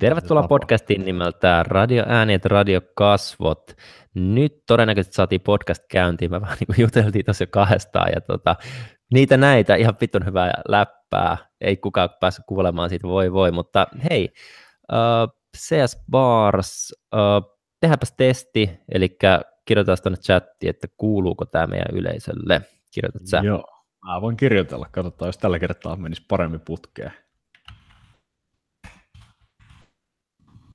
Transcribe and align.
Tervetuloa 0.00 0.48
podcastiin 0.48 1.04
nimeltä 1.04 1.64
Radio 1.66 2.04
Äänet, 2.08 2.44
Radio 2.44 2.80
Kasvot. 2.94 3.76
Nyt 4.14 4.52
todennäköisesti 4.66 5.14
saatiin 5.14 5.40
podcast 5.40 5.84
käyntiin, 5.90 6.30
me 6.30 6.40
vähän 6.40 6.56
niin 6.60 6.66
kuin 6.66 6.80
juteltiin 6.80 7.24
tuossa 7.24 7.42
jo 7.42 7.48
kahdestaan, 7.50 8.10
ja 8.14 8.20
tota, 8.20 8.56
niitä 9.14 9.36
näitä, 9.36 9.74
ihan 9.74 9.94
vitun 10.00 10.26
hyvää 10.26 10.52
läppää, 10.68 11.36
ei 11.60 11.76
kukaan 11.76 12.10
päässyt 12.20 12.44
kuulemaan 12.48 12.88
siitä, 12.88 13.08
voi 13.08 13.32
voi, 13.32 13.52
mutta 13.52 13.86
hei, 14.10 14.28
uh, 14.92 15.36
CS 15.56 16.04
Bars, 16.10 16.94
uh, 17.14 17.58
tehdäänpäs 17.80 18.14
testi, 18.16 18.70
eli 18.94 19.18
kirjoitetaan 19.64 19.98
tuonne 20.02 20.18
chattiin, 20.18 20.70
että 20.70 20.88
kuuluuko 20.96 21.46
tämä 21.46 21.66
meidän 21.66 21.96
yleisölle. 21.96 22.62
Kirjoitat 22.94 23.22
sä? 23.24 23.40
Joo, 23.44 23.64
mä 24.06 24.20
voin 24.20 24.36
kirjoitella, 24.36 24.86
katsotaan, 24.92 25.28
jos 25.28 25.38
tällä 25.38 25.58
kertaa 25.58 25.96
menisi 25.96 26.24
paremmin 26.28 26.60
putkeen. 26.60 27.12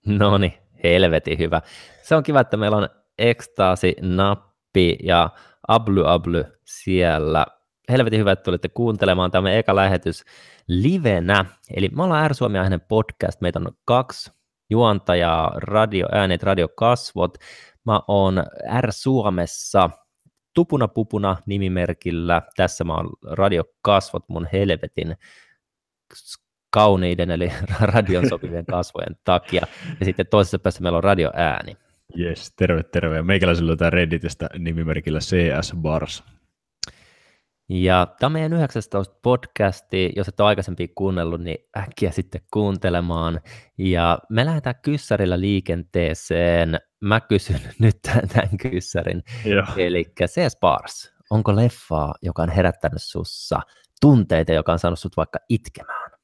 No 0.19 0.37
niin, 0.37 0.53
helvetin 0.83 1.37
hyvä. 1.37 1.61
Se 2.03 2.15
on 2.15 2.23
kiva, 2.23 2.39
että 2.39 2.57
meillä 2.57 2.77
on 2.77 2.89
ekstaasi-nappi 3.17 4.97
ja 5.03 5.29
ably 5.67 6.03
ably 6.05 6.45
siellä. 6.63 7.45
Helvetin 7.89 8.19
hyvä, 8.19 8.31
että 8.31 8.43
tulitte 8.43 8.69
kuuntelemaan. 8.69 9.31
Tämä 9.31 9.51
eka 9.51 9.75
lähetys 9.75 10.23
livenä. 10.67 11.45
Eli 11.75 11.89
me 11.89 12.03
ollaan 12.03 12.31
R-Suomi 12.31 12.57
podcast. 12.87 13.41
Meitä 13.41 13.59
on 13.59 13.71
kaksi 13.85 14.31
juontajaa, 14.69 15.51
radio, 15.55 16.07
äänet, 16.11 16.43
radio 16.43 16.67
kasvot. 16.67 17.37
Mä 17.85 18.01
oon 18.07 18.43
R-Suomessa 18.81 19.89
Tupuna 20.53 20.87
Pupuna 20.87 21.37
nimimerkillä. 21.45 22.41
Tässä 22.55 22.83
mä 22.83 22.93
oon 22.93 23.09
radio 23.31 23.63
kasvot 23.81 24.23
mun 24.29 24.47
helvetin 24.53 25.17
kauniiden 26.75 27.31
eli 27.31 27.51
radion 27.93 28.29
sopivien 28.29 28.65
kasvojen 28.65 29.15
takia. 29.23 29.67
Ja 29.99 30.05
sitten 30.05 30.27
toisessa 30.27 30.59
päässä 30.59 30.83
meillä 30.83 30.97
on 30.97 31.03
radioääni. 31.03 31.77
Yes, 32.19 32.53
terve 32.55 32.83
terve. 32.83 33.21
Meikäläisellä 33.21 33.67
löytää 33.67 33.89
Redditistä 33.89 34.49
nimimerkillä 34.59 35.19
CS 35.19 35.73
Bars. 35.77 36.23
Ja 37.69 38.07
tämä 38.19 38.27
on 38.27 38.31
meidän 38.31 38.53
19 38.53 39.15
podcasti, 39.21 40.13
jos 40.15 40.27
et 40.27 40.39
ole 40.39 40.47
aikaisemmin 40.47 40.89
kuunnellut, 40.95 41.41
niin 41.41 41.57
äkkiä 41.77 42.11
sitten 42.11 42.41
kuuntelemaan. 42.53 43.41
Ja 43.77 44.19
me 44.29 44.45
lähdetään 44.45 44.75
kyssärillä 44.81 45.39
liikenteeseen. 45.39 46.79
Mä 47.01 47.21
kysyn 47.21 47.61
nyt 47.79 47.97
tämän 48.01 48.57
kyssärin. 48.61 49.23
Eli 49.77 50.05
CS 50.25 50.57
Bars, 50.59 51.13
onko 51.29 51.55
leffaa, 51.55 52.13
joka 52.21 52.43
on 52.43 52.49
herättänyt 52.49 53.03
sussa 53.03 53.59
tunteita, 54.01 54.53
joka 54.53 54.71
on 54.71 54.79
saanut 54.79 54.99
sut 54.99 55.17
vaikka 55.17 55.39
itkemään? 55.49 56.14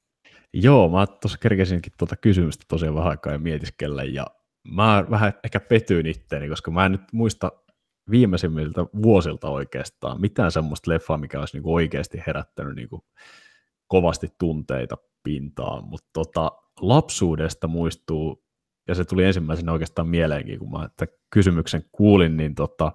Joo, 0.53 0.89
mä 0.89 1.07
tuossa 1.07 1.37
kerkesinkin 1.37 1.93
tuota 1.97 2.15
kysymystä 2.15 2.65
tosiaan 2.67 2.95
vähän 2.95 3.09
aikaa 3.09 3.33
ja 3.33 3.39
mietiskellä, 3.39 4.03
ja 4.03 4.27
mä 4.67 5.05
vähän 5.09 5.33
ehkä 5.43 5.59
petyin 5.59 6.05
itteeni, 6.05 6.49
koska 6.49 6.71
mä 6.71 6.85
en 6.85 6.91
nyt 6.91 7.13
muista 7.13 7.51
viimeisimmiltä 8.11 8.81
vuosilta 9.01 9.49
oikeastaan 9.49 10.21
mitään 10.21 10.51
semmoista 10.51 10.91
leffaa, 10.91 11.17
mikä 11.17 11.39
olisi 11.39 11.57
niinku 11.57 11.73
oikeasti 11.73 12.23
herättänyt 12.27 12.75
niinku 12.75 13.05
kovasti 13.87 14.27
tunteita 14.39 14.97
pintaan, 15.23 15.83
mutta 15.83 16.09
tota, 16.13 16.51
lapsuudesta 16.81 17.67
muistuu, 17.67 18.43
ja 18.87 18.95
se 18.95 19.05
tuli 19.05 19.23
ensimmäisenä 19.23 19.71
oikeastaan 19.71 20.07
mieleenkin, 20.07 20.59
kun 20.59 20.71
mä 20.71 20.85
että 20.85 21.07
kysymyksen 21.29 21.85
kuulin, 21.91 22.37
niin 22.37 22.55
tota, 22.55 22.85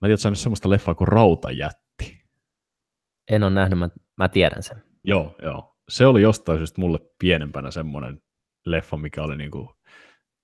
mä 0.00 0.08
tiedän, 0.08 0.14
että 0.14 0.34
semmoista 0.34 0.70
leffaa 0.70 0.94
kuin 0.94 1.08
Rautajätti. 1.08 2.24
En 3.30 3.42
ole 3.42 3.50
nähnyt, 3.50 3.78
mä, 3.78 3.88
mä 4.16 4.28
tiedän 4.28 4.62
sen. 4.62 4.82
Joo, 5.04 5.34
joo 5.42 5.70
se 5.90 6.06
oli 6.06 6.22
jostain 6.22 6.58
syystä 6.58 6.80
mulle 6.80 6.98
pienempänä 7.18 7.70
semmoinen 7.70 8.22
leffa, 8.66 8.96
mikä 8.96 9.22
oli 9.22 9.36
niinku, 9.36 9.74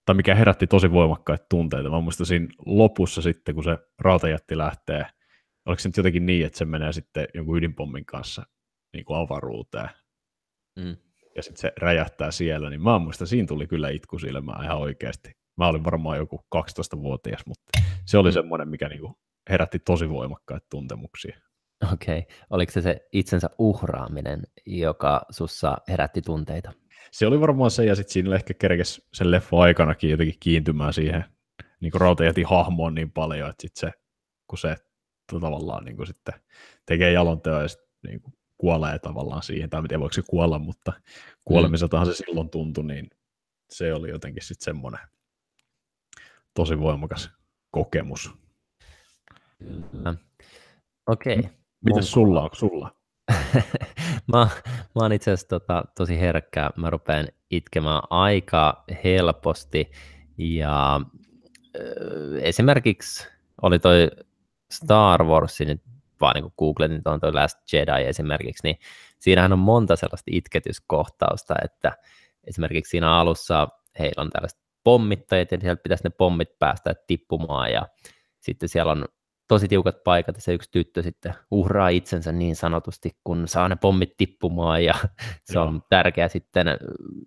tai 0.05 0.15
mikä 0.15 0.35
herätti 0.35 0.67
tosi 0.67 0.91
voimakkaita 0.91 1.47
tunteita. 1.51 1.91
Mä 1.91 2.01
muistan 2.01 2.27
siinä 2.27 2.49
lopussa 2.67 3.23
sitten, 3.23 3.55
kun 3.55 3.65
se 3.65 3.79
rautajätti 3.99 4.59
lähtee, 4.59 5.07
oliko 5.67 5.81
se 5.81 5.89
nyt 5.89 5.97
jotenkin 5.97 6.27
niin, 6.27 6.47
että 6.47 6.59
se 6.59 6.65
menee 6.65 6.93
sitten 6.93 7.29
jonkun 7.35 7.59
ydinpommin 7.59 8.07
kanssa 8.07 8.43
niin 8.95 9.05
kuin 9.05 9.19
avaruuteen, 9.19 9.89
mm. 10.79 10.97
ja 11.37 11.43
sitten 11.43 11.61
se 11.61 11.73
räjähtää 11.77 12.31
siellä, 12.31 12.71
niin 12.71 12.83
mä 12.83 12.99
muistan, 12.99 13.27
siinä 13.27 13.47
tuli 13.47 13.67
kyllä 13.67 13.89
itku 13.89 14.19
silmään 14.19 14.65
ihan 14.65 14.79
oikeasti. 14.79 15.31
Mä 15.57 15.69
olin 15.69 15.85
varmaan 15.85 16.19
joku 16.19 16.47
12-vuotias, 16.57 17.47
mutta 17.47 17.81
se 18.05 18.19
oli 18.19 18.29
mm. 18.29 18.35
semmoinen, 18.35 18.69
mikä 18.69 18.89
niin 18.89 19.01
kuin 19.01 19.15
herätti 19.51 19.79
tosi 19.79 20.11
voimakkaita 20.11 20.67
tuntemuksia. 20.71 21.41
Okei. 21.93 22.19
Okay. 22.19 22.37
Oliko 22.51 22.73
se 22.73 22.83
se 22.83 23.07
itsensä 23.13 23.51
uhraaminen, 23.59 24.43
joka 24.67 25.23
sussa 25.31 25.77
herätti 25.89 26.23
tunteita? 26.23 26.73
Se 27.11 27.27
oli 27.27 27.41
varmaan 27.41 27.71
se, 27.71 27.85
ja 27.85 27.95
sitten 27.95 28.13
siinä 28.13 28.35
ehkä 28.35 28.55
kerkesi 28.55 29.07
sen 29.13 29.31
leffo 29.31 29.61
aikanakin 29.61 30.11
jotenkin 30.11 30.37
kiintymään 30.41 30.93
siihen 30.93 31.25
niin 31.81 31.93
rautajätin 31.95 32.47
hahmoon 32.47 32.95
niin 32.95 33.13
paljon, 33.13 33.51
että 33.51 33.63
sitten 33.63 33.81
se, 33.81 33.99
kun 34.47 34.59
se 34.59 34.77
tavallaan 35.27 35.85
niin 35.85 35.97
kuin 35.97 36.07
sitten 36.07 36.35
tekee 36.87 37.13
jalonteon 37.13 37.63
ja 37.63 37.69
sitten 37.69 37.89
niin 38.07 38.21
kuin 38.21 38.35
kuolee 38.59 38.99
tavallaan 38.99 39.43
siihen, 39.43 39.71
tai 39.71 39.81
en 39.81 39.89
tiedä 39.89 40.01
voiko 40.01 40.13
se 40.13 40.23
kuolla, 40.31 40.59
mutta 40.59 40.93
kuolemiseltahan 41.45 42.07
mm. 42.07 42.13
se 42.13 42.17
silloin 42.17 42.51
tuntui, 42.51 42.85
niin 42.85 43.11
se 43.71 43.95
oli 43.95 44.11
jotenkin 44.11 44.43
sitten 44.43 44.65
semmoinen 44.65 45.01
tosi 46.55 46.81
voimakas 46.81 47.31
kokemus. 47.71 48.31
Kyllä. 49.59 50.15
Okei. 51.07 51.39
Okay. 51.39 51.51
Miten 51.85 52.03
sulla 52.03 52.43
on 52.43 52.51
sulla? 52.53 52.97
mä, 54.33 54.49
mä 54.95 55.03
oon 55.03 55.13
itse 55.13 55.31
asiassa 55.31 55.49
tota, 55.49 55.85
tosi 55.97 56.21
herkkä. 56.21 56.71
Mä 56.77 56.91
rupean 56.91 57.29
itkemään 57.51 58.03
aika 58.11 58.85
helposti. 59.05 59.91
Ja 60.39 61.01
äh, 61.77 62.43
esimerkiksi 62.43 63.29
oli 63.63 63.79
toi 63.79 64.11
Star 64.71 65.25
Wars, 65.25 65.61
nyt 65.61 65.83
vaan 66.21 66.35
niin 66.35 66.53
Google, 66.59 66.89
niin 66.89 67.03
on 67.05 67.21
toi 67.21 67.33
Last 67.33 67.73
Jedi 67.73 68.05
esimerkiksi, 68.07 68.61
niin 68.65 68.79
siinähän 69.19 69.53
on 69.53 69.59
monta 69.59 69.97
sellaista 69.97 70.31
itketyskohtausta, 70.35 71.55
että 71.65 71.93
esimerkiksi 72.45 72.91
siinä 72.91 73.13
alussa 73.13 73.69
heillä 73.99 74.23
on 74.23 74.31
tällaiset 74.31 74.61
pommittajat, 74.85 75.53
ja 75.53 75.61
sieltä 75.61 75.83
pitäisi 75.83 76.05
ne 76.05 76.11
pommit 76.11 76.59
päästä 76.59 76.95
tippumaan, 77.07 77.73
ja 77.73 77.89
sitten 78.41 78.69
siellä 78.69 78.93
on 78.93 79.05
tosi 79.49 79.69
tiukat 79.69 80.05
paikat 80.05 80.37
ja 80.37 80.43
se 80.43 80.55
yksi 80.55 80.71
tyttö 80.73 81.03
sitten 81.03 81.35
uhraa 81.51 81.89
itsensä 81.89 82.33
niin 82.33 82.57
sanotusti, 82.57 83.17
kun 83.25 83.49
saa 83.49 83.69
ne 83.69 83.77
pommit 83.77 84.17
tippumaan 84.17 84.85
ja 84.85 84.95
se 85.53 85.59
on 85.59 85.83
tärkeä 85.91 86.29
sitten 86.29 86.67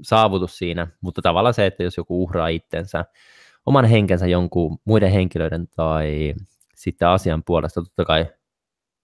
saavutus 0.02 0.57
siinä, 0.57 0.88
mutta 1.02 1.22
tavallaan 1.22 1.53
se, 1.53 1.66
että 1.66 1.84
jos 1.84 1.97
joku 1.97 2.24
uhraa 2.24 2.47
itsensä, 2.47 3.06
oman 3.66 3.85
henkensä 3.85 4.28
jonkun 4.28 4.78
muiden 4.85 5.12
henkilöiden 5.12 5.68
tai 5.68 6.34
sitten 6.75 7.07
asian 7.07 7.44
puolesta, 7.44 7.81
totta 7.81 8.06
kai 8.06 8.25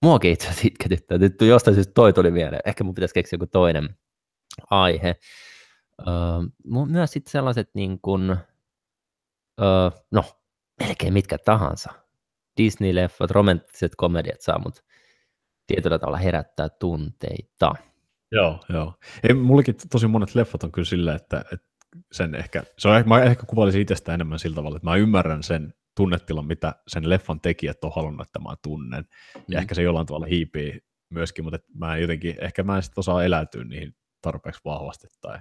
muakin 0.01 0.31
itse 0.31 0.47
asiassa 0.47 0.67
itketyttää. 0.67 1.17
Nyt 1.17 1.41
jostain 1.41 1.75
syystä 1.75 1.93
toi 1.93 2.13
tuli 2.13 2.31
mieleen. 2.31 2.61
Ehkä 2.65 2.83
mun 2.83 2.95
pitäisi 2.95 3.13
keksiä 3.13 3.37
joku 3.37 3.47
toinen 3.47 3.97
aihe. 4.69 5.15
Öö, 6.07 6.15
myös 6.87 7.11
sitten 7.11 7.31
sellaiset 7.31 7.69
niin 7.73 7.99
kuin, 8.01 8.29
öö, 9.61 9.89
no, 10.11 10.23
melkein 10.79 11.13
mitkä 11.13 11.37
tahansa 11.37 12.04
Disney-leffat, 12.61 13.31
romanttiset 13.31 13.91
komediat 13.97 14.41
saa 14.41 14.59
mut 14.59 14.83
tietyllä 15.67 15.99
tavalla 15.99 16.17
herättää 16.17 16.69
tunteita. 16.69 17.75
Joo, 18.31 18.59
joo. 18.69 18.93
Ei, 19.23 19.33
mullekin 19.33 19.75
tosi 19.91 20.07
monet 20.07 20.35
leffat 20.35 20.63
on 20.63 20.71
kyllä 20.71 20.85
silleen, 20.85 21.15
että, 21.15 21.45
että 21.51 21.67
sen 22.11 22.35
ehkä, 22.35 22.63
se 22.77 22.88
on, 22.88 23.03
mä 23.05 23.23
ehkä 23.23 23.45
kuvailisin 23.45 23.81
itsestä 23.81 24.13
enemmän 24.13 24.39
sillä 24.39 24.55
tavalla, 24.55 24.77
että 24.77 24.89
mä 24.89 24.95
ymmärrän 24.95 25.44
sen 25.44 25.73
tunnetilan, 25.97 26.45
mitä 26.47 26.75
sen 26.88 27.09
leffan 27.09 27.41
tekijät 27.41 27.83
on 27.83 27.91
halunnut, 27.95 28.27
että 28.27 28.39
mä 28.39 28.55
tunnen. 28.63 29.05
Ja 29.35 29.41
mm. 29.47 29.57
ehkä 29.57 29.75
se 29.75 29.81
jollain 29.81 30.07
tavalla 30.07 30.25
hiipii 30.25 30.81
myöskin, 31.09 31.44
mutta 31.44 31.59
mä 31.73 31.95
en 31.95 32.01
jotenkin, 32.01 32.35
ehkä 32.41 32.63
mä 32.63 32.75
en 32.75 32.83
sitten 32.83 32.99
osaa 32.99 33.23
eläytyä 33.23 33.63
niihin 33.63 33.95
tarpeeksi 34.21 34.61
vahvasti 34.65 35.07
tai, 35.21 35.39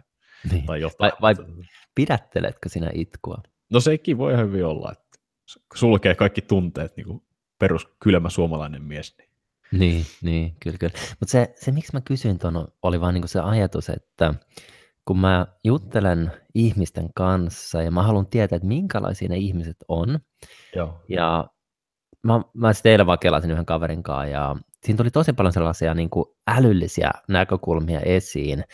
niin. 0.52 0.66
tai 0.66 0.80
jotain. 0.80 1.12
Vai, 1.20 1.34
vai 1.36 1.46
pidätteletkö 1.94 2.68
sinä 2.68 2.90
itkua? 2.94 3.42
No 3.72 3.80
sekin 3.80 4.18
voi 4.18 4.36
hyvin 4.36 4.64
olla, 4.64 4.92
että 4.92 5.03
sulkee 5.74 6.14
kaikki 6.14 6.42
tunteet, 6.42 6.96
niin 6.96 7.06
kuin 7.06 7.22
perus 7.58 7.88
kylmä 8.00 8.30
suomalainen 8.30 8.82
mies. 8.82 9.16
Niin, 9.72 9.80
niin, 9.80 10.06
niin 10.22 10.56
kyllä, 10.60 10.78
kyllä. 10.78 10.94
Mutta 11.20 11.32
se, 11.32 11.54
se, 11.56 11.72
miksi 11.72 11.92
mä 11.92 12.00
kysyin 12.00 12.38
tuon, 12.38 12.68
oli 12.82 13.00
vaan 13.00 13.14
niin 13.14 13.28
se 13.28 13.40
ajatus, 13.40 13.88
että 13.88 14.34
kun 15.04 15.18
mä 15.18 15.46
juttelen 15.64 16.32
ihmisten 16.54 17.08
kanssa 17.14 17.82
ja 17.82 17.90
mä 17.90 18.02
haluan 18.02 18.26
tietää, 18.26 18.56
että 18.56 18.68
minkälaisia 18.68 19.28
ne 19.28 19.36
ihmiset 19.36 19.76
on. 19.88 20.18
Joo. 20.76 21.02
Ja 21.08 21.48
mä, 22.22 22.40
mä 22.54 22.72
sitten 22.72 22.92
eilen 22.92 23.06
vaan 23.06 23.18
kelasin 23.18 23.50
yhden 23.50 23.66
kaverin 23.66 24.02
kanssa 24.02 24.26
ja 24.26 24.56
siinä 24.84 24.96
tuli 24.96 25.10
tosi 25.10 25.32
paljon 25.32 25.52
sellaisia 25.52 25.94
niin 25.94 26.10
kuin 26.10 26.24
älyllisiä 26.46 27.10
näkökulmia 27.28 28.00
esiin. 28.00 28.64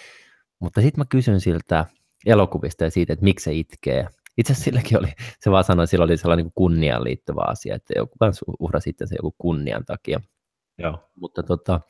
Mutta 0.58 0.80
sitten 0.80 1.00
mä 1.00 1.04
kysyn 1.08 1.40
siltä 1.40 1.86
elokuvista 2.26 2.84
ja 2.84 2.90
siitä, 2.90 3.12
että 3.12 3.24
miksi 3.24 3.44
se 3.44 3.52
itkee. 3.52 4.08
Itse 4.40 4.52
asiassa 4.52 4.64
silläkin 4.64 4.98
oli, 4.98 5.12
se 5.40 5.50
vaan 5.50 5.64
sanoi, 5.64 5.84
että 5.84 5.90
sillä 5.90 6.04
oli 6.04 6.16
sellainen 6.16 6.44
niin 6.46 6.52
kunniaan 6.54 7.04
liittyvä 7.04 7.40
asia, 7.46 7.74
että 7.74 7.92
joku 7.96 8.16
kanssa 8.20 8.46
uhrasi 8.58 8.94
se 9.04 9.16
joku 9.16 9.34
kunnian 9.38 9.84
takia. 9.84 10.20
Joo. 10.78 11.10
Mutta 11.16 11.42
tota, 11.42 11.80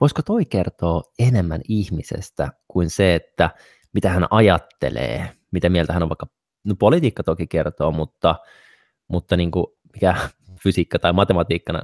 voisiko 0.00 0.22
toi 0.22 0.44
kertoa 0.44 1.02
enemmän 1.18 1.60
ihmisestä 1.68 2.52
kuin 2.68 2.90
se, 2.90 3.14
että 3.14 3.50
mitä 3.94 4.10
hän 4.10 4.26
ajattelee, 4.30 5.30
mitä 5.50 5.68
mieltä 5.68 5.92
hän 5.92 6.02
on 6.02 6.08
vaikka, 6.08 6.26
no 6.64 6.74
politiikka 6.78 7.22
toki 7.22 7.46
kertoo, 7.46 7.92
mutta, 7.92 8.34
mutta 9.08 9.36
niin 9.36 9.50
kuin 9.50 9.66
mikä 9.92 10.14
fysiikka 10.62 10.98
tai 10.98 11.12
matematiikkana 11.12 11.80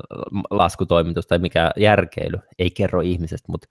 laskutoimitus 0.51 1.27
tai 1.27 1.39
mikä 1.39 1.71
järkeily 1.77 2.39
ei 2.59 2.71
kerro 2.71 3.01
ihmisestä, 3.01 3.53
mutta 3.53 3.69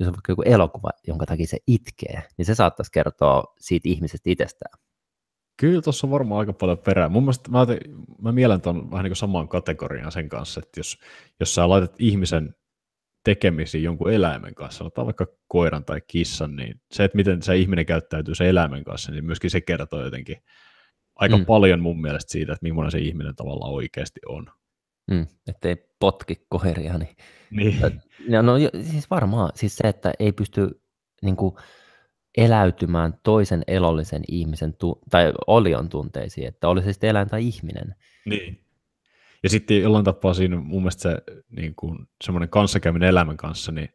jos 0.00 0.08
on 0.08 0.14
vaikka 0.14 0.32
joku 0.32 0.42
elokuva, 0.42 0.90
jonka 1.06 1.26
takia 1.26 1.46
se 1.46 1.58
itkee, 1.66 2.22
niin 2.38 2.46
se 2.46 2.54
saattaisi 2.54 2.92
kertoa 2.92 3.54
siitä 3.58 3.88
ihmisestä 3.88 4.30
itsestään. 4.30 4.83
Kyllä 5.56 5.82
tuossa 5.82 6.06
on 6.06 6.10
varmaan 6.10 6.38
aika 6.38 6.52
paljon 6.52 6.78
perää. 6.78 7.08
Mun 7.08 7.22
mielestä 7.22 7.50
mä, 7.50 7.66
te, 7.66 7.80
mä 8.22 8.32
mielen 8.32 8.60
tuon 8.60 8.90
vähän 8.90 9.04
niin 9.04 9.10
kuin 9.10 9.16
samaan 9.16 9.48
kategoriaan 9.48 10.12
sen 10.12 10.28
kanssa, 10.28 10.60
että 10.64 10.80
jos, 10.80 10.98
jos 11.40 11.54
sä 11.54 11.68
laitat 11.68 11.94
ihmisen 11.98 12.54
tekemisiin 13.24 13.84
jonkun 13.84 14.12
eläimen 14.12 14.54
kanssa, 14.54 14.78
sanotaan 14.78 15.06
vaikka 15.06 15.26
koiran 15.48 15.84
tai 15.84 16.00
kissan, 16.06 16.56
niin 16.56 16.80
se, 16.92 17.04
että 17.04 17.16
miten 17.16 17.42
se 17.42 17.56
ihminen 17.56 17.86
käyttäytyy 17.86 18.34
se 18.34 18.48
eläimen 18.48 18.84
kanssa, 18.84 19.12
niin 19.12 19.24
myöskin 19.24 19.50
se 19.50 19.60
kertoo 19.60 20.04
jotenkin 20.04 20.36
aika 21.16 21.36
mm. 21.36 21.46
paljon 21.46 21.80
mun 21.80 22.00
mielestä 22.00 22.32
siitä, 22.32 22.52
että 22.52 22.62
millainen 22.62 22.90
se 22.90 22.98
ihminen 22.98 23.36
tavallaan 23.36 23.72
oikeasti 23.72 24.20
on. 24.26 24.46
Mm, 25.10 25.26
ettei 25.48 25.76
potki 25.98 26.46
koiria. 26.48 26.98
Niin, 26.98 27.16
niin. 27.50 28.02
No, 28.28 28.42
no 28.42 28.54
siis 28.92 29.10
varmaan, 29.10 29.52
siis 29.54 29.76
se, 29.76 29.88
että 29.88 30.12
ei 30.18 30.32
pysty 30.32 30.80
niin 31.22 31.36
kuin, 31.36 31.54
eläytymään 32.36 33.14
toisen 33.22 33.62
elollisen 33.66 34.22
ihmisen 34.28 34.74
tu- 34.76 35.00
tai 35.10 35.32
olion 35.46 35.88
tunteisiin, 35.88 36.48
että 36.48 36.68
oli 36.68 36.82
se 36.82 36.92
sitten 36.92 37.10
eläin 37.10 37.28
tai 37.28 37.46
ihminen. 37.46 37.94
Niin. 38.24 38.60
Ja 39.42 39.48
sitten 39.48 39.82
jollain 39.82 40.04
tapaa 40.04 40.34
siinä 40.34 40.56
mun 40.56 40.82
mielestä 40.82 41.02
se 41.02 41.22
niin 41.50 41.74
kuin, 41.74 41.98
semmoinen 42.24 42.48
kanssakäyminen 42.48 43.08
elämän 43.08 43.36
kanssa, 43.36 43.72
niin 43.72 43.88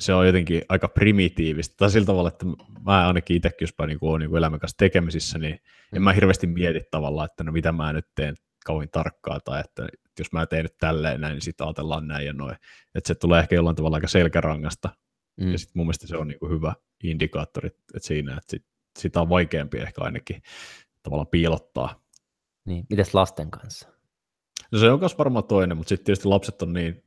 se 0.00 0.14
on 0.14 0.26
jotenkin 0.26 0.62
aika 0.68 0.88
primitiivistä. 0.88 1.74
Tai 1.76 1.90
sillä 1.90 2.06
tavalla, 2.06 2.28
että 2.28 2.46
mä 2.86 3.06
ainakin 3.06 3.36
itsekin, 3.36 3.64
jos 3.64 3.74
niin 3.86 3.98
olen 4.00 4.20
niin 4.20 4.36
elämän 4.36 4.60
kanssa 4.60 4.76
tekemisissä, 4.76 5.38
niin 5.38 5.60
en 5.92 6.02
mä 6.02 6.12
hirveästi 6.12 6.46
mieti 6.46 6.80
tavallaan, 6.90 7.26
että 7.26 7.44
no 7.44 7.52
mitä 7.52 7.72
mä 7.72 7.92
nyt 7.92 8.06
teen 8.14 8.34
kauhean 8.64 8.88
tarkkaa, 8.92 9.40
tai 9.40 9.60
että 9.60 9.88
jos 10.18 10.32
mä 10.32 10.46
teen 10.46 10.64
nyt 10.64 10.78
tälleen 10.78 11.20
näin, 11.20 11.34
niin 11.34 11.42
sitten 11.42 11.66
ajatellaan 11.66 12.08
näin 12.08 12.26
ja 12.26 12.32
noin. 12.32 12.56
Että 12.94 13.08
se 13.08 13.14
tulee 13.14 13.40
ehkä 13.40 13.54
jollain 13.54 13.76
tavalla 13.76 13.96
aika 13.96 14.08
selkärangasta. 14.08 14.88
Mm. 15.40 15.52
Ja 15.52 15.58
sitten 15.58 15.72
mun 15.74 15.86
mielestä 15.86 16.06
se 16.06 16.16
on 16.16 16.28
niin 16.28 16.38
kuin 16.38 16.52
hyvä 16.52 16.74
indikaattori 17.02 17.66
että 17.68 18.06
siinä, 18.08 18.32
että 18.32 18.50
sit, 18.50 18.64
sitä 18.98 19.20
on 19.20 19.28
vaikeampi 19.28 19.78
ehkä 19.78 20.00
ainakin 20.00 20.42
tavallaan 21.02 21.26
piilottaa. 21.26 22.02
Niin, 22.64 22.86
mites 22.90 23.14
lasten 23.14 23.50
kanssa? 23.50 23.88
No 24.72 24.78
se 24.78 24.90
on 24.90 25.00
myös 25.00 25.18
varmaan 25.18 25.44
toinen, 25.44 25.76
mutta 25.76 25.88
sitten 25.88 26.04
tietysti 26.04 26.28
lapset 26.28 26.62
on 26.62 26.72
niin 26.72 27.04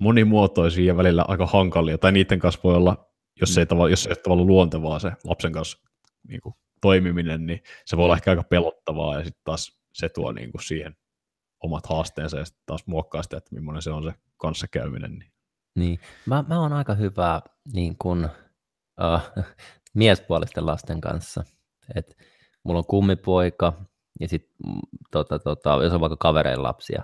monimuotoisia 0.00 0.84
ja 0.84 0.96
välillä 0.96 1.24
aika 1.28 1.46
hankalia, 1.46 1.98
tai 1.98 2.12
niiden 2.12 2.38
kanssa 2.38 2.60
voi 2.64 2.74
olla, 2.74 3.10
jos, 3.40 3.56
mm. 3.56 3.60
ei, 3.60 3.66
tavalla, 3.66 3.90
jos 3.90 4.06
ei 4.06 4.10
ole 4.10 4.16
tavallaan 4.16 4.46
luontevaa 4.46 4.98
se 4.98 5.12
lapsen 5.24 5.52
kanssa 5.52 5.78
niin 6.28 6.40
kuin, 6.40 6.54
toimiminen, 6.80 7.46
niin 7.46 7.62
se 7.84 7.96
voi 7.96 8.04
olla 8.04 8.14
ehkä 8.14 8.30
aika 8.30 8.42
pelottavaa, 8.42 9.18
ja 9.18 9.24
sitten 9.24 9.42
taas 9.44 9.80
se 9.92 10.08
tuo 10.08 10.32
niin 10.32 10.52
kuin, 10.52 10.62
siihen 10.62 10.96
omat 11.60 11.86
haasteensa, 11.86 12.38
ja 12.38 12.44
sitten 12.44 12.62
taas 12.66 12.86
muokkaa 12.86 13.22
sitä, 13.22 13.36
että 13.36 13.54
millainen 13.54 13.82
se 13.82 13.90
on 13.90 14.04
se 14.04 14.12
kanssakäyminen. 14.36 15.18
Niin. 15.18 15.32
Niin, 15.74 15.98
mä, 16.26 16.44
mä 16.48 16.60
oon 16.60 16.72
aika 16.72 16.94
hyvä 16.94 17.42
niin 17.72 17.96
kun, 17.98 18.28
uh, 19.00 19.44
miespuolisten 19.94 20.66
lasten 20.66 21.00
kanssa. 21.00 21.44
Et 21.94 22.16
mulla 22.64 22.78
on 22.78 22.86
kummipoika, 22.86 23.72
ja 24.20 24.28
sitten 24.28 24.56
mm, 24.66 24.80
tota, 25.10 25.38
tota, 25.38 25.78
jos 25.82 25.92
on 25.92 26.00
vaikka 26.00 26.16
kavereiden 26.16 26.62
lapsia, 26.62 27.02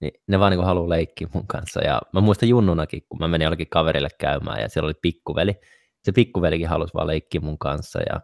niin 0.00 0.12
ne 0.26 0.38
vaan 0.38 0.52
niin 0.52 0.64
haluaa 0.64 0.88
leikkiä 0.88 1.28
mun 1.34 1.46
kanssa. 1.46 1.80
Ja 1.80 2.00
mä 2.12 2.20
muistan 2.20 2.48
junnunakin, 2.48 3.02
kun 3.08 3.18
mä 3.18 3.28
menin 3.28 3.44
jollekin 3.44 3.70
kaverille 3.70 4.08
käymään, 4.18 4.60
ja 4.60 4.68
siellä 4.68 4.86
oli 4.86 4.94
pikkuveli. 5.02 5.54
Se 6.02 6.12
pikkuvelikin 6.12 6.68
halusi 6.68 6.94
vaan 6.94 7.06
leikkiä 7.06 7.40
mun 7.40 7.58
kanssa. 7.58 8.00
Ja 8.00 8.20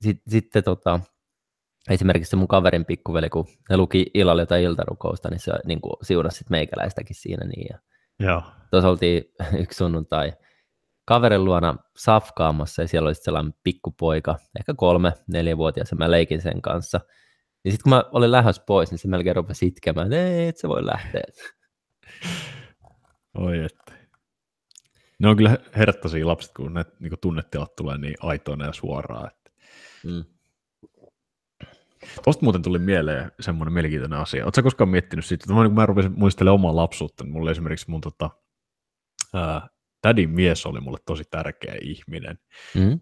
sit, 0.00 0.22
sitten 0.28 0.64
tota, 0.64 1.00
esimerkiksi 1.90 2.30
se 2.30 2.36
mun 2.36 2.48
kaverin 2.48 2.84
pikkuveli, 2.84 3.28
kun 3.28 3.46
ne 3.70 3.76
luki 3.76 4.06
illalla 4.14 4.42
jotain 4.42 4.64
iltarukousta, 4.64 5.30
niin 5.30 5.40
se 5.40 5.52
niin 5.66 5.80
siunasi 6.02 6.38
sit 6.38 6.50
meikäläistäkin 6.50 7.16
siinä. 7.16 7.46
Niin, 7.46 7.66
ja 7.70 7.78
Joo. 8.20 8.42
Tuossa 8.70 8.88
oltiin 8.88 9.24
yksi 9.62 9.76
sunnuntai 9.76 10.32
kaverin 11.06 11.44
luona 11.44 11.76
safkaamassa 11.96 12.82
ja 12.82 12.88
siellä 12.88 13.06
oli 13.06 13.14
sellainen 13.14 13.54
pikkupoika, 13.64 14.38
ehkä 14.58 14.74
kolme, 14.74 15.12
neljävuotias 15.26 15.90
ja 15.90 15.96
mä 15.96 16.10
leikin 16.10 16.42
sen 16.42 16.62
kanssa. 16.62 17.00
Ja 17.64 17.70
sitten 17.70 17.82
kun 17.82 17.90
mä 17.90 18.04
olin 18.12 18.32
lähes 18.32 18.60
pois, 18.60 18.90
niin 18.90 18.98
se 18.98 19.08
melkein 19.08 19.36
rupesi 19.36 19.66
itkemään, 19.66 20.12
että 20.12 20.26
ei, 20.26 20.48
et 20.48 20.56
se 20.56 20.68
voi 20.68 20.86
lähteä. 20.86 21.22
Oi 23.38 23.64
että. 23.64 23.92
Ne 25.18 25.28
on 25.28 25.36
kyllä 25.36 25.58
herttaisia 25.76 26.26
lapset, 26.26 26.52
kun 26.56 26.74
ne 26.74 26.84
niin 27.00 27.12
tunnetilat 27.20 27.76
tulee 27.76 27.98
niin 27.98 28.14
aitoina 28.20 28.66
ja 28.66 28.72
suoraan. 28.72 29.30
Että. 29.30 29.50
Mm. 30.04 30.24
Tuosta 32.24 32.44
muuten 32.44 32.62
tuli 32.62 32.78
mieleen 32.78 33.32
semmoinen 33.40 33.72
mielenkiintoinen 33.72 34.18
asia. 34.18 34.44
Oletko 34.44 34.62
koskaan 34.62 34.88
miettinyt 34.88 35.24
siitä, 35.24 35.44
että 35.44 35.54
kun 35.54 35.74
mä 35.74 35.86
rupesin 35.86 36.18
muistelemaan 36.18 36.54
omaa 36.54 36.76
lapsuutta, 36.76 37.24
niin 37.24 37.32
mulle 37.32 37.50
esimerkiksi 37.50 37.90
mun 37.90 38.00
tota, 38.00 38.30
ää, 39.34 39.68
tädin 40.06 40.30
mies 40.30 40.66
oli 40.66 40.80
mulle 40.80 40.98
tosi 41.06 41.24
tärkeä 41.30 41.74
ihminen. 41.82 42.38
Mm. 42.74 43.00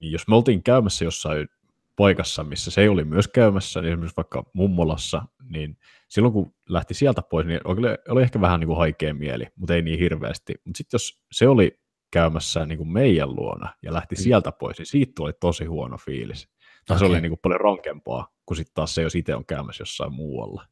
Niin 0.00 0.12
jos 0.12 0.28
me 0.28 0.36
oltiin 0.36 0.62
käymässä 0.62 1.04
jossain 1.04 1.48
paikassa, 1.96 2.44
missä 2.44 2.70
se 2.70 2.80
ei 2.80 2.88
oli 2.88 3.04
myös 3.04 3.28
käymässä, 3.28 3.80
niin 3.80 3.92
esimerkiksi 3.92 4.16
vaikka 4.16 4.50
mummolassa, 4.52 5.22
niin 5.48 5.78
silloin 6.08 6.32
kun 6.32 6.54
lähti 6.68 6.94
sieltä 6.94 7.22
pois, 7.22 7.46
niin 7.46 7.60
oli, 7.64 7.80
oli 8.08 8.22
ehkä 8.22 8.40
vähän 8.40 8.60
niin 8.60 8.66
kuin 8.66 8.76
haikea 8.76 9.14
mieli, 9.14 9.46
mutta 9.56 9.74
ei 9.74 9.82
niin 9.82 9.98
hirveästi. 9.98 10.54
Mutta 10.64 10.78
sitten 10.78 10.94
jos 10.94 11.22
se 11.32 11.48
oli 11.48 11.80
käymässä 12.12 12.66
niin 12.66 12.78
kuin 12.78 12.92
meidän 12.92 13.36
luona 13.36 13.74
ja 13.82 13.92
lähti 13.92 14.14
mm. 14.14 14.22
sieltä 14.22 14.52
pois, 14.52 14.78
niin 14.78 14.86
siitä 14.86 15.12
tuli 15.16 15.32
tosi 15.40 15.64
huono 15.64 15.96
fiilis. 15.98 16.48
Okay. 16.90 16.98
Se 16.98 17.04
oli 17.04 17.20
niin 17.20 17.30
kuin 17.30 17.40
paljon 17.42 17.60
rankempaa 17.60 18.28
kuin 18.46 18.56
sitten 18.56 18.74
taas 18.74 18.94
se, 18.94 19.02
jos 19.02 19.14
itse 19.14 19.34
on 19.34 19.46
käymässä 19.46 19.82
jossain 19.82 20.12
muualla. 20.12 20.66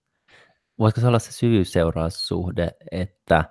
Voisiko 0.78 1.00
se 1.00 1.06
olla 1.06 1.18
se 1.18 1.32
syy-seuraussuhde, 1.32 2.70
että 2.90 3.44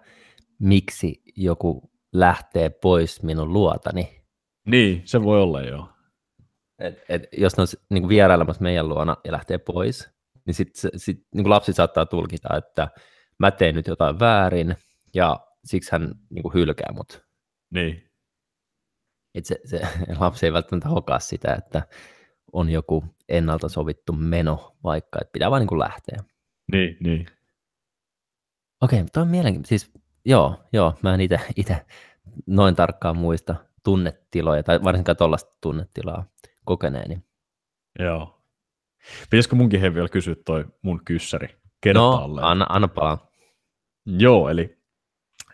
miksi 0.60 1.22
joku 1.36 1.92
lähtee 2.14 2.70
pois 2.70 3.24
minun 3.24 3.54
luotani? 3.54 4.24
Niin, 4.68 5.02
se 5.06 5.24
voi 5.24 5.42
olla 5.42 5.62
joo. 5.62 5.90
Et, 6.80 7.04
et, 7.10 7.24
jos 7.38 7.58
ne 7.58 7.62
on 7.62 7.68
niin 7.90 8.10
vierailemassa 8.10 8.62
meidän 8.62 8.90
luona 8.90 9.18
ja 9.26 9.32
lähtee 9.32 9.58
pois, 9.58 10.10
niin 10.46 10.54
sitten 10.54 10.92
sit, 10.96 11.28
niin 11.36 11.50
lapsi 11.50 11.74
saattaa 11.74 12.06
tulkita, 12.06 12.58
että 12.58 12.88
mä 13.40 13.52
teen 13.52 13.76
nyt 13.76 13.88
jotain 13.88 14.20
väärin 14.20 14.76
ja 15.14 15.40
siksi 15.64 15.92
hän 15.92 16.16
niin 16.30 16.44
kuin 16.44 16.54
hylkää 16.54 16.92
mut. 16.94 17.26
Niin. 17.74 18.10
Et 19.36 19.46
se, 19.46 19.60
se 19.66 19.82
lapsi 20.20 20.46
ei 20.46 20.54
välttämättä 20.54 20.90
hokaa 20.90 21.20
sitä, 21.20 21.54
että 21.54 21.82
on 22.54 22.70
joku 22.70 23.06
ennalta 23.30 23.70
sovittu 23.70 24.13
meno 24.13 24.78
vaikka, 24.84 25.20
että 25.22 25.32
pitää 25.32 25.51
vaan 25.51 25.60
niin 25.62 25.68
kuin 25.68 25.80
lähteä. 25.80 26.18
Niin, 26.72 26.98
niin. 27.00 27.25
Okei, 28.82 29.00
okay, 29.00 29.10
toi 29.13 29.22
on 29.22 29.28
mielenkiintoinen. 29.28 29.80
Siis 29.80 29.92
joo, 30.26 30.56
joo, 30.74 30.94
mä 31.04 31.14
en 31.14 31.20
itse 31.56 31.86
noin 32.46 32.76
tarkkaan 32.76 33.18
muista 33.18 33.56
tunnetiloja, 33.84 34.64
tai 34.64 34.84
varsinkaan 34.84 35.18
tuollaista 35.18 35.58
tunnetilaa 35.62 36.26
kokeneeni. 36.66 37.24
Joo. 38.00 38.42
Pitäisikö 39.30 39.56
munkin 39.56 39.82
he 39.82 39.94
vielä 39.94 40.10
kysyä 40.10 40.36
toi 40.46 40.66
mun 40.82 41.02
kyssäri 41.06 41.48
kertaalleen? 41.82 42.42
No, 42.42 42.48
anna, 42.48 42.66
anna 42.70 42.88
palaa. 42.88 43.30
Joo, 44.06 44.50
eli 44.50 44.78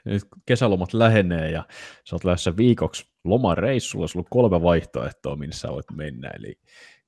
nyt 0.06 0.24
kesälomat 0.46 0.94
lähenee 0.94 1.52
ja 1.52 1.64
sä 2.04 2.16
oot 2.16 2.24
lähdössä 2.24 2.58
viikoksi 2.58 3.12
lomareissulla, 3.24 4.08
sulla 4.08 4.24
on 4.24 4.30
kolme 4.30 4.62
vaihtoehtoa, 4.62 5.36
minne 5.36 5.56
sä 5.56 5.68
voit 5.68 5.92
mennä. 5.92 6.30
Eli 6.30 6.60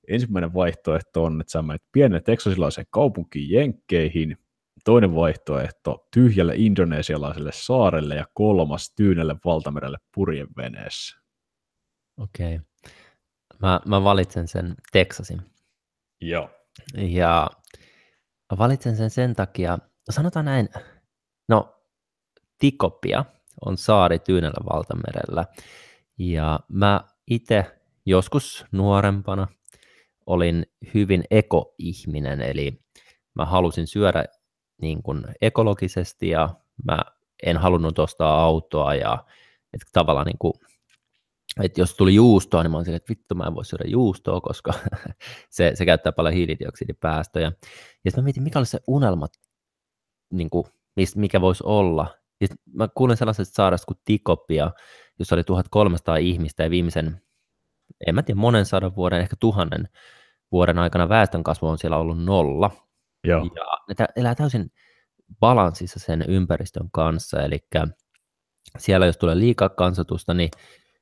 ensimmäinen 0.08 0.54
vaihtoehto 0.54 1.24
on, 1.24 1.40
että 1.40 1.50
sä 1.50 1.62
menet 1.62 1.82
pienen 1.92 2.22
teksasilaiseen 2.22 2.86
kaupunkiin 2.90 3.50
Jenkkeihin, 3.50 4.38
toinen 4.84 5.14
vaihtoehto 5.14 6.08
tyhjälle 6.14 6.52
indonesialaiselle 6.56 7.52
saarelle 7.54 8.14
ja 8.14 8.26
kolmas 8.34 8.92
tyynelle 8.96 9.36
valtamerelle 9.44 9.98
purjeveneessä. 10.14 11.18
Okei. 12.16 12.54
Okay. 12.54 12.66
Mä, 13.62 13.80
mä 13.86 14.04
valitsen 14.04 14.48
sen 14.48 14.74
Texasin. 14.92 15.42
Joo. 16.20 16.50
Ja 16.94 17.50
valitsen 18.58 18.96
sen 18.96 19.10
sen 19.10 19.34
takia, 19.36 19.78
sanotaan 20.10 20.44
näin, 20.44 20.68
no 21.48 21.82
Tikopia 22.58 23.24
on 23.64 23.76
saari 23.76 24.18
Tyynellä 24.18 24.64
valtamerellä. 24.72 25.44
Ja 26.18 26.60
mä 26.68 27.00
itse 27.26 27.80
joskus 28.06 28.64
nuorempana 28.72 29.48
olin 30.26 30.66
hyvin 30.94 31.24
ekoihminen, 31.30 32.40
eli 32.40 32.80
mä 33.34 33.46
halusin 33.46 33.86
syödä 33.86 34.24
niin 34.80 35.02
kuin 35.02 35.24
ekologisesti 35.40 36.28
ja 36.28 36.48
mä 36.84 36.98
en 37.42 37.56
halunnut 37.56 37.98
ostaa 37.98 38.42
autoa 38.42 38.94
ja 38.94 39.24
että 39.72 39.86
tavallaan 39.92 40.26
niin 40.26 40.38
kuin, 40.38 40.52
että 41.62 41.80
jos 41.80 41.94
tuli 41.94 42.14
juustoa, 42.14 42.62
niin 42.62 42.70
mä 42.70 42.76
olisin, 42.76 42.94
että 42.94 43.10
vittu 43.10 43.34
mä 43.34 43.44
en 43.44 43.54
voi 43.54 43.64
syödä 43.64 43.84
juustoa, 43.86 44.40
koska 44.40 44.72
se, 45.50 45.72
se 45.74 45.84
käyttää 45.84 46.12
paljon 46.12 46.34
hiilidioksidipäästöjä. 46.34 47.46
Ja 48.04 48.10
sitten 48.10 48.22
mä 48.22 48.24
mietin, 48.24 48.42
mikä 48.42 48.58
olisi 48.58 48.70
se 48.70 48.80
unelma, 48.86 49.26
niin 50.32 50.50
kuin, 50.50 50.64
mikä 51.16 51.40
voisi 51.40 51.64
olla, 51.66 52.06
ja 52.40 52.46
mä 52.72 52.88
kuulin 52.94 53.16
sellaisesta 53.16 53.54
saaresta 53.54 53.86
kuin 53.86 53.98
Tikopia, 54.04 54.70
jossa 55.18 55.34
oli 55.34 55.44
1300 55.44 56.16
ihmistä 56.16 56.62
ja 56.62 56.70
viimeisen 56.70 57.20
en 58.06 58.14
mä 58.14 58.22
tiedä, 58.22 58.40
monen 58.40 58.66
sadan 58.66 58.96
vuoden, 58.96 59.20
ehkä 59.20 59.36
tuhannen 59.40 59.88
vuoden 60.52 60.78
aikana 60.78 61.08
väestönkasvu 61.08 61.66
on 61.66 61.78
siellä 61.78 61.96
ollut 61.96 62.24
nolla. 62.24 62.70
Joo. 63.24 63.50
Ja 63.56 63.94
ne 63.98 64.06
elää 64.16 64.34
täysin 64.34 64.72
balanssissa 65.40 65.98
sen 65.98 66.24
ympäristön 66.28 66.90
kanssa, 66.92 67.42
eli 67.42 67.58
siellä 68.78 69.06
jos 69.06 69.16
tulee 69.16 69.38
liikaa 69.38 69.68
kansotusta, 69.68 70.34
niin 70.34 70.50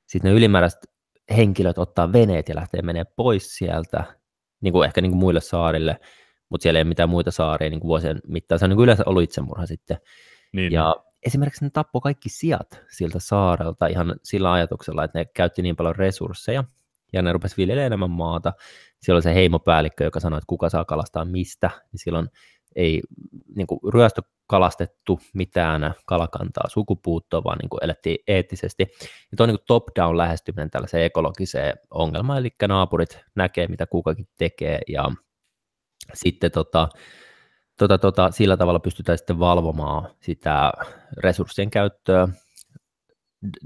sitten 0.07 0.31
ne 0.31 0.37
ylimääräiset 0.37 0.81
henkilöt 1.37 1.79
ottaa 1.79 2.13
veneet 2.13 2.49
ja 2.49 2.55
lähtee 2.55 2.83
menee 2.83 3.05
pois 3.17 3.57
sieltä, 3.57 4.05
niin 4.61 4.73
kuin 4.73 4.87
ehkä 4.87 5.01
niin 5.01 5.11
kuin 5.11 5.21
muille 5.21 5.41
saarille, 5.41 6.01
mutta 6.49 6.63
siellä 6.63 6.79
ei 6.79 6.83
ole 6.83 6.89
mitään 6.89 7.09
muita 7.09 7.31
saaria 7.31 7.71
niin 7.71 7.81
kuin 7.81 7.89
vuosien 7.89 8.21
mittaan. 8.27 8.59
Se 8.59 8.65
on 8.65 8.69
niin 8.69 8.77
kuin 8.77 8.85
yleensä 8.85 9.03
ollut 9.07 9.23
itsemurha 9.23 9.67
sitten. 9.67 9.97
Niin, 10.53 10.73
ja 10.73 10.97
esimerkiksi 11.27 11.65
ne 11.65 11.71
tappoi 11.71 12.01
kaikki 12.01 12.29
sijat 12.29 12.83
siltä 12.91 13.19
saarelta 13.19 13.87
ihan 13.87 14.15
sillä 14.23 14.53
ajatuksella, 14.53 15.05
että 15.05 15.19
ne 15.19 15.25
käytti 15.25 15.63
niin 15.63 15.77
paljon 15.77 15.97
resursseja, 15.97 16.65
ja 17.13 17.23
ne 17.23 17.33
rupesi 17.33 17.57
viljelemään 17.57 17.87
enemmän 17.87 18.11
maata. 18.11 18.53
Siellä 19.01 19.17
oli 19.17 19.23
se 19.23 19.35
heimopäällikkö, 19.35 20.05
joka 20.05 20.21
sanoi, 20.21 20.39
että 20.39 20.47
kuka 20.47 20.69
saa 20.69 20.85
kalastaa 20.85 21.25
mistä, 21.25 21.71
niin 21.93 22.01
silloin 22.01 22.29
ei 22.77 23.03
niin 23.57 23.67
kuin 23.67 23.81
ryöstökalastettu 23.93 25.21
mitään 25.35 25.95
kalakantaa 26.07 26.69
sukupuuttoa, 26.69 27.45
vaan 27.45 27.59
niin 27.59 27.69
kuin 27.69 27.85
elettiin 27.85 28.19
eettisesti. 28.27 28.83
Ja 29.31 29.37
tuo 29.37 29.47
niin 29.47 29.59
top-down 29.67 30.19
lähestyminen 30.19 30.71
tällaiseen 30.71 31.05
ekologiseen 31.05 31.77
ongelmaan, 31.91 32.39
eli 32.39 32.51
naapurit 32.69 33.21
näkee, 33.35 33.67
mitä 33.67 33.87
kukakin 33.87 34.29
tekee, 34.39 34.81
ja 34.89 35.11
sitten 36.15 36.51
tota, 36.51 36.89
tota, 37.79 37.99
tota, 37.99 38.31
sillä 38.31 38.57
tavalla 38.57 38.81
pystytään 38.81 39.19
sitten 39.19 39.39
valvomaan 39.39 40.09
sitä 40.21 40.73
resurssien 41.17 41.71
käyttöä 41.71 42.29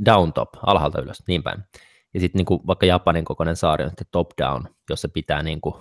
down-top, 0.04 0.48
alhaalta 0.66 1.00
ylös, 1.00 1.22
niin 1.26 1.42
päin. 1.42 1.64
Ja 2.14 2.20
sitten 2.20 2.38
niin 2.38 2.60
vaikka 2.66 2.86
Japanin 2.86 3.24
kokoinen 3.24 3.56
saari 3.56 3.84
on 3.84 3.90
top-down, 4.10 4.64
jossa 4.90 5.08
pitää, 5.08 5.42
niin 5.48 5.60
kuin, 5.60 5.74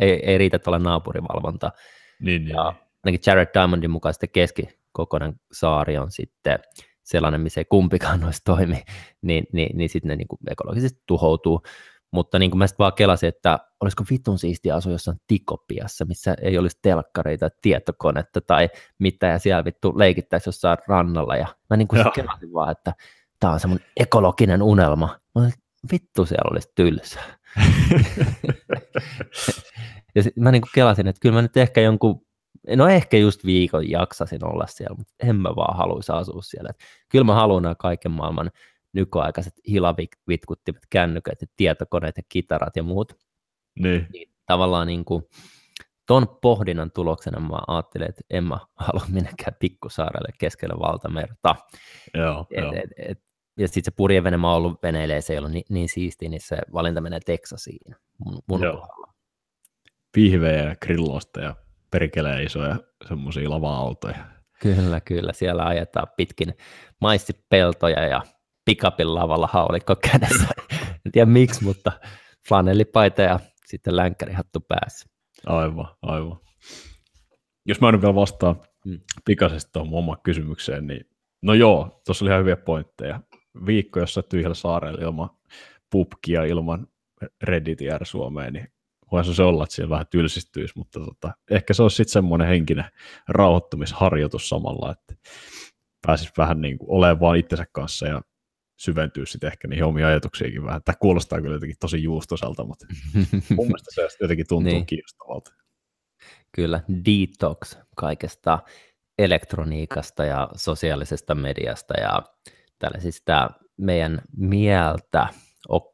ei, 0.00 0.30
ei 0.30 0.38
riitä 0.38 0.58
tuolla 0.58 0.78
naapurivalvonta. 0.78 1.72
Niin, 2.20 2.44
niin. 2.44 2.54
Ja 2.54 2.72
ainakin 3.04 3.20
Jared 3.26 3.48
Diamondin 3.54 3.90
mukaan 3.90 4.14
sitten 4.14 4.30
keskikokoinen 4.30 5.40
saari 5.52 5.98
on 5.98 6.10
sitten 6.10 6.58
sellainen, 7.02 7.40
missä 7.40 7.60
ei 7.60 7.64
kumpikaan 7.64 8.20
noista 8.20 8.52
toimi, 8.52 8.82
niin, 9.22 9.46
niin, 9.52 9.78
niin 9.78 9.88
sitten 9.88 10.08
ne 10.08 10.16
niin 10.16 10.28
kuin 10.28 10.38
ekologisesti 10.50 11.02
tuhoutuu. 11.06 11.62
Mutta 12.10 12.38
niin 12.38 12.50
kuin 12.50 12.58
mä 12.58 12.66
sitten 12.66 12.84
vaan 12.84 12.92
kelasin, 12.92 13.28
että 13.28 13.58
olisiko 13.80 14.04
vitun 14.10 14.38
siistiä 14.38 14.74
asua 14.74 14.92
jossain 14.92 15.20
Tikopiassa, 15.26 16.04
missä 16.04 16.36
ei 16.42 16.58
olisi 16.58 16.78
telkkareita, 16.82 17.48
tietokonetta 17.62 18.40
tai 18.40 18.68
mitä, 18.98 19.26
ja 19.26 19.38
siellä 19.38 19.64
vittu 19.64 19.98
leikittäisi 19.98 20.48
jossain 20.48 20.78
rannalla. 20.88 21.36
Ja 21.36 21.46
mä 21.70 21.76
niin 21.76 21.88
kuin 21.88 22.04
kelasin 22.14 22.52
vaan, 22.52 22.72
että 22.72 22.92
tämä 23.40 23.52
on 23.52 23.60
semmoinen 23.60 23.88
ekologinen 23.96 24.62
unelma. 24.62 25.20
Mä 25.34 25.50
vittu 25.92 26.26
siellä 26.26 26.50
olisi 26.50 26.72
tylsää. 26.74 27.38
ja 30.14 30.22
sit 30.22 30.36
mä 30.36 30.52
niin 30.52 30.62
kuin 30.62 30.70
kelasin, 30.74 31.06
että 31.06 31.20
kyllä 31.20 31.34
mä 31.34 31.42
nyt 31.42 31.56
ehkä 31.56 31.80
jonkun, 31.80 32.26
no 32.76 32.88
ehkä 32.88 33.16
just 33.16 33.44
viikon 33.44 33.90
jaksasin 33.90 34.44
olla 34.44 34.66
siellä, 34.66 34.96
mutta 34.96 35.14
en 35.22 35.36
mä 35.36 35.56
vaan 35.56 35.76
haluaisi 35.76 36.12
asua 36.12 36.42
siellä. 36.42 36.70
Et 36.70 36.76
kyllä 37.08 37.24
mä 37.24 37.34
haluan 37.34 37.62
nämä 37.62 37.74
kaiken 37.74 38.12
maailman 38.12 38.50
nykyaikaiset 38.92 39.54
hilavitkuttimet, 39.68 40.82
kännykät 40.90 41.40
ja 41.40 41.46
tietokoneet 41.56 42.16
ja 42.16 42.22
kitarat 42.28 42.76
ja 42.76 42.82
muut. 42.82 43.12
Niin. 43.78 44.06
niin 44.12 44.32
tavallaan 44.46 44.86
niin 44.86 45.04
kuin, 45.04 45.24
ton 46.06 46.38
pohdinnan 46.42 46.90
tuloksena 46.90 47.40
mä 47.40 47.58
ajattelin, 47.68 48.08
että 48.08 48.22
en 48.30 48.44
mä 48.44 48.58
halua 48.74 49.06
minnekään 49.08 49.56
pikkusaarelle 49.58 50.28
keskellä 50.38 50.74
valtamerta. 50.78 51.56
Joo, 52.14 52.46
et, 52.50 52.62
joo. 52.62 52.72
Et, 52.72 52.90
et, 52.98 53.18
ja 53.58 53.68
sitten 53.68 53.84
se 53.84 53.96
purjevene 53.96 54.36
mä 54.36 54.48
oon 54.48 54.56
ollut 54.56 54.82
veneilee, 54.82 55.20
se 55.20 55.32
ei 55.32 55.38
ollut 55.38 55.52
niin, 55.52 55.64
niin 55.68 55.88
siistiä, 55.88 56.28
niin 56.28 56.40
se 56.40 56.58
valinta 56.72 57.00
menee 57.00 57.20
Texasiin 57.20 57.96
mun, 58.24 58.42
mun 58.48 58.60
kohdalla. 58.60 59.12
Pihvejä 60.12 60.64
ja 60.64 60.76
grillosta 60.76 61.40
ja 61.40 61.56
perkelee 61.90 62.42
isoja 62.42 62.76
semmoisia 63.08 63.50
lava-autoja. 63.50 64.16
Kyllä, 64.60 65.00
kyllä. 65.00 65.32
Siellä 65.32 65.66
ajetaan 65.66 66.06
pitkin 66.16 66.54
maissipeltoja 67.00 68.06
ja 68.06 68.22
pikapin 68.64 69.14
lavalla 69.14 69.48
haulikko 69.52 69.96
kädessä. 69.96 70.48
en 71.06 71.12
tiedä 71.12 71.26
miksi, 71.26 71.64
mutta 71.64 71.92
flanellipaita 72.48 73.22
ja 73.22 73.40
sitten 73.66 73.96
länkkärihattu 73.96 74.60
päässä. 74.60 75.15
Aivan, 75.46 75.88
aivan. 76.02 76.38
Jos 77.66 77.80
mä 77.80 77.92
nyt 77.92 78.00
vielä 78.00 78.14
vastaan 78.14 78.56
hmm. 78.84 79.00
pikaisesti 79.24 79.70
tuohon 79.72 79.94
omaan 79.94 80.18
kysymykseen, 80.22 80.86
niin 80.86 81.10
no 81.42 81.54
joo, 81.54 82.02
tuossa 82.06 82.24
oli 82.24 82.30
ihan 82.30 82.40
hyviä 82.40 82.56
pointteja. 82.56 83.20
Viikko, 83.66 84.00
jossa 84.00 84.22
tyhjällä 84.22 84.54
saarella 84.54 85.02
ilman 85.02 85.30
pubkia, 85.90 86.44
ilman 86.44 86.86
Redditia 87.42 87.98
Suomeen, 88.02 88.52
niin 88.52 88.68
voisi 89.12 89.34
se 89.34 89.42
olla, 89.42 89.64
että 89.64 89.74
siellä 89.74 89.90
vähän 89.90 90.06
tylsistyisi, 90.10 90.74
mutta 90.76 91.00
tota, 91.00 91.32
ehkä 91.50 91.74
se 91.74 91.82
olisi 91.82 91.96
sitten 91.96 92.12
semmoinen 92.12 92.48
henkinen 92.48 92.84
rauhoittumisharjoitus 93.28 94.48
samalla, 94.48 94.92
että 94.92 95.14
pääsisi 96.06 96.32
vähän 96.38 96.60
niin 96.60 96.78
kuin 96.78 96.90
olemaan 96.90 97.20
vaan 97.20 97.36
itsensä 97.36 97.64
kanssa 97.72 98.06
ja 98.06 98.22
syventyä 98.76 99.26
sitten 99.26 99.48
ehkä 99.48 99.68
niihin 99.68 99.84
omiin 99.84 100.06
ajatuksiinkin 100.06 100.64
vähän. 100.64 100.82
Tämä 100.84 100.96
kuulostaa 101.00 101.40
kyllä 101.40 101.54
jotenkin 101.54 101.76
tosi 101.80 102.02
juustosalta, 102.02 102.64
mutta 102.64 102.86
mun 103.56 103.66
mielestä 103.66 103.90
se 103.94 104.08
jotenkin 104.20 104.46
tuntuu 104.48 104.72
niin. 104.72 104.86
kiinnostavalta. 104.86 105.50
Kyllä, 106.52 106.80
detox 106.88 107.78
kaikesta 107.96 108.58
elektroniikasta 109.18 110.24
ja 110.24 110.48
sosiaalisesta 110.56 111.34
mediasta 111.34 112.00
ja 112.00 112.22
tällaisista 112.78 113.50
meidän 113.76 114.22
mieltä, 114.36 115.28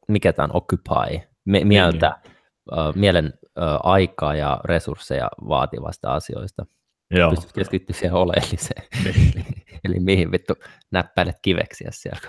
mikä 0.09 0.33
tämä 0.33 0.45
on, 0.45 0.57
occupy, 0.57 1.21
me, 1.45 1.65
mieltä, 1.65 2.21
niin. 2.25 2.35
uh, 2.73 2.95
mielen 2.95 3.33
uh, 3.45 3.63
aikaa 3.83 4.35
ja 4.35 4.61
resursseja 4.65 5.29
vaativasta 5.49 6.15
asioista. 6.15 6.67
Joo. 7.11 7.31
Pystyt 7.31 7.53
keskittyä 7.53 7.97
siihen 7.97 8.15
oleelliseen. 8.15 8.83
Niin. 9.05 9.33
eli, 9.37 9.45
eli 9.85 10.01
mihin 10.01 10.33
vittu 10.33 10.55
näppäilet 10.91 11.37
kiveksiä 11.43 11.89
siellä. 11.93 12.21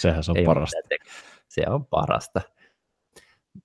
Sehän 0.00 0.24
se 0.24 0.30
on 0.30 0.36
Ei 0.36 0.44
parasta. 0.44 0.76
Se 1.48 1.62
on 1.68 1.86
parasta. 1.86 2.40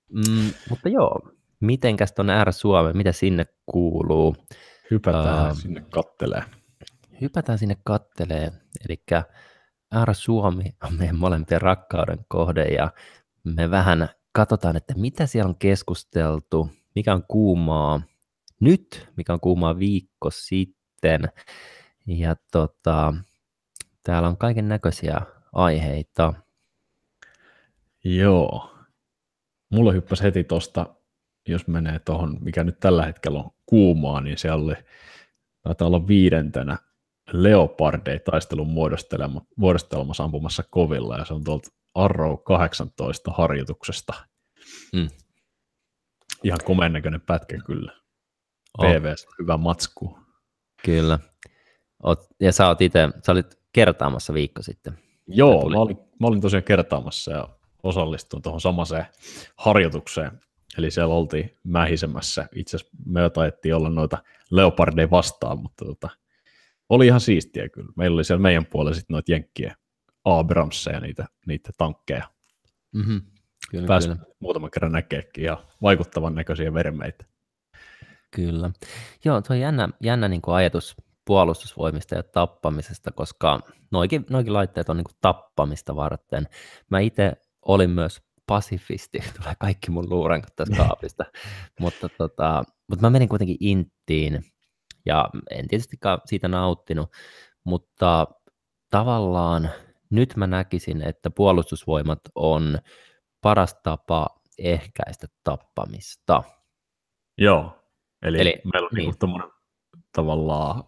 Mm, 0.08 0.50
mutta 0.70 0.88
joo, 0.88 1.30
mitenkäs 1.60 2.14
Ääri 2.32 2.52
Suomi, 2.52 2.92
mitä 2.92 3.12
sinne 3.12 3.46
kuuluu? 3.66 4.36
Hypätään 4.90 5.50
uh, 5.50 5.58
sinne 5.58 5.84
kattelee. 5.90 6.42
Hypätään 7.20 7.58
sinne 7.58 7.76
kattelee, 7.84 8.52
eli 8.88 9.02
Ääri 9.92 10.14
Suomi 10.14 10.74
on 10.84 10.94
meidän 10.94 11.16
molempien 11.16 11.62
rakkauden 11.62 12.18
kohde 12.28 12.64
ja 12.64 12.90
me 13.44 13.70
vähän 13.70 14.08
katsotaan, 14.32 14.76
että 14.76 14.94
mitä 14.96 15.26
siellä 15.26 15.48
on 15.48 15.58
keskusteltu, 15.58 16.70
mikä 16.94 17.14
on 17.14 17.24
kuumaa 17.28 18.00
nyt, 18.60 19.08
mikä 19.16 19.32
on 19.32 19.40
kuumaa 19.40 19.78
viikko 19.78 20.30
sitten. 20.30 21.20
Ja 22.06 22.36
tota, 22.52 23.14
täällä 24.02 24.28
on 24.28 24.36
kaiken 24.36 24.68
näköisiä 24.68 25.20
aiheita. 25.56 26.34
Joo. 28.04 28.70
Mulla 29.72 29.92
hyppäsi 29.92 30.22
heti 30.22 30.44
tuosta, 30.44 30.86
jos 31.48 31.66
menee 31.66 31.98
tuohon, 31.98 32.38
mikä 32.40 32.64
nyt 32.64 32.80
tällä 32.80 33.06
hetkellä 33.06 33.38
on 33.38 33.50
kuumaa, 33.66 34.20
niin 34.20 34.38
siellä 34.38 34.64
oli, 34.64 34.74
taitaa 35.62 35.88
olla 35.88 36.06
viidentenä 36.06 36.78
Leopardei 37.32 38.18
taistelun 38.18 38.68
muodostelma, 38.68 39.42
muodostelmassa 39.56 40.24
ampumassa 40.24 40.62
kovilla, 40.70 41.18
ja 41.18 41.24
se 41.24 41.34
on 41.34 41.44
tuolta 41.44 41.70
Arrow 41.94 42.38
18 42.44 43.30
harjoituksesta. 43.30 44.14
Mm. 44.92 45.08
Ihan 46.44 46.58
komeen 46.64 46.92
näköinen 46.92 47.20
pätkä 47.20 47.58
kyllä. 47.66 47.92
Oh. 48.78 48.84
PVS, 48.84 49.26
hyvä 49.38 49.56
matsku. 49.56 50.18
Kyllä. 50.84 51.18
Oot, 52.02 52.26
ja 52.40 52.52
sä, 52.52 52.68
oot 52.68 52.80
ite, 52.80 53.08
sä 53.26 53.32
olit 53.32 53.58
kertaamassa 53.72 54.34
viikko 54.34 54.62
sitten. 54.62 55.05
Joo, 55.26 55.70
mä 55.70 55.78
olin, 55.78 55.96
mä 55.96 56.26
olin 56.26 56.40
tosiaan 56.40 56.62
kertaamassa 56.64 57.32
ja 57.32 57.48
osallistuin 57.82 58.42
tuohon 58.42 58.60
samaseen 58.60 59.06
harjoitukseen. 59.56 60.40
Eli 60.78 60.90
siellä 60.90 61.14
oltiin 61.14 61.52
mähisemässä. 61.64 62.48
Itse 62.54 62.76
asiassa 62.76 62.96
me 63.06 63.30
taidettiin 63.30 63.74
olla 63.74 63.90
noita 63.90 64.18
leopardeja 64.50 65.10
vastaan, 65.10 65.58
mutta 65.58 65.84
tota, 65.84 66.08
oli 66.88 67.06
ihan 67.06 67.20
siistiä 67.20 67.68
kyllä. 67.68 67.92
Meillä 67.96 68.14
oli 68.14 68.24
siellä 68.24 68.42
meidän 68.42 68.66
puolella 68.66 68.94
sitten 68.94 69.14
noita 69.14 69.32
jenkkien 69.32 69.72
Abramseja, 70.24 71.00
niitä, 71.00 71.26
niitä 71.46 71.70
tankkeja. 71.78 72.30
Mm-hmm. 72.92 73.20
Kyllä, 73.70 73.86
Pääsi 73.86 74.08
kyllä. 74.08 74.20
muutaman 74.40 74.70
kerran 74.70 74.92
näkeekin 74.92 75.44
ja 75.44 75.64
vaikuttavan 75.82 76.34
näköisiä 76.34 76.74
vermeitä. 76.74 77.24
Kyllä. 78.30 78.70
Joo, 79.24 79.42
tuo 79.42 79.56
on 79.56 79.60
jännä, 79.60 79.88
jännä 80.00 80.28
niin 80.28 80.42
kuin 80.42 80.54
ajatus 80.54 80.96
puolustusvoimista 81.26 82.14
ja 82.14 82.22
tappamisesta, 82.22 83.12
koska 83.12 83.60
noikin, 83.90 84.26
noikin 84.30 84.52
laitteet 84.52 84.88
on 84.88 84.96
niin 84.96 85.04
kuin 85.04 85.16
tappamista 85.20 85.96
varten. 85.96 86.48
Mä 86.90 87.00
itse 87.00 87.32
olin 87.62 87.90
myös 87.90 88.22
pasifisti, 88.46 89.18
tulee 89.42 89.54
kaikki 89.58 89.90
mun 89.90 90.10
luurenkot 90.10 90.56
tästä 90.56 90.76
kaapista, 90.76 91.24
mutta, 91.80 92.08
tota, 92.08 92.64
mutta 92.88 93.06
mä 93.06 93.10
menin 93.10 93.28
kuitenkin 93.28 93.56
inttiin 93.60 94.44
ja 95.06 95.30
en 95.50 95.68
tietysti 95.68 95.96
siitä 96.26 96.48
nauttinut, 96.48 97.10
mutta 97.64 98.26
tavallaan 98.90 99.70
nyt 100.10 100.36
mä 100.36 100.46
näkisin, 100.46 101.02
että 101.02 101.30
puolustusvoimat 101.30 102.20
on 102.34 102.78
paras 103.42 103.76
tapa 103.82 104.26
ehkäistä 104.58 105.26
tappamista. 105.44 106.42
Joo, 107.38 107.78
eli, 108.22 108.40
Eli- 108.40 108.60
meillä 108.72 108.86
on 108.86 108.90
niin. 108.92 108.96
niin. 108.96 109.04
niinku 109.04 109.16
tommonen 109.18 109.48
tavallaan 110.12 110.84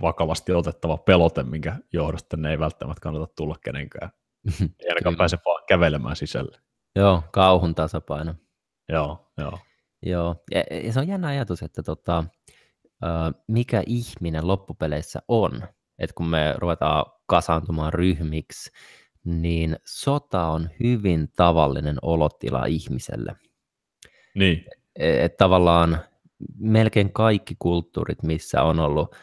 vakavasti 0.00 0.52
otettava 0.52 0.96
pelote, 0.96 1.42
minkä 1.42 1.76
johdosta 1.92 2.36
ne 2.36 2.50
ei 2.50 2.58
välttämättä 2.58 3.00
kannata 3.00 3.32
tulla 3.36 3.56
kenenkään. 3.64 4.10
Ei 4.60 4.88
ainakaan 4.88 5.16
pääse 5.16 5.38
vaan 5.46 5.64
kävelemään 5.68 6.16
sisälle. 6.16 6.60
Joo, 6.96 7.22
kauhun 7.32 7.74
tasapaino. 7.74 8.34
Joo, 8.88 9.32
joo. 9.38 9.58
Joo, 10.02 10.36
ja, 10.50 10.64
ja 10.84 10.92
se 10.92 11.00
on 11.00 11.08
jännä 11.08 11.28
ajatus, 11.28 11.62
että 11.62 11.82
tota, 11.82 12.24
mikä 13.48 13.82
ihminen 13.86 14.46
loppupeleissä 14.46 15.22
on. 15.28 15.62
Että 15.98 16.14
kun 16.14 16.26
me 16.26 16.54
ruvetaan 16.58 17.04
kasaantumaan 17.26 17.92
ryhmiksi, 17.92 18.70
niin 19.24 19.76
sota 19.84 20.46
on 20.46 20.70
hyvin 20.80 21.28
tavallinen 21.36 21.96
olotila 22.02 22.66
ihmiselle. 22.66 23.36
Niin, 24.34 24.64
Että 24.96 25.36
tavallaan 25.36 25.98
melkein 26.58 27.12
kaikki 27.12 27.56
kulttuurit, 27.58 28.22
missä 28.22 28.62
on 28.62 28.80
ollut 28.80 29.14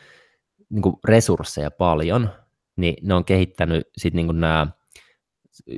niin 0.70 0.82
kuin 0.82 0.96
resursseja 1.06 1.72
paljon, 1.72 2.30
niin 2.76 2.96
ne 3.08 3.14
on 3.14 3.26
kehittänyt 3.26 3.88
sit 3.98 4.14
niin 4.14 4.26
kuin 4.26 4.40
nämä 4.40 4.68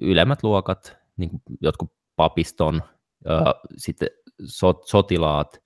ylemmät 0.01 0.43
luokat, 0.43 0.97
niin 1.17 1.29
kuin 1.29 1.41
jotkut 1.61 1.93
papiston, 2.15 2.81
ö, 3.29 3.39
sitten 3.77 4.09
sot, 4.45 4.87
sotilaat 4.87 5.61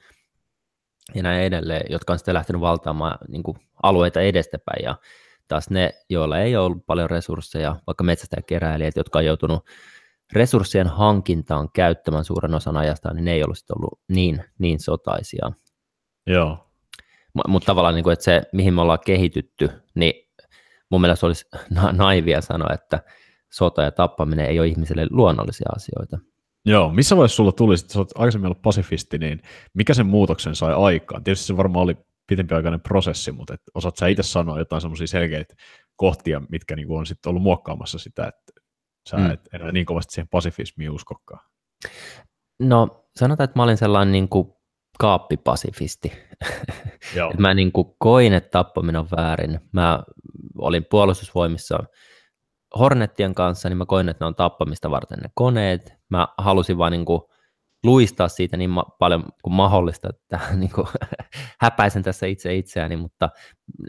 ja 1.16 1.24
näin 1.24 1.44
edelleen, 1.44 1.86
jotka 1.90 2.14
on 2.14 2.20
sitten 2.20 2.34
lähtenyt 2.34 2.62
valtaamaan 2.62 3.18
niin 3.28 3.44
kuin 3.44 3.58
alueita 3.84 4.22
edestäpäin. 4.22 4.84
Ja 4.84 4.96
taas 5.48 5.70
ne, 5.70 5.94
joilla 6.10 6.40
ei 6.40 6.56
ole 6.56 6.66
ollut 6.66 6.86
paljon 6.86 7.10
resursseja, 7.10 7.76
vaikka 7.88 8.04
metsästäjäkeräilijät, 8.04 8.96
jotka 8.96 9.20
on 9.20 9.26
joutunut 9.26 9.66
resurssien 10.34 10.88
hankintaan 10.88 11.70
käyttämään 11.72 12.26
suuren 12.26 12.56
osan 12.56 12.78
ajastaan, 12.78 13.16
niin 13.16 13.26
ne 13.26 13.34
ei 13.34 13.44
ollut 13.44 13.58
sitten 13.58 13.78
ollut 13.78 14.00
niin, 14.08 14.44
niin 14.58 14.80
sotaisia. 14.80 15.52
joo. 16.28 16.65
Mutta 17.48 17.66
tavallaan, 17.66 17.96
niin 17.96 18.04
kuin, 18.04 18.14
että 18.14 18.26
se, 18.26 18.42
mihin 18.54 18.74
me 18.74 18.82
ollaan 18.82 19.00
kehitytty, 19.06 19.70
niin 19.96 20.14
mun 20.92 21.02
mielestä 21.02 21.26
olisi 21.26 21.46
na- 21.76 21.92
naivia 21.92 22.42
sanoa, 22.42 22.74
että 22.74 23.00
sota 23.52 23.82
ja 23.82 23.92
tappaminen 23.92 24.46
ei 24.46 24.60
ole 24.60 24.68
ihmiselle 24.68 25.08
luonnollisia 25.10 25.70
asioita. 25.76 26.18
Joo, 26.66 26.90
missä 26.92 27.16
vaiheessa 27.18 27.36
sulla 27.36 27.52
tuli, 27.52 27.74
että 27.74 27.94
sä 27.94 28.00
oot 28.00 28.12
aikaisemmin 28.16 28.46
ollut 28.46 28.62
pasifisti, 28.62 29.18
niin 29.18 29.42
mikä 29.74 29.94
sen 29.94 30.06
muutoksen 30.06 30.56
sai 30.56 30.74
aikaan? 30.74 31.24
Tietysti 31.24 31.48
se 31.48 31.58
varmaan 31.58 31.84
oli 31.84 31.98
pitempiaikainen 32.28 32.82
prosessi, 32.82 33.32
mutta 33.32 33.54
et 33.54 33.62
osaat 33.76 33.98
sä 33.98 34.08
itse 34.08 34.24
sanoa 34.24 34.60
jotain 34.60 34.82
semmoisia 34.82 35.08
selkeitä 35.08 35.56
kohtia, 35.96 36.42
mitkä 36.50 36.76
niinku 36.76 36.96
on 36.96 37.06
sitten 37.06 37.30
ollut 37.30 37.44
muokkaamassa 37.44 38.00
sitä, 38.00 38.28
että 38.28 38.62
sä 39.10 39.18
Mm. 39.18 39.24
mm. 39.24 39.32
et 39.32 39.50
enää 39.54 39.72
niin 39.72 39.86
kovasti 39.86 40.14
siihen 40.14 40.28
pasifismiin 40.28 40.92
uskokaan. 40.92 41.46
No 42.60 43.06
sanotaan, 43.16 43.46
että 43.46 43.60
mä 43.60 43.64
olin 43.64 43.78
sellainen 43.78 44.12
niin 44.12 44.30
kuin 44.30 44.54
kaappipasifisti. 45.00 46.12
Joo, 47.16 47.30
Et 47.34 47.40
mä 47.40 47.54
niin 47.54 47.72
kuin 47.72 47.88
koin, 48.00 48.34
että 48.34 48.50
tappaminen 48.50 49.02
on 49.02 49.08
väärin. 49.18 49.60
Mä 49.72 50.04
olin 50.58 50.86
puolustusvoimissa 50.90 51.80
Hornettien 52.80 53.36
kanssa, 53.36 53.70
niin 53.70 53.78
mä 53.78 53.86
koin, 53.86 54.10
että 54.10 54.26
ne 54.26 54.28
on 54.28 54.36
tappamista 54.36 54.92
varten 54.92 55.20
ne 55.20 55.30
koneet. 55.34 55.94
Mä 56.10 56.28
halusin 56.38 56.78
vaan 56.78 56.92
niin 56.92 57.06
kuin 57.06 57.22
luistaa 57.84 58.28
siitä 58.28 58.58
niin 58.58 58.70
ma- 58.70 58.96
paljon 59.00 59.24
kuin 59.44 59.54
mahdollista, 59.54 60.10
että 60.10 60.40
niin 60.56 60.72
kuin 60.72 60.88
häpäisen 61.62 62.04
tässä 62.04 62.26
itse 62.26 62.56
itseäni, 62.56 62.96
mutta 62.96 63.30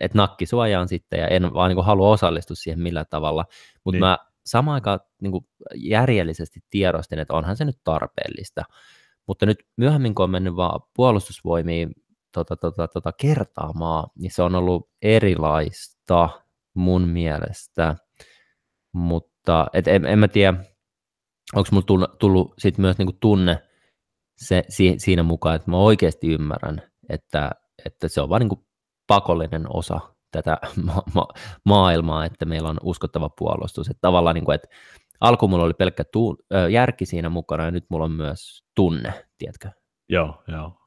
et 0.01 0.15
nakki 0.15 0.47
suojaan 0.47 0.89
sitten 0.89 1.21
ja 1.21 1.29
en 1.29 1.55
vaan 1.55 1.69
niin 1.69 1.77
kuin 1.77 1.87
halua 1.87 2.09
osallistua 2.09 2.57
siihen 2.57 2.81
millään 2.81 3.07
tavalla. 3.11 3.45
Mutta 3.85 3.95
Niin. 3.97 4.01
mä 4.01 4.19
samaan 4.47 4.75
aikaan 4.75 5.01
niin 5.23 5.33
kuin 5.33 5.47
järjellisesti 5.75 6.61
tiedostin, 6.71 7.19
että 7.19 7.35
onhan 7.35 7.57
se 7.57 7.65
nyt 7.65 7.79
tarpeellista. 7.85 8.63
Mutta 9.29 9.47
nyt 9.47 9.59
myöhemmin, 9.77 10.15
kun 10.15 10.25
on 10.25 10.31
mennyt 10.31 10.57
vaan 10.57 10.81
puolustusvoimiin 10.97 11.91
tota, 12.33 12.57
tota, 12.57 12.89
tota, 12.89 13.13
kertaamaan, 13.13 14.09
niin 14.19 14.31
se 14.31 14.43
on 14.43 14.55
ollut 14.55 14.91
erilaista 15.03 16.29
mun 16.75 17.09
mielestä. 17.09 17.97
Mutta 18.93 19.67
et 19.73 19.89
en, 19.89 20.07
en 20.07 20.19
mä 20.19 20.29
tiedä, 20.29 20.65
onko 21.55 21.69
mulla 21.73 21.87
tullut, 21.87 22.19
tullut 22.19 22.55
sit 22.59 22.79
myös 22.79 22.99
niinku 22.99 23.17
tunne 23.21 23.63
se, 24.37 24.65
si, 24.69 24.95
siinä 24.99 25.23
mukaan, 25.23 25.57
että 25.57 25.71
mä 25.71 25.77
oikeasti 25.77 26.29
ymmärrän, 26.29 26.83
että, 27.09 27.51
että 27.85 28.09
se 28.09 28.21
on 28.21 28.29
vain 28.29 28.41
niinku 28.41 28.67
pakollinen 29.07 29.77
osa 29.77 30.01
tätä 30.33 30.59
ma- 30.87 31.03
ma- 31.15 31.29
maailmaa, 31.65 32.25
että 32.25 32.45
meillä 32.45 32.69
on 32.69 32.81
uskottava 32.83 33.31
puolustus. 33.39 33.89
Että 33.89 34.01
tavallaan, 34.01 34.35
niinku, 34.35 34.51
että 34.51 34.69
alkuun 35.21 35.51
mulla 35.51 35.65
oli 35.65 35.75
pelkkä 35.75 36.05
tu- 36.13 36.37
järki 36.71 37.07
siinä 37.07 37.29
mukana 37.29 37.65
ja 37.65 37.71
nyt 37.71 37.85
mulla 37.91 38.05
on 38.05 38.13
myös 38.13 38.65
tunne, 38.75 39.27
tiedätkö? 39.39 39.71
joo, 40.09 40.43
joo. 40.49 40.81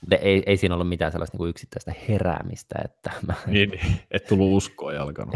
Mutta 0.00 0.16
Ei, 0.16 0.42
ei 0.46 0.56
siinä 0.56 0.74
ollut 0.74 0.88
mitään 0.88 1.12
sellaista 1.12 1.38
niin 1.38 1.48
yksittäistä 1.48 1.92
heräämistä, 2.08 2.74
että 2.84 3.10
mä 3.26 3.34
Niin, 3.46 3.70
niin, 3.70 4.00
et 4.10 4.24
tullut 4.24 4.56
uskoa 4.56 4.92
ja 4.92 5.02
alkanut. 5.02 5.34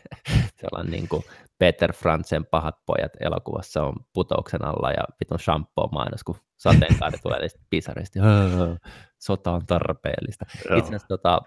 sellainen 0.60 0.92
niin 0.92 1.08
kuin 1.08 1.22
Peter 1.58 1.92
Frantzen 1.92 2.46
pahat 2.46 2.74
pojat 2.86 3.12
elokuvassa 3.20 3.82
on 3.82 3.94
putouksen 4.12 4.64
alla 4.64 4.90
ja 4.90 5.02
vitun 5.20 5.38
shampoo 5.38 5.88
mainos, 5.92 6.24
kun 6.24 6.36
sateenkaari 6.56 7.18
tulee 7.18 7.40
niistä 7.40 7.60
pisarista. 7.70 8.20
"Öö, 8.20 8.76
Sota 9.18 9.52
on 9.52 9.66
tarpeellista. 9.66 10.44
Joo. 10.68 10.78
Itse 10.78 10.88
asiassa 10.88 11.08
tota, 11.08 11.40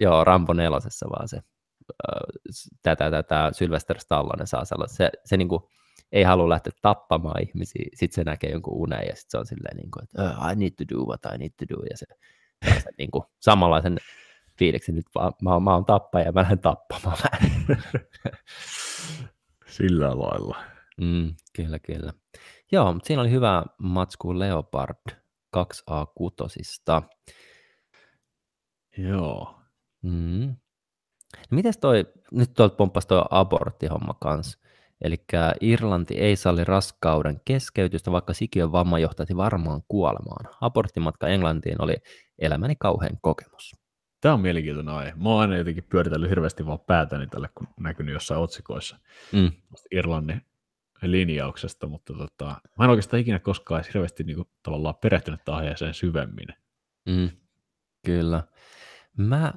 joo, 0.00 0.24
Rambo 0.24 0.52
nelosessa 0.52 1.06
vaan 1.10 1.28
se, 1.28 1.40
tätä, 2.82 3.10
tätä 3.10 3.50
Sylvester 3.52 4.00
Stallone 4.00 4.46
saa 4.46 4.64
sellainen, 4.64 4.96
se, 4.96 5.10
se 5.24 5.36
niin 5.36 5.48
kuin, 5.48 5.62
ei 6.12 6.22
halua 6.22 6.48
lähteä 6.48 6.72
tappamaan 6.82 7.42
ihmisiä, 7.42 7.84
sitten 7.94 8.14
se 8.14 8.24
näkee 8.24 8.50
jonkun 8.50 8.76
unen 8.76 9.06
ja 9.08 9.16
sitten 9.16 9.30
se 9.30 9.38
on 9.38 9.46
silleen, 9.46 9.76
niin 9.76 9.90
kuin, 9.90 10.04
että 10.04 10.22
"Oh, 10.22 10.52
I 10.52 10.56
need 10.56 10.70
to 10.70 10.84
do 10.94 11.04
what 11.04 11.20
I 11.34 11.38
need 11.38 11.50
to 11.58 11.64
do, 11.74 11.82
ja 11.90 11.96
se 11.96 12.06
sen 12.82 12.94
niin 12.98 13.10
kuin, 13.10 13.24
samanlaisen 13.40 13.98
fiiliksen, 14.58 14.94
nyt 14.94 15.06
vaan, 15.14 15.32
mä, 15.42 15.60
mä 15.60 15.74
oon 15.74 15.84
tappaja 15.84 16.24
ja 16.26 16.32
mä 16.32 16.40
lähden 16.40 16.58
tappamaan. 16.58 17.18
Sillä 19.66 20.08
lailla. 20.18 20.56
Mm, 21.00 21.34
kyllä, 21.56 21.78
kyllä. 21.78 22.12
Joo, 22.72 22.92
mutta 22.92 23.06
siinä 23.06 23.22
oli 23.22 23.30
hyvä 23.30 23.64
matsku 23.78 24.38
Leopard 24.38 24.96
2A6. 25.56 27.02
Joo. 28.98 29.60
Mm. 30.02 30.56
Mites 31.50 31.78
toi, 31.78 32.06
nyt 32.32 32.54
tuolta 32.54 32.76
pomppasi 32.76 33.08
toi 33.08 33.24
aborttihomma 33.30 34.14
kanssa. 34.20 34.58
Eli 35.00 35.24
Irlanti 35.60 36.14
ei 36.14 36.36
salli 36.36 36.64
raskauden 36.64 37.40
keskeytystä, 37.44 38.12
vaikka 38.12 38.32
sikiön 38.32 38.72
vamma 38.72 38.98
johtaisi 38.98 39.36
varmaan 39.36 39.82
kuolemaan. 39.88 40.54
Aborttimatka 40.60 41.28
Englantiin 41.28 41.82
oli 41.82 41.96
elämäni 42.38 42.76
kauhean 42.78 43.18
kokemus. 43.20 43.76
Tämä 44.20 44.34
on 44.34 44.40
mielenkiintoinen 44.40 44.94
aihe. 44.94 45.12
Mä 45.16 45.28
oon 45.28 45.40
aina 45.40 45.56
jotenkin 45.56 45.84
pyöritellyt 45.84 46.30
hirveästi 46.30 46.66
vaan 46.66 46.80
päätäni 46.80 47.26
tälle, 47.26 47.48
kun 47.54 47.68
näkynyt 47.80 48.12
jossain 48.12 48.40
otsikoissa 48.40 48.96
Mm. 49.32 49.52
Irlannin 49.90 50.42
linjauksesta, 51.02 51.86
mutta 51.86 52.12
tota, 52.14 52.60
mä 52.78 52.84
en 52.84 52.90
oikeastaan 52.90 53.20
ikinä 53.20 53.38
koskaan 53.38 53.80
edes 53.80 53.94
hirveästi 53.94 54.24
niin 54.24 54.36
kuin, 54.36 54.48
tavallaan 54.62 54.94
perehtynyt 54.94 55.48
aiheeseen 55.48 55.94
syvemmin. 55.94 56.48
Mm, 57.08 57.30
kyllä. 58.06 58.42
Mä 59.16 59.52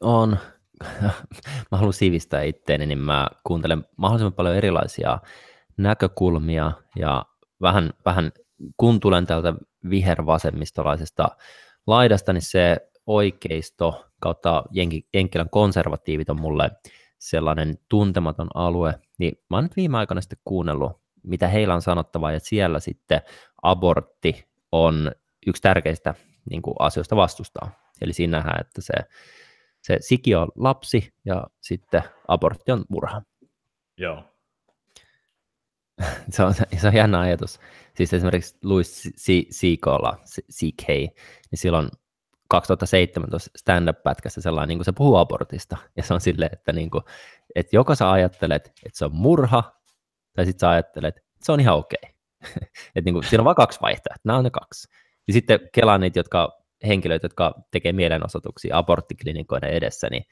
on, 0.00 0.38
mä 1.70 1.78
haluan 1.78 1.92
sivistää 1.92 2.42
itteeni, 2.42 2.86
niin 2.86 2.98
mä 2.98 3.26
kuuntelen 3.46 3.84
mahdollisimman 3.96 4.32
paljon 4.32 4.56
erilaisia 4.56 5.18
näkökulmia 5.76 6.72
ja 6.96 7.24
vähän, 7.60 7.90
vähän 8.04 8.32
kun 8.76 9.00
tulen 9.00 9.26
täältä 9.26 9.54
vihervasemmistolaisesta 9.90 11.28
laidasta, 11.86 12.32
niin 12.32 12.42
se 12.42 12.76
oikeisto 13.06 14.06
kautta 14.20 14.64
Jenki, 14.70 15.08
konservatiivit 15.50 16.30
on 16.30 16.40
mulle 16.40 16.70
sellainen 17.18 17.78
tuntematon 17.88 18.48
alue, 18.54 18.94
niin 19.18 19.32
mä 19.50 19.56
oon 19.56 19.64
nyt 19.64 19.76
viime 19.76 19.98
aikoina 19.98 20.20
sitten 20.20 20.38
kuunnellut, 20.44 21.00
mitä 21.22 21.48
heillä 21.48 21.74
on 21.74 21.82
sanottavaa, 21.82 22.32
ja 22.32 22.40
siellä 22.40 22.80
sitten 22.80 23.20
abortti 23.62 24.48
on 24.72 25.12
yksi 25.46 25.62
tärkeistä 25.62 26.14
niin 26.50 26.62
kuin 26.62 26.74
asioista 26.78 27.16
vastustaa. 27.16 27.70
Eli 28.00 28.12
siinä 28.12 28.36
nähdään, 28.36 28.60
että 28.60 28.80
se, 28.80 28.92
se 29.84 29.96
siki 30.00 30.34
on 30.34 30.48
lapsi 30.56 31.14
ja 31.24 31.46
sitten 31.60 32.02
abortti 32.28 32.72
on 32.72 32.84
murha. 32.88 33.22
Joo. 33.98 34.24
Se 36.30 36.42
on, 36.42 36.54
se 36.54 36.88
on 36.88 36.94
jännä 36.94 37.20
ajatus. 37.20 37.60
Siis 37.96 38.14
esimerkiksi 38.14 38.56
Louis 38.62 39.08
C.K.lla, 39.50 40.18
C.K., 40.52 40.86
niin 40.88 41.58
silloin 41.58 41.88
2017 42.48 43.50
stand-up-pätkässä 43.56 44.40
sellainen, 44.40 44.68
niin 44.68 44.78
kuin 44.78 44.84
se 44.84 44.92
puhuu 44.92 45.16
abortista, 45.16 45.76
ja 45.96 46.02
se 46.02 46.14
on 46.14 46.20
silleen, 46.20 46.50
että, 46.52 46.72
niin 46.72 46.90
kuin, 46.90 47.04
että 47.54 47.76
joko 47.76 47.94
sä 47.94 48.10
ajattelet, 48.10 48.66
että 48.66 48.98
se 48.98 49.04
on 49.04 49.14
murha, 49.14 49.72
tai 50.36 50.44
sitten 50.44 50.60
sä 50.60 50.70
ajattelet, 50.70 51.16
että 51.16 51.30
se 51.42 51.52
on 51.52 51.60
ihan 51.60 51.76
okei. 51.76 51.98
Okay. 52.44 52.68
että 52.94 53.04
niin 53.04 53.14
kuin, 53.14 53.24
siinä 53.24 53.40
on 53.40 53.44
vain 53.44 53.56
kaksi 53.56 53.80
vaihtoehtoa, 53.80 54.22
nämä 54.24 54.38
on 54.38 54.44
ne 54.44 54.50
kaksi. 54.50 54.88
Ja 55.26 55.32
sitten 55.32 55.60
kelaan 55.72 56.00
niitä, 56.00 56.18
jotka, 56.18 56.63
henkilöt, 56.86 57.22
jotka 57.22 57.54
tekee 57.70 57.92
mielenosoituksia 57.92 58.78
aborttiklinikoiden 58.78 59.70
edessä, 59.70 60.08
niin 60.10 60.24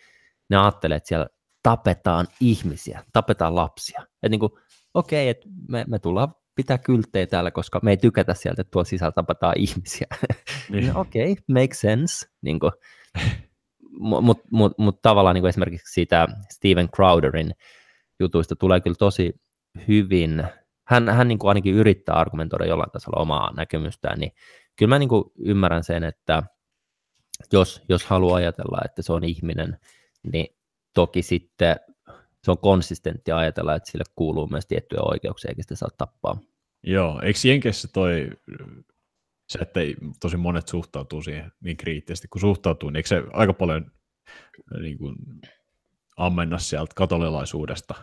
ne 0.51 0.57
ajattelee, 0.57 0.97
että 0.97 1.09
siellä 1.09 1.27
tapetaan 1.63 2.27
ihmisiä, 2.41 3.05
tapetaan 3.13 3.55
lapsia. 3.55 4.03
Että 4.03 4.29
niin 4.29 4.41
kuin, 4.41 4.53
okei, 4.95 5.29
että 5.29 5.49
me, 5.69 5.85
me 5.89 5.99
tullaan 5.99 6.35
pitää 6.55 6.79
kylttejä 6.79 7.27
täällä, 7.27 7.51
koska 7.51 7.81
me 7.83 7.91
ei 7.91 7.97
tykätä 7.97 8.35
sieltä, 8.35 8.63
että 8.63 8.71
tuolla 8.71 8.89
sisällä 8.89 9.13
tapataan 9.13 9.55
ihmisiä. 9.59 10.07
Niin. 10.71 10.87
no, 10.87 11.01
okei, 11.01 11.33
okay, 11.33 11.45
make 11.49 11.75
sense. 11.75 12.27
Niin 12.43 12.59
Mutta 13.99 14.49
mut, 14.51 14.73
mut 14.79 15.03
tavallaan 15.03 15.35
niin 15.35 15.47
esimerkiksi 15.47 15.93
siitä 15.93 16.29
Steven 16.53 16.89
Crowderin 16.89 17.53
jutuista 18.21 18.57
tulee 18.57 18.81
kyllä 18.81 18.97
tosi 18.99 19.33
hyvin, 19.89 20.45
hän, 20.87 21.09
hän 21.09 21.29
niin 21.29 21.39
kuin 21.39 21.49
ainakin 21.49 21.75
yrittää 21.75 22.15
argumentoida 22.15 22.67
jollain 22.67 22.91
tasolla 22.91 23.23
omaa 23.23 23.53
näkemystään, 23.57 24.19
niin 24.19 24.33
kyllä 24.77 24.89
mä 24.95 24.99
niin 24.99 25.09
kuin 25.09 25.25
ymmärrän 25.39 25.85
sen, 25.85 26.05
että 26.05 26.43
jos, 27.53 27.83
jos 27.89 28.05
haluaa 28.05 28.37
ajatella, 28.37 28.79
että 28.85 29.03
se 29.03 29.13
on 29.13 29.25
ihminen, 29.25 29.79
niin 30.33 30.57
toki 30.95 31.23
sitten 31.23 31.77
se 32.45 32.51
on 32.51 32.59
konsistentti 32.59 33.33
ajatella, 33.33 33.75
että 33.75 33.91
sille 33.91 34.05
kuuluu 34.15 34.49
myös 34.49 34.67
tiettyjä 34.67 35.01
oikeuksia, 35.03 35.49
eikä 35.49 35.63
sitä 35.63 35.77
saa 35.77 35.89
tappaa. 35.99 36.41
Joo, 36.83 37.21
eikö 37.23 37.39
Jenkeissä 37.45 37.89
toi, 37.93 38.31
se, 39.49 39.59
että 39.59 39.81
ei, 39.81 39.97
tosi 40.21 40.37
monet 40.37 40.69
suhtautuu 40.69 41.23
siihen 41.23 41.53
niin 41.61 41.77
kriittisesti, 41.77 42.29
kun 42.29 42.41
suhtautuu, 42.41 42.91
niin 42.91 42.97
eikö 42.97 43.09
se 43.09 43.23
aika 43.33 43.53
paljon 43.53 43.93
niin 44.81 44.99
kuin, 44.99 45.17
ammenna 46.17 46.59
sieltä 46.59 46.93
katolilaisuudesta 46.95 47.95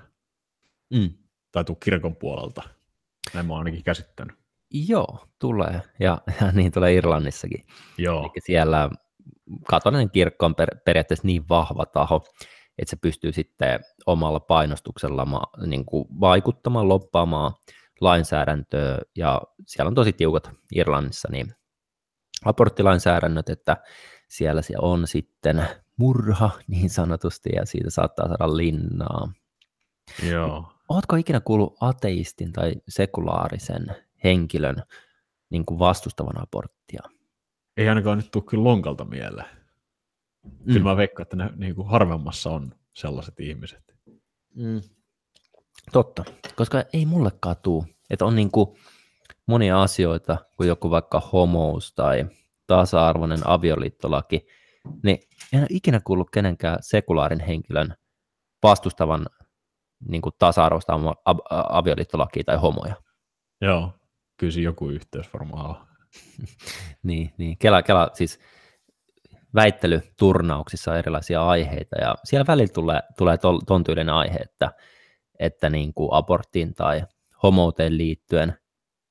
mm. 0.94 1.14
tai 1.52 1.64
tuu 1.64 1.76
kirkon 1.76 2.16
puolelta? 2.16 2.62
Näin 3.34 3.46
mä 3.46 3.54
oon 3.54 3.60
ainakin 3.60 3.84
käsittänyt. 3.84 4.39
Joo, 4.72 5.26
tulee. 5.40 5.82
Ja, 6.00 6.22
ja 6.42 6.52
niin 6.56 6.72
tulee 6.72 6.94
Irlannissakin. 6.94 7.66
Joo. 7.98 8.20
Eli 8.20 8.42
siellä 8.46 8.90
katolinen 9.68 10.10
kirkko 10.10 10.46
on 10.46 10.56
per, 10.56 10.70
periaatteessa 10.86 11.28
niin 11.28 11.50
vahva 11.50 11.86
taho, 11.86 12.24
että 12.78 12.90
se 12.90 12.96
pystyy 12.96 13.32
sitten 13.32 13.80
omalla 14.06 14.40
painostuksella 14.40 15.48
niin 15.66 15.86
kuin 15.86 16.08
vaikuttamaan, 16.20 16.90
loppaamaan 16.90 17.54
lainsäädäntöä, 18.02 19.00
ja 19.16 19.42
siellä 19.68 19.88
on 19.88 19.96
tosi 19.96 20.14
tiukat 20.14 20.52
Irlannissa, 20.76 21.28
niin 21.32 21.54
aborttilainsäädännöt, 22.46 23.50
että 23.50 23.78
siellä 24.28 24.62
se 24.62 24.74
on 24.82 25.08
sitten 25.08 25.68
murha 25.98 26.50
niin 26.68 26.90
sanotusti, 26.90 27.50
ja 27.56 27.66
siitä 27.66 27.90
saattaa 27.90 28.28
saada 28.28 28.58
linnaa. 28.58 29.32
Joo. 30.30 30.72
Oletko 30.90 31.16
ikinä 31.16 31.40
kuullut 31.40 31.78
ateistin 31.82 32.54
tai 32.54 32.74
sekulaarisen 32.88 33.96
henkilön 34.24 34.84
niin 35.50 35.66
kuin 35.66 35.80
vastustavan 35.80 36.42
aborttia? 36.42 37.02
Ei 37.78 37.90
ainakaan 37.90 38.18
nyt 38.18 38.32
tule 38.32 38.44
kyllä 38.44 38.64
lonkalta 38.64 39.06
mieleen. 39.06 39.48
Mm. 40.44 40.74
Kyllä 40.74 40.84
mä 40.84 40.98
veikkaan, 40.98 41.22
että 41.24 41.36
ne 41.36 41.50
niin 41.56 41.76
kuin 41.76 41.88
harvemmassa 41.88 42.50
on 42.50 42.72
sellaiset 42.94 43.40
ihmiset. 43.40 43.96
Mm. 44.56 44.82
Totta, 45.92 46.24
koska 46.56 46.84
ei 46.94 47.06
mullekaan 47.06 47.56
tuu, 47.64 47.86
että 48.10 48.26
on 48.26 48.36
niin 48.36 48.52
kuin 48.52 48.68
monia 49.46 49.82
asioita, 49.82 50.38
kuin 50.58 50.68
joku 50.68 50.90
vaikka 50.90 51.30
homous 51.34 51.94
tai 51.94 52.26
tasa-arvoinen 52.68 53.48
avioliittolaki, 53.48 54.48
niin 55.04 55.20
en 55.54 55.60
ole 55.60 55.68
ikinä 55.70 56.00
kuullut 56.00 56.30
kenenkään 56.30 56.78
sekulaarin 56.82 57.40
henkilön 57.40 57.96
vastustavan 58.64 59.26
niin 60.08 60.22
kuin 60.22 60.36
tasa-arvoista 60.40 60.94
avioliittolakia 61.50 62.44
tai 62.44 62.58
homoja. 62.58 62.96
Joo, 63.62 63.94
kyllä 64.40 64.62
joku 64.64 64.90
yhteys 64.90 65.34
varmaan 65.34 65.70
on. 65.70 65.76
niin, 67.04 67.34
niin. 67.38 67.58
Kela, 67.58 67.84
Kela, 67.84 68.10
siis 68.14 68.40
väittelyturnauksissa 69.56 70.92
on 70.92 70.98
erilaisia 70.98 71.48
aiheita, 71.48 71.96
ja 72.02 72.16
siellä 72.24 72.48
välillä 72.48 72.74
tulee, 72.74 73.00
tulee 73.18 73.38
ton 73.68 73.84
tyylinen 73.84 74.16
aihe, 74.16 74.38
että, 74.38 74.72
että 75.40 75.70
niin 75.70 75.94
kuin 75.94 76.10
aborttiin 76.12 76.74
tai 76.74 77.02
homouteen 77.44 77.98
liittyen, 77.98 78.58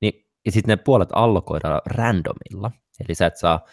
niin, 0.01 0.25
ja 0.45 0.51
sitten 0.51 0.77
ne 0.77 0.83
puolet 0.85 1.09
allokoidaan 1.13 1.81
randomilla, 1.85 2.71
eli 2.99 3.15
sä 3.15 3.25
et 3.25 3.37
saa 3.37 3.65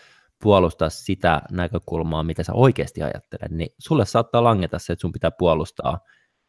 puolustaa 0.42 0.90
sitä 0.90 1.42
näkökulmaa, 1.50 2.22
mitä 2.22 2.42
sä 2.42 2.52
oikeasti 2.52 3.02
ajattelet, 3.02 3.50
niin 3.50 3.68
sulle 3.78 4.04
saattaa 4.04 4.44
langeta 4.44 4.78
se, 4.78 4.92
että 4.92 5.00
sun 5.00 5.12
pitää 5.12 5.30
puolustaa 5.30 5.98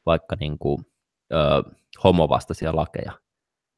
vaikka 0.06 0.36
niin 0.40 0.60
kuin, 0.60 0.86
ö, 1.34 1.64
homovastaisia 2.04 2.76
lakeja. 2.76 3.12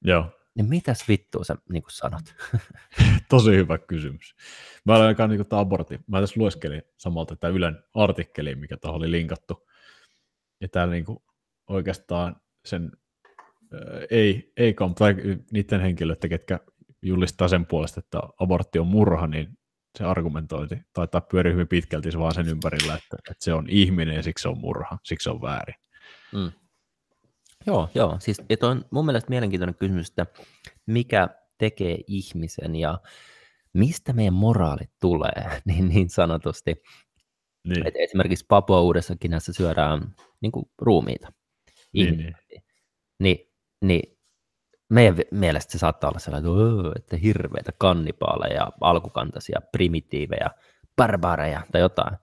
Joo. 0.06 0.26
Niin 0.60 0.70
mitäs 0.70 1.08
vittua 1.08 1.44
sä 1.44 1.56
niin 1.70 1.84
kuin 1.84 1.92
sanot? 1.92 2.36
Tosi 3.30 3.52
hyvä 3.52 3.78
kysymys. 3.78 4.36
Mä 4.86 4.96
olen 4.96 5.08
aika 5.08 5.28
niin 5.28 5.46
abortti. 5.52 6.00
Mä 6.08 6.22
tässä 6.22 6.40
lueskelin 6.40 6.82
samalta 6.98 7.36
tätä 7.36 7.48
Ylen 7.48 7.84
artikkeliin, 7.94 8.60
mikä 8.60 8.78
tuohon 8.78 8.98
oli 8.98 9.12
linkattu. 9.12 9.68
Ja 10.62 10.68
täällä 10.68 10.94
niin 10.94 11.06
kuin 11.06 11.20
oikeastaan 11.68 12.36
sen 12.66 12.92
äh, 13.74 13.80
ei, 14.10 14.54
ei 14.58 14.76
tai 14.98 15.16
niiden 15.52 15.82
henkilöiden, 15.82 16.30
ketkä 16.30 16.60
julistaa 17.02 17.48
sen 17.48 17.66
puolesta, 17.66 18.00
että 18.00 18.20
abortti 18.40 18.80
on 18.80 18.88
murha, 18.88 19.28
niin 19.28 19.58
se 19.98 20.04
argumentointi 20.04 20.78
taitaa 20.94 21.22
pyöriä 21.22 21.54
hyvin 21.54 21.68
pitkälti 21.68 22.10
vaan 22.18 22.34
sen 22.34 22.48
ympärillä, 22.48 22.94
että, 22.94 23.18
että 23.32 23.44
se 23.44 23.54
on 23.54 23.66
ihminen 23.70 24.16
ja 24.16 24.24
siksi 24.24 24.42
se 24.42 24.50
on 24.50 24.60
murha, 24.60 24.98
siksi 25.04 25.24
se 25.24 25.30
on 25.30 25.42
väärin. 25.42 25.76
Mm. 26.34 26.52
Joo, 27.68 27.90
joo. 27.96 28.18
Siis, 28.20 28.42
että 28.50 28.68
on 28.68 28.86
mun 28.92 29.06
mielestä 29.06 29.30
mielenkiintoinen 29.30 29.76
kysymys, 29.76 30.10
että 30.10 30.26
mikä 30.86 31.30
tekee 31.58 31.98
ihmisen 32.08 32.76
ja 32.76 33.00
mistä 33.74 34.14
meidän 34.14 34.34
moraalit 34.34 34.92
tulee, 35.02 35.50
niin, 35.66 35.90
niin 35.90 36.10
sanotusti. 36.10 36.76
Niin. 37.68 37.88
Et 37.88 37.94
esimerkiksi 37.98 38.46
Papua 38.48 38.82
Uudessakin 38.82 39.32
näissä 39.32 39.54
syödään 39.54 40.16
niin 40.42 40.52
kuin, 40.52 40.66
ruumiita. 40.78 41.34
Niin, 41.94 42.18
niin. 42.18 42.36
Niin, 43.20 43.38
niin 43.82 44.18
meidän 44.90 45.16
mielestä 45.32 45.72
se 45.72 45.78
saattaa 45.78 46.10
olla 46.10 46.20
sellainen, 46.20 46.52
että 46.96 47.18
hirveitä 47.18 47.72
kannipaaleja, 47.78 48.72
alkukantaisia, 48.82 49.62
primitiivejä, 49.72 50.50
barbaareja 50.96 51.62
tai 51.72 51.82
jotain. 51.82 52.18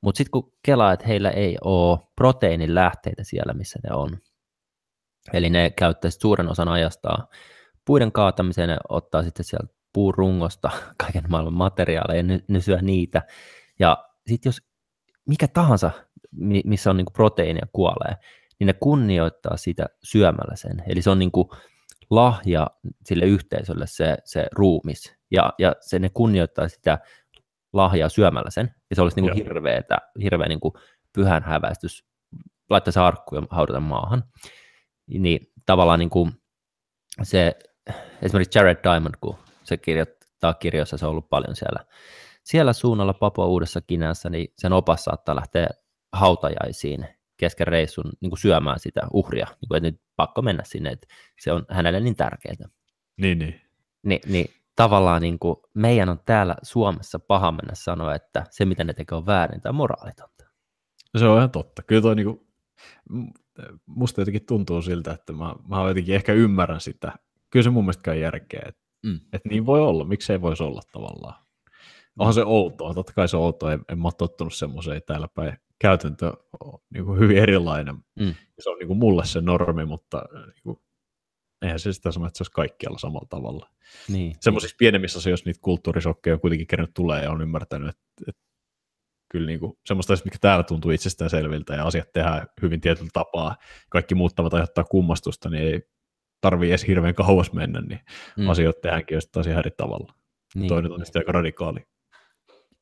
Mutta 0.00 0.18
sitten 0.18 0.30
kun 0.30 0.52
kelaa, 0.62 0.92
että 0.92 1.06
heillä 1.06 1.30
ei 1.30 1.56
ole 1.64 1.98
proteiinin 2.16 2.74
lähteitä 2.74 3.24
siellä, 3.24 3.52
missä 3.52 3.78
ne 3.82 3.94
on, 3.94 4.18
eli 5.32 5.50
ne 5.50 5.70
käyttäisi 5.70 6.18
suuren 6.20 6.48
osan 6.48 6.68
ajastaan 6.68 7.28
puiden 7.84 8.12
kaatamiseen, 8.12 8.68
ne 8.68 8.76
ottaa 8.88 9.22
sitten 9.22 9.44
sieltä 9.44 9.74
puurungosta 9.92 10.70
kaiken 11.02 11.24
maailman 11.28 11.54
materiaaleja, 11.54 12.22
ne, 12.22 12.40
ne 12.48 12.60
syö 12.60 12.78
niitä. 12.82 13.22
Ja 13.78 14.04
sitten 14.26 14.48
jos 14.48 14.62
mikä 15.26 15.48
tahansa, 15.48 15.90
missä 16.64 16.90
on 16.90 16.96
niinku 16.96 17.12
proteiinia 17.12 17.66
kuolee, 17.72 18.16
niin 18.58 18.66
ne 18.66 18.72
kunnioittaa 18.72 19.56
sitä 19.56 19.86
syömällä 20.02 20.56
sen. 20.56 20.82
Eli 20.86 21.02
se 21.02 21.10
on 21.10 21.18
niinku 21.18 21.52
lahja 22.10 22.66
sille 23.04 23.24
yhteisölle 23.24 23.86
se, 23.86 24.16
se 24.24 24.46
ruumis, 24.52 25.16
ja, 25.30 25.52
ja 25.58 25.74
se 25.80 25.98
ne 25.98 26.08
kunnioittaa 26.08 26.68
sitä 26.68 26.98
lahjaa 27.72 28.08
syömällä 28.08 28.50
sen, 28.50 28.74
ja 28.90 28.96
se 28.96 29.02
olisi 29.02 29.20
niin 29.20 29.30
kuin 29.30 29.44
hirveetä, 29.44 29.98
hirveä 30.22 30.48
niin 30.48 30.60
kuin 30.60 30.74
pyhän 31.12 31.42
häväistys, 31.42 32.04
laittaa 32.70 32.92
se 32.92 33.00
arkku 33.00 33.34
ja 33.34 33.42
haudata 33.50 33.80
maahan. 33.80 34.22
Niin 35.06 35.52
tavallaan 35.66 35.98
niin 35.98 36.10
kuin 36.10 36.32
se, 37.22 37.56
esimerkiksi 38.22 38.58
Jared 38.58 38.78
Diamond, 38.82 39.14
kun 39.20 39.36
se 39.64 39.76
kirjoittaa 39.76 40.54
kirjoissa, 40.54 40.96
se 40.96 41.06
on 41.06 41.10
ollut 41.10 41.28
paljon 41.28 41.56
siellä, 41.56 41.84
siellä 42.44 42.72
suunnalla 42.72 43.14
Papua 43.14 43.46
Uudessa 43.46 43.80
Kinässä, 43.80 44.30
niin 44.30 44.52
sen 44.58 44.72
opas 44.72 45.04
saattaa 45.04 45.36
lähteä 45.36 45.68
hautajaisiin 46.12 47.06
kesken 47.36 47.66
reissun 47.66 48.12
niin 48.20 48.30
kuin 48.30 48.38
syömään 48.38 48.78
sitä 48.78 49.00
uhria, 49.12 49.46
niin 49.46 49.68
kuin, 49.68 49.76
että 49.76 49.90
nyt 49.90 50.00
pakko 50.16 50.42
mennä 50.42 50.62
sinne, 50.64 50.90
että 50.90 51.06
se 51.40 51.52
on 51.52 51.66
hänelle 51.70 52.00
niin 52.00 52.16
tärkeää. 52.16 52.68
Niin, 53.16 53.38
niin. 53.38 53.60
Ni, 54.02 54.20
niin 54.26 54.46
tavallaan 54.76 55.22
niin 55.22 55.38
kuin 55.38 55.56
meidän 55.74 56.08
on 56.08 56.20
täällä 56.26 56.56
Suomessa 56.62 57.18
paha 57.18 57.52
mennä 57.52 57.74
sanoa, 57.74 58.14
että 58.14 58.44
se 58.50 58.64
mitä 58.64 58.84
ne 58.84 58.92
tekee 58.92 59.18
on 59.18 59.26
väärin 59.26 59.60
tai 59.60 59.72
moraalitonta. 59.72 60.44
Se 61.18 61.24
on 61.24 61.36
ihan 61.38 61.50
totta. 61.50 61.82
Kyllä 61.82 62.02
toi 62.02 62.16
niin 62.16 62.26
kuin, 62.26 62.46
musta 63.86 64.20
jotenkin 64.20 64.46
tuntuu 64.46 64.82
siltä, 64.82 65.12
että 65.12 65.32
mä, 65.32 65.54
mä 65.68 65.88
jotenkin 65.88 66.14
ehkä 66.14 66.32
ymmärrän 66.32 66.80
sitä. 66.80 67.12
Kyllä 67.50 67.62
se 67.62 67.70
mun 67.70 67.84
mielestä 67.84 68.02
käy 68.02 68.18
järkeä, 68.18 68.62
että, 68.66 68.82
mm. 69.06 69.20
että 69.32 69.48
niin 69.48 69.66
voi 69.66 69.80
olla, 69.80 70.04
miksei 70.04 70.40
voisi 70.40 70.62
olla 70.62 70.80
tavallaan. 70.92 71.46
Onhan 72.18 72.34
se 72.34 72.44
outoa, 72.44 72.94
totta 72.94 73.12
kai 73.12 73.28
se 73.28 73.36
on 73.36 73.42
outoa, 73.42 73.72
en, 73.72 73.80
en 73.88 73.98
mä 73.98 74.08
ole 74.08 74.12
tottunut 74.18 74.54
semmoiseen 74.54 75.02
täällä 75.06 75.28
päin. 75.34 75.58
Käytäntö 75.78 76.32
on 76.60 76.78
niin 76.94 77.04
kuin 77.04 77.18
hyvin 77.18 77.38
erilainen. 77.38 77.94
Mm. 78.20 78.34
Se 78.58 78.70
on 78.70 78.78
niin 78.78 78.86
kuin 78.86 78.98
mulle 78.98 79.26
se 79.26 79.40
normi, 79.40 79.84
mutta 79.84 80.22
niin 80.46 80.62
kuin, 80.62 80.80
eihän 81.62 81.78
se 81.78 81.92
sitä 81.92 82.12
sano, 82.12 82.26
että 82.26 82.38
se 82.38 82.42
olisi 82.42 82.52
kaikkialla 82.52 82.98
samalla 82.98 83.26
tavalla. 83.30 83.70
Niin. 84.08 84.36
Semmoisissa 84.40 84.76
pienemmissä 84.78 85.18
asioissa 85.18 85.46
niitä 85.46 85.60
kulttuurisokkeja 85.62 86.34
on 86.34 86.40
kuitenkin 86.40 86.66
kerran 86.66 86.88
tulee 86.94 87.22
ja 87.22 87.30
on 87.30 87.42
ymmärtänyt, 87.42 87.88
että, 87.88 88.04
että 88.28 88.42
kyllä 89.28 89.46
niin 89.46 89.60
kuin, 89.60 89.78
semmoista, 89.86 90.14
mikä 90.24 90.38
täällä 90.40 90.62
tuntuu 90.62 90.90
itsestään 90.90 91.30
selviltä 91.30 91.74
ja 91.74 91.84
asiat 91.84 92.12
tehdään 92.12 92.46
hyvin 92.62 92.80
tietyllä 92.80 93.10
tapaa, 93.12 93.56
kaikki 93.88 94.14
muuttavat 94.14 94.54
aiheuttaa 94.54 94.84
kummastusta, 94.84 95.50
niin 95.50 95.62
ei 95.62 95.82
tarvii 96.40 96.70
edes 96.70 96.86
hirveän 96.86 97.14
kauas 97.14 97.52
mennä, 97.52 97.80
niin 97.80 98.00
mm. 98.36 98.48
asioita 98.48 98.80
tehdäänkin 98.80 99.14
jostain 99.14 99.48
ihan 99.48 99.58
eri 99.58 99.70
tavalla. 99.76 100.14
Niin. 100.54 100.68
Toinen 100.68 100.92
on 100.92 101.04
sitten 101.04 101.20
aika 101.20 101.32
radikaali 101.32 101.80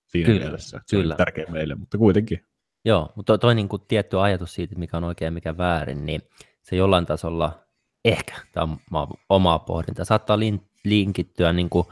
siinä 0.07 0.26
kyllä, 0.26 0.40
mielessä. 0.40 0.80
Kyllä. 0.90 1.14
on 1.14 1.18
tärkeä 1.18 1.46
meille, 1.48 1.74
mutta 1.74 1.98
kuitenkin. 1.98 2.46
Joo, 2.85 3.12
mutta 3.16 3.33
toi, 3.33 3.38
toi 3.38 3.54
niin 3.54 3.68
kuin 3.68 3.83
tietty 3.88 4.20
ajatus 4.20 4.54
siitä, 4.54 4.78
mikä 4.78 4.96
on 4.96 5.04
oikein 5.04 5.26
ja 5.26 5.30
mikä 5.30 5.57
väärin, 5.57 6.07
niin 6.07 6.22
se 6.62 6.76
jollain 6.76 7.07
tasolla 7.07 7.64
ehkä, 8.04 8.35
tämä 8.52 8.76
on 8.92 9.09
omaa 9.28 9.59
pohdinta, 9.59 10.04
saattaa 10.04 10.38
linkittyä 10.85 11.52
niin 11.52 11.70
kuin 11.70 11.87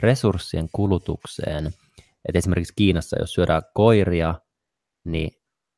resurssien 0.00 0.68
kulutukseen. 0.72 1.70
Et 2.28 2.36
esimerkiksi 2.36 2.72
Kiinassa, 2.76 3.16
jos 3.20 3.32
syödään 3.32 3.62
koiria, 3.74 4.34
niin, 5.04 5.30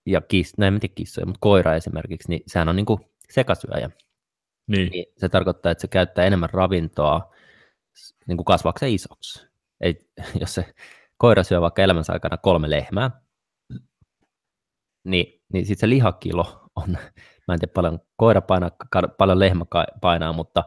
ja 0.06 0.20
kiss, 0.20 0.58
no 0.58 0.66
en 0.66 0.80
tiedä 0.80 0.94
kissoja, 0.94 1.26
mutta 1.26 1.38
koira 1.40 1.74
esimerkiksi, 1.74 2.28
niin 2.28 2.42
sehän 2.46 2.68
on 2.68 2.76
niin 2.76 2.86
kuin 2.86 3.00
sekasyöjä. 3.30 3.90
Niin. 4.66 4.90
niin. 4.90 5.06
Se 5.16 5.28
tarkoittaa, 5.28 5.72
että 5.72 5.82
se 5.82 5.88
käyttää 5.88 6.24
enemmän 6.24 6.50
ravintoa 6.52 7.34
niin 8.26 8.36
kuin 8.36 8.44
kasvaakseen 8.44 8.92
isoksi. 8.92 9.46
Ei, 9.80 9.98
jos 10.40 10.54
se 10.54 10.74
koira 11.16 11.42
syö 11.42 11.60
vaikka 11.60 11.82
elämänsä 11.82 12.12
aikana 12.12 12.36
kolme 12.36 12.70
lehmää, 12.70 13.10
niin, 15.04 15.42
niin 15.52 15.66
sitten 15.66 15.80
se 15.80 15.88
lihakilo 15.88 16.70
on, 16.76 16.88
mä 17.48 17.54
en 17.54 17.60
tiedä 17.60 17.72
paljon 17.74 18.00
koira 18.16 18.40
painaa, 18.40 18.70
paljon 19.18 19.38
lehmä 19.38 19.64
painaa, 20.00 20.32
mutta 20.32 20.64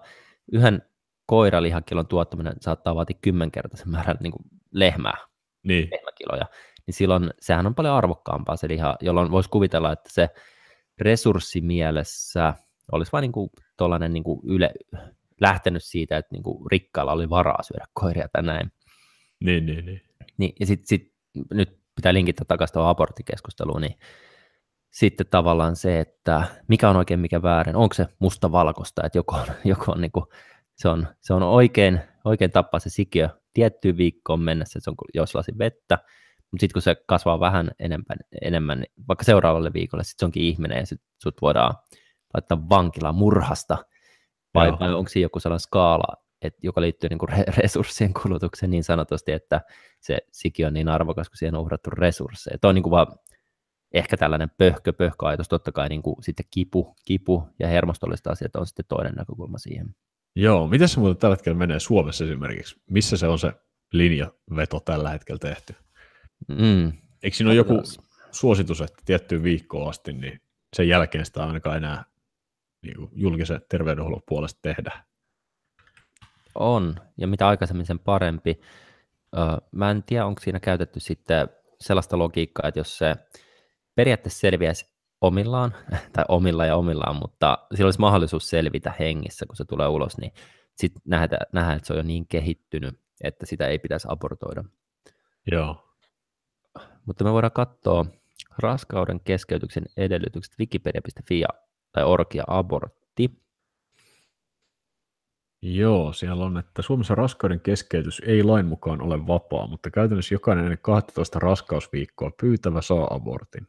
yhden 0.51 0.81
koiralihakilon 1.25 2.07
tuottaminen 2.07 2.53
saattaa 2.61 2.95
vaatia 2.95 3.17
kymmenkertaisen 3.21 3.89
määrän 3.89 4.17
niin 4.19 4.31
kuin 4.31 4.43
lehmää, 4.71 5.17
niin. 5.63 5.89
lehmäkiloja, 5.91 6.45
niin 6.87 6.93
silloin 6.93 7.29
sehän 7.39 7.67
on 7.67 7.75
paljon 7.75 7.95
arvokkaampaa 7.95 8.55
se 8.55 8.67
liha, 8.67 8.95
jolloin 9.01 9.31
voisi 9.31 9.49
kuvitella, 9.49 9.91
että 9.91 10.09
se 10.13 10.29
resurssimielessä 10.97 12.53
olisi 12.91 13.11
vain 13.11 13.21
niin 13.21 13.31
kuin 13.31 13.49
niin 14.09 14.23
yle, 14.43 14.71
lähtenyt 15.41 15.83
siitä, 15.83 16.17
että 16.17 16.35
niin 16.35 16.43
kuin 16.43 16.71
rikkaalla 16.71 17.11
oli 17.11 17.29
varaa 17.29 17.63
syödä 17.63 17.85
koiria 17.93 18.27
tai 18.33 18.43
näin. 18.43 18.71
Niin, 19.39 19.65
niin, 19.65 19.85
niin. 19.85 20.01
niin 20.37 20.53
ja 20.59 20.65
sitten 20.65 20.87
sit, 20.87 21.13
nyt 21.53 21.79
pitää 21.95 22.13
linkittää 22.13 22.45
takaisin 22.47 22.73
tuohon 22.73 22.89
aborttikeskusteluun, 22.89 23.81
niin 23.81 23.95
sitten 24.91 25.27
tavallaan 25.27 25.75
se, 25.75 25.99
että 25.99 26.43
mikä 26.67 26.89
on 26.89 26.95
oikein, 26.95 27.19
mikä 27.19 27.41
väärin, 27.41 27.75
onko 27.75 27.93
se 27.93 28.07
musta 28.19 28.51
valkoista, 28.51 29.01
että 29.05 29.17
joku 29.17 29.35
on, 29.35 29.47
joku 29.65 29.91
on 29.91 30.01
niin 30.01 30.11
kuin, 30.11 30.25
se 30.75 30.89
on, 30.89 31.07
se 31.19 31.33
on 31.33 31.43
oikein, 31.43 31.99
oikein 32.25 32.51
tappaa 32.51 32.79
se 32.79 32.89
sikiö 32.89 33.29
tiettyyn 33.53 33.97
viikkoon 33.97 34.39
mennessä, 34.39 34.79
että 34.79 34.83
se 34.83 34.89
on 34.89 34.95
jos 35.13 35.35
lasi 35.35 35.51
vettä, 35.57 35.97
mutta 36.51 36.61
sitten 36.61 36.73
kun 36.73 36.81
se 36.81 36.95
kasvaa 37.05 37.39
vähän 37.39 37.71
enemmän, 37.79 38.17
enemmän 38.41 38.79
niin 38.79 38.91
vaikka 39.07 39.23
seuraavalle 39.23 39.73
viikolle, 39.73 40.03
sitten 40.03 40.19
se 40.19 40.25
onkin 40.25 40.43
ihminen 40.43 40.77
ja 40.77 40.85
sitten 40.85 41.09
sut 41.23 41.41
voidaan 41.41 41.73
laittaa 42.33 42.69
vankilaan 42.69 43.15
murhasta, 43.15 43.77
vai, 44.53 44.71
vai 44.79 44.93
onko 44.93 45.09
siinä 45.09 45.25
joku 45.25 45.39
sellainen 45.39 45.59
skaala, 45.59 46.15
et, 46.41 46.55
joka 46.63 46.81
liittyy 46.81 47.09
niin 47.09 47.19
kuin 47.19 47.29
resurssien 47.57 48.13
kulutukseen 48.13 48.69
niin 48.69 48.83
sanotusti, 48.83 49.31
että 49.31 49.61
se 49.99 50.17
sikiö 50.31 50.67
on 50.67 50.73
niin 50.73 50.89
arvokas, 50.89 51.29
kun 51.29 51.37
siihen 51.37 51.55
on 51.55 51.61
uhrattu 51.61 51.89
resursseja. 51.89 52.57
Tuo 52.57 52.69
on 52.69 52.75
niin 52.75 52.83
kuin 52.83 52.91
vaan 52.91 53.07
ehkä 53.93 54.17
tällainen 54.17 54.51
pöhkö, 54.57 54.93
pöhköajatus, 54.93 55.49
totta 55.49 55.71
kai 55.71 55.89
niin 55.89 56.01
kuin 56.01 56.15
sitten 56.23 56.45
kipu, 56.51 56.95
kipu 57.05 57.47
ja 57.59 57.67
hermostolliset 57.67 58.27
asiat 58.27 58.55
on 58.55 58.67
sitten 58.67 58.85
toinen 58.89 59.13
näkökulma 59.13 59.57
siihen. 59.57 59.95
Joo, 60.35 60.67
miten 60.67 60.89
se 60.89 60.99
muuten 60.99 61.17
tällä 61.17 61.35
hetkellä 61.35 61.57
menee 61.57 61.79
Suomessa 61.79 62.23
esimerkiksi? 62.23 62.81
Missä 62.89 63.17
se 63.17 63.27
on 63.27 63.39
se 63.39 63.53
linjaveto 63.93 64.79
tällä 64.79 65.09
hetkellä 65.09 65.39
tehty? 65.39 65.75
Mm. 66.47 66.93
Eikö 67.23 67.37
siinä 67.37 67.49
ole 67.49 67.55
joku 67.55 67.73
suositus, 68.31 68.81
että 68.81 69.01
tiettyyn 69.05 69.43
viikkoon 69.43 69.89
asti, 69.89 70.13
niin 70.13 70.41
sen 70.75 70.87
jälkeen 70.87 71.25
sitä 71.25 71.45
ainakaan 71.45 71.77
enää 71.77 72.05
niin 72.83 72.95
kuin 72.95 73.09
julkisen 73.13 73.61
terveydenhuollon 73.69 74.21
puolesta 74.27 74.59
tehdä? 74.61 75.03
On, 76.55 76.95
ja 77.17 77.27
mitä 77.27 77.47
aikaisemmin 77.47 77.85
sen 77.85 77.99
parempi. 77.99 78.61
Mä 79.71 79.91
en 79.91 80.03
tiedä, 80.03 80.25
onko 80.25 80.41
siinä 80.41 80.59
käytetty 80.59 80.99
sitten 80.99 81.49
sellaista 81.79 82.17
logiikkaa, 82.17 82.67
että 82.67 82.79
jos 82.79 82.97
se 82.97 83.15
periaatteessa 83.95 84.39
selviäisi 84.39 84.90
omillaan, 85.21 85.75
tai 86.13 86.25
omilla 86.27 86.65
ja 86.65 86.75
omillaan, 86.75 87.15
mutta 87.15 87.57
sillä 87.75 87.87
olisi 87.87 87.99
mahdollisuus 87.99 88.49
selvitä 88.49 88.93
hengissä, 88.99 89.45
kun 89.45 89.55
se 89.55 89.65
tulee 89.65 89.87
ulos, 89.87 90.17
niin 90.17 90.31
sitten 90.75 91.01
nähdään, 91.05 91.45
nähdään, 91.53 91.75
että 91.75 91.87
se 91.87 91.93
on 91.93 91.99
jo 91.99 92.03
niin 92.03 92.27
kehittynyt, 92.27 92.99
että 93.23 93.45
sitä 93.45 93.67
ei 93.67 93.79
pitäisi 93.79 94.07
abortoida. 94.11 94.63
Joo. 95.51 95.87
Mutta 97.05 97.23
me 97.23 97.33
voidaan 97.33 97.51
katsoa 97.51 98.05
raskauden 98.59 99.19
keskeytyksen 99.19 99.83
edellytykset 99.97 100.53
wikipedia.fi 100.59 101.43
tai 101.91 102.03
orkia 102.03 102.43
abortti. 102.47 103.41
Joo, 105.61 106.13
siellä 106.13 106.45
on, 106.45 106.57
että 106.57 106.81
Suomessa 106.81 107.15
raskauden 107.15 107.59
keskeytys 107.59 108.21
ei 108.25 108.43
lain 108.43 108.65
mukaan 108.65 109.01
ole 109.01 109.27
vapaa, 109.27 109.67
mutta 109.67 109.91
käytännössä 109.91 110.35
jokainen 110.35 110.65
ennen 110.65 110.79
12 110.81 111.39
raskausviikkoa 111.39 112.31
pyytävä 112.41 112.81
saa 112.81 113.13
abortin. 113.13 113.67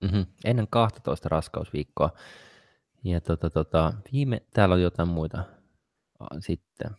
Mm-hmm. 0.00 0.26
Ennen 0.44 0.66
12 0.70 1.28
raskausviikkoa. 1.28 2.10
Ja 3.04 3.20
tota, 3.20 3.50
tota, 3.50 3.92
viime, 4.12 4.42
täällä 4.54 4.74
on 4.74 4.82
jotain 4.82 5.08
muita 5.08 5.44
sitten. 6.38 6.90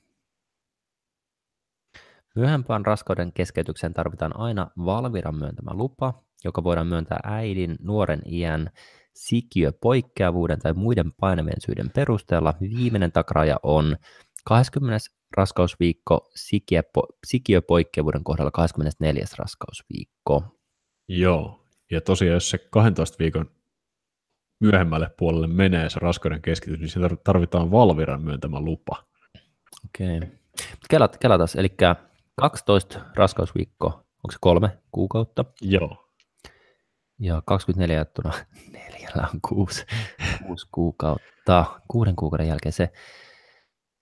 Myöhempään 2.36 2.86
raskauden 2.86 3.34
keskeytykseen 3.34 3.94
tarvitaan 3.94 4.40
aina 4.40 4.72
Valviran 4.86 5.36
myöntämä 5.36 5.72
lupa, 5.74 6.24
joka 6.44 6.64
voidaan 6.64 6.88
myöntää 6.88 7.20
äidin, 7.24 7.76
nuoren 7.82 8.22
iän, 8.26 8.70
sikiöpoikkeavuuden 9.16 10.60
tai 10.60 10.74
muiden 10.74 11.12
painavien 11.20 11.62
syiden 11.62 11.90
perusteella. 11.90 12.54
Viimeinen 12.62 13.12
takaraja 13.12 13.58
on 13.64 13.98
20. 14.46 14.98
raskausviikko, 15.38 16.30
sikiöpo, 16.36 17.08
sikiöpoikkeavuuden 17.28 18.24
kohdalla 18.24 18.52
24. 18.52 19.26
raskausviikko. 19.38 20.44
Joo, 21.08 21.61
ja 21.91 22.01
tosiaan 22.01 22.34
jos 22.34 22.49
se 22.49 22.58
12 22.58 23.15
viikon 23.19 23.51
myöhemmälle 24.60 25.10
puolelle 25.17 25.47
menee 25.47 25.89
se 25.89 25.99
raskauden 25.99 26.41
keskitys, 26.41 26.80
niin 26.80 26.89
siinä 26.89 27.10
tarvitaan 27.23 27.71
Valviran 27.71 28.21
myöntämä 28.21 28.60
lupa. 28.60 29.04
Okei. 29.86 30.17
Okay. 30.17 30.30
Kelat, 30.89 31.17
kelatas, 31.17 31.56
eli 31.56 31.69
12 32.36 32.99
raskausviikko, 33.15 33.88
onko 33.88 34.32
se 34.32 34.38
kolme 34.41 34.77
kuukautta? 34.91 35.45
Joo. 35.62 36.08
Ja 37.19 37.43
24 37.45 37.95
jaettuna 37.95 38.34
neljällä 38.73 39.27
on 39.34 39.39
kuusi, 39.49 39.86
kuusi 40.45 40.67
kuukautta. 40.71 41.65
Kuuden 41.88 42.15
kuukauden 42.15 42.47
jälkeen 42.47 42.73
se, 42.73 42.91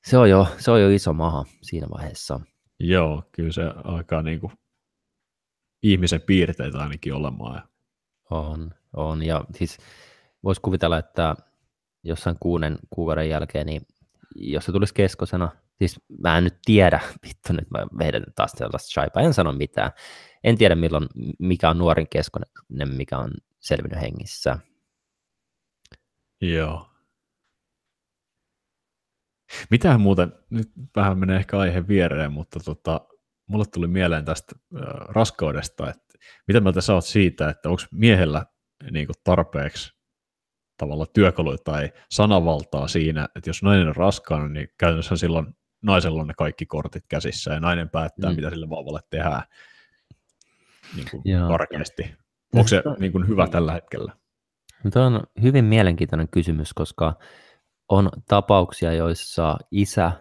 se, 0.06 0.18
on 0.18 0.30
jo, 0.30 0.48
se 0.58 0.72
on 0.72 0.82
jo 0.82 0.90
iso 0.90 1.14
maha 1.14 1.46
siinä 1.62 1.88
vaiheessa. 1.90 2.40
Joo, 2.80 3.24
kyllä 3.32 3.52
se 3.52 3.62
alkaa 3.84 4.22
niin 4.22 4.40
kuin 4.40 4.54
ihmisen 5.84 6.22
piirteitä 6.22 6.78
ainakin 6.78 7.14
olemaan. 7.14 7.69
On, 8.30 8.72
on. 8.94 9.24
Ja 9.24 9.46
siis 9.56 9.78
voisi 10.44 10.62
kuvitella, 10.62 10.98
että 10.98 11.36
jossain 12.04 12.38
kuuden 12.40 12.78
kuukauden 12.90 13.30
jälkeen, 13.30 13.66
niin 13.66 13.82
jos 14.36 14.66
se 14.66 14.72
tulisi 14.72 14.94
keskosena, 14.94 15.50
siis 15.78 16.00
mä 16.24 16.38
en 16.38 16.44
nyt 16.44 16.58
tiedä, 16.66 17.00
vittu 17.28 17.54
nyt 17.54 17.72
mä 17.72 17.88
vedän 18.00 18.24
taas 18.36 18.52
sellaista 18.52 18.90
shaipaa, 18.90 19.24
en 19.24 19.34
sano 19.34 19.52
mitään. 19.52 19.92
En 20.44 20.58
tiedä 20.58 20.76
milloin, 20.76 21.08
mikä 21.40 21.70
on 21.70 21.78
nuorin 21.78 22.08
keskonen, 22.10 22.50
mikä 22.96 23.18
on 23.18 23.32
selvinnyt 23.60 24.02
hengissä. 24.02 24.60
Joo. 26.42 26.86
Mitähän 29.70 30.02
muuten, 30.02 30.34
nyt 30.50 30.72
vähän 30.96 31.18
menee 31.18 31.38
ehkä 31.38 31.60
aihe 31.60 31.88
viereen, 31.88 32.34
mutta 32.34 32.60
tota, 32.60 33.02
mulle 33.48 33.66
tuli 33.74 33.88
mieleen 33.88 34.26
tästä 34.26 34.56
äh, 34.76 34.82
raskaudesta, 35.10 35.90
että 35.90 36.09
mitä 36.48 36.60
mieltä 36.60 36.82
sä 36.82 36.94
oot 36.94 37.06
siitä, 37.06 37.50
että 37.50 37.70
onko 37.70 37.82
miehellä 37.92 38.46
niin 38.92 39.08
tarpeeksi 39.24 40.00
tavalla 40.78 41.06
työkaluja 41.06 41.58
tai 41.58 41.92
sanavaltaa 42.12 42.88
siinä, 42.88 43.30
että 43.36 43.50
jos 43.50 43.64
nainen 43.64 43.88
on 43.88 43.96
raskaana, 43.96 44.48
niin 44.48 44.68
käytännössä 44.78 45.16
silloin 45.16 45.48
naisella 45.82 46.22
on 46.22 46.28
ne 46.28 46.34
kaikki 46.38 46.66
kortit 46.66 47.04
käsissä 47.08 47.54
ja 47.54 47.60
nainen 47.60 47.90
päättää, 47.90 48.30
mm. 48.30 48.36
mitä 48.36 48.50
sille 48.50 48.70
vauvalle 48.70 49.00
tehdään 49.10 49.44
niin 50.96 51.08
kuin 51.12 51.24
karkeasti. 51.48 52.16
Onko 52.56 52.68
se 52.68 52.84
niin 53.00 53.12
kuin 53.12 53.28
hyvä 53.28 53.48
tällä 53.48 53.74
hetkellä? 53.74 54.14
No, 54.84 54.92
Tuo 54.92 55.02
on 55.02 55.24
hyvin 55.42 55.66
mielenkiintoinen 55.66 56.30
kysymys, 56.30 56.74
koska 56.74 57.14
on 57.90 58.10
tapauksia, 58.28 58.94
joissa 58.94 59.58
isä 59.72 60.12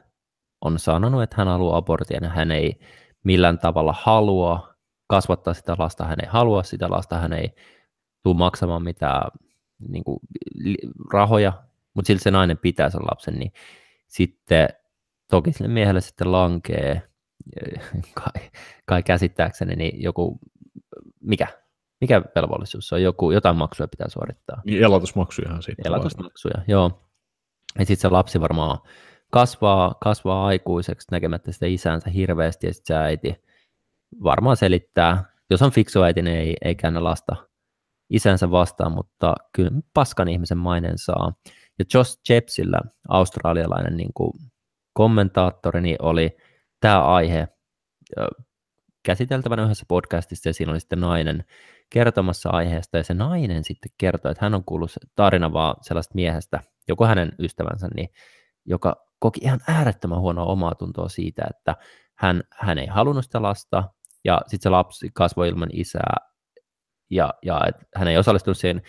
on 0.61 0.79
sanonut, 0.79 1.23
että 1.23 1.37
hän 1.39 1.49
haluaa 1.49 1.77
abortin 1.77 2.19
ja 2.23 2.29
hän 2.29 2.51
ei 2.51 2.81
millään 3.25 3.59
tavalla 3.59 3.95
halua 3.99 4.75
kasvattaa 5.09 5.55
sitä 5.55 5.77
lasta, 5.79 6.05
hän 6.05 6.18
ei 6.23 6.29
halua 6.29 6.62
sitä 6.62 6.90
lasta, 6.90 7.18
hän 7.18 7.33
ei 7.33 7.55
tule 8.23 8.37
maksamaan 8.37 8.83
mitään 8.83 9.31
niin 9.88 10.05
kuin, 10.05 10.18
rahoja, 11.12 11.53
mutta 11.94 12.07
silti 12.07 12.23
se 12.23 12.31
nainen 12.31 12.59
pitää 12.59 12.90
sen 12.90 13.01
lapsen, 13.03 13.35
niin 13.35 13.53
sitten 14.07 14.68
toki 15.31 15.53
sille 15.53 15.68
miehelle 15.68 16.01
sitten 16.01 16.33
lankee, 16.33 17.03
kai, 18.25 18.51
kai 18.85 19.03
käsittääkseni, 19.03 19.77
niin 19.77 20.03
joku, 20.03 20.38
mikä, 21.21 21.47
mikä 22.01 22.23
velvollisuus 22.35 22.88
se 22.88 22.94
on, 22.94 23.03
joku, 23.03 23.31
jotain 23.31 23.57
maksuja 23.57 23.88
pitää 23.88 24.09
suorittaa. 24.09 24.62
Niin 24.64 24.83
elatusmaksuja 24.83 25.61
sitten. 25.61 25.87
Elatusmaksuja, 25.87 26.62
joo. 26.68 27.03
Ja 27.79 27.87
sitten 27.87 28.03
se 28.03 28.09
lapsi 28.09 28.40
varmaan 28.40 28.79
kasvaa, 29.31 29.94
kasvaa 30.03 30.47
aikuiseksi 30.47 31.09
näkemättä 31.11 31.53
sitä 31.53 31.66
isänsä 31.66 32.11
hirveästi, 32.11 32.66
ja 32.66 32.75
sitten 32.75 32.97
se 32.97 33.03
äiti 33.03 33.48
varmaan 34.23 34.57
selittää, 34.57 35.25
jos 35.51 35.62
on 35.62 35.73
fiksu 35.73 36.03
äiti, 36.03 36.23
niin 36.23 36.37
ei, 36.37 36.57
ei 36.64 36.75
käännä 36.75 37.05
lasta 37.05 37.37
isänsä 38.11 38.51
vastaan, 38.51 38.92
mutta 38.92 39.35
kyllä 39.53 39.71
paskan 39.94 40.29
ihmisen 40.29 40.59
mainen 40.59 40.99
saa. 40.99 41.33
Ja 41.79 41.85
Josh 41.94 42.21
Jepsillä, 42.29 42.81
australialainen 43.09 43.97
niin 43.97 44.12
kuin 44.14 44.33
kommentaattori, 44.92 45.81
niin 45.81 45.97
oli 46.03 46.37
tämä 46.81 47.05
aihe 47.05 47.49
käsiteltävänä 49.03 49.64
yhdessä 49.64 49.85
podcastissa, 49.88 50.49
ja 50.49 50.55
siinä 50.55 50.73
oli 50.73 50.81
sitten 50.81 51.01
nainen 51.01 51.44
kertomassa 51.90 52.51
aiheesta, 52.51 52.97
ja 52.97 53.05
se 53.05 53.14
nainen 53.14 53.64
sitten 53.64 53.92
kertoi, 53.99 54.33
että 54.33 54.44
hän 54.44 54.55
on 54.55 54.64
kuullut 54.64 54.90
tarina 55.14 55.53
vaan 55.53 55.77
sellaista 55.81 56.14
miehestä, 56.14 56.61
joko 56.88 57.07
hänen 57.07 57.33
ystävänsä, 57.38 57.88
niin, 57.97 58.09
joka 58.64 59.07
koki 59.18 59.40
ihan 59.42 59.61
äärettömän 59.68 60.21
huonoa 60.21 60.44
omaa 60.44 60.75
tuntoa 60.75 61.09
siitä, 61.09 61.47
että 61.51 61.77
hän, 62.14 62.42
hän 62.51 62.79
ei 62.79 62.87
halunnut 62.87 63.25
sitä 63.25 63.42
lasta, 63.42 63.85
ja 64.29 64.41
sitten 64.47 64.62
se 64.62 64.69
lapsi 64.69 65.11
kasvoi 65.14 65.49
ilman 65.49 65.69
isää, 65.73 66.17
ja, 67.11 67.35
ja 67.43 67.61
et 67.69 67.77
hän 67.95 68.09
ei 68.09 68.19
osallistunut 68.19 68.59
siihen 68.59 68.83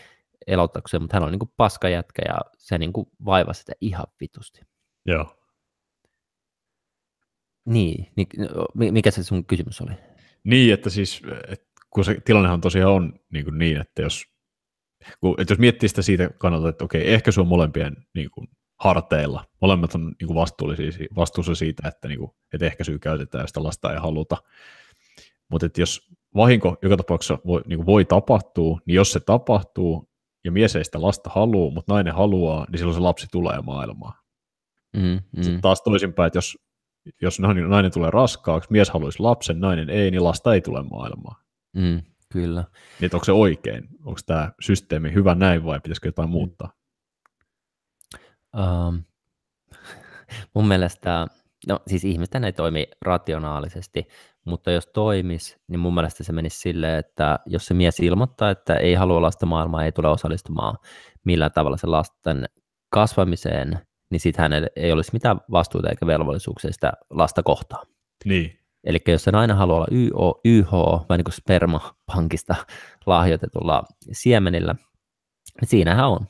elottaukseen, 0.47 1.01
mutta 1.01 1.15
hän 1.15 1.23
on 1.23 1.31
niin 1.31 1.39
kuin 1.39 1.51
paskajätkä, 1.57 2.21
ja 2.27 2.39
se 2.57 2.77
niin 2.77 2.93
kuin 2.93 3.07
vaivasi 3.25 3.59
sitä 3.59 3.73
ihan 3.81 4.05
vitusti. 4.21 4.61
Joo. 5.05 5.35
Niin, 7.65 8.07
niin, 8.15 8.27
mikä 8.93 9.11
se 9.11 9.23
sun 9.23 9.45
kysymys 9.45 9.81
oli? 9.81 9.91
Niin, 10.43 10.73
että 10.73 10.89
siis, 10.89 11.21
että 11.47 11.65
kun 11.89 12.05
se 12.05 12.17
tilannehan 12.25 12.61
tosiaan 12.61 12.93
on 12.93 13.19
niin, 13.33 13.45
kuin 13.45 13.57
niin 13.57 13.81
että 13.81 14.01
jos, 14.01 14.23
kun, 15.19 15.41
että 15.41 15.51
jos 15.51 15.59
miettii 15.59 15.89
sitä 15.89 16.01
siitä 16.01 16.29
kannalta, 16.37 16.69
että 16.69 16.85
okei, 16.85 17.13
ehkä 17.13 17.31
se 17.31 17.41
on 17.41 17.47
molempien 17.47 17.95
niin 18.15 18.31
kuin, 18.31 18.47
harteilla, 18.79 19.45
molemmat 19.61 19.95
on 19.95 20.15
niin 20.19 20.27
kuin 20.27 20.35
vastuullisia, 20.35 20.91
vastuussa 21.15 21.55
siitä, 21.55 21.87
että, 21.87 22.07
niin 22.07 22.19
kuin, 22.19 22.31
että 22.53 22.65
ehkäisyä 22.65 22.99
käytetään 22.99 23.47
sitä 23.47 23.63
lasta 23.63 23.93
ei 23.93 23.99
haluta, 23.99 24.37
mutta 25.49 25.65
että 25.65 25.81
jos 25.81 26.09
vahinko 26.35 26.77
joka 26.81 26.97
tapauksessa 26.97 27.37
voi, 27.45 27.61
niin 27.65 27.85
voi 27.85 28.05
tapahtua, 28.05 28.79
niin 28.85 28.95
jos 28.95 29.11
se 29.11 29.19
tapahtuu 29.19 30.09
ja 30.43 30.51
mies 30.51 30.75
ei 30.75 30.85
sitä 30.85 31.01
lasta 31.01 31.29
halua, 31.29 31.71
mutta 31.71 31.93
nainen 31.93 32.13
haluaa, 32.13 32.65
niin 32.69 32.77
silloin 32.77 32.95
se 32.95 33.01
lapsi 33.01 33.27
tulee 33.31 33.61
maailmaan. 33.61 34.13
Mm, 34.97 35.19
mm. 35.37 35.43
Sitten 35.43 35.61
taas 35.61 35.81
toisinpäin, 35.81 36.27
että 36.27 36.37
jos 36.37 36.57
jos 37.21 37.39
nainen 37.39 37.91
tulee 37.93 38.11
raskaaksi, 38.11 38.71
mies 38.71 38.89
haluaisi 38.89 39.19
lapsen, 39.19 39.59
nainen 39.59 39.89
ei, 39.89 40.11
niin 40.11 40.23
lasta 40.23 40.53
ei 40.53 40.61
tule 40.61 40.83
maailmaan. 40.83 41.43
Mm, 41.73 42.01
kyllä. 42.33 42.63
Niin 43.01 43.09
onko 43.13 43.25
se 43.25 43.31
oikein? 43.31 43.87
Onko 44.05 44.19
tämä 44.25 44.51
systeemi 44.61 45.13
hyvä 45.13 45.35
näin 45.35 45.65
vai 45.65 45.79
pitäisikö 45.79 46.07
jotain 46.07 46.29
muuttaa? 46.29 46.73
Um, 48.57 49.03
mun 50.55 50.67
mielestä, 50.67 51.27
no 51.67 51.79
siis 51.87 52.05
ihmisten 52.05 52.43
ei 52.43 52.53
toimi 52.53 52.87
rationaalisesti, 53.01 54.07
mutta 54.49 54.71
jos 54.71 54.87
toimis, 54.87 55.57
niin 55.67 55.79
mun 55.79 55.93
mielestä 55.93 56.23
se 56.23 56.31
menisi 56.31 56.59
silleen, 56.59 56.99
että 56.99 57.39
jos 57.45 57.65
se 57.65 57.73
mies 57.73 57.99
ilmoittaa, 57.99 58.49
että 58.49 58.75
ei 58.75 58.93
halua 58.93 59.21
lasta 59.21 59.45
maailmaa, 59.45 59.85
ei 59.85 59.91
tule 59.91 60.07
osallistumaan 60.07 60.77
millään 61.23 61.51
tavalla 61.51 61.77
se 61.77 61.87
lasten 61.87 62.45
kasvamiseen, 62.89 63.79
niin 64.11 64.19
sitten 64.19 64.41
hänellä 64.41 64.67
ei 64.75 64.91
olisi 64.91 65.13
mitään 65.13 65.39
vastuuta 65.51 65.89
eikä 65.89 66.07
velvollisuuksia 66.07 66.73
sitä 66.73 66.93
lasta 67.09 67.43
kohtaan. 67.43 67.87
Niin. 68.25 68.59
Eli 68.83 68.99
jos 69.07 69.23
se 69.23 69.31
aina 69.33 69.55
haluaa 69.55 69.77
olla 69.77 69.87
YO, 69.91 70.41
YH, 70.45 70.71
vai 71.09 71.17
niin 71.17 71.25
kuin 71.25 71.33
spermapankista 71.33 72.55
lahjoitetulla 73.05 73.83
siemenillä, 74.11 74.75
niin 75.61 75.69
siinähän 75.69 76.07
on. 76.07 76.27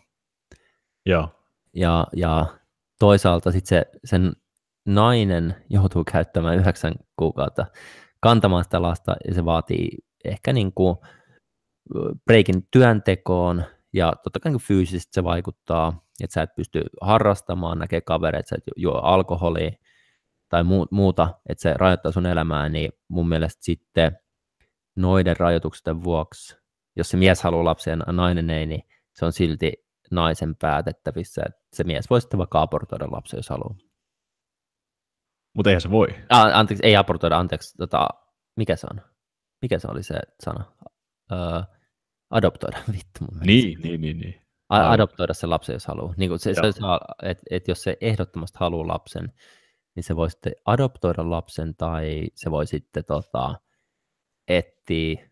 Joo. 1.05 1.29
Ja, 1.73 2.07
ja 2.15 2.45
toisaalta 2.99 3.51
sitten 3.51 3.69
se, 3.69 3.85
sen 4.05 4.33
nainen 4.85 5.55
joutuu 5.69 6.03
käyttämään 6.11 6.57
yhdeksän 6.57 6.93
kuukautta 7.15 7.65
kantamaan 8.19 8.63
sitä 8.63 8.81
lasta, 8.81 9.15
ja 9.27 9.33
se 9.33 9.45
vaatii 9.45 9.89
ehkä 10.25 10.53
niin 10.53 10.73
kuin 10.73 10.97
breikin 12.25 12.67
työntekoon, 12.71 13.63
ja 13.93 14.13
totta 14.23 14.39
kai 14.39 14.51
niin 14.51 14.61
fyysisesti 14.61 15.09
se 15.13 15.23
vaikuttaa, 15.23 16.05
että 16.23 16.33
sä 16.33 16.41
et 16.41 16.55
pysty 16.55 16.81
harrastamaan, 17.01 17.79
näkee 17.79 18.01
kavereita, 18.01 18.49
sä 18.49 18.55
et 18.55 18.63
juo 18.75 18.93
alkoholia 18.93 19.71
tai 20.49 20.63
muuta, 20.91 21.29
että 21.49 21.61
se 21.61 21.73
rajoittaa 21.73 22.11
sun 22.11 22.25
elämää, 22.25 22.69
niin 22.69 22.91
mun 23.07 23.29
mielestä 23.29 23.63
sitten 23.63 24.17
noiden 24.95 25.37
rajoitusten 25.37 26.03
vuoksi, 26.03 26.57
jos 26.95 27.09
se 27.09 27.17
mies 27.17 27.43
haluaa 27.43 27.65
lapsia 27.65 27.97
ja 28.07 28.13
nainen 28.13 28.49
ei, 28.49 28.65
niin 28.65 28.81
se 29.13 29.25
on 29.25 29.33
silti 29.33 29.73
naisen 30.11 30.55
päätettävissä, 30.55 31.41
että 31.45 31.61
se 31.73 31.83
mies 31.83 32.09
voi 32.09 32.21
sitten 32.21 32.37
vaikka 32.37 32.61
abortoida 32.61 33.11
lapsen, 33.11 33.37
jos 33.37 33.49
haluaa. 33.49 33.88
Mutta 35.53 35.69
eihän 35.69 35.81
se 35.81 35.91
voi. 35.91 36.07
A, 36.29 36.41
anteeksi, 36.41 36.85
ei 36.85 36.95
abortoida, 36.95 37.37
anteeksi, 37.37 37.77
tota, 37.77 38.07
mikä 38.55 38.75
se 38.75 38.87
on? 38.91 39.01
Mikä 39.61 39.79
se 39.79 39.87
oli 39.91 40.03
se 40.03 40.19
sana? 40.43 40.65
Öö, 41.31 41.61
adoptoida, 42.29 42.77
vittu 42.93 43.19
mun 43.21 43.39
Niin, 43.41 43.79
niin, 43.81 44.01
niin, 44.01 44.19
niin. 44.19 44.41
A- 44.69 44.91
adoptoida 44.91 45.33
se 45.33 45.47
lapsen, 45.47 45.73
jos 45.73 45.87
haluaa. 45.87 46.13
Niin 46.17 46.29
kuin 46.29 46.39
se, 46.39 46.53
se 46.53 46.71
saa, 46.71 46.99
että 47.23 47.43
et 47.51 47.67
jos 47.67 47.83
se 47.83 47.97
ehdottomasti 48.01 48.57
haluaa 48.59 48.87
lapsen, 48.87 49.33
niin 49.95 50.03
se 50.03 50.15
voi 50.15 50.29
sitten 50.29 50.53
adoptoida 50.65 51.29
lapsen 51.29 51.75
tai 51.75 52.27
se 52.35 52.51
voi 52.51 52.67
sitten 52.67 53.05
tota, 53.05 53.55
etsiä 54.47 55.29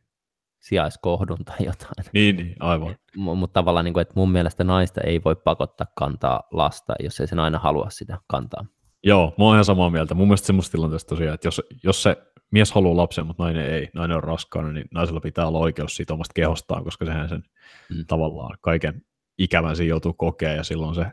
sijaiskohdun 0.60 1.45
tai 1.45 1.58
jotain. 1.60 2.06
Niin, 2.13 2.36
niin 2.36 2.56
aivan. 2.60 2.95
M- 3.17 3.21
mutta 3.38 3.53
tavallaan, 3.53 3.86
niin 3.86 3.93
kuin, 3.93 4.01
että 4.01 4.13
mun 4.15 4.32
mielestä 4.32 4.63
naista 4.63 5.01
ei 5.01 5.21
voi 5.25 5.36
pakottaa 5.36 5.88
kantaa 5.95 6.43
lasta, 6.51 6.93
jos 6.99 7.19
ei 7.19 7.27
sen 7.27 7.39
aina 7.39 7.60
halua 7.60 7.89
sitä 7.89 8.17
kantaa. 8.27 8.65
Joo, 9.08 9.34
mä 9.38 9.43
oon 9.43 9.56
ihan 9.56 9.65
samaa 9.65 9.89
mieltä. 9.89 10.13
Mun 10.13 10.28
mielestä 10.28 10.48
semmoista 10.48 10.72
tilanteesta 10.72 11.10
tosiaan, 11.10 11.34
että 11.34 11.48
jos, 11.48 11.62
jos 11.84 12.04
se 12.04 12.17
mies 12.52 12.72
haluaa 12.72 12.98
lapsen, 12.98 13.26
mutta 13.26 13.43
nainen 13.43 13.74
ei, 13.74 13.89
nainen 13.93 14.17
on 14.17 14.24
raskaana, 14.24 14.72
niin 14.72 14.86
naisella 14.93 15.20
pitää 15.20 15.48
olla 15.48 15.60
oikeus 15.60 15.96
siitä 15.96 16.13
omasta 16.13 16.34
kehostaan, 16.34 16.84
koska 16.84 17.06
sehän 17.06 17.30
sen 17.30 17.43
mm. 17.89 18.06
tavallaan 18.08 18.58
kaiken 18.62 19.02
ikävän 19.38 19.76
siinä 19.76 19.89
joutuu 19.89 20.13
kokea 20.13 20.54
ja 20.54 20.63
silloin 20.63 20.96
se, 20.96 21.06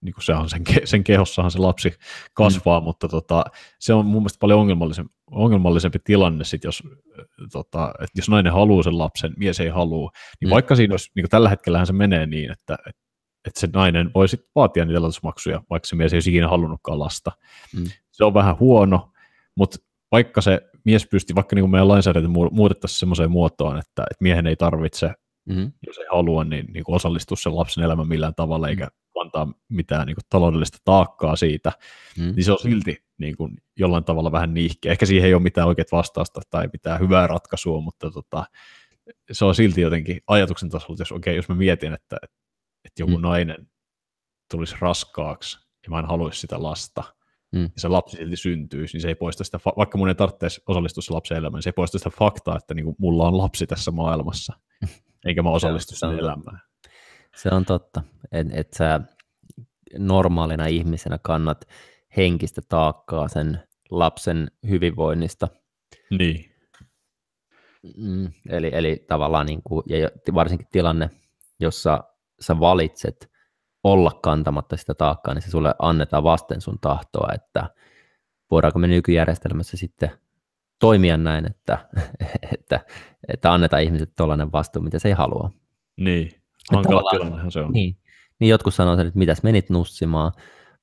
niin 0.00 0.14
kuin 0.14 0.24
se 0.24 0.34
on 0.34 0.48
sen, 0.48 0.62
sen 0.84 1.04
kehossahan 1.04 1.50
se 1.50 1.58
lapsi 1.58 1.92
kasvaa, 2.34 2.80
mm. 2.80 2.84
mutta 2.84 3.08
tota, 3.08 3.44
se 3.78 3.94
on 3.94 4.06
mun 4.06 4.22
mielestä 4.22 4.40
paljon 4.40 4.60
ongelmallisempi, 4.60 5.12
ongelmallisempi 5.30 5.98
tilanne 6.04 6.44
sit, 6.44 6.64
jos, 6.64 6.82
tota, 7.52 7.94
että 8.00 8.18
jos 8.18 8.28
nainen 8.28 8.52
haluaa 8.52 8.82
sen 8.82 8.98
lapsen, 8.98 9.32
mies 9.36 9.60
ei 9.60 9.68
halua, 9.68 10.10
niin 10.40 10.48
mm. 10.48 10.50
vaikka 10.50 10.76
siinä 10.76 10.92
olisi, 10.92 11.10
niin 11.14 11.22
kuin 11.22 11.30
tällä 11.30 11.48
hetkellähän 11.48 11.86
se 11.86 11.92
menee 11.92 12.26
niin, 12.26 12.52
että, 12.52 12.78
että 12.86 13.09
että 13.46 13.60
se 13.60 13.68
nainen 13.72 14.10
voi 14.14 14.28
sitten 14.28 14.50
vaatia 14.54 14.84
niitä 14.84 14.98
elatusmaksuja, 14.98 15.62
vaikka 15.70 15.86
se 15.86 15.96
mies 15.96 16.12
ei 16.12 16.16
olisi 16.16 16.30
ikinä 16.30 16.48
halunnutkaan 16.48 16.98
lasta. 16.98 17.32
Mm. 17.76 17.84
Se 18.10 18.24
on 18.24 18.34
vähän 18.34 18.58
huono, 18.58 19.12
mutta 19.56 19.76
vaikka 20.12 20.40
se 20.40 20.60
mies 20.84 21.06
pystyy, 21.06 21.34
vaikka 21.34 21.56
niin 21.56 21.62
kuin 21.62 21.70
meidän 21.70 21.88
lainsäädäntö 21.88 22.28
muutettaisiin 22.50 22.98
semmoiseen 22.98 23.30
muotoon, 23.30 23.78
että, 23.78 24.02
että 24.02 24.22
miehen 24.22 24.46
ei 24.46 24.56
tarvitse 24.56 25.14
mm-hmm. 25.44 25.72
jos 25.86 25.98
ei 25.98 26.06
halua, 26.10 26.44
niin, 26.44 26.66
niin 26.72 26.84
kuin 26.84 26.96
osallistua 26.96 27.36
sen 27.36 27.56
lapsen 27.56 27.84
elämään 27.84 28.08
millään 28.08 28.34
tavalla, 28.34 28.68
eikä 28.68 28.88
antaa 29.20 29.52
mitään 29.68 30.06
niin 30.06 30.16
kuin 30.16 30.24
taloudellista 30.28 30.78
taakkaa 30.84 31.36
siitä, 31.36 31.72
mm-hmm. 32.18 32.34
niin 32.34 32.44
se 32.44 32.52
on 32.52 32.58
silti 32.58 33.04
niin 33.18 33.36
kuin 33.36 33.56
jollain 33.78 34.04
tavalla 34.04 34.32
vähän 34.32 34.54
niihkeä. 34.54 34.92
Ehkä 34.92 35.06
siihen 35.06 35.26
ei 35.26 35.34
ole 35.34 35.42
mitään 35.42 35.68
oikeat 35.68 35.92
vastausta 35.92 36.40
tai 36.50 36.68
mitään 36.72 37.00
hyvää 37.00 37.26
ratkaisua, 37.26 37.80
mutta 37.80 38.10
tota, 38.10 38.44
se 39.32 39.44
on 39.44 39.54
silti 39.54 39.80
jotenkin 39.80 40.20
ajatuksen 40.26 40.70
tasolla, 40.70 40.96
jos, 40.98 41.12
okay, 41.12 41.34
jos 41.34 41.48
mä 41.48 41.54
mietin, 41.54 41.92
että, 41.92 42.16
että 42.22 42.36
joku 42.98 43.16
mm. 43.16 43.22
nainen 43.22 43.68
tulisi 44.50 44.76
raskaaksi 44.80 45.58
ja 45.82 45.90
mä 45.90 45.98
en 45.98 46.06
haluaisi 46.06 46.40
sitä 46.40 46.62
lasta, 46.62 47.02
mm. 47.52 47.62
ja 47.62 47.70
se 47.76 47.88
lapsi 47.88 48.16
silti 48.16 48.36
syntyisi, 48.36 48.96
niin 48.96 49.02
se 49.02 49.08
ei 49.08 49.14
poista 49.14 49.44
sitä, 49.44 49.58
vaikka 49.76 49.98
mun 49.98 50.08
ei 50.08 50.14
tarvitse 50.14 50.48
osallistua 50.66 51.02
se 51.02 51.12
lapsen 51.12 51.36
elämään, 51.36 51.58
niin 51.58 51.62
se 51.62 51.68
ei 51.68 51.72
poista 51.72 51.98
sitä 51.98 52.10
faktaa, 52.10 52.56
että 52.56 52.74
niin 52.74 52.84
kuin 52.84 52.96
mulla 52.98 53.28
on 53.28 53.38
lapsi 53.38 53.66
tässä 53.66 53.90
maailmassa. 53.90 54.52
eikä 55.26 55.42
mä 55.42 55.50
osallistu 55.50 55.96
sen 55.96 56.18
elämään. 56.18 56.60
Se 57.36 57.48
on 57.52 57.64
totta, 57.64 58.02
että 58.32 58.54
et 58.56 58.72
sä 58.72 59.00
normaalina 59.98 60.66
ihmisenä 60.66 61.18
kannat 61.22 61.64
henkistä 62.16 62.60
taakkaa 62.68 63.28
sen 63.28 63.62
lapsen 63.90 64.50
hyvinvoinnista. 64.68 65.48
Niin. 66.10 66.50
Mm, 67.96 68.32
eli, 68.48 68.70
eli 68.72 69.04
tavallaan, 69.08 69.46
niin 69.46 69.62
kuin, 69.64 69.82
ja 69.86 70.10
varsinkin 70.34 70.68
tilanne, 70.72 71.10
jossa 71.60 72.04
sä 72.40 72.60
valitset 72.60 73.30
olla 73.84 74.10
kantamatta 74.22 74.76
sitä 74.76 74.94
taakkaa, 74.94 75.34
niin 75.34 75.42
se 75.42 75.50
sulle 75.50 75.74
annetaan 75.78 76.24
vasten 76.24 76.60
sun 76.60 76.78
tahtoa, 76.80 77.28
että 77.34 77.70
voidaanko 78.50 78.78
me 78.78 78.86
nykyjärjestelmässä 78.86 79.76
sitten 79.76 80.10
toimia 80.78 81.16
näin, 81.16 81.46
että, 81.46 81.78
että, 82.54 82.80
että 83.28 83.52
annetaan 83.52 83.82
ihmisille 83.82 84.12
tuollainen 84.16 84.52
vastuu, 84.52 84.82
mitä 84.82 84.98
se 84.98 85.08
ei 85.08 85.14
halua. 85.14 85.50
Niin, 85.96 86.30
hankala 86.72 87.10
tilannehan 87.10 87.52
se 87.52 87.60
on. 87.60 87.72
Niin, 87.72 87.96
niin 88.38 88.48
jotkut 88.48 88.74
sanoo 88.74 88.96
sen, 88.96 89.06
että 89.06 89.18
mitäs 89.18 89.42
menit 89.42 89.70
nussimaan, 89.70 90.32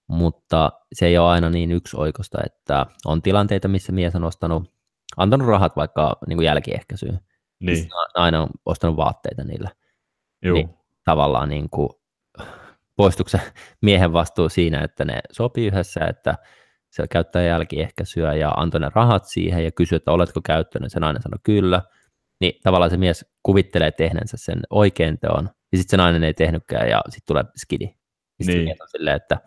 mutta 0.07 0.71
se 0.93 1.05
ei 1.05 1.17
ole 1.17 1.27
aina 1.27 1.49
niin 1.49 1.71
yksioikosta, 1.71 2.37
että 2.45 2.85
on 3.05 3.21
tilanteita, 3.21 3.67
missä 3.67 3.91
mies 3.91 4.15
on 4.15 4.23
ostanut, 4.23 4.71
antanut 5.17 5.47
rahat 5.47 5.75
vaikka 5.75 6.17
niin 6.27 6.37
kuin 6.37 6.45
jälkiehkäisyyn. 6.45 7.19
Niin. 7.59 7.89
Aina 8.13 8.41
on 8.41 8.49
ostanut 8.65 8.97
vaatteita 8.97 9.43
niillä. 9.43 9.69
Joo. 10.41 10.53
Niin, 10.53 10.69
tavallaan 11.07 11.49
niin 11.49 11.69
kuin, 11.69 11.89
poistuuko 12.95 13.29
se 13.29 13.41
miehen 13.87 14.13
vastuu 14.13 14.49
siinä, 14.49 14.81
että 14.83 15.05
ne 15.05 15.19
sopii 15.31 15.67
yhdessä, 15.67 15.99
että 16.05 16.35
se 16.89 17.07
käyttää 17.07 17.43
jälkiehkäisyä 17.43 18.33
ja 18.33 18.49
antoi 18.49 18.79
ne 18.79 18.89
rahat 18.95 19.25
siihen 19.25 19.63
ja 19.63 19.71
kysyi, 19.71 19.95
että 19.95 20.11
oletko 20.11 20.41
käyttänyt, 20.45 20.91
se 20.91 20.99
nainen 20.99 21.21
sanoi 21.21 21.39
kyllä, 21.43 21.81
niin 22.41 22.53
tavallaan 22.63 22.91
se 22.91 22.97
mies 22.97 23.25
kuvittelee 23.43 23.91
tehneensä 23.91 24.37
sen 24.39 24.59
oikein 24.69 25.19
teon, 25.19 25.49
ja 25.71 25.77
sitten 25.77 25.91
se 25.91 25.97
nainen 25.97 26.23
ei 26.23 26.33
tehnytkään, 26.33 26.89
ja 26.89 27.01
sitten 27.09 27.27
tulee 27.27 27.43
skidi. 27.55 27.85
Niin. 28.45 28.65
niin. 28.65 28.75
Silleen, 28.87 29.15
että 29.15 29.37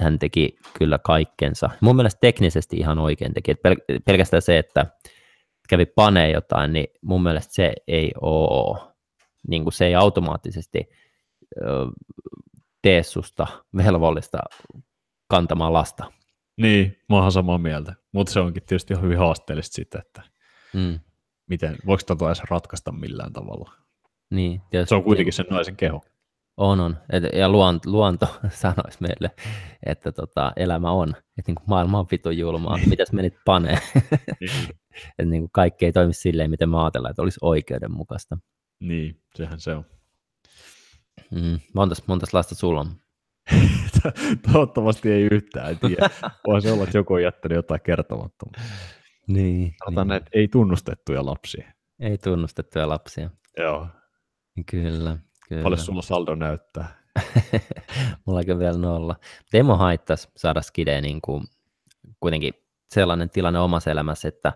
hän 0.00 0.18
teki 0.18 0.56
kyllä 0.78 0.98
kaikkensa. 0.98 1.70
Mun 1.80 1.96
mielestä 1.96 2.18
teknisesti 2.20 2.76
ihan 2.76 2.98
oikein 2.98 3.34
teki. 3.34 3.50
Et 3.50 3.58
pel- 3.68 4.00
pelkästään 4.04 4.42
se, 4.42 4.58
että 4.58 4.86
kävi 5.68 5.86
panee 5.86 6.30
jotain, 6.30 6.72
niin 6.72 6.86
mun 7.02 7.22
mielestä 7.22 7.54
se 7.54 7.72
ei 7.88 8.12
ole, 8.20 8.89
niin 9.48 9.62
kuin 9.62 9.72
se 9.72 9.86
ei 9.86 9.94
automaattisesti 9.94 10.88
ö, 11.56 11.66
tee 12.82 13.02
susta 13.02 13.46
velvollista 13.76 14.38
kantamaan 15.28 15.72
lasta. 15.72 16.12
Niin, 16.56 16.96
mä 17.08 17.16
oon 17.16 17.32
samaa 17.32 17.58
mieltä, 17.58 17.94
mutta 18.12 18.32
se 18.32 18.40
onkin 18.40 18.62
tietysti 18.62 18.94
hyvin 19.02 19.18
haasteellista 19.18 19.74
sitten, 19.74 20.00
että 20.00 20.22
mm. 20.74 21.00
miten, 21.46 21.76
voiko 21.86 22.02
tota 22.06 22.26
edes 22.26 22.42
ratkaista 22.50 22.92
millään 22.92 23.32
tavalla. 23.32 23.72
Niin, 24.30 24.60
tietysti, 24.70 24.88
se 24.88 24.94
on 24.94 25.04
kuitenkin 25.04 25.32
sen 25.32 25.46
naisen 25.50 25.76
keho. 25.76 26.02
On, 26.56 26.80
on. 26.80 26.96
Et, 27.12 27.24
ja 27.32 27.48
luonto, 27.48 27.90
luonto 27.96 28.26
sanoisi 28.48 28.98
meille, 29.00 29.30
että 29.86 30.12
tota, 30.12 30.52
elämä 30.56 30.90
on. 30.90 31.08
Että 31.08 31.52
niin 31.52 31.66
maailma 31.66 31.98
on 31.98 32.06
vitun 32.10 32.38
julmaa. 32.38 32.76
Niin. 32.76 32.88
Mitäs 32.88 33.12
menit 33.12 33.34
panee? 33.44 33.78
niin. 34.40 34.50
että 35.18 35.30
niin 35.30 35.42
kuin 35.42 35.50
kaikki 35.52 35.86
ei 35.86 35.92
toimi 35.92 36.12
silleen, 36.12 36.50
miten 36.50 36.68
mä 36.68 36.84
ajatellaan, 36.84 37.10
että 37.10 37.22
olisi 37.22 37.38
oikeudenmukaista. 37.42 38.38
Niin, 38.80 39.22
sehän 39.34 39.60
se 39.60 39.74
on. 39.74 39.84
Mm, 41.30 41.60
montas, 41.74 42.02
montas 42.06 42.34
lasta 42.34 42.54
sulla 42.54 42.80
on? 42.80 42.96
Toivottavasti 44.52 45.12
ei 45.12 45.22
yhtään, 45.22 45.78
tiedä. 45.78 46.10
Voisi 46.46 46.70
olla, 46.70 46.84
että 46.84 46.98
joku 46.98 47.14
on 47.14 47.22
jättänyt 47.22 47.56
jotain 47.56 47.80
kertomatta. 47.80 48.46
Niin. 49.26 49.74
Sanotaan 49.84 50.06
niin. 50.06 50.10
näitä 50.10 50.26
ei 50.32 50.48
tunnustettuja 50.48 51.26
lapsia. 51.26 51.72
Ei 52.00 52.18
tunnustettuja 52.18 52.88
lapsia. 52.88 53.30
Joo. 53.56 53.86
Kyllä. 54.70 55.18
Kyllä. 55.48 55.62
Paljon 55.62 55.80
sulla 55.80 56.02
saldo 56.02 56.34
näyttää? 56.34 57.00
Mulla 58.26 58.58
vielä 58.58 58.78
nolla. 58.78 59.16
Demo 59.52 59.76
haittaisi 59.76 60.28
saada 60.36 60.62
skideen 60.62 61.02
niin 61.02 61.20
kuin, 61.20 61.44
kuitenkin 62.20 62.54
sellainen 62.94 63.30
tilanne 63.30 63.58
omassa 63.58 63.90
elämässä, 63.90 64.28
että 64.28 64.52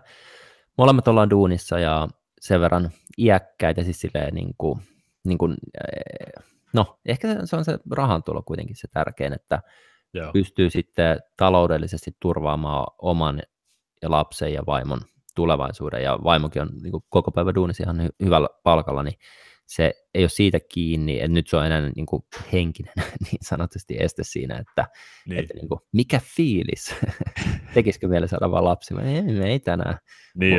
molemmat 0.77 1.07
ollaan 1.07 1.29
duunissa 1.29 1.79
ja 1.79 2.07
sen 2.41 2.61
verran 2.61 2.89
iäkkäitä, 3.17 3.83
siis 3.83 3.99
silleen 3.99 4.35
niin 4.35 4.55
kuin, 4.57 4.81
niin 5.23 5.37
kuin, 5.37 5.55
eh, 5.87 6.43
no 6.73 6.99
ehkä 7.05 7.45
se 7.45 7.55
on 7.55 7.65
se 7.65 7.79
rahantulo 7.91 8.43
kuitenkin 8.43 8.75
se 8.75 8.87
tärkein, 8.93 9.33
että 9.33 9.61
Joo. 10.13 10.31
pystyy 10.31 10.69
sitten 10.69 11.19
taloudellisesti 11.37 12.11
turvaamaan 12.19 12.87
oman 13.01 13.41
ja 14.01 14.11
lapsen 14.11 14.53
ja 14.53 14.63
vaimon 14.65 15.01
tulevaisuuden, 15.35 16.03
ja 16.03 16.19
vaimokin 16.23 16.61
on 16.61 16.69
niin 16.81 16.91
kuin 16.91 17.03
koko 17.09 17.31
päivä 17.31 17.55
duunissa 17.55 17.83
ihan 17.83 18.09
hyvällä 18.23 18.47
palkalla, 18.63 19.03
niin 19.03 19.17
se 19.65 19.93
ei 20.13 20.23
ole 20.23 20.29
siitä 20.29 20.59
kiinni, 20.59 21.19
että 21.19 21.27
nyt 21.27 21.47
se 21.47 21.57
on 21.57 21.65
enää 21.65 21.91
niin 21.95 22.05
kuin 22.05 22.23
henkinen 22.53 22.93
niin 23.25 23.39
sanotusti 23.41 23.95
este 23.99 24.23
siinä, 24.23 24.57
että, 24.57 24.87
niin. 25.27 25.39
että 25.39 25.53
niin 25.53 25.67
kuin, 25.69 25.79
mikä 25.91 26.21
fiilis, 26.35 26.95
tekisikö 27.73 28.09
vielä 28.09 28.27
saada 28.27 28.51
vaan 28.51 28.63
lapsi, 28.63 28.93
ei, 29.03 29.49
ei 29.49 29.59
tänään. 29.59 29.97
Niin 30.35 30.57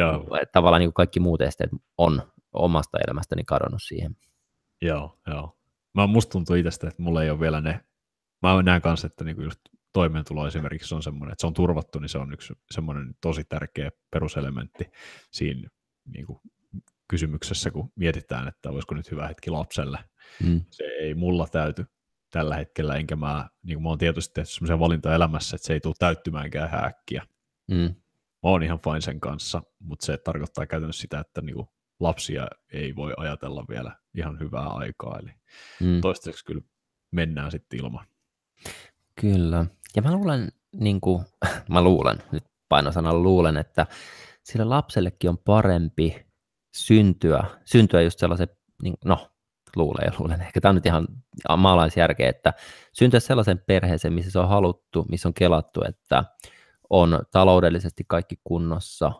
Tavallaan 0.52 0.80
niin 0.80 0.88
kuin 0.88 0.94
kaikki 0.94 1.20
muut 1.20 1.40
esteet 1.40 1.70
on 1.98 2.22
omasta 2.52 2.98
elämästäni 3.06 3.44
kadonnut 3.44 3.82
siihen. 3.82 4.16
Joo, 4.82 5.18
joo. 5.26 5.58
Mä 5.94 6.06
musta 6.06 6.30
tuntuu 6.30 6.56
itsestä, 6.56 6.88
että 6.88 7.02
mulla 7.02 7.22
ei 7.22 7.30
ole 7.30 7.40
vielä 7.40 7.60
ne, 7.60 7.80
mä 8.42 8.62
näen 8.62 8.82
kanssa, 8.82 9.06
että 9.06 9.24
niin 9.24 9.36
kuin 9.36 9.44
just 9.44 9.60
toimeentulo 9.92 10.46
esimerkiksi 10.46 10.94
on 10.94 11.02
semmoinen, 11.02 11.32
että 11.32 11.40
se 11.40 11.46
on 11.46 11.54
turvattu, 11.54 11.98
niin 11.98 12.08
se 12.08 12.18
on 12.18 12.32
yksi 12.32 12.54
semmoinen 12.70 13.14
tosi 13.20 13.44
tärkeä 13.44 13.90
peruselementti 14.10 14.84
siinä 15.30 15.68
niin 16.06 16.26
kuin 16.26 16.38
kysymyksessä, 17.08 17.70
kun 17.70 17.92
mietitään, 17.96 18.48
että 18.48 18.70
olisiko 18.70 18.94
nyt 18.94 19.10
hyvä 19.10 19.28
hetki 19.28 19.50
lapselle. 19.50 19.98
Mm. 20.44 20.60
Se 20.70 20.84
ei 20.84 21.14
mulla 21.14 21.46
täyty 21.46 21.86
tällä 22.30 22.56
hetkellä, 22.56 22.96
enkä 22.96 23.16
mä, 23.16 23.48
niin 23.62 23.76
kuin 23.76 23.82
mä 23.82 23.88
oon 23.88 23.98
tietysti 23.98 24.34
tehty 24.34 24.50
sellaisia 24.50 24.78
valintoja 24.78 25.14
elämässä, 25.14 25.56
että 25.56 25.66
se 25.66 25.72
ei 25.72 25.80
tule 25.80 25.94
täyttymäänkään 25.98 26.70
häkkiä. 26.70 27.26
Mm. 27.70 27.94
Mä 28.42 28.50
oon 28.50 28.62
ihan 28.62 28.80
fine 28.84 29.00
sen 29.00 29.20
kanssa, 29.20 29.62
mutta 29.78 30.06
se 30.06 30.16
tarkoittaa 30.16 30.66
käytännössä 30.66 31.00
sitä, 31.00 31.20
että 31.20 31.40
niin 31.40 31.54
kuin 31.54 31.68
lapsia 32.00 32.46
ei 32.72 32.96
voi 32.96 33.14
ajatella 33.16 33.64
vielä 33.68 33.96
ihan 34.14 34.40
hyvää 34.40 34.66
aikaa, 34.66 35.18
eli 35.22 35.30
mm. 35.80 36.00
toistaiseksi 36.00 36.44
kyllä 36.44 36.62
mennään 37.10 37.50
sitten 37.50 37.80
ilman. 37.80 38.06
Kyllä, 39.20 39.66
ja 39.96 40.02
mä 40.02 40.12
luulen, 40.12 40.48
niin 40.72 41.00
kuin, 41.00 41.24
mä 41.70 41.82
luulen, 41.82 42.18
nyt 42.32 42.44
painosanan 42.68 43.22
luulen, 43.22 43.56
että 43.56 43.86
sille 44.42 44.64
lapsellekin 44.64 45.30
on 45.30 45.38
parempi 45.38 46.25
syntyä, 46.76 47.44
syntyä 47.64 48.02
just 48.02 48.18
sellaisen, 48.18 48.48
niin, 48.82 48.94
no 49.04 49.30
luulen 49.76 50.04
ja 50.06 50.12
luulen, 50.18 50.40
ehkä 50.40 50.60
tämä 50.60 50.70
on 50.70 50.74
nyt 50.74 50.86
ihan 50.86 51.06
maalaisjärkeä, 51.56 52.28
että 52.28 52.52
syntyä 52.92 53.20
sellaisen 53.20 53.58
perheeseen, 53.66 54.14
missä 54.14 54.30
se 54.30 54.38
on 54.38 54.48
haluttu, 54.48 55.06
missä 55.08 55.28
on 55.28 55.34
kelattu, 55.34 55.80
että 55.88 56.24
on 56.90 57.22
taloudellisesti 57.30 58.04
kaikki 58.08 58.36
kunnossa 58.44 59.12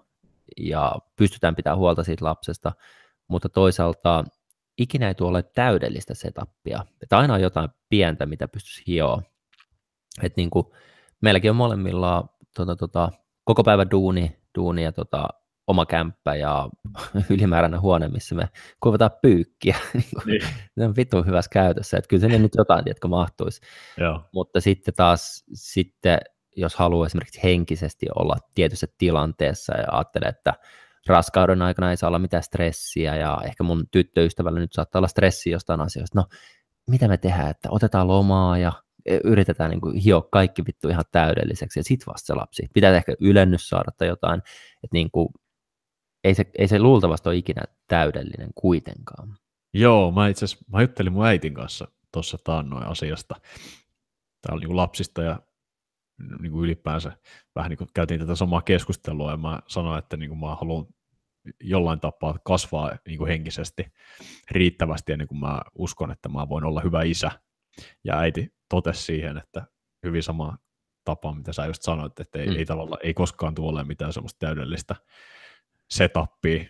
ja 0.57 0.93
pystytään 1.17 1.57
pitämään 1.57 1.79
huolta 1.79 2.05
siitä 2.05 2.25
lapsesta, 2.25 2.73
mutta 3.29 3.49
toisaalta 3.49 4.25
ikinä 4.79 5.09
ei 5.09 5.15
tule 5.15 5.31
ole 5.31 5.43
täydellistä 5.43 6.15
setupia. 6.15 6.87
Että 7.03 7.19
aina 7.19 7.35
on 7.35 7.41
jotain 7.41 7.69
pientä, 7.89 8.27
mitä 8.27 8.49
pystyisi 8.49 8.83
hioa. 8.87 9.23
Et 10.23 10.37
niin 10.37 10.51
kuin, 10.51 10.67
meilläkin 11.21 11.51
on 11.51 11.57
molemmilla 11.57 12.29
tota, 12.57 12.77
tota, 12.77 13.11
koko 13.45 13.65
päivä 13.65 13.87
duuni, 13.91 14.39
duuni 14.59 14.85
ja 14.85 14.93
tota, 14.93 15.29
oma 15.67 15.87
kämppä 15.87 16.35
ja 16.35 16.69
ylimääräinen 17.31 17.81
huone, 17.81 18.09
missä 18.09 18.35
me 18.35 18.49
kuvataan 18.83 19.11
pyykkiä. 19.23 19.77
niin. 20.27 20.43
ne 20.77 20.85
on 20.87 20.97
vitun 20.97 21.27
hyvässä 21.27 21.51
käytössä, 21.53 21.97
että 21.97 22.09
kyllä 22.09 22.21
se 22.21 22.39
nyt 22.39 22.53
jotain, 22.57 22.85
tiedätkö, 22.85 23.09
mahtuisi. 23.09 23.61
Joo. 23.99 24.23
Mutta 24.33 24.61
sitten 24.61 24.95
taas, 24.95 25.45
sitten, 25.55 26.19
jos 26.57 26.75
haluaa 26.75 27.07
esimerkiksi 27.07 27.43
henkisesti 27.43 28.07
olla 28.15 28.37
tietyssä 28.55 28.87
tilanteessa 28.99 29.77
ja 29.77 29.87
ajattelee, 29.93 30.29
että 30.29 30.55
raskauden 31.07 31.63
aikana 31.63 31.91
ei 31.91 31.97
saa 31.97 32.09
olla 32.09 32.19
mitään 32.19 32.43
stressiä 32.43 33.17
ja 33.17 33.39
ehkä 33.45 33.65
mun 33.65 33.85
tyttöystävällä 33.91 34.61
nyt 34.61 34.73
saattaa 34.73 34.99
olla 35.01 35.09
stressi 35.09 35.51
jostain 35.51 35.81
asioista. 35.81 36.19
No, 36.19 36.27
mitä 36.91 37.09
me 37.09 37.17
tehdään, 37.17 37.51
että 37.51 37.69
otetaan 37.71 38.09
lomaa 38.09 38.59
ja 38.59 38.73
yritetään 39.25 39.71
niin 39.71 39.81
kuin 39.81 39.97
hioa 39.97 40.29
kaikki 40.33 40.63
vittu 40.67 40.89
ihan 40.89 41.05
täydelliseksi 41.13 41.81
ja 41.81 41.85
sit 41.85 42.01
vasta 42.07 42.27
se 42.27 42.35
lapsi. 42.35 42.67
Pitää 42.75 42.97
ehkä 42.97 43.15
ylennys 43.21 43.69
saada 43.69 43.91
tai 43.99 44.09
jotain, 44.09 44.39
että 44.85 44.93
niin 44.93 45.11
kuin 45.11 45.29
ei 46.27 46.35
se, 46.35 46.45
ei 46.59 46.69
se 46.69 46.79
luultavasti 46.79 47.29
ole 47.29 47.37
ikinä 47.37 47.63
täydellinen 47.89 48.51
kuitenkaan. 48.55 49.37
Joo, 49.75 50.11
mä 50.11 50.29
itse 50.29 50.45
asiassa, 50.45 50.65
mä 50.73 50.81
juttelin 50.81 51.13
mun 51.13 51.27
äitin 51.27 51.55
kanssa 51.55 51.89
tuossa 52.13 52.39
taannoin 52.45 52.87
asiasta. 52.87 53.35
Tämä 54.43 54.55
oli 54.57 54.65
niin 54.65 54.77
lapsista 54.77 55.23
ja 55.23 55.41
niin 56.41 56.53
kuin 56.53 56.65
ylipäänsä 56.65 57.13
vähän 57.55 57.71
niin 57.71 57.79
kuin 57.79 57.91
käytiin 57.95 58.21
tätä 58.21 58.35
samaa 58.35 58.63
keskustelua 58.63 59.31
ja 59.31 59.37
mä 59.37 59.61
sanoin, 59.69 59.99
että 59.99 60.17
niin 60.17 60.29
kuin 60.29 60.39
mä 60.39 60.55
haluan 60.55 60.87
jollain 61.61 62.01
tapaa 62.01 62.39
kasvaa 62.45 62.93
niin 63.07 63.19
kuin 63.19 63.29
henkisesti 63.29 63.87
riittävästi 64.51 65.13
ennen 65.13 65.29
kuin 65.29 65.41
mä 65.41 65.61
uskon, 65.75 66.11
että 66.11 66.29
mä 66.29 66.49
voin 66.49 66.65
olla 66.65 66.81
hyvä 66.81 67.03
isä. 67.03 67.31
Ja 68.05 68.19
äiti 68.19 68.55
totesi 68.71 69.03
siihen, 69.03 69.37
että 69.37 69.67
hyvin 70.07 70.23
sama 70.23 70.59
tapa, 71.05 71.35
mitä 71.35 71.53
sä 71.53 71.67
just 71.67 71.83
sanoit, 71.83 72.21
että 72.21 72.39
ei, 72.39 72.47
mm. 72.47 72.57
ei, 72.57 72.67
tavalla, 72.67 72.99
ei 73.03 73.15
koskaan 73.15 73.55
tule 73.55 73.85
mitään 73.85 74.13
semmoista 74.13 74.47
täydellistä 74.47 74.97
setappi, 75.91 76.69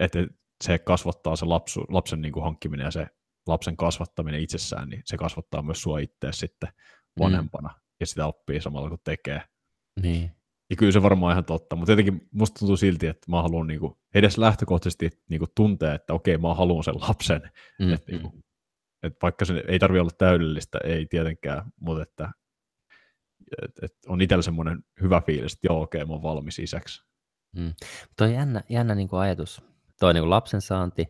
että 0.00 0.26
se 0.64 0.78
kasvattaa 0.78 1.36
se 1.36 1.44
lapsu, 1.44 1.80
lapsen 1.88 2.22
niin 2.22 2.32
kuin 2.32 2.44
hankkiminen 2.44 2.84
ja 2.84 2.90
se 2.90 3.06
lapsen 3.46 3.76
kasvattaminen 3.76 4.40
itsessään, 4.40 4.88
niin 4.88 5.02
se 5.04 5.16
kasvattaa 5.16 5.62
myös 5.62 5.82
sua 5.82 5.98
itseä 5.98 6.32
sitten 6.32 6.68
vanhempana, 7.18 7.68
mm. 7.68 7.80
ja 8.00 8.06
sitä 8.06 8.26
oppii 8.26 8.60
samalla 8.60 8.88
kun 8.88 8.98
tekee. 9.04 9.42
Niin. 10.02 10.30
Ja 10.70 10.76
kyllä 10.76 10.92
se 10.92 11.02
varmaan 11.02 11.32
ihan 11.32 11.44
totta, 11.44 11.76
mutta 11.76 11.92
jotenkin 11.92 12.28
musta 12.32 12.58
tuntuu 12.58 12.76
silti, 12.76 13.06
että 13.06 13.30
mä 13.30 13.42
haluan 13.42 13.66
niinku, 13.66 13.98
edes 14.14 14.38
lähtökohtaisesti 14.38 15.10
niinku 15.30 15.46
tuntea, 15.56 15.94
että 15.94 16.14
okei, 16.14 16.38
mä 16.38 16.54
haluan 16.54 16.84
sen 16.84 17.00
lapsen. 17.00 17.50
Mm, 17.80 17.92
että 17.92 18.12
niinku, 18.12 18.28
mm. 18.28 18.42
et 19.02 19.16
vaikka 19.22 19.44
se 19.44 19.64
ei 19.68 19.78
tarvitse 19.78 20.00
olla 20.00 20.10
täydellistä, 20.18 20.78
ei 20.84 21.06
tietenkään, 21.06 21.72
mutta 21.80 22.02
että 22.02 22.32
et, 23.62 23.70
et 23.82 23.92
on 24.06 24.20
itsellä 24.20 24.42
semmoinen 24.42 24.84
hyvä 25.00 25.20
fiilis, 25.20 25.52
että 25.52 25.66
joo, 25.66 25.82
okei, 25.82 26.04
mä 26.04 26.12
oon 26.12 26.22
valmis 26.22 26.58
isäksi. 26.58 27.13
Mm. 27.54 27.74
Tuo 28.18 28.26
on 28.26 28.32
jännä, 28.32 28.62
jännä 28.68 28.94
niin 28.94 29.08
kuin 29.08 29.20
ajatus, 29.20 29.62
tuo 30.00 30.12
niin 30.12 30.22
kuin 30.22 30.30
lapsen 30.30 30.60
saanti, 30.60 31.06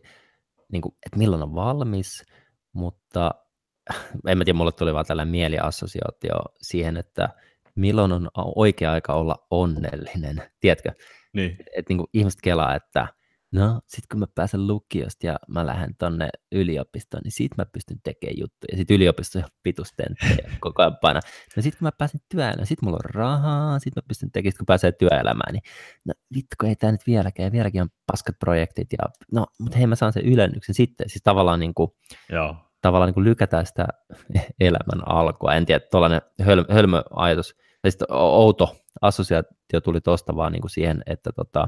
niin 0.71 0.81
kuin, 0.81 0.95
että 1.05 1.17
milloin 1.17 1.43
on 1.43 1.55
valmis, 1.55 2.25
mutta 2.73 3.31
en 4.27 4.37
mä 4.37 4.45
tiedä, 4.45 4.57
mulle 4.57 4.71
tuli 4.71 4.93
vaan 4.93 5.05
tällainen 5.05 5.31
mieliassosiaatio 5.31 6.35
siihen, 6.61 6.97
että 6.97 7.29
milloin 7.75 8.11
on 8.11 8.29
oikea 8.55 8.91
aika 8.91 9.13
olla 9.13 9.47
onnellinen, 9.51 10.43
tiedätkö? 10.61 10.91
Niin. 11.33 11.51
Että 11.51 11.71
et, 11.75 11.89
niin 11.89 11.97
kuin 11.97 12.09
ihmiset 12.13 12.41
kelaa, 12.41 12.75
että 12.75 13.07
no 13.55 13.81
sit 13.87 14.07
kun 14.11 14.19
mä 14.19 14.25
pääsen 14.35 14.67
lukiosta 14.67 15.27
ja 15.27 15.39
mä 15.47 15.65
lähden 15.65 15.95
tonne 15.99 16.29
yliopistoon, 16.51 17.21
niin 17.23 17.31
sit 17.31 17.51
mä 17.57 17.65
pystyn 17.65 17.97
tekemään 18.03 18.37
juttuja. 18.39 18.71
Ja 18.71 18.77
sit 18.77 18.91
yliopisto 18.91 19.39
on 19.39 19.45
pitustenttejä 19.63 20.51
koko 20.59 20.81
ajan 20.81 20.97
paina. 21.01 21.19
No 21.55 21.61
sit 21.61 21.75
kun 21.75 21.85
mä 21.85 21.91
pääsen 21.91 22.21
työelämään, 22.29 22.67
sit 22.67 22.81
mulla 22.81 22.97
on 22.97 23.09
rahaa, 23.13 23.79
sit 23.79 23.95
mä 23.95 24.01
pystyn 24.07 24.31
tekemään, 24.31 24.51
sit 24.51 24.57
kun 24.57 24.65
pääsee 24.65 24.91
työelämään, 24.91 25.53
niin 25.53 25.63
no 26.05 26.13
vittu, 26.35 26.55
ei 26.65 26.75
tää 26.75 26.91
nyt 26.91 27.07
vieläkään, 27.07 27.51
vieläkin 27.51 27.81
on 27.81 27.89
paskat 28.11 28.35
projektit, 28.39 28.87
ja 28.91 29.05
no, 29.31 29.45
mutta 29.59 29.77
hei 29.77 29.87
mä 29.87 29.95
saan 29.95 30.13
sen 30.13 30.25
ylennyksen 30.25 30.75
sitten. 30.75 31.09
Siis 31.09 31.23
tavallaan 31.23 31.59
niin 31.59 31.73
kuin, 31.73 31.91
Joo. 32.29 32.55
tavallaan 32.81 33.07
niin 33.07 33.13
kuin 33.13 33.23
lykätään 33.23 33.65
sitä 33.65 33.87
elämän 34.59 35.07
alkua. 35.07 35.53
En 35.53 35.65
tiedä, 35.65 35.85
tuollainen 35.91 36.21
höl, 36.41 36.65
hölmö 36.69 37.03
ajatus, 37.09 37.55
tai 37.81 37.91
sitten 37.91 38.07
outo 38.11 38.75
assosiaatio 39.01 39.81
tuli 39.83 40.01
tuosta 40.01 40.35
vaan 40.35 40.51
niin 40.51 40.61
kuin 40.61 40.71
siihen, 40.71 41.01
että, 41.05 41.31
tota, 41.35 41.67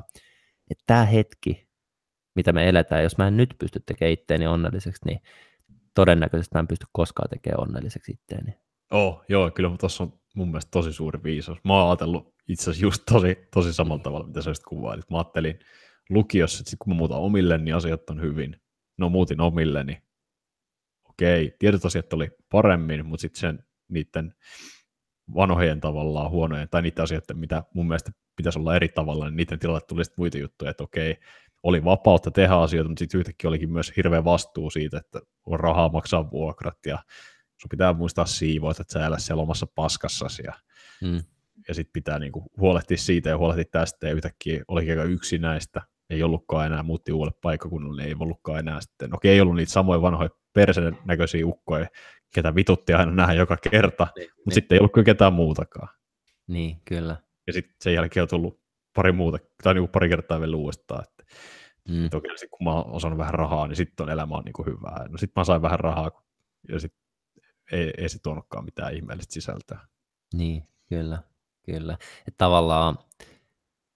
että 0.71 0.83
tämä 0.87 1.05
hetki, 1.05 1.66
mitä 2.37 2.53
me 2.53 2.69
eletään, 2.69 3.03
jos 3.03 3.17
mä 3.17 3.27
en 3.27 3.37
nyt 3.37 3.55
pysty 3.59 3.79
tekemään 3.85 4.13
itteeni 4.13 4.47
onnelliseksi, 4.47 5.01
niin 5.05 5.19
todennäköisesti 5.93 6.55
mä 6.55 6.59
en 6.59 6.67
pysty 6.67 6.85
koskaan 6.91 7.29
tekemään 7.29 7.61
onnelliseksi 7.61 8.11
itteeni. 8.11 8.53
Oh, 8.91 9.23
joo, 9.29 9.51
kyllä 9.51 9.77
tuossa 9.79 10.03
on 10.03 10.19
mun 10.35 10.47
mielestä 10.47 10.71
tosi 10.71 10.93
suuri 10.93 11.23
viisaus. 11.23 11.57
Mä 11.63 11.73
oon 11.73 11.89
ajatellut 11.89 12.33
itse 12.47 12.63
asiassa 12.63 12.85
just 12.85 13.03
tosi, 13.11 13.37
tosi 13.53 13.73
samalla 13.73 14.03
tavalla, 14.03 14.27
mitä 14.27 14.41
sä 14.41 14.49
just 14.49 14.63
kuvailit. 14.63 15.09
Mä 15.09 15.17
ajattelin 15.17 15.59
lukiossa, 16.09 16.61
että 16.61 16.69
sit 16.69 16.79
kun 16.79 16.93
mä 16.93 16.97
muutan 16.97 17.19
omille, 17.19 17.57
niin 17.57 17.75
asiat 17.75 18.09
on 18.09 18.21
hyvin. 18.21 18.61
No 18.97 19.09
muutin 19.09 19.41
omille, 19.41 19.83
niin 19.83 19.97
okei, 21.09 21.55
tietyt 21.59 21.85
asiat 21.85 22.13
oli 22.13 22.29
paremmin, 22.51 23.05
mutta 23.05 23.21
sitten 23.21 23.39
sen 23.39 23.59
niiden 23.89 24.33
vanhojen 25.35 25.81
tavallaan 25.81 26.31
huonojen, 26.31 26.69
tai 26.69 26.81
niiden 26.81 27.03
asioiden, 27.03 27.37
mitä 27.37 27.63
mun 27.73 27.87
mielestä 27.87 28.11
pitäisi 28.35 28.59
olla 28.59 28.75
eri 28.75 28.87
tavalla, 28.87 29.25
niin 29.25 29.37
niiden 29.37 29.59
tilalle 29.59 29.81
tuli 29.87 30.05
sitten 30.05 30.21
muita 30.21 30.37
juttuja, 30.37 30.71
että 30.71 30.83
okei, 30.83 31.17
oli 31.63 31.83
vapautta 31.83 32.31
tehdä 32.31 32.55
asioita, 32.55 32.89
mutta 32.89 32.99
sitten 32.99 33.19
yhtäkkiä 33.19 33.47
olikin 33.47 33.71
myös 33.71 33.93
hirveä 33.97 34.23
vastuu 34.23 34.69
siitä, 34.69 34.97
että 34.97 35.19
on 35.45 35.59
rahaa 35.59 35.89
maksaa 35.89 36.31
vuokrat 36.31 36.77
ja 36.85 36.99
sun 37.61 37.69
pitää 37.69 37.93
muistaa 37.93 38.25
siivoa, 38.25 38.71
että 38.71 38.83
sä 38.93 39.05
elä 39.05 39.17
siellä 39.17 39.43
omassa 39.43 39.67
paskassasi 39.75 40.43
ja, 40.45 40.53
mm. 41.01 41.21
ja 41.67 41.73
sitten 41.73 41.93
pitää 41.93 42.19
niinku 42.19 42.43
huolehtia 42.59 42.97
siitä 42.97 43.29
ja 43.29 43.37
huolehtia 43.37 43.65
tästä 43.71 44.07
ja 44.07 44.13
yhtäkkiä 44.13 44.63
olikin 44.67 44.91
aika 44.91 45.03
yksinäistä, 45.03 45.81
ei 46.09 46.23
ollutkaan 46.23 46.65
enää, 46.65 46.83
muutti 46.83 47.11
uudelle 47.11 47.39
paikkakunnalle, 47.41 48.03
ei 48.03 48.15
ollutkaan 48.19 48.59
enää 48.59 48.81
sitten, 48.81 49.15
okei 49.15 49.31
ei 49.31 49.41
ollut 49.41 49.55
niitä 49.55 49.71
samoja 49.71 50.01
vanhoja 50.01 50.29
perseen 50.53 50.97
näköisiä 51.05 51.45
ukkoja, 51.45 51.87
ketä 52.33 52.55
vitutti 52.55 52.93
aina 52.93 53.11
nähdä 53.11 53.33
joka 53.33 53.57
kerta, 53.71 54.07
niin, 54.15 54.29
mutta 54.29 54.41
niin. 54.45 54.53
sitten 54.53 54.75
ei 54.75 54.79
ollut 54.79 54.93
kyllä 54.93 55.05
ketään 55.05 55.33
muutakaan. 55.33 55.89
Niin, 56.47 56.81
kyllä. 56.85 57.15
Ja 57.47 57.53
sitten 57.53 57.75
sen 57.81 57.93
jälkeen 57.93 58.21
on 58.21 58.27
tullut 58.27 58.61
pari 58.95 59.11
muuta, 59.11 59.37
tai 59.63 59.73
niin 59.73 59.89
pari 59.89 60.09
kertaa 60.09 60.39
vielä 60.39 60.57
uudestaan, 60.57 61.03
mm. 61.89 62.05
että 62.05 62.17
okei, 62.17 62.31
kun 62.51 62.63
mä 62.63 62.73
oon 62.73 62.91
osannut 62.91 63.17
vähän 63.17 63.33
rahaa, 63.33 63.67
niin 63.67 63.75
sitten 63.75 64.03
on 64.03 64.09
elämä 64.09 64.35
on 64.35 64.43
niin 64.45 64.53
kuin 64.53 64.65
hyvää. 64.65 65.07
No 65.09 65.17
sitten 65.17 65.41
mä 65.41 65.43
sain 65.43 65.61
vähän 65.61 65.79
rahaa, 65.79 66.11
ja 66.69 66.79
sitten 66.79 67.01
ei, 67.71 67.93
ei 67.97 68.09
se 68.09 68.19
tuonutkaan 68.23 68.65
mitään 68.65 68.93
ihmeellistä 68.93 69.33
sisältöä. 69.33 69.79
Niin, 70.33 70.67
kyllä, 70.89 71.23
kyllä. 71.65 71.97
Että 72.19 72.37
tavallaan, 72.37 72.97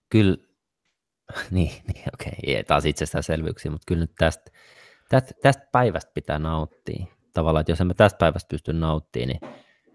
kyllä, 0.10 0.38
niin, 1.52 1.72
niin 1.94 2.06
okei, 2.14 2.54
okay. 2.54 2.64
taas 2.64 2.86
itsestäänselvyyksiä, 2.86 3.72
mutta 3.72 3.86
kyllä 3.88 4.02
nyt 4.02 4.16
tästä, 4.18 4.52
tästä, 5.10 5.34
tästä 5.42 5.68
päivästä 5.72 6.12
pitää 6.14 6.40
nauttia. 6.40 7.06
Tavallaan, 7.34 7.62
että 7.62 7.72
jos 7.72 7.82
emme 7.82 7.94
tästä 7.94 8.18
päivästä 8.18 8.48
pysty 8.48 8.74
nauttimaan, 8.74 9.28
niin 9.28 9.40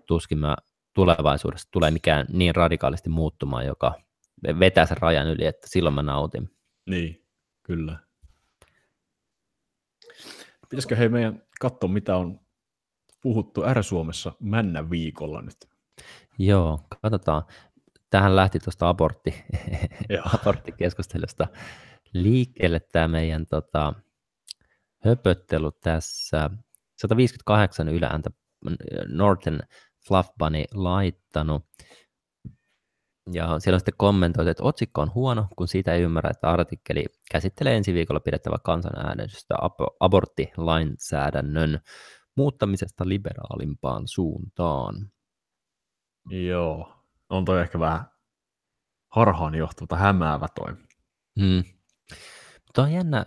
tuskin 0.07 0.39
mä 0.39 0.57
tulevaisuudessa 0.95 1.68
tulee 1.70 1.91
mikään 1.91 2.26
niin 2.32 2.55
radikaalisti 2.55 3.09
muuttumaan, 3.09 3.66
joka 3.66 3.95
vetää 4.61 4.87
sen 4.87 4.97
rajan 4.97 5.26
yli, 5.26 5.47
että 5.47 5.68
silloin 5.68 5.95
mä 5.95 6.03
nautin. 6.03 6.51
Niin, 6.87 7.25
kyllä. 7.66 7.98
Pitäisikö 10.68 10.96
hei 10.96 11.08
meidän 11.08 11.42
katsoa, 11.60 11.88
mitä 11.88 12.16
on 12.16 12.40
puhuttu 13.22 13.62
R-Suomessa 13.74 14.32
männä 14.40 14.90
viikolla 14.90 15.42
nyt? 15.42 15.56
Joo, 16.38 16.80
katsotaan. 17.02 17.42
Tähän 18.10 18.36
lähti 18.36 18.58
tuosta 18.58 18.88
abortti, 18.88 19.44
aborttikeskustelusta 20.34 21.46
liikkeelle 22.12 22.80
tämä 22.80 23.08
meidän 23.08 23.46
tota, 23.46 23.94
höpöttely 25.04 25.70
tässä. 25.80 26.50
158 26.96 27.88
ylääntä 27.88 28.30
Northern 29.08 29.60
Fluff 30.08 30.28
Bunny 30.38 30.64
laittanut. 30.74 31.64
Ja 33.32 33.60
siellä 33.60 33.76
on 33.76 33.80
sitten 33.80 33.94
kommentoitu, 33.96 34.50
että 34.50 34.62
otsikko 34.62 35.00
on 35.00 35.14
huono, 35.14 35.46
kun 35.56 35.68
siitä 35.68 35.94
ei 35.94 36.02
ymmärrä, 36.02 36.30
että 36.30 36.50
artikkeli 36.50 37.04
käsittelee 37.32 37.76
ensi 37.76 37.94
viikolla 37.94 38.20
pidettävä 38.20 38.56
kansanäänestystä 38.64 39.54
aborttilainsäädännön 40.00 41.80
muuttamisesta 42.36 43.08
liberaalimpaan 43.08 44.08
suuntaan. 44.08 45.10
Joo, 46.30 46.92
on 47.28 47.44
toi 47.44 47.60
ehkä 47.60 47.80
vähän 47.80 48.04
harhaan 49.08 49.54
johtuva, 49.54 49.96
hämäävä 49.96 50.46
toi. 50.54 50.76
Hmm. 51.40 51.64
Tuo 52.74 52.84
on 52.84 52.92
jännä. 52.92 53.26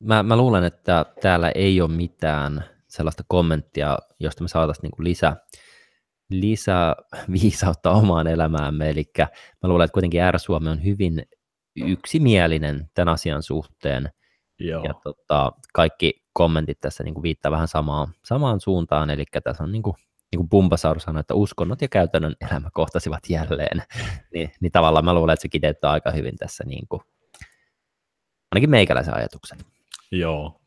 Mä, 0.00 0.22
mä 0.22 0.36
luulen, 0.36 0.64
että 0.64 1.06
täällä 1.22 1.50
ei 1.54 1.80
ole 1.80 1.90
mitään 1.90 2.64
sellaista 2.88 3.22
kommenttia, 3.28 3.98
josta 4.20 4.44
me 4.44 4.48
saataisiin 4.48 4.82
niinku 4.82 5.02
lisää, 5.02 5.36
lisää 6.30 6.94
viisautta 7.32 7.90
omaan 7.90 8.26
elämäämme. 8.26 8.90
Eli 8.90 9.04
mä 9.62 9.68
luulen, 9.68 9.84
että 9.84 9.92
kuitenkin 9.92 10.20
R-Suomi 10.32 10.68
on 10.68 10.84
hyvin 10.84 11.22
yksimielinen 11.76 12.90
tämän 12.94 13.14
asian 13.14 13.42
suhteen. 13.42 14.10
Joo. 14.58 14.84
Ja 14.84 14.94
tota, 14.94 15.52
kaikki 15.74 16.24
kommentit 16.32 16.80
tässä 16.80 17.04
niin 17.04 17.14
kuin 17.14 17.22
viittaa 17.22 17.52
vähän 17.52 17.68
samaan, 17.68 18.08
samaan 18.24 18.60
suuntaan, 18.60 19.10
eli 19.10 19.24
tässä 19.44 19.64
on 19.64 19.72
niin 19.72 19.82
kuin, 19.82 19.94
niin 20.32 20.38
kuin 20.38 20.48
Bumbasaur 20.48 21.00
sanoi, 21.00 21.20
että 21.20 21.34
uskonnot 21.34 21.82
ja 21.82 21.88
käytännön 21.88 22.36
elämä 22.50 22.70
kohtasivat 22.72 23.20
jälleen, 23.28 23.82
niin, 24.34 24.52
niin 24.60 24.72
tavallaan 24.72 25.04
mä 25.04 25.14
luulen, 25.14 25.32
että 25.32 25.42
se 25.42 25.48
kiteyttää 25.48 25.90
aika 25.90 26.10
hyvin 26.10 26.36
tässä 26.36 26.64
niin 26.64 26.88
kuin, 26.88 27.00
ainakin 28.52 28.70
meikäläisen 28.70 29.14
ajatukset. 29.14 29.66
Joo. 30.10 30.60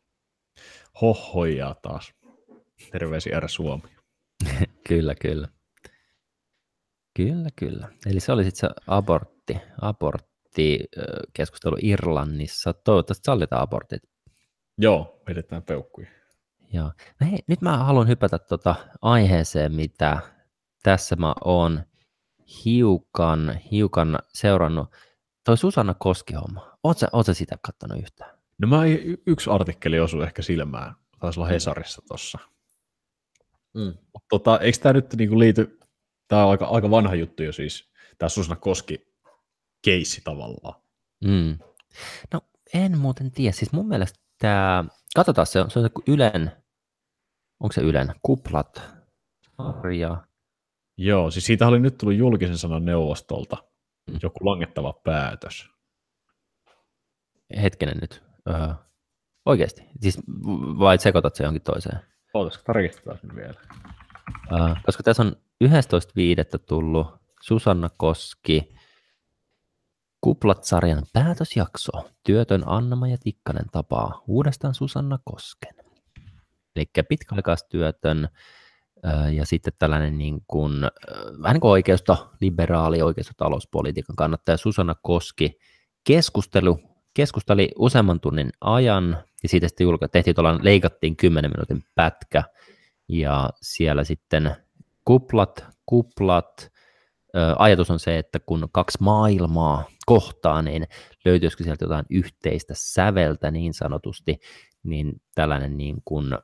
Hohoja 1.00 1.74
taas. 1.82 2.14
Terveisiä 2.92 3.40
R 3.40 3.48
Suomi. 3.48 3.99
kyllä, 4.88 5.14
kyllä. 5.14 5.48
Kyllä, 7.16 7.48
kyllä. 7.56 7.88
Eli 8.06 8.20
se 8.20 8.32
oli 8.32 8.44
sitten 8.44 8.70
se 8.70 8.74
abortti, 8.86 9.56
abortti 9.80 10.78
keskustelu 11.32 11.76
Irlannissa. 11.82 12.72
Toivottavasti 12.72 13.24
sallitaan 13.24 13.62
abortit 13.62 14.02
Joo, 14.78 15.22
vedetään 15.28 15.62
peukkuja. 15.62 16.08
Joo. 16.72 16.92
No 17.20 17.26
hei, 17.30 17.38
nyt 17.46 17.60
mä 17.62 17.76
haluan 17.76 18.08
hypätä 18.08 18.38
tuota 18.38 18.74
aiheeseen, 19.02 19.72
mitä 19.72 20.18
tässä 20.82 21.16
mä 21.16 21.34
oon 21.44 21.82
hiukan, 22.64 23.60
hiukan 23.70 24.18
seurannut. 24.28 24.88
Toi 25.44 25.56
Susanna 25.56 25.94
Koski-homma, 25.94 26.78
ootko, 26.84 27.06
ootko 27.12 27.34
sitä 27.34 27.56
katsonut 27.62 27.98
yhtään? 27.98 28.38
No 28.58 28.68
mä 28.68 28.82
yksi 29.26 29.50
artikkeli 29.50 30.00
osui 30.00 30.22
ehkä 30.22 30.42
silmään, 30.42 30.94
taisi 31.20 31.40
olla. 31.40 31.48
Hesarissa 31.48 32.02
tuossa. 32.08 32.38
Mm. 33.74 33.94
Tota, 34.28 34.58
eikö 34.58 34.78
tämä 34.78 34.92
nyt 34.92 35.14
niinku 35.14 35.38
liity, 35.38 35.78
tämä 36.28 36.44
on 36.44 36.50
aika, 36.50 36.66
aika 36.66 36.90
vanha 36.90 37.14
juttu 37.14 37.42
jo 37.42 37.52
siis, 37.52 37.90
tämä 38.18 38.28
Susanna 38.28 38.56
Koski 38.56 39.16
keissi 39.84 40.20
tavallaan. 40.24 40.82
Mm. 41.24 41.58
No 42.32 42.40
en 42.74 42.98
muuten 42.98 43.30
tiedä, 43.30 43.52
siis 43.52 43.72
mun 43.72 43.88
mielestä 43.88 44.18
tämä, 44.38 44.84
katsotaan 45.14 45.46
se, 45.46 45.52
se 45.52 45.78
on 45.78 45.84
se 45.84 45.90
Ylen, 46.06 46.52
onko 47.60 47.72
se 47.72 47.80
Ylen, 47.80 48.14
kuplat, 48.22 48.82
sarja. 49.56 50.24
Joo, 50.96 51.30
siis 51.30 51.46
siitä 51.46 51.66
oli 51.66 51.80
nyt 51.80 51.98
tullut 51.98 52.16
julkisen 52.16 52.58
sanan 52.58 52.84
neuvostolta 52.84 53.56
mm. 54.10 54.18
joku 54.22 54.46
langettava 54.46 54.92
päätös. 54.92 55.70
Hetkinen 57.62 57.96
nyt. 58.00 58.22
Öö, 58.48 58.74
oikeasti? 59.46 59.82
Siis 60.00 60.18
vai 60.78 60.98
sekoitat 60.98 61.34
se 61.34 61.44
jonkin 61.44 61.62
toiseen? 61.62 61.98
Ootas, 62.34 62.62
tarkistetaan 62.62 63.18
sen 63.18 63.36
vielä. 63.36 63.60
Öö, 64.52 64.74
koska 64.86 65.02
tässä 65.02 65.22
on 65.22 65.36
11.5. 65.64 65.68
tullut 66.66 67.06
Susanna 67.40 67.90
Koski, 67.96 68.74
Kuplat-sarjan 70.20 71.02
päätösjakso. 71.12 71.92
Työtön 72.24 72.62
Anna 72.66 73.08
ja 73.08 73.18
Tikkanen 73.18 73.66
tapaa 73.72 74.22
uudestaan 74.26 74.74
Susanna 74.74 75.18
Kosken. 75.24 75.74
Eli 76.76 76.84
pitkäaikaistyötön 77.08 78.28
ja 79.32 79.46
sitten 79.46 79.72
tällainen 79.78 80.18
niin 80.18 80.44
kuin, 80.46 80.72
vähän 81.42 81.54
niin 81.54 81.60
kuin 81.60 81.70
oikeisto, 81.70 82.30
liberaali 82.40 83.02
oikeisto 83.02 83.32
talouspolitiikan 83.36 84.16
kannattaja 84.16 84.56
Susanna 84.56 84.94
Koski 85.02 85.58
keskustelu, 86.04 86.78
keskusteli 87.14 87.70
useamman 87.78 88.20
tunnin 88.20 88.50
ajan 88.60 89.24
ja 89.42 89.48
siitä 89.48 89.68
sitten 89.68 89.84
julka, 89.84 90.08
tehtiin 90.08 90.34
tuolla, 90.34 90.58
leikattiin 90.62 91.16
10 91.16 91.50
minuutin 91.50 91.84
pätkä 91.94 92.44
ja 93.08 93.50
siellä 93.62 94.04
sitten 94.04 94.56
kuplat, 95.04 95.64
kuplat, 95.86 96.70
ajatus 97.58 97.90
on 97.90 97.98
se, 97.98 98.18
että 98.18 98.40
kun 98.40 98.68
kaksi 98.72 98.98
maailmaa 99.00 99.84
kohtaa, 100.06 100.62
niin 100.62 100.86
löytyisikö 101.24 101.64
sieltä 101.64 101.84
jotain 101.84 102.06
yhteistä 102.10 102.74
säveltä 102.76 103.50
niin 103.50 103.74
sanotusti, 103.74 104.38
niin 104.82 105.12
tällainen 105.34 105.76
niin 105.76 105.96
kuin 106.04 106.38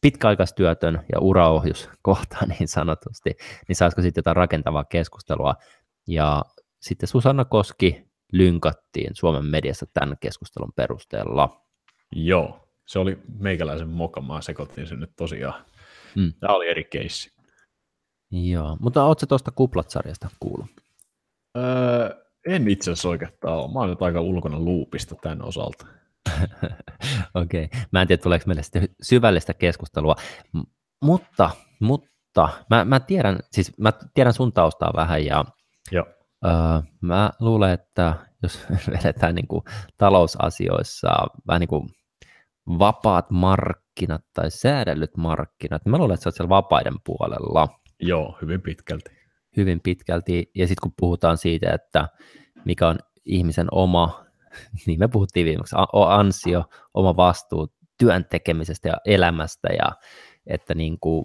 pitkäaikaistyötön 0.00 1.00
ja 1.12 1.20
uraohjus 1.20 1.90
kohtaa 2.02 2.46
niin 2.46 2.68
sanotusti, 2.68 3.30
niin 3.68 3.76
saisiko 3.76 4.02
sitten 4.02 4.20
jotain 4.20 4.36
rakentavaa 4.36 4.84
keskustelua. 4.84 5.54
Ja 6.08 6.44
sitten 6.80 7.08
Susanna 7.08 7.44
Koski 7.44 8.07
lynkattiin 8.32 9.10
Suomen 9.14 9.44
mediassa 9.44 9.86
tämän 9.94 10.16
keskustelun 10.20 10.72
perusteella. 10.76 11.62
Joo, 12.12 12.68
Se 12.86 12.98
oli 12.98 13.18
meikäläisen 13.38 13.88
moka, 13.88 14.20
mä 14.20 14.40
sekoittiin 14.40 14.86
sen 14.86 15.00
nyt 15.00 15.12
tosiaan. 15.16 15.64
Mm. 16.16 16.32
Tämä 16.40 16.54
oli 16.54 16.68
eri 16.68 16.84
keissi. 16.84 17.30
Joo, 18.30 18.76
mutta 18.80 19.04
ootko 19.04 19.26
tuosta 19.26 19.50
Kuplat-sarjasta 19.50 20.28
kuullut? 20.40 20.66
Öö, 21.56 22.24
en 22.46 22.68
itse 22.68 22.90
asiassa 22.90 23.08
oikeastaan 23.08 23.54
ole. 23.54 23.72
Mä 23.72 23.78
oon 23.78 23.90
nyt 23.90 24.02
aika 24.02 24.20
ulkona 24.20 24.58
luupista 24.58 25.14
tämän 25.22 25.42
osalta. 25.42 25.86
Okei. 27.34 27.64
Okay. 27.64 27.80
Mä 27.92 28.02
en 28.02 28.08
tiedä, 28.08 28.22
tuleeko 28.22 28.44
meille 28.46 28.62
sitten 28.62 28.88
syvällistä 29.02 29.54
keskustelua, 29.54 30.14
M- 30.52 30.70
mutta, 31.04 31.50
mutta 31.80 32.48
mä, 32.70 32.84
mä, 32.84 33.00
tiedän, 33.00 33.38
siis 33.52 33.78
mä 33.78 33.92
tiedän 34.14 34.32
sun 34.32 34.52
taustaa 34.52 34.92
vähän 34.96 35.24
ja 35.24 35.44
Joo. 35.92 36.06
Öö, 36.44 36.52
mä 37.00 37.30
luulen, 37.40 37.70
että 37.70 38.14
jos 38.42 38.66
vedetään 38.92 39.34
niin 39.34 39.48
kuin 39.48 39.62
talousasioissa 39.98 41.08
vähän 41.46 41.60
niin 41.60 41.68
kuin 41.68 41.88
vapaat 42.78 43.30
markkinat 43.30 44.24
tai 44.34 44.50
säädellyt 44.50 45.16
markkinat, 45.16 45.84
niin 45.84 45.90
mä 45.90 45.98
luulen, 45.98 46.14
että 46.14 46.24
sä 46.24 46.28
oot 46.28 46.34
siellä 46.34 46.48
vapaiden 46.48 46.94
puolella 47.04 47.68
Joo, 48.00 48.38
hyvin 48.42 48.62
pitkälti. 48.62 49.10
hyvin 49.56 49.80
pitkälti. 49.80 50.50
Ja 50.54 50.66
sitten 50.66 50.82
kun 50.82 50.94
puhutaan 51.00 51.36
siitä, 51.36 51.72
että 51.72 52.08
mikä 52.64 52.88
on 52.88 52.98
ihmisen 53.24 53.66
oma, 53.70 54.24
niin 54.86 54.98
me 54.98 55.08
puhuttiin 55.08 55.46
viimeksi, 55.46 55.76
ansio, 55.92 56.64
oma 56.94 57.16
vastuu 57.16 57.68
työn 57.98 58.24
tekemisestä 58.24 58.88
ja 58.88 58.94
elämästä 59.04 59.68
ja 59.68 59.92
että 60.46 60.74
niin 60.74 60.98
kuin, 61.00 61.24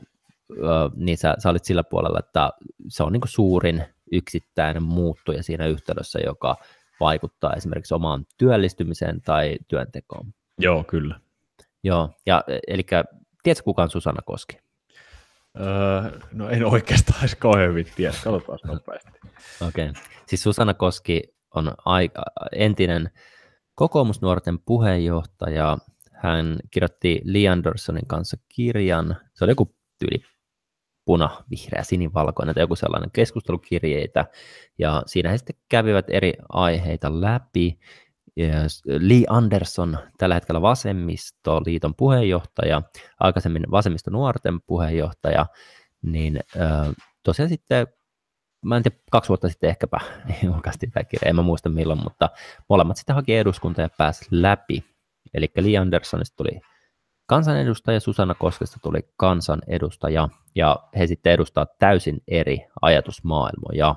niin 0.96 1.18
sä, 1.18 1.36
sä 1.38 1.50
olit 1.50 1.64
sillä 1.64 1.84
puolella, 1.84 2.20
että 2.20 2.50
se 2.88 3.04
on 3.04 3.14
niin 3.14 3.22
kuin 3.22 3.30
suurin 3.30 3.84
yksittäinen 4.14 4.84
muuttuja 4.84 5.44
siinä 5.44 5.66
yhtälössä, 5.66 6.20
joka 6.26 6.56
vaikuttaa 7.00 7.54
esimerkiksi 7.54 7.94
omaan 7.94 8.26
työllistymiseen 8.38 9.22
tai 9.22 9.58
työntekoon. 9.68 10.34
Joo, 10.60 10.84
kyllä. 10.84 11.20
Joo, 11.84 12.10
ja 12.26 12.44
eli 12.68 12.84
tiedätkö 13.44 13.64
kuka 13.64 13.84
on 13.84 13.90
Susanna 13.90 14.22
Koski? 14.26 14.58
Öö, 15.60 16.20
no 16.32 16.50
en 16.50 16.66
oikeastaan 16.66 17.20
edes 17.20 17.36
kauhean 17.36 17.70
hyvin 17.70 17.88
tiedä. 17.96 18.14
Katsotaan 18.24 18.60
nopeasti. 18.64 19.12
Okei. 19.68 19.90
Okay. 19.90 20.02
Siis 20.26 20.44
Susanna 20.44 20.74
Koski 20.74 21.22
on 21.56 21.74
aika, 21.86 22.24
entinen 22.56 23.10
kokoomusnuorten 23.76 24.60
puheenjohtaja. 24.60 25.78
Hän 26.12 26.60
kirjoitti 26.72 27.22
Lee 27.24 27.50
Andersonin 27.50 28.08
kanssa 28.08 28.38
kirjan. 28.50 29.16
Se 29.34 29.44
oli 29.44 29.52
joku 29.52 29.76
tyyli 30.00 30.24
puna, 31.06 31.44
vihreä, 31.50 31.84
sinivalkoinen 31.84 32.56
tai 32.56 32.64
joku 32.64 32.76
sellainen 32.76 33.12
keskustelukirjeitä. 33.12 34.26
Ja 34.80 35.04
siinä 35.06 35.30
he 35.30 35.38
sitten 35.38 35.56
kävivät 35.70 36.06
eri 36.10 36.34
aiheita 36.50 37.22
läpi. 37.22 37.80
Lee 38.86 39.24
Anderson, 39.30 39.98
tällä 40.18 40.36
hetkellä 40.36 40.62
vasemmistoliiton 40.62 41.96
puheenjohtaja, 41.96 42.82
aikaisemmin 43.20 43.64
vasemmistonuorten 43.72 44.62
puheenjohtaja, 44.62 45.46
niin 46.02 46.40
tosiaan 47.24 47.50
sitten 47.50 47.88
mä 48.66 48.78
en 48.78 48.84
tiedä, 48.84 48.98
kaksi 49.12 49.30
vuotta 49.30 49.50
sitten 49.50 49.70
ehkäpä 49.70 49.98
julkaistiin 50.44 50.92
tämä 50.92 51.04
kirja, 51.04 51.30
en 51.30 51.36
mä 51.36 51.42
muista 51.42 51.70
milloin, 51.70 52.04
mutta 52.04 52.30
molemmat 52.70 52.98
sitten 52.98 53.16
haki 53.16 53.36
eduskunta 53.36 53.82
ja 53.82 53.90
pääsi 53.98 54.26
läpi. 54.32 54.84
Eli 55.34 55.52
Li 55.58 55.78
Anderssonista 55.78 56.36
tuli 56.36 56.60
kansanedustaja, 57.34 58.00
Susanna 58.00 58.34
Koskesta 58.34 58.78
tuli 58.84 59.00
kansanedustaja, 59.18 60.30
ja 60.56 60.80
he 60.98 61.08
sitten 61.08 61.34
edustaa 61.34 61.66
täysin 61.80 62.22
eri 62.28 62.66
ajatusmaailmoja. 62.82 63.96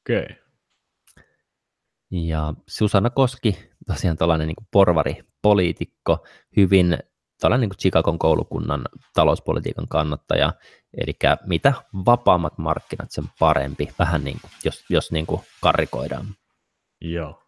Okei. 0.00 0.22
Okay. 0.22 0.36
Ja 2.10 2.54
Susanna 2.68 3.10
Koski, 3.10 3.70
tosiaan 3.86 4.16
tällainen 4.16 4.46
niin 4.46 4.66
porvari 4.70 5.24
poliitikko, 5.42 6.26
hyvin 6.56 6.98
tällainen 7.40 7.68
niin 7.68 7.78
Chicagon 7.78 8.18
koulukunnan 8.18 8.88
talouspolitiikan 9.14 9.88
kannattaja, 9.88 10.52
eli 10.96 11.12
mitä 11.46 11.72
vapaammat 12.06 12.58
markkinat, 12.58 13.10
sen 13.10 13.24
parempi, 13.38 13.88
vähän 13.98 14.24
niin 14.24 14.38
kuin, 14.40 14.50
jos, 14.64 14.84
jos 14.90 15.12
niin 15.12 15.26
kuin 15.26 15.40
karikoidaan. 15.60 16.26
Joo. 17.00 17.45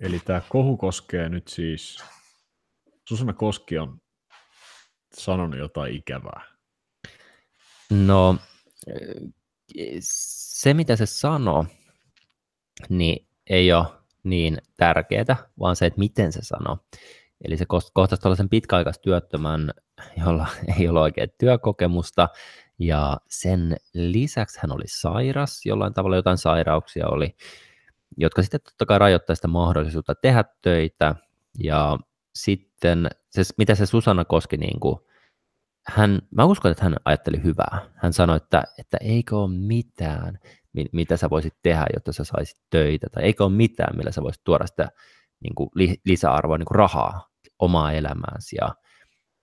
Eli 0.00 0.20
tämä 0.24 0.42
kohu 0.48 0.76
koskee 0.76 1.28
nyt 1.28 1.48
siis, 1.48 2.04
Susanna 3.08 3.32
Koski 3.32 3.78
on 3.78 4.00
sanonut 5.14 5.58
jotain 5.58 5.94
ikävää. 5.94 6.42
No, 7.90 8.36
se 10.00 10.74
mitä 10.74 10.96
se 10.96 11.06
sanoo, 11.06 11.66
niin 12.88 13.26
ei 13.50 13.72
ole 13.72 13.86
niin 14.24 14.58
tärkeää, 14.76 15.36
vaan 15.58 15.76
se, 15.76 15.86
että 15.86 15.98
miten 15.98 16.32
se 16.32 16.40
sanoo. 16.42 16.78
Eli 17.44 17.56
se 17.56 17.66
kohtasi 17.92 18.22
tällaisen 18.22 18.48
pitkäaikaistyöttömän, 18.48 19.70
jolla 20.16 20.46
ei 20.78 20.88
ole 20.88 21.00
oikein 21.00 21.30
työkokemusta, 21.38 22.28
ja 22.78 23.16
sen 23.28 23.76
lisäksi 23.94 24.58
hän 24.62 24.72
oli 24.72 24.84
sairas, 24.86 25.60
jollain 25.66 25.94
tavalla 25.94 26.16
jotain 26.16 26.38
sairauksia 26.38 27.08
oli, 27.08 27.36
jotka 28.18 28.42
sitten 28.42 28.60
totta 28.60 28.86
kai 28.86 28.98
rajoittaa 28.98 29.36
sitä 29.36 29.48
mahdollisuutta 29.48 30.14
tehdä 30.14 30.44
töitä, 30.62 31.14
ja 31.64 31.98
sitten 32.34 33.08
se, 33.30 33.42
mitä 33.58 33.74
se 33.74 33.86
Susanna 33.86 34.24
koski, 34.24 34.56
niin 34.56 34.80
kuin, 34.80 34.96
hän, 35.86 36.18
mä 36.30 36.44
uskon, 36.44 36.70
että 36.70 36.84
hän 36.84 36.96
ajatteli 37.04 37.42
hyvää. 37.44 37.80
Hän 37.94 38.12
sanoi, 38.12 38.36
että, 38.36 38.62
että 38.78 38.96
eikö 39.00 39.38
ole 39.38 39.50
mitään, 39.50 40.38
mitä 40.92 41.16
sä 41.16 41.30
voisit 41.30 41.54
tehdä, 41.62 41.86
jotta 41.94 42.12
sä 42.12 42.24
saisit 42.24 42.56
töitä, 42.70 43.06
tai 43.12 43.22
eikö 43.22 43.44
ole 43.44 43.52
mitään, 43.52 43.96
millä 43.96 44.12
sä 44.12 44.22
voisit 44.22 44.44
tuoda 44.44 44.66
sitä 44.66 44.88
niin 45.42 45.54
kuin 45.54 45.70
lisäarvoa, 46.04 46.58
niin 46.58 46.66
kuin 46.66 46.76
rahaa 46.76 47.28
omaa 47.58 47.92
elämäänsä. 47.92 48.56
Ja, 48.60 48.74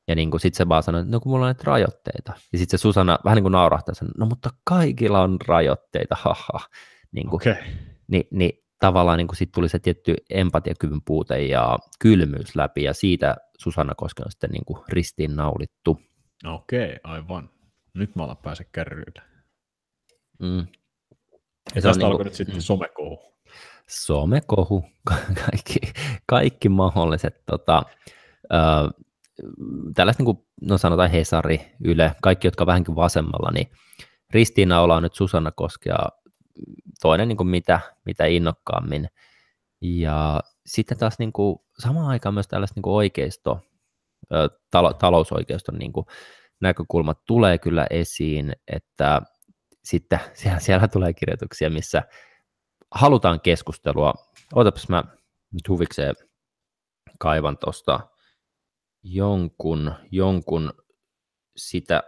ja 0.08 0.16
niin 0.16 0.30
sitten 0.38 0.58
se 0.58 0.70
vaan 0.70 0.84
sanoi, 0.84 1.02
että 1.02 1.12
no 1.12 1.20
kun 1.20 1.32
mulla 1.32 1.46
on 1.46 1.48
näitä 1.48 1.64
rajoitteita. 1.66 2.34
Ja 2.52 2.58
sitten 2.58 2.80
se 2.80 2.82
Susanna 2.82 3.20
vähän 3.26 3.36
niin 3.36 3.44
kuin 3.44 3.52
naurahtaa, 3.52 3.96
sanoi, 3.96 4.12
no 4.18 4.26
mutta 4.26 4.50
kaikilla 4.64 5.22
on 5.22 5.38
rajoitteita, 5.48 6.16
haha. 6.24 6.60
Niin 7.12 7.30
kuin, 7.30 7.42
okay. 7.42 7.64
niin, 8.08 8.28
niin 8.32 8.65
tavallaan 8.80 9.18
niin 9.18 9.28
sitten 9.34 9.56
tuli 9.56 9.70
se 9.70 9.80
tietty 9.80 10.16
empatiakyvyn 10.30 11.02
puute 11.06 11.46
ja 11.46 11.78
kylmyys 12.00 12.56
läpi, 12.56 12.84
ja 12.84 12.94
siitä 12.94 13.36
Susanna 13.58 13.96
Koske 13.96 14.24
on 14.26 14.32
sitten 14.32 14.50
niin 14.50 14.66
kuin 14.66 14.80
ristiinnaulittu. 14.90 16.00
Okei, 16.46 17.00
aivan. 17.04 17.50
Nyt 17.94 18.16
mä 18.16 18.24
alan 18.24 18.38
pääse 18.38 18.64
kärryille. 18.72 19.22
Mm. 20.40 20.68
Ja 21.76 21.82
tästä 21.82 21.98
niin 21.98 22.06
alkoi 22.06 22.26
nyt 22.26 22.34
sitten 22.34 22.56
mm. 22.56 22.62
somekohu. 22.62 23.20
Somekohu, 23.90 24.86
kaikki, 25.46 25.80
kaikki 26.26 26.70
mahdolliset 26.70 27.46
tota, 27.46 27.84
äh, 28.54 29.06
tällaiset, 29.96 30.20
niin 30.20 30.26
kuin, 30.26 30.48
no 30.62 30.78
sanotaan 30.78 31.10
Hesari, 31.10 31.62
Yle, 31.84 32.16
kaikki, 32.22 32.48
jotka 32.48 32.66
vähänkin 32.66 32.96
vasemmalla, 32.96 33.52
niin 33.52 33.72
ristiinnaula 34.30 34.96
on 34.96 35.04
nyt 35.04 35.16
Susanna 35.16 35.52
Koskea 35.52 36.10
toinen 37.02 37.28
niin 37.28 37.38
kuin 37.38 37.48
mitä, 37.48 37.80
mitä 38.06 38.26
innokkaammin. 38.26 39.10
Ja 39.82 40.42
sitten 40.66 40.98
taas 40.98 41.20
niin 41.20 41.34
kuin, 41.34 41.60
samaan 41.80 42.08
aikaan 42.08 42.34
myös 42.34 42.48
tällaista 42.48 42.76
niin 42.76 42.94
oikeisto, 42.94 43.60
talo, 44.72 44.94
talousoikeiston 44.94 45.76
niin 45.80 45.94
kuin, 45.94 46.06
näkökulmat 46.62 47.26
tulee 47.26 47.58
kyllä 47.58 47.88
esiin, 47.90 48.54
että 48.68 49.22
sitten 49.84 50.20
siellä, 50.34 50.60
siellä 50.60 50.88
tulee 50.88 51.14
kirjoituksia, 51.14 51.70
missä 51.70 52.04
halutaan 52.92 53.42
keskustelua. 53.42 54.14
Otapas 54.54 54.90
mä 54.90 55.04
nyt 55.54 55.70
huvikseen 55.70 56.16
kaivan 57.20 57.58
tuosta 57.58 58.00
jonkun, 59.04 59.94
jonkun 60.12 60.74
sitä 61.56 62.04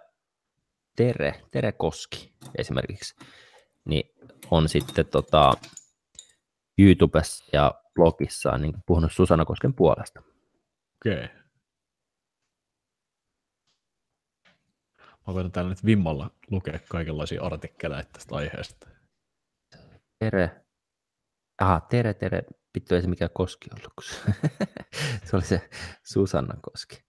Tere, 0.95 1.41
Tere 1.51 1.71
Koski 1.71 2.33
esimerkiksi, 2.57 3.15
niin 3.87 4.09
on 4.51 4.69
sitten 4.69 5.05
tota, 5.05 5.53
YouTubessa 6.77 7.45
ja 7.53 7.81
blogissa 7.93 8.57
niin 8.57 8.73
puhunut 8.85 9.11
Susanna 9.11 9.45
Kosken 9.45 9.73
puolesta. 9.73 10.19
Okei. 10.95 11.23
Okay. 11.23 11.37
Mä 15.27 15.33
koitan 15.33 15.51
täällä 15.51 15.69
nyt 15.69 15.85
vimmalla 15.85 16.31
lukea 16.51 16.79
kaikenlaisia 16.89 17.43
artikkeleja 17.43 18.03
tästä 18.03 18.35
aiheesta. 18.35 18.87
Tere. 20.19 20.65
Aha, 21.61 21.79
Tere, 21.79 22.13
Tere. 22.13 22.43
Vittu 22.75 22.95
ei 22.95 23.01
se 23.01 23.07
mikään 23.07 23.31
Koski 23.33 23.69
ollut, 23.71 23.93
kun 23.95 24.03
se, 24.03 25.35
oli 25.35 25.45
se 25.45 25.69
Susanna 26.03 26.55
Koski. 26.61 27.03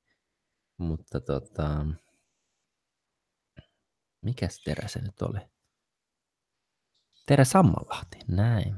Mutta 0.78 1.20
tota, 1.20 1.86
mikäs 4.22 4.62
Tere 4.64 4.88
se 4.88 5.00
nyt 5.00 5.22
oli? 5.22 5.57
Tere 7.28 7.44
Sammalahti, 7.44 8.18
näin. 8.28 8.74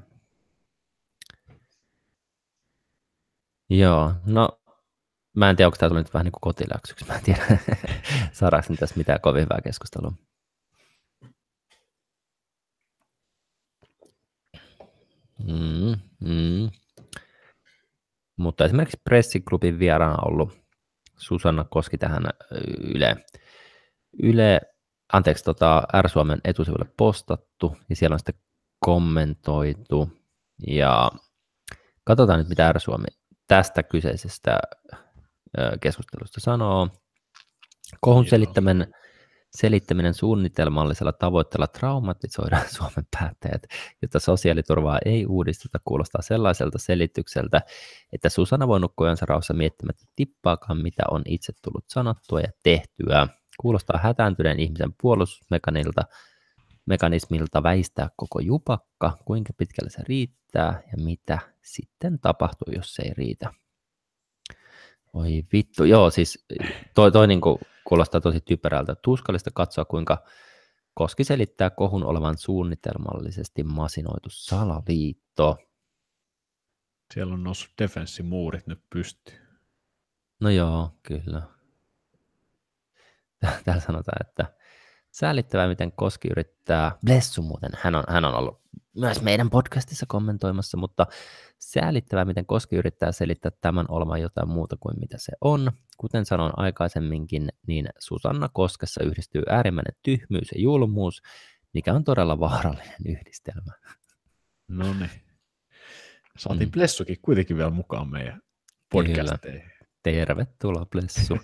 Joo, 3.68 4.14
no 4.26 4.48
mä 5.36 5.50
en 5.50 5.56
tiedä, 5.56 5.68
onko 5.68 5.76
tämä 5.76 5.88
tullut 5.88 6.04
nyt 6.04 6.14
vähän 6.14 6.24
niin 6.24 6.32
kuin 6.32 6.40
kotiläksyksi. 6.40 7.04
Mä 7.04 7.14
en 7.14 7.22
tiedä, 7.22 7.42
saadaanko 8.32 8.74
tässä 8.80 8.96
mitään 8.96 9.20
kovin 9.20 9.42
hyvää 9.42 9.58
keskustelua. 9.64 10.12
Mm, 15.38 15.96
mm. 16.20 16.70
Mutta 18.36 18.64
esimerkiksi 18.64 19.00
Pressiklubin 19.04 19.78
vieraana 19.78 20.22
ollut 20.22 20.58
Susanna 21.18 21.64
Koski 21.64 21.98
tähän 21.98 22.22
Yle, 22.94 23.16
Yle 24.22 24.60
anteeksi, 25.12 25.44
tota, 25.44 25.82
R-Suomen 26.02 26.40
etusivulle 26.44 26.86
postattu, 26.96 27.76
ja 27.88 27.96
siellä 27.96 28.14
on 28.14 28.18
sitten 28.18 28.34
kommentoitu, 28.78 30.08
ja 30.66 31.10
katsotaan 32.04 32.38
nyt, 32.38 32.48
mitä 32.48 32.72
R-Suomi 32.72 33.06
tästä 33.48 33.82
kyseisestä 33.82 34.60
keskustelusta 35.80 36.40
sanoo. 36.40 36.88
Kohun 38.00 38.26
selittäminen, 38.26 38.94
selittäminen 39.50 40.14
suunnitelmallisella 40.14 41.12
tavoitteella 41.12 41.66
traumatisoidaan 41.66 42.68
Suomen 42.76 43.06
päättäjät, 43.18 43.62
jotta 44.02 44.20
sosiaaliturvaa 44.20 44.98
ei 45.04 45.26
uudisteta, 45.26 45.78
kuulostaa 45.84 46.22
sellaiselta 46.22 46.78
selitykseltä, 46.78 47.62
että 48.12 48.28
Susanna 48.28 48.68
voi 48.68 48.80
nukkua 48.80 49.14
rauhassa 49.22 49.54
miettimättä 49.54 50.04
tippaakaan, 50.16 50.78
mitä 50.78 51.02
on 51.10 51.22
itse 51.26 51.52
tullut 51.62 51.84
sanottua 51.88 52.40
ja 52.40 52.50
tehtyä. 52.62 53.28
Kuulostaa 53.60 54.00
hätääntyneen 54.02 54.60
ihmisen 54.60 54.94
puolustusmekanismilta 55.02 56.02
mekanismilta 56.86 57.62
väistää 57.62 58.08
koko 58.16 58.40
jupakka, 58.40 59.18
kuinka 59.24 59.52
pitkälle 59.56 59.90
se 59.90 60.02
riittää 60.08 60.82
ja 60.92 61.04
mitä 61.04 61.38
sitten 61.62 62.18
tapahtuu, 62.18 62.72
jos 62.76 62.94
se 62.94 63.02
ei 63.02 63.14
riitä. 63.14 63.52
Oi 65.12 65.44
vittu, 65.52 65.84
joo, 65.84 66.10
siis 66.10 66.46
toi, 66.94 67.12
toi 67.12 67.28
niin 67.28 67.40
kuulostaa 67.84 68.20
tosi 68.20 68.40
typerältä. 68.40 68.94
Tuskallista 68.94 69.50
katsoa, 69.54 69.84
kuinka 69.84 70.24
Koski 70.94 71.24
selittää 71.24 71.70
kohun 71.70 72.04
olevan 72.04 72.38
suunnitelmallisesti 72.38 73.62
masinoitu 73.62 74.28
salaliitto. 74.30 75.56
Siellä 77.14 77.34
on 77.34 77.44
noussut 77.44 77.70
defenssimuurit 77.78 78.66
nyt 78.66 78.82
pystyyn. 78.90 79.48
No 80.40 80.50
joo, 80.50 80.90
kyllä. 81.02 81.42
Täällä 83.64 83.82
sanotaan, 83.82 84.26
että 84.28 84.46
säälittävää, 85.10 85.68
miten 85.68 85.92
Koski 85.92 86.28
yrittää, 86.28 86.92
Blessu 87.04 87.42
muuten, 87.42 87.70
hän 87.78 87.94
on, 87.94 88.04
hän 88.08 88.24
on 88.24 88.34
ollut 88.34 88.60
myös 88.96 89.22
meidän 89.22 89.50
podcastissa 89.50 90.06
kommentoimassa, 90.08 90.76
mutta 90.76 91.06
säälittävää, 91.58 92.24
miten 92.24 92.46
Koski 92.46 92.76
yrittää 92.76 93.12
selittää 93.12 93.52
tämän 93.60 93.86
olemaan 93.88 94.20
jotain 94.20 94.48
muuta 94.48 94.76
kuin 94.80 95.00
mitä 95.00 95.18
se 95.18 95.32
on. 95.40 95.72
Kuten 95.96 96.24
sanoin 96.24 96.52
aikaisemminkin, 96.56 97.48
niin 97.66 97.88
Susanna 97.98 98.48
Koskessa 98.52 99.04
yhdistyy 99.04 99.42
äärimmäinen 99.48 99.94
tyhmyys 100.02 100.52
ja 100.54 100.60
julmuus, 100.60 101.22
mikä 101.74 101.94
on 101.94 102.04
todella 102.04 102.40
vaarallinen 102.40 103.00
yhdistelmä. 103.06 103.72
No 104.68 104.94
niin. 104.94 105.10
Saatiin 106.38 106.68
mm. 106.68 106.72
Blessukin 106.72 107.16
kuitenkin 107.22 107.56
vielä 107.56 107.70
mukaan 107.70 108.10
meidän 108.10 108.42
podcasteihin. 108.92 109.79
Tervetuloa 110.02 110.86
Blessu. 110.86 111.34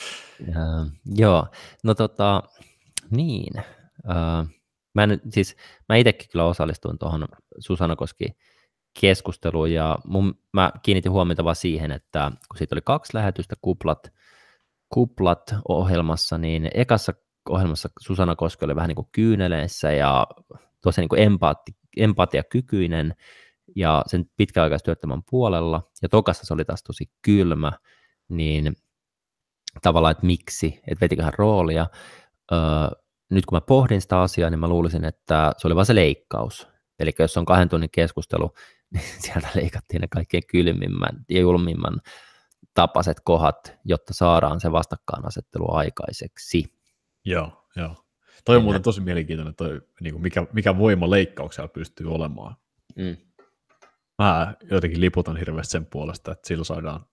ja, 0.52 0.86
joo, 1.14 1.46
no 1.84 1.94
tota, 1.94 2.42
niin. 3.10 3.52
Uh, 4.04 4.48
mä, 4.94 5.02
en, 5.02 5.20
siis, 5.28 5.56
mä 5.88 5.96
itsekin 5.96 6.28
kyllä 6.32 6.44
osallistuin 6.44 6.98
tuohon 6.98 7.28
Susanna 7.58 7.96
Koski 7.96 8.26
keskusteluun 9.00 9.72
ja 9.72 9.98
mun, 10.04 10.38
mä 10.52 10.72
kiinnitin 10.82 11.12
huomiota 11.12 11.44
vaan 11.44 11.56
siihen, 11.56 11.92
että 11.92 12.32
kun 12.48 12.58
siitä 12.58 12.74
oli 12.74 12.80
kaksi 12.84 13.14
lähetystä 13.14 13.54
kuplat, 13.62 14.12
kuplat 14.88 15.54
ohjelmassa, 15.68 16.38
niin 16.38 16.70
ekassa 16.74 17.14
ohjelmassa 17.48 17.88
Susanna 18.00 18.36
Koski 18.36 18.64
oli 18.64 18.76
vähän 18.76 18.88
niin 18.88 18.96
kuin 18.96 19.08
kyyneleissä 19.12 19.92
ja 19.92 20.26
tosi 20.82 21.00
niin 21.00 21.08
kuin 21.08 21.22
empaati, 21.22 21.72
empatiakykyinen 21.96 23.14
ja 23.76 24.02
sen 24.06 24.30
pitkäaikaistyöttömän 24.36 25.22
puolella, 25.30 25.90
ja 26.02 26.08
tokassa 26.08 26.46
se 26.46 26.54
oli 26.54 26.64
taas 26.64 26.82
tosi 26.82 27.10
kylmä, 27.22 27.72
niin 28.28 28.76
tavallaan, 29.82 30.12
että 30.12 30.26
miksi, 30.26 30.80
että 30.86 31.00
vetiköhän 31.00 31.34
roolia. 31.38 31.86
Öö, 32.52 32.58
nyt 33.30 33.46
kun 33.46 33.56
mä 33.56 33.60
pohdin 33.60 34.00
sitä 34.00 34.20
asiaa, 34.20 34.50
niin 34.50 34.60
mä 34.60 34.68
luulisin, 34.68 35.04
että 35.04 35.52
se 35.58 35.68
oli 35.68 35.74
vain 35.74 35.86
se 35.86 35.94
leikkaus. 35.94 36.68
Eli 36.98 37.12
jos 37.18 37.36
on 37.36 37.44
kahden 37.44 37.68
tunnin 37.68 37.90
keskustelu, 37.90 38.54
niin 38.94 39.04
sieltä 39.18 39.48
leikattiin 39.54 40.00
ne 40.00 40.08
kaikkein 40.08 40.46
kylmimmän 40.46 41.24
ja 41.30 41.40
julmimman 41.40 42.00
tapaset 42.74 43.20
kohdat, 43.24 43.76
jotta 43.84 44.14
saadaan 44.14 44.60
se 44.60 44.72
vastakkainasettelu 44.72 45.74
aikaiseksi. 45.74 46.64
Joo, 47.24 47.66
joo. 47.76 47.96
Toi 48.44 48.56
on 48.56 48.62
muuten 48.62 48.82
tosi 48.82 49.00
mielenkiintoinen, 49.00 49.54
toi, 49.54 49.80
niin 50.00 50.14
kuin 50.14 50.22
mikä, 50.22 50.46
mikä 50.52 50.78
voima 50.78 51.10
leikkauksella 51.10 51.68
pystyy 51.68 52.14
olemaan. 52.14 52.56
Mm. 52.96 53.16
Mä 54.18 54.54
jotenkin 54.70 55.00
liputan 55.00 55.36
hirveästi 55.36 55.72
sen 55.72 55.86
puolesta, 55.86 56.32
että 56.32 56.48
sillä 56.48 56.64
saadaan 56.64 57.06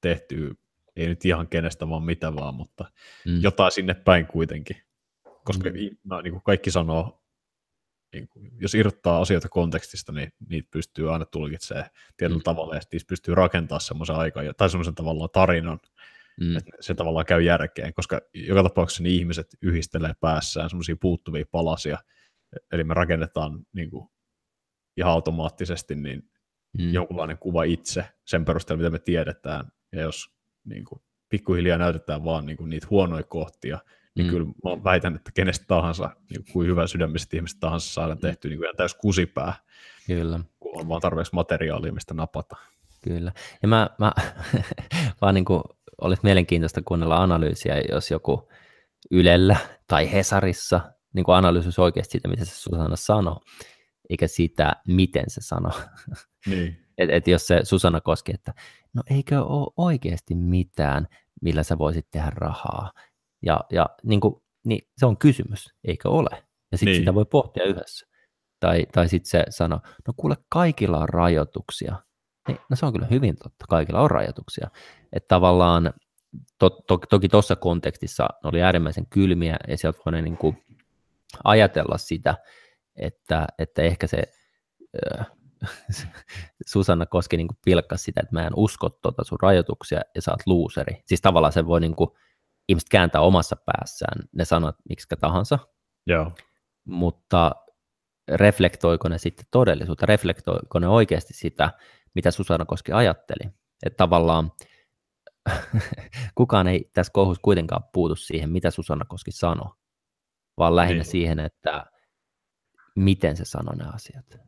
tehtyä, 0.00 0.54
ei 0.96 1.06
nyt 1.06 1.24
ihan 1.24 1.48
kenestä 1.48 1.88
vaan 1.88 2.02
mitä 2.02 2.34
vaan, 2.34 2.54
mutta 2.54 2.84
mm. 3.26 3.40
jotain 3.42 3.72
sinne 3.72 3.94
päin 3.94 4.26
kuitenkin. 4.26 4.76
Koska 5.44 5.70
mm. 5.70 5.96
no, 6.04 6.20
niin 6.20 6.32
kuin 6.32 6.42
kaikki 6.42 6.70
sanoo, 6.70 7.22
niin 8.12 8.28
kuin, 8.28 8.50
jos 8.60 8.74
irrottaa 8.74 9.20
asioita 9.20 9.48
kontekstista, 9.48 10.12
niin 10.12 10.32
niitä 10.48 10.68
pystyy 10.72 11.12
aina 11.12 11.24
tulkitsemaan 11.24 11.90
tietyllä 12.16 12.38
mm. 12.38 12.44
tavalla, 12.44 12.74
ja 12.74 12.80
niistä 12.92 13.08
pystyy 13.08 13.34
rakentamaan 13.34 13.80
semmoisen 13.80 14.16
aikaa, 14.16 14.42
tai 14.56 14.70
semmoisen 14.70 14.94
tavallaan 14.94 15.30
tarinan, 15.32 15.80
mm. 16.40 16.56
että 16.56 16.70
se 16.80 16.94
tavallaan 16.94 17.26
käy 17.26 17.42
järkeen, 17.42 17.94
koska 17.94 18.20
joka 18.34 18.62
tapauksessa 18.62 19.02
niin 19.02 19.18
ihmiset 19.18 19.46
yhdistelee 19.62 20.12
päässään 20.20 20.70
semmoisia 20.70 20.96
puuttuvia 21.00 21.44
palasia, 21.50 21.98
eli 22.72 22.84
me 22.84 22.94
rakennetaan 22.94 23.66
niin 23.72 23.90
kuin, 23.90 24.08
ihan 24.96 25.12
automaattisesti 25.12 25.94
niin 25.94 26.30
mm. 26.78 26.92
jonkunlainen 26.92 27.38
kuva 27.38 27.64
itse 27.64 28.04
sen 28.24 28.44
perusteella, 28.44 28.78
mitä 28.78 28.90
me 28.90 28.98
tiedetään, 28.98 29.72
ja 29.92 30.02
jos 30.02 30.30
niin 30.64 30.84
kuin, 30.84 31.02
pikkuhiljaa 31.28 31.78
näytetään 31.78 32.24
vaan 32.24 32.46
niin 32.46 32.56
kuin, 32.56 32.70
niitä 32.70 32.86
huonoja 32.90 33.22
kohtia, 33.22 33.78
niin 34.14 34.26
mm. 34.26 34.30
kyllä 34.30 34.46
mä 34.46 34.84
väitän, 34.84 35.16
että 35.16 35.30
kenestä 35.34 35.64
tahansa, 35.68 36.10
niin 36.30 36.44
kuin 36.52 36.68
hyvä 36.68 36.86
sydämisestä 36.86 37.36
ihmistä 37.36 37.60
tahansa 37.60 37.92
saadaan 37.92 38.18
mm. 38.18 38.22
tehty 38.22 38.48
niin 38.48 38.58
kuin 38.58 38.76
täys 38.76 38.94
kusipää, 38.94 39.54
kyllä. 40.06 40.40
kun 40.60 40.80
on 40.80 40.88
vaan 40.88 41.00
tarpeeksi 41.00 41.34
materiaalia, 41.34 41.92
mistä 41.92 42.14
napata. 42.14 42.56
Kyllä, 43.02 43.32
ja 43.62 43.68
mä, 43.68 43.90
mä 43.98 44.12
vaan 45.20 45.34
niin 45.34 45.44
kuin, 45.44 45.62
olisi 46.00 46.20
mielenkiintoista 46.22 46.82
kuunnella 46.82 47.22
analyysiä, 47.22 47.82
jos 47.92 48.10
joku 48.10 48.48
Ylellä 49.10 49.56
tai 49.86 50.12
Hesarissa 50.12 50.80
niin 51.12 51.24
kuin 51.24 51.36
analysoisi 51.36 51.80
oikeasti 51.80 52.12
sitä, 52.12 52.28
mitä 52.28 52.44
se 52.44 52.54
Susanna 52.54 52.96
sanoo, 52.96 53.40
eikä 54.10 54.26
sitä, 54.26 54.72
miten 54.86 55.24
se 55.28 55.40
sanoo. 55.40 55.72
Niin. 56.46 56.87
Et, 56.98 57.10
et 57.10 57.28
jos 57.28 57.46
se 57.46 57.60
Susanna 57.64 58.00
koski, 58.00 58.32
että 58.34 58.54
no 58.94 59.02
eikö 59.10 59.44
ole 59.44 59.72
oikeasti 59.76 60.34
mitään, 60.34 61.08
millä 61.42 61.62
sä 61.62 61.78
voisit 61.78 62.06
tehdä 62.10 62.30
rahaa. 62.34 62.92
Ja, 63.42 63.60
ja 63.70 63.86
niin 64.02 64.20
kuin, 64.20 64.42
niin 64.64 64.88
se 64.96 65.06
on 65.06 65.18
kysymys, 65.18 65.74
eikö 65.84 66.08
ole? 66.10 66.44
Ja 66.72 66.78
sitten 66.78 66.92
niin. 66.92 67.00
sitä 67.00 67.14
voi 67.14 67.24
pohtia 67.24 67.64
yhdessä. 67.64 68.06
Tai, 68.60 68.86
tai 68.92 69.08
sitten 69.08 69.30
se 69.30 69.44
sanoo, 69.50 69.80
no 70.06 70.14
kuule, 70.16 70.36
kaikilla 70.48 70.98
on 70.98 71.08
rajoituksia. 71.08 71.96
Niin, 72.48 72.58
no 72.70 72.76
se 72.76 72.86
on 72.86 72.92
kyllä 72.92 73.06
hyvin 73.06 73.36
totta, 73.36 73.64
kaikilla 73.68 74.00
on 74.00 74.10
rajoituksia. 74.10 74.70
Että 75.12 75.28
tavallaan, 75.28 75.92
to, 76.58 76.70
to, 76.70 76.98
toki 76.98 77.28
tuossa 77.28 77.56
kontekstissa 77.56 78.28
oli 78.44 78.62
äärimmäisen 78.62 79.06
kylmiä, 79.06 79.56
ja 79.68 79.76
sieltä 79.76 79.98
voi 80.06 80.22
niin 80.22 80.36
kuin 80.36 80.64
ajatella 81.44 81.98
sitä, 81.98 82.34
että, 82.96 83.46
että 83.58 83.82
ehkä 83.82 84.06
se 84.06 84.22
Susanna 86.72 87.06
Koski 87.06 87.36
niin 87.36 87.48
kuin 87.48 87.58
pilkkasi 87.64 88.04
sitä, 88.04 88.20
että 88.20 88.34
mä 88.34 88.46
en 88.46 88.52
usko 88.56 88.88
tuota 88.88 89.24
sun 89.24 89.38
rajoituksia 89.42 90.00
ja 90.14 90.22
sä 90.22 90.30
oot 90.30 90.46
luuseri. 90.46 91.02
Siis 91.06 91.20
tavallaan 91.20 91.52
se 91.52 91.66
voi 91.66 91.80
niin 91.80 91.96
kuin, 91.96 92.10
ihmiset 92.68 92.88
kääntää 92.88 93.20
omassa 93.20 93.56
päässään 93.66 94.28
ne 94.32 94.44
sanat 94.44 94.76
miksi 94.88 95.08
tahansa, 95.20 95.58
Joo. 96.06 96.32
mutta 96.84 97.52
reflektoiko 98.28 99.08
ne 99.08 99.18
sitten 99.18 99.46
todellisuutta, 99.50 100.06
reflektoiko 100.06 100.78
ne 100.78 100.88
oikeasti 100.88 101.34
sitä, 101.34 101.70
mitä 102.14 102.30
Susanna 102.30 102.64
Koski 102.64 102.92
ajatteli. 102.92 103.50
Että 103.82 103.96
tavallaan 103.96 104.52
kukaan 106.34 106.68
ei 106.68 106.90
tässä 106.94 107.12
kohussa 107.12 107.40
kuitenkaan 107.42 107.84
puutu 107.92 108.16
siihen, 108.16 108.50
mitä 108.50 108.70
Susanna 108.70 109.04
Koski 109.04 109.30
sanoi, 109.32 109.74
vaan 110.58 110.76
lähinnä 110.76 111.02
niin. 111.02 111.10
siihen, 111.10 111.38
että 111.38 111.86
miten 112.96 113.36
se 113.36 113.44
sanoi 113.44 113.76
ne 113.76 113.84
asiat 113.94 114.47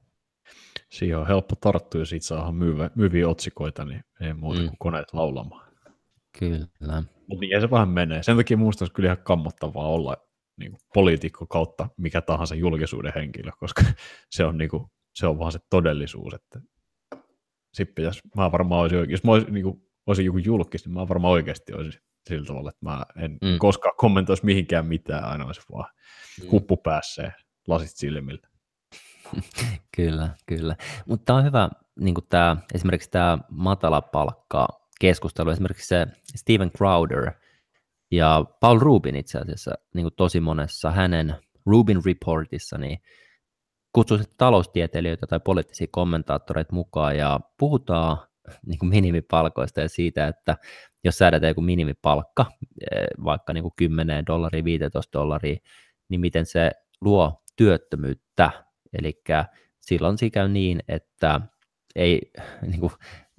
siihen 0.90 1.18
on 1.18 1.26
helppo 1.26 1.56
tarttua 1.56 2.00
ja 2.00 2.04
siitä 2.04 2.26
saadaan 2.26 2.54
myyvä, 2.54 2.90
myyviä 2.94 3.28
otsikoita, 3.28 3.84
niin 3.84 4.04
ei 4.20 4.34
muuta 4.34 4.60
mm. 4.60 4.66
kuin 4.66 4.78
koneet 4.78 5.12
laulamaan. 5.12 5.72
Kyllä. 6.38 6.66
Mutta 7.26 7.40
niin 7.40 7.60
se 7.60 7.70
vähän 7.70 7.88
menee. 7.88 8.22
Sen 8.22 8.36
takia 8.36 8.56
minusta 8.56 8.82
olisi 8.82 8.94
kyllä 8.94 9.06
ihan 9.06 9.24
kammottavaa 9.24 9.88
olla 9.88 10.16
niin 10.56 10.70
kuin 10.70 10.80
poliitikko 10.94 11.46
kautta 11.46 11.88
mikä 11.96 12.20
tahansa 12.20 12.54
julkisuuden 12.54 13.12
henkilö, 13.14 13.50
koska 13.60 13.82
se 14.30 14.44
on, 14.44 14.58
niin 14.58 14.70
kuin, 14.70 14.86
se 15.14 15.26
on 15.26 15.38
vaan 15.38 15.52
se 15.52 15.58
todellisuus. 15.70 16.34
Että 16.34 16.60
sitten 17.74 18.04
jos 18.04 18.20
mä 18.36 18.52
varmaan 18.52 18.80
olisin, 18.80 19.10
jos 19.10 19.24
mä 19.24 19.32
olisin, 19.32 19.54
niin 19.54 19.64
kuin, 19.64 19.82
olisin 20.06 20.26
joku 20.26 20.38
julkis, 20.38 20.86
niin 20.86 20.94
mä 20.94 21.08
varmaan 21.08 21.32
oikeasti 21.32 21.72
olisin 21.72 22.00
sillä 22.28 22.46
tavalla, 22.46 22.70
että 22.70 22.84
mä 22.86 23.06
en 23.16 23.38
mm. 23.42 23.58
koskaan 23.58 23.96
kommentoisi 23.96 24.44
mihinkään 24.44 24.86
mitään, 24.86 25.24
aina 25.24 25.46
olisi 25.46 25.60
vaan 25.72 25.90
mm. 26.42 26.50
huppu 26.50 26.76
päässä 26.76 27.32
lasit 27.68 27.96
silmillä. 27.96 28.49
kyllä, 29.96 30.28
kyllä. 30.46 30.76
Mutta 31.06 31.34
on 31.34 31.44
hyvä, 31.44 31.70
niin 32.00 32.14
tämä, 32.28 32.56
esimerkiksi 32.74 33.10
tämä 33.10 33.38
matalapalkka 33.50 34.68
keskustelu, 35.00 35.50
esimerkiksi 35.50 35.88
se 35.88 36.06
Steven 36.36 36.70
Crowder 36.70 37.32
ja 38.10 38.44
Paul 38.60 38.78
Rubin 38.78 39.16
itse 39.16 39.38
asiassa 39.38 39.74
niin 39.94 40.08
tosi 40.16 40.40
monessa 40.40 40.90
hänen 40.90 41.36
Rubin 41.66 42.00
Reportissa, 42.06 42.78
niin 42.78 42.98
kutsuisit 43.92 44.36
taloustieteilijöitä 44.36 45.26
tai 45.26 45.40
poliittisia 45.40 45.86
kommentaattoreita 45.90 46.74
mukaan 46.74 47.16
ja 47.16 47.40
puhutaan 47.58 48.18
niin 48.66 48.78
minimipalkoista 48.82 49.80
ja 49.80 49.88
siitä, 49.88 50.28
että 50.28 50.56
jos 51.04 51.18
säädetään 51.18 51.50
joku 51.50 51.60
minimipalkka, 51.60 52.46
eh, 52.92 53.06
vaikka 53.24 53.52
niin 53.52 53.62
kuin 53.62 53.72
10 53.76 54.26
dollaria, 54.26 54.64
15 54.64 55.18
dollaria, 55.18 55.56
niin 56.08 56.20
miten 56.20 56.46
se 56.46 56.70
luo 57.00 57.42
työttömyyttä. 57.56 58.50
Eli 58.98 59.22
silloin 59.80 60.18
se 60.18 60.30
käy 60.30 60.48
niin, 60.48 60.80
että 60.88 61.40
ei, 61.96 62.20
niin 62.70 62.80
kuin, 62.80 62.92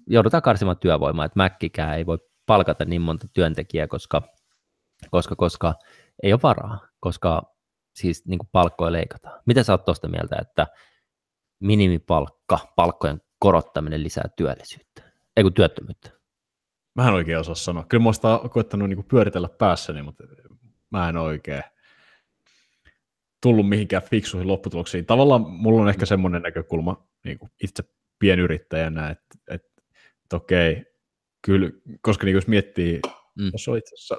joudutaan 0.08 0.44
karsimaan 0.44 0.78
työvoimaa, 0.78 1.26
että 1.26 1.40
Mäkkikään 1.40 1.98
ei 1.98 2.06
voi 2.06 2.18
palkata 2.46 2.86
niin 2.86 3.02
monta 3.02 3.28
työntekijää, 3.34 3.88
koska, 3.88 4.22
koska, 5.12 5.36
koska 5.36 5.74
ei 6.24 6.34
ole 6.34 6.40
varaa, 6.44 6.88
koska 7.00 7.42
siis 7.96 8.26
niin 8.28 8.38
kuin 8.38 8.50
palkkoja 8.52 8.92
leikataan. 8.92 9.42
Mitä 9.46 9.64
sä 9.64 9.74
oot 9.74 9.86
tuosta 9.86 10.08
mieltä, 10.08 10.36
että 10.42 10.68
minimipalkka, 11.60 12.60
palkkojen 12.76 13.22
korottaminen 13.40 14.04
lisää 14.04 14.30
työllisyyttä, 14.38 15.12
ei 15.38 15.44
kun 15.44 15.54
työttömyyttä? 15.54 16.12
Mä 16.96 17.08
en 17.08 17.14
oikein 17.14 17.40
osaa 17.40 17.56
sanoa. 17.56 17.84
Kyllä 17.84 18.04
mä 18.04 18.30
oon 18.30 18.50
koettanut 18.50 18.90
niin 18.90 19.06
pyöritellä 19.06 19.50
päässäni, 19.50 20.02
mutta 20.02 20.24
mä 20.90 21.10
en 21.10 21.18
oikein 21.18 21.64
tullut 23.42 23.70
mihinkään 23.70 24.04
fiksuihin 24.04 24.48
lopputuloksiin. 24.48 25.06
Tavallaan 25.06 25.42
mulla 25.42 25.82
on 25.82 25.90
ehkä 25.90 26.06
semmoinen 26.06 26.42
näkökulma 26.42 27.08
niin 27.26 27.40
kuin 27.40 27.52
itse 27.64 27.84
pienyrittäjänä, 28.20 29.10
että, 29.10 29.26
että, 29.52 29.82
että 30.24 30.36
okei, 30.36 30.86
kyllä, 31.42 31.70
koska 32.02 32.26
niin 32.26 32.36
jos 32.36 32.48
miettii, 32.48 33.00
mm. 33.40 33.50
tuossa 33.50 33.72
oli 33.72 33.80
itse 33.80 33.96
asiassa, 33.96 34.18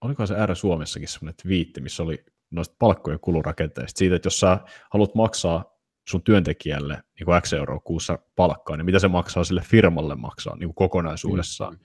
olikohan 0.00 0.28
se 0.28 0.46
R 0.46 0.56
Suomessakin 0.56 1.08
semmoinen 1.08 1.36
twiitti, 1.42 1.80
missä 1.80 2.02
oli 2.02 2.24
noista 2.50 2.76
palkkojen 2.78 3.20
kulurakenteista, 3.20 3.98
siitä, 3.98 4.16
että 4.16 4.26
jos 4.26 4.40
sä 4.40 4.58
haluat 4.90 5.14
maksaa 5.14 5.74
sun 6.08 6.22
työntekijälle 6.22 6.94
niin 6.94 7.24
kuin 7.24 7.42
X 7.42 7.52
euroa 7.52 7.80
kuussa 7.80 8.18
palkkaa, 8.36 8.76
niin 8.76 8.84
mitä 8.84 8.98
se 8.98 9.08
maksaa 9.08 9.44
sille 9.44 9.62
firmalle 9.70 10.14
maksaa 10.14 10.56
niin 10.56 10.68
kuin 10.68 10.74
kokonaisuudessaan. 10.74 11.72
Mm. 11.72 11.78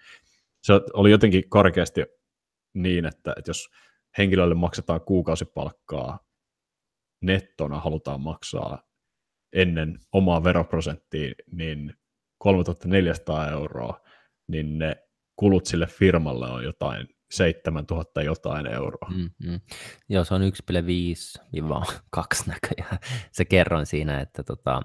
Se 0.63 0.73
oli 0.93 1.11
jotenkin 1.11 1.49
karkeasti 1.49 2.05
niin, 2.73 3.05
että, 3.05 3.33
että 3.37 3.49
jos 3.49 3.69
henkilölle 4.17 4.55
maksetaan 4.55 5.01
kuukausipalkkaa 5.01 6.28
nettona 7.21 7.79
halutaan 7.79 8.21
maksaa 8.21 8.83
ennen 9.53 9.99
omaa 10.11 10.43
veroprosenttia 10.43 11.33
niin 11.51 11.93
3400 12.37 13.49
euroa, 13.49 14.01
niin 14.47 14.79
ne 14.79 14.97
kulut 15.35 15.65
sille 15.65 15.87
firmalle 15.87 16.47
on 16.47 16.63
jotain 16.63 17.07
7000 17.31 18.21
jotain 18.21 18.67
euroa. 18.67 19.11
Mm-hmm. 19.15 19.59
Joo, 20.09 20.23
se 20.23 20.33
on 20.33 20.41
1,5-2 20.41 20.45
näköjään. 22.47 22.97
Se 23.31 23.45
kerroin 23.45 23.85
siinä, 23.85 24.19
että, 24.19 24.43
tota, 24.43 24.81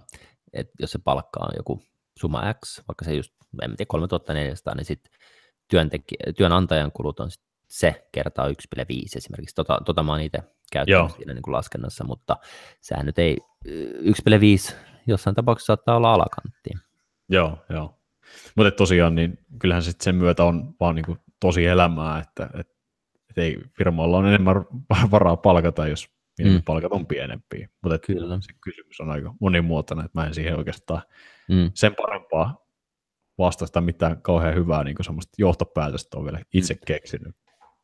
että 0.52 0.72
jos 0.80 0.92
se 0.92 0.98
palkka 0.98 1.40
on 1.40 1.52
joku 1.56 1.82
summa 2.20 2.54
X, 2.64 2.82
vaikka 2.88 3.04
se 3.04 3.14
just, 3.14 3.32
en 3.62 3.76
tiedä, 3.76 3.88
3400, 3.88 4.74
niin 4.74 4.84
sitten 4.84 5.12
työnantajan 6.36 6.92
kulut 6.92 7.20
on 7.20 7.30
sit 7.30 7.44
se 7.68 8.08
kertaa 8.12 8.48
1,5 8.48 8.54
esimerkiksi. 9.16 9.54
Tota, 9.54 9.80
tota 9.84 10.02
mä 10.02 10.12
oon 10.12 10.20
itse 10.20 10.38
käyttänyt 10.74 10.98
Joo. 10.98 11.08
siinä 11.08 11.34
niin 11.34 11.42
kuin 11.42 11.52
laskennassa, 11.52 12.04
mutta 12.04 12.36
sehän 12.80 13.06
nyt 13.06 13.18
ei, 13.18 13.38
1,5 13.66 14.74
jossain 15.06 15.36
tapauksessa 15.36 15.66
saattaa 15.66 15.96
olla 15.96 16.14
alakanttiin. 16.14 16.78
Joo, 17.28 17.58
joo. 17.70 18.00
Mutta 18.56 18.70
tosiaan, 18.70 19.14
niin 19.14 19.38
kyllähän 19.58 19.82
sitten 19.82 20.04
sen 20.04 20.14
myötä 20.14 20.44
on 20.44 20.74
vaan 20.80 20.94
niin 20.94 21.04
kuin 21.06 21.18
tosi 21.40 21.66
elämää, 21.66 22.18
että, 22.18 22.44
että, 22.44 22.74
että 23.28 23.42
ei 23.42 23.56
firmoilla 23.78 24.16
on 24.16 24.26
enemmän 24.26 24.56
varaa 25.10 25.36
palkata, 25.36 25.88
jos 25.88 26.08
mm. 26.44 26.62
palkat 26.64 26.92
on 26.92 27.06
pienempiä. 27.06 27.68
Mutta 27.82 27.98
Kyllä. 27.98 28.38
se 28.40 28.52
kysymys 28.60 29.00
on 29.00 29.10
aika 29.10 29.34
monimuotoinen, 29.40 30.04
että 30.04 30.20
mä 30.20 30.26
en 30.26 30.34
siihen 30.34 30.58
oikeastaan 30.58 31.02
mm. 31.48 31.70
sen 31.74 31.94
parempaa 31.94 32.64
vastasta 33.38 33.80
mitään 33.80 34.22
kauhean 34.22 34.54
hyvää 34.54 34.84
niin 34.84 34.96
kuin 34.96 35.18
johtopäätöstä 35.38 36.18
on 36.18 36.24
vielä 36.24 36.40
itse 36.54 36.74
mm. 36.74 36.80
keksinyt. 36.86 37.36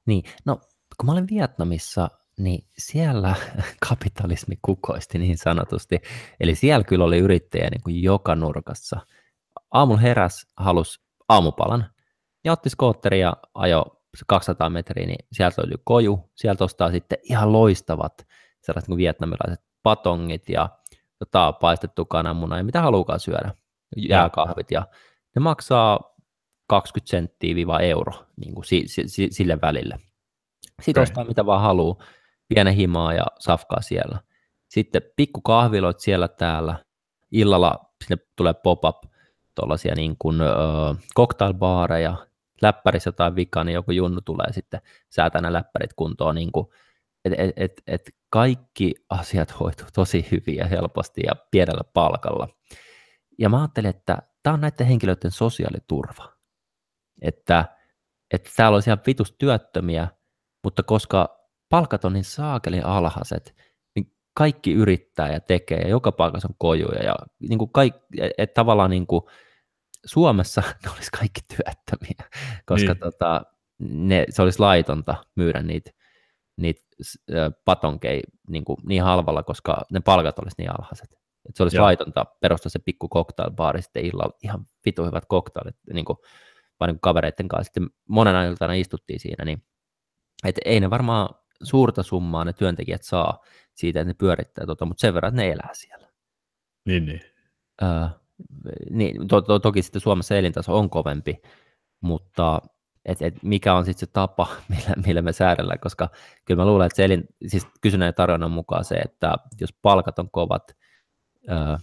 Niin, 0.07 0.23
no 0.45 0.57
kun 0.97 1.07
mä 1.07 1.13
olin 1.13 1.29
Vietnamissa, 1.31 2.09
niin 2.45 2.65
siellä 2.79 3.35
kapitalismi 3.89 4.59
kukoisti 4.63 5.19
niin 5.19 5.39
sanotusti. 5.39 6.01
Eli 6.41 6.55
siellä 6.55 6.85
kyllä 6.85 7.05
oli 7.05 7.19
yrittäjä 7.19 7.71
niin 7.71 7.83
kuin 7.83 8.03
joka 8.03 8.35
nurkassa. 8.35 9.01
Aamulla 9.71 10.01
heräs, 10.01 10.47
halus 10.57 11.01
aamupalan 11.29 11.87
ja 12.45 12.53
otti 12.53 12.71
skootteri 12.71 13.21
ja 13.21 13.37
ajo 13.55 14.03
200 14.27 14.71
metriä, 14.71 15.07
niin 15.07 15.27
sieltä 15.33 15.63
löytyy 15.63 15.83
koju. 15.85 16.31
Sieltä 16.35 16.65
ostaa 16.65 16.91
sitten 16.91 17.19
ihan 17.23 17.53
loistavat 17.53 18.27
sellaiset 18.63 18.89
niin 18.89 18.97
vietnamilaiset 18.97 19.65
patongit 19.83 20.49
ja 20.49 20.69
tota, 21.19 21.53
paistettu 21.53 22.05
kananmuna 22.05 22.57
ja 22.57 22.65
mitä 22.65 22.83
haluukaan 22.83 23.21
syödä, 23.21 23.55
jääkahvit. 23.97 24.71
Ja 24.71 24.87
ne 25.37 25.41
maksaa 25.41 26.17
20 26.69 27.11
senttiä 27.11 27.55
viiva 27.55 27.81
euro 27.81 28.13
niin 28.37 28.55
kuin 28.55 28.65
si, 28.65 28.85
si, 28.87 29.29
sille 29.31 29.59
välille. 29.63 29.99
Sitten 30.83 31.03
okay. 31.03 31.03
ostaa 31.03 31.25
mitä 31.25 31.47
vaan 31.47 31.61
haluaa, 31.61 32.05
pienen 32.55 32.75
himaa 32.75 33.15
ja 33.15 33.27
safkaa 33.39 33.81
siellä. 33.81 34.19
Sitten 34.69 35.03
pikku 35.17 35.41
kahviloit 35.41 36.01
siellä 36.01 36.29
täällä. 36.29 36.77
Illalla 37.33 37.95
sinne 38.05 38.23
tulee 38.37 38.55
pop-up 38.55 38.97
tuollaisia 39.55 39.95
niin 39.95 40.17
kuin, 40.19 40.37
cocktailbaareja, 41.17 42.27
läppärissä 42.63 43.09
jotain 43.09 43.37
vikaa, 43.37 43.65
niin 43.65 43.75
joku 43.75 43.91
junnu 43.91 44.21
tulee 44.21 44.53
sitten 44.53 44.81
säätää 45.11 45.41
nämä 45.41 45.53
läppärit 45.53 45.93
kuntoon. 45.93 46.35
Niin 46.35 46.53
kuin, 46.53 46.67
et, 47.25 47.33
et, 47.39 47.53
et, 47.57 47.83
et 47.87 48.11
kaikki 48.31 48.95
asiat 49.11 49.61
hoituu 49.61 49.87
tosi 49.95 50.27
hyvin 50.31 50.57
ja 50.57 50.67
helposti 50.67 51.21
ja 51.27 51.33
pienellä 51.51 51.85
palkalla. 51.95 52.49
Ja 53.39 53.49
mä 53.49 53.59
ajattelin, 53.59 53.91
että 53.91 54.19
tämä 54.43 54.55
on 54.55 54.61
näiden 54.61 54.87
henkilöiden 54.87 55.31
sosiaaliturva. 55.31 56.33
Että, 57.23 57.65
että 58.31 58.51
täällä 58.57 58.77
olisi 58.77 58.91
ihan 58.91 59.01
vitus 59.07 59.35
työttömiä, 59.39 60.09
mutta 60.65 60.83
koska 60.83 61.40
palkat 61.71 62.05
on 62.05 62.13
niin 62.13 62.25
saakelin 62.25 62.87
alhaiset, 62.87 63.55
niin 63.95 64.13
kaikki 64.35 64.73
yrittää 64.73 65.33
ja 65.33 65.41
tekee, 65.41 65.79
ja 65.79 65.89
joka 65.89 66.13
paikassa 66.13 66.49
on 66.49 66.55
kojuja, 66.59 67.03
ja 67.03 67.15
niin 67.49 67.59
kuin 67.59 67.73
kaikki, 67.73 68.01
että 68.39 68.55
tavallaan 68.55 68.91
niin 68.91 69.07
kuin 69.07 69.23
Suomessa 70.07 70.63
ne 70.85 70.91
olisi 70.95 71.11
kaikki 71.11 71.41
työttömiä, 71.57 72.29
koska 72.67 72.93
niin. 72.93 73.01
tota, 73.01 73.43
ne, 73.79 74.25
se 74.31 74.43
olisi 74.43 74.59
laitonta 74.59 75.15
myydä 75.37 75.63
niitä, 75.63 75.91
niitä 76.57 76.83
patonkeja 77.65 78.23
niin, 78.49 78.65
kuin, 78.65 78.77
niin 78.83 79.03
halvalla, 79.03 79.43
koska 79.43 79.83
ne 79.93 80.01
palkat 80.01 80.39
olisi 80.39 80.55
niin 80.59 80.71
alhaiset. 80.71 81.21
Et 81.49 81.57
se 81.57 81.63
olisi 81.63 81.77
Joo. 81.77 81.85
laitonta 81.85 82.27
perustaa 82.41 82.71
se 82.71 82.79
pikku 82.79 83.09
cocktailbaari 83.09 83.83
sitten 83.83 84.05
illalla, 84.05 84.39
ihan 84.43 84.67
vitu 84.87 85.05
hyvät 85.05 85.27
cocktailit, 85.27 85.77
niin 85.93 86.05
kuin, 86.05 86.17
vaan 86.81 86.89
niin 86.89 86.95
kuin 86.95 87.01
kavereiden 87.01 87.49
kanssa. 87.49 87.65
Sitten 87.65 87.91
monena 88.09 88.45
iltana 88.45 88.75
istuttiin 88.75 89.21
siinä, 89.21 89.45
niin 89.45 89.63
et 90.45 90.57
ei 90.65 90.81
ne 90.81 90.91
varmaan 90.91 91.29
suurta 91.63 92.03
summaa 92.03 92.45
ne 92.45 92.53
työntekijät 92.53 93.03
saa 93.03 93.45
siitä, 93.75 94.01
että 94.01 94.11
ne 94.11 94.15
pyörittää, 94.15 94.67
tota, 94.67 94.85
mutta 94.85 95.01
sen 95.01 95.15
verran, 95.15 95.31
että 95.31 95.43
ne 95.43 95.51
elää 95.51 95.71
siellä. 95.73 96.09
Niin, 96.87 97.07
niin. 97.07 97.21
Öö, 97.83 98.09
niin 98.91 99.29
to, 99.29 99.41
to, 99.41 99.59
toki 99.59 99.83
sitten 99.83 100.01
Suomessa 100.01 100.37
elintaso 100.37 100.79
on 100.79 100.91
kovempi, 100.91 101.43
mutta 102.01 102.61
et, 103.05 103.23
et 103.23 103.43
mikä 103.43 103.75
on 103.75 103.85
sitten 103.85 104.09
se 104.09 104.13
tapa, 104.13 104.49
millä, 104.71 104.95
millä 105.07 105.23
me 105.23 105.33
säädellään, 105.33 105.81
koska 105.81 106.09
kyllä 106.45 106.63
mä 106.63 106.67
luulen, 106.67 106.87
että 106.87 106.97
se 106.97 107.05
elin, 107.05 107.25
siis 107.47 107.67
kysynnän 107.81 108.07
ja 108.07 108.13
tarjonnan 108.13 108.51
mukaan 108.51 108.85
se, 108.85 108.95
että 108.95 109.35
jos 109.61 109.73
palkat 109.83 110.19
on 110.19 110.31
kovat, 110.31 110.77
öö, 111.51 111.77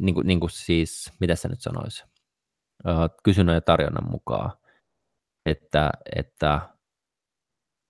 niin, 0.00 0.14
kuin, 0.14 0.26
niin 0.26 0.40
kuin 0.40 0.50
siis, 0.50 1.12
mitä 1.20 1.34
se 1.34 1.48
nyt 1.48 1.60
sanoisi, 1.60 2.04
öö, 2.86 2.94
kysynnän 3.22 3.54
ja 3.54 3.60
tarjonnan 3.60 4.10
mukaan, 4.10 4.52
että, 5.46 5.90
että 6.16 6.60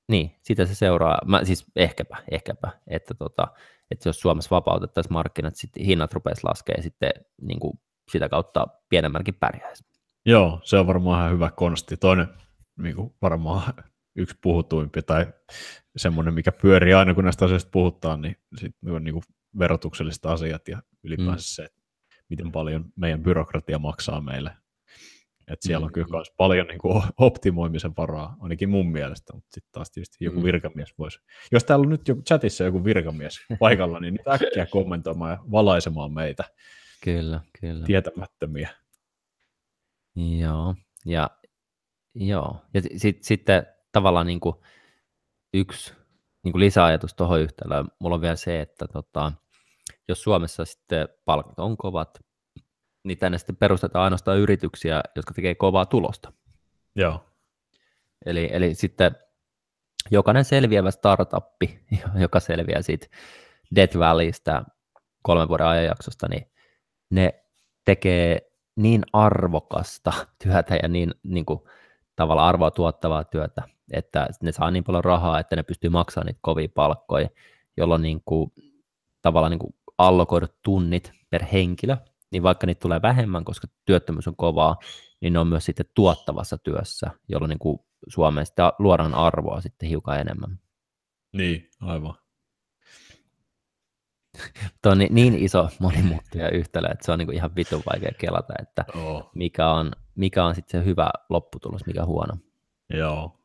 niin, 0.08 0.36
sitä 0.42 0.66
se 0.66 0.74
seuraa, 0.74 1.18
mä, 1.26 1.44
siis 1.44 1.66
ehkäpä, 1.76 2.16
ehkäpä, 2.30 2.72
että, 2.86 3.14
tota, 3.14 3.48
että 3.90 4.08
jos 4.08 4.20
Suomessa 4.20 4.56
vapautettaisiin 4.56 5.12
markkinat, 5.12 5.56
sitten 5.56 5.84
hinnat 5.84 6.12
rupeaisi 6.12 6.44
laskemaan 6.44 6.78
ja 6.78 6.82
sitten 6.82 7.10
niin 7.42 7.60
kuin 7.60 7.80
sitä 8.10 8.28
kautta 8.28 8.66
pienemmälläkin 8.88 9.34
pärjäisi. 9.34 9.84
Joo, 10.26 10.60
se 10.64 10.78
on 10.78 10.86
varmaan 10.86 11.20
ihan 11.20 11.32
hyvä 11.32 11.50
konsti. 11.50 11.96
Toinen 11.96 12.28
niin 12.78 12.96
kuin 12.96 13.14
varmaan 13.22 13.74
yksi 14.16 14.38
puhutuimpi 14.42 15.02
tai 15.02 15.26
semmoinen, 15.96 16.34
mikä 16.34 16.52
pyörii 16.52 16.94
aina, 16.94 17.14
kun 17.14 17.24
näistä 17.24 17.44
asioista 17.44 17.70
puhutaan, 17.70 18.22
niin, 18.22 18.36
sit, 18.56 18.76
niin 19.00 19.12
kuin 19.12 19.24
verotukselliset 19.58 20.26
asiat 20.26 20.68
ja 20.68 20.82
ylipäänsä 21.02 21.62
mm. 21.62 21.66
se, 21.66 21.68
miten 22.28 22.52
paljon 22.52 22.84
meidän 22.96 23.22
byrokratia 23.22 23.78
maksaa 23.78 24.20
meille 24.20 24.50
et 25.48 25.62
siellä 25.62 25.84
on 25.84 25.92
kyllä 25.92 26.08
myös 26.10 26.30
mm. 26.30 26.34
paljon 26.36 26.66
niin 26.66 26.78
kuin, 26.78 27.02
optimoimisen 27.18 27.92
varaa, 27.96 28.36
ainakin 28.40 28.70
mun 28.70 28.92
mielestä, 28.92 29.32
mutta 29.32 29.48
sitten 29.54 29.72
taas 29.72 29.90
tietysti 29.90 30.24
joku 30.24 30.38
mm. 30.38 30.44
virkamies 30.44 30.94
voisi. 30.98 31.18
Jos 31.52 31.64
täällä 31.64 31.82
on 31.82 31.88
nyt 31.88 32.08
joku 32.08 32.22
chatissa 32.22 32.64
joku 32.64 32.84
virkamies 32.84 33.34
paikalla, 33.58 34.00
niin 34.00 34.14
nyt 34.14 34.28
äkkiä 34.28 34.66
kommentoimaan 34.66 35.30
ja 35.30 35.38
valaisemaan 35.50 36.12
meitä. 36.12 36.44
Kyllä, 37.04 37.40
kyllä. 37.60 37.84
Tietämättömiä. 37.84 38.70
Joo, 40.16 40.74
ja, 41.06 41.30
joo. 42.14 42.56
ja 42.74 42.82
sit, 42.96 43.22
sitten 43.22 43.66
tavallaan 43.92 44.26
niin 44.26 44.40
kuin 44.40 44.56
yksi 45.54 45.94
niin 46.44 46.52
kuin 46.52 46.60
lisäajatus 46.60 47.14
tuohon 47.14 47.40
yhtälöön, 47.40 47.88
mulla 47.98 48.14
on 48.14 48.20
vielä 48.20 48.36
se, 48.36 48.60
että 48.60 48.86
tota, 48.92 49.32
jos 50.08 50.22
Suomessa 50.22 50.64
sitten 50.64 51.08
palkat 51.24 51.58
on 51.58 51.76
kovat, 51.76 52.23
niin 53.04 53.18
tänne 53.18 53.38
sitten 53.38 53.56
perustetaan 53.56 54.04
ainoastaan 54.04 54.38
yrityksiä, 54.38 55.02
jotka 55.16 55.34
tekee 55.34 55.54
kovaa 55.54 55.86
tulosta. 55.86 56.32
Joo. 56.96 57.24
Eli, 58.26 58.48
eli 58.52 58.74
sitten 58.74 59.16
jokainen 60.10 60.44
selviävä 60.44 60.90
startuppi, 60.90 61.80
joka 62.24 62.40
selviää 62.40 62.82
siitä 62.82 63.06
Death 63.74 63.98
Valleystä 63.98 64.64
kolmen 65.22 65.48
vuoden 65.48 65.66
ajanjaksosta, 65.66 66.28
niin 66.28 66.50
ne 67.10 67.44
tekee 67.84 68.50
niin 68.76 69.02
arvokasta 69.12 70.12
työtä 70.44 70.78
ja 70.82 70.88
niin, 70.88 71.14
niin 71.22 71.46
kuin, 71.46 71.60
tavallaan 72.16 72.48
arvoa 72.48 72.70
tuottavaa 72.70 73.24
työtä, 73.24 73.62
että 73.92 74.26
ne 74.42 74.52
saa 74.52 74.70
niin 74.70 74.84
paljon 74.84 75.04
rahaa, 75.04 75.40
että 75.40 75.56
ne 75.56 75.62
pystyy 75.62 75.90
maksamaan 75.90 76.26
niitä 76.26 76.38
kovia 76.42 76.68
palkkoja, 76.74 77.28
jolloin 77.76 78.02
niin 78.02 78.22
kuin, 78.24 78.52
tavallaan 79.22 79.50
niin 79.50 79.58
kuin 79.58 79.74
allokoidut 79.98 80.62
tunnit 80.62 81.12
per 81.30 81.44
henkilö, 81.44 81.96
niin 82.34 82.42
vaikka 82.42 82.66
niitä 82.66 82.80
tulee 82.80 83.02
vähemmän, 83.02 83.44
koska 83.44 83.66
työttömyys 83.84 84.28
on 84.28 84.36
kovaa, 84.36 84.76
niin 85.20 85.32
ne 85.32 85.38
on 85.38 85.46
myös 85.46 85.64
sitten 85.64 85.86
tuottavassa 85.94 86.58
työssä, 86.58 87.10
jolloin 87.28 87.48
niin 87.48 87.58
kuin 87.58 87.78
Suomeen 88.08 88.46
sitä 88.46 88.72
luodaan 88.78 89.14
arvoa 89.14 89.60
sitten 89.60 89.88
hiukan 89.88 90.20
enemmän. 90.20 90.58
Niin, 91.32 91.70
aivan. 91.80 92.14
Tuo 94.82 94.92
on 94.92 94.98
niin, 94.98 95.14
niin 95.14 95.34
iso 95.34 95.68
monimutkia 95.78 96.50
yhtälö, 96.50 96.88
että 96.88 97.06
se 97.06 97.12
on 97.12 97.18
niin 97.18 97.26
kuin 97.26 97.36
ihan 97.36 97.56
vitun 97.56 97.82
vaikea 97.92 98.12
kelata, 98.18 98.54
että 98.62 98.84
oh. 98.94 99.30
mikä 99.34 99.70
on, 99.70 99.92
mikä 100.14 100.44
on 100.44 100.54
sitten 100.54 100.80
se 100.80 100.86
hyvä 100.86 101.10
lopputulos, 101.28 101.86
mikä 101.86 102.04
huono. 102.04 102.34
Joo. 102.90 103.40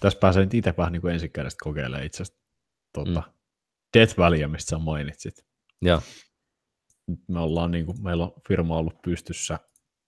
Tässä 0.00 0.18
pääsee 0.18 0.44
nyt 0.44 0.54
itse 0.54 0.74
vähän 0.78 0.92
niin 0.92 1.08
ensikädestä 1.08 1.64
kokeilemaan 1.64 2.06
itse 2.06 2.22
asiassa 2.22 2.42
tuota, 2.94 3.20
mm. 3.20 3.32
Death 3.98 4.18
Valley, 4.18 4.46
mistä 4.46 4.70
sä 4.70 4.78
mainitsit. 4.78 5.46
Joo. 5.82 6.02
Me 7.28 7.40
ollaan 7.40 7.70
niin 7.70 7.86
kuin, 7.86 8.02
meillä 8.02 8.24
on 8.24 8.32
firma 8.48 8.76
ollut 8.76 9.02
pystyssä. 9.02 9.58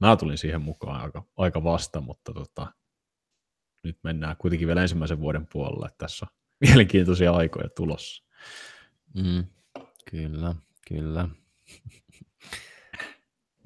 Mä 0.01 0.17
tulin 0.17 0.39
siihen 0.39 0.63
mukaan 0.63 1.01
aika, 1.01 1.25
aika 1.37 1.65
vasta, 1.65 2.01
mutta 2.01 2.33
tota, 2.33 2.73
nyt 3.85 3.99
mennään 4.03 4.37
kuitenkin 4.37 4.69
vielä 4.69 4.83
ensimmäisen 4.83 5.21
vuoden 5.21 5.47
puolella, 5.53 5.87
että 5.87 5.99
tässä 5.99 6.27
on 6.27 6.37
mielenkiintoisia 6.67 7.33
aikoja 7.33 7.69
tulossa. 7.69 8.25
Mm, 9.15 9.47
kyllä, 10.11 10.55
kyllä. 10.89 11.29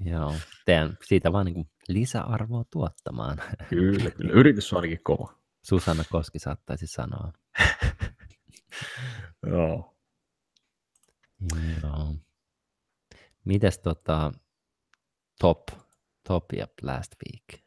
Joo, 0.05 0.35
teen 0.65 0.99
siitä 1.05 1.33
vaan 1.33 1.47
niin 1.47 1.71
lisäarvoa 1.89 2.65
tuottamaan. 2.71 3.39
Kyllä, 3.69 4.11
kyllä. 4.11 4.33
Yritys 4.33 4.73
on 4.73 4.77
ainakin 4.77 5.01
kova. 5.03 5.35
Susanna 5.63 6.05
Koski 6.11 6.39
saattaisi 6.39 6.87
sanoa. 6.87 7.33
Joo. 9.47 9.97
Joo. 11.83 12.15
Mites 13.45 13.79
tota, 13.79 14.33
top, 15.41 15.69
top 16.29 16.45
ja 16.53 16.67
last 16.83 17.13
week? 17.27 17.63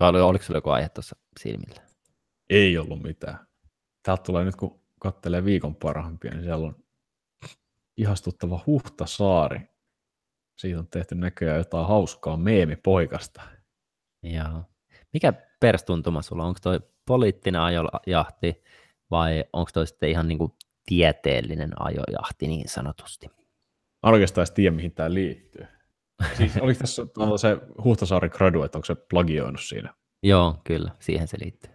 Vai 0.00 0.20
oliko 0.20 0.44
sulla 0.44 0.58
joku 0.58 0.70
aihe 0.70 0.88
tuossa 0.88 1.16
silmillä? 1.40 1.82
Ei 2.50 2.78
ollut 2.78 3.02
mitään. 3.02 3.46
Täältä 4.02 4.22
tulee 4.22 4.44
nyt, 4.44 4.56
kun 4.56 4.80
kattelee 5.00 5.44
viikon 5.44 5.74
parhaimpia, 5.74 6.30
niin 6.30 6.42
siellä 6.44 6.66
on 6.66 6.84
ihastuttava 7.96 8.62
Huhtasaari. 8.66 9.60
Siitä 10.58 10.78
on 10.78 10.88
tehty 10.88 11.14
näköjään 11.14 11.58
jotain 11.58 11.86
hauskaa 11.86 12.36
meemipoikasta. 12.36 13.42
Joo. 14.22 14.64
Mikä 15.12 15.32
perstuntuma 15.60 16.22
sulla 16.22 16.42
on? 16.42 16.48
Onko 16.48 16.60
toi 16.62 16.80
poliittinen 17.06 17.60
ajojahti 17.60 18.62
vai 19.10 19.44
onko 19.52 19.70
toi 19.74 19.86
sitten 19.86 20.10
ihan 20.10 20.28
niinku 20.28 20.56
tieteellinen 20.86 21.82
ajojahti 21.82 22.46
niin 22.46 22.68
sanotusti? 22.68 23.39
Mä 24.02 24.12
oikeastaan 24.12 24.42
edes 24.42 24.50
tiedä, 24.50 24.76
mihin 24.76 24.92
tämä 24.92 25.14
liittyy. 25.14 25.66
Siis 26.36 26.56
oliko 26.56 26.78
tässä 26.80 27.02
se 27.36 27.58
Huhtasaari 27.84 28.28
gradu, 28.28 28.62
että 28.62 28.78
onko 28.78 28.86
se 28.86 28.94
plagioinut 28.94 29.60
siinä? 29.60 29.94
Joo, 30.22 30.60
kyllä, 30.64 30.90
siihen 30.98 31.28
se 31.28 31.36
liittyy. 31.40 31.70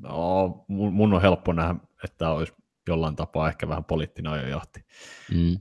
No, 0.00 0.64
mun 0.68 1.14
on 1.14 1.22
helppo 1.22 1.52
nähdä, 1.52 1.74
että 2.04 2.18
tämä 2.18 2.30
olisi 2.30 2.52
jollain 2.88 3.16
tapaa 3.16 3.48
ehkä 3.48 3.68
vähän 3.68 3.84
poliittinen 3.84 4.32
ajojahti. 4.32 4.84
Mm. 5.34 5.58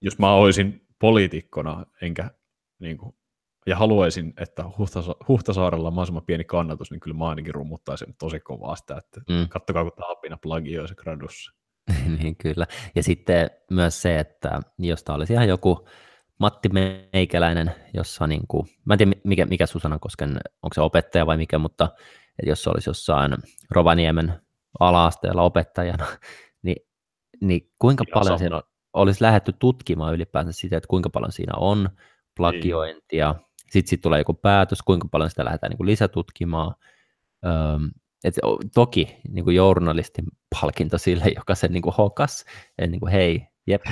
Jos 0.00 0.18
mä 0.18 0.34
olisin 0.34 0.86
poliitikkona, 0.98 1.86
enkä 2.02 2.30
niin 2.78 2.98
kuin, 2.98 3.14
ja 3.66 3.76
haluaisin, 3.76 4.34
että 4.40 4.62
Huhtasa- 4.62 5.24
Huhtasaarella 5.28 5.88
on 5.88 5.94
mahdollisimman 5.94 6.26
pieni 6.26 6.44
kannatus, 6.44 6.90
niin 6.90 7.00
kyllä 7.00 7.16
mä 7.16 7.28
ainakin 7.28 7.54
rummuttaisin 7.54 8.14
tosi 8.18 8.40
kovaa 8.40 8.76
sitä, 8.76 8.96
että 8.96 9.20
mm. 9.28 9.48
kattokaa, 9.48 9.82
kun 9.84 9.92
tämä 9.96 10.12
apina 10.12 10.36
plagioi 10.42 10.88
se 10.88 10.94
gradussa. 10.94 11.52
niin 12.18 12.36
kyllä. 12.36 12.66
Ja 12.94 13.02
sitten 13.02 13.50
myös 13.70 14.02
se, 14.02 14.18
että 14.18 14.60
jos 14.78 15.04
tämä 15.04 15.16
olisi 15.16 15.32
ihan 15.32 15.48
joku 15.48 15.88
Matti 16.38 16.68
Meikäläinen, 16.68 17.72
jossa 17.94 18.26
niin 18.26 18.46
kuin, 18.48 18.66
mä 18.84 18.94
en 18.94 18.98
tiedä 18.98 19.12
mikä, 19.24 19.46
mikä 19.46 19.66
Susanna 19.66 19.98
Kosken, 19.98 20.30
onko 20.62 20.74
se 20.74 20.80
opettaja 20.80 21.26
vai 21.26 21.36
mikä, 21.36 21.58
mutta 21.58 21.88
että 22.38 22.50
jos 22.50 22.62
se 22.62 22.70
olisi 22.70 22.90
jossain 22.90 23.34
Rovaniemen 23.70 24.40
ala-asteella 24.80 25.42
opettajana, 25.42 26.06
niin, 26.62 26.86
niin 27.40 27.70
kuinka 27.78 28.04
Ihan 28.08 28.22
paljon 28.22 28.38
siinä 28.38 28.62
olisi 28.92 29.22
lähdetty 29.22 29.52
tutkimaan 29.52 30.14
ylipäänsä 30.14 30.52
sitä, 30.52 30.76
että 30.76 30.88
kuinka 30.88 31.10
paljon 31.10 31.32
siinä 31.32 31.52
on 31.56 31.88
plagiointia, 32.36 33.32
niin. 33.32 33.46
sitten 33.70 33.90
sit 33.90 34.00
tulee 34.00 34.20
joku 34.20 34.34
päätös, 34.34 34.82
kuinka 34.82 35.08
paljon 35.10 35.30
sitä 35.30 35.44
lähdetään 35.44 35.70
niin 35.70 35.76
kuin 35.76 35.86
lisätutkimaan. 35.86 36.74
Öm, 37.46 37.90
et 38.24 38.34
toki 38.74 39.16
niin 39.28 39.44
kuin 39.44 39.56
journalistin 39.56 40.24
palkinto 40.60 40.98
sille, 40.98 41.24
joka 41.36 41.54
sen 41.54 41.72
niin 41.72 41.82
kuin 41.82 41.94
hokas, 41.98 42.44
että 42.78 42.90
niin 42.90 43.00
kuin, 43.00 43.12
hei, 43.12 43.46
jep. 43.66 43.82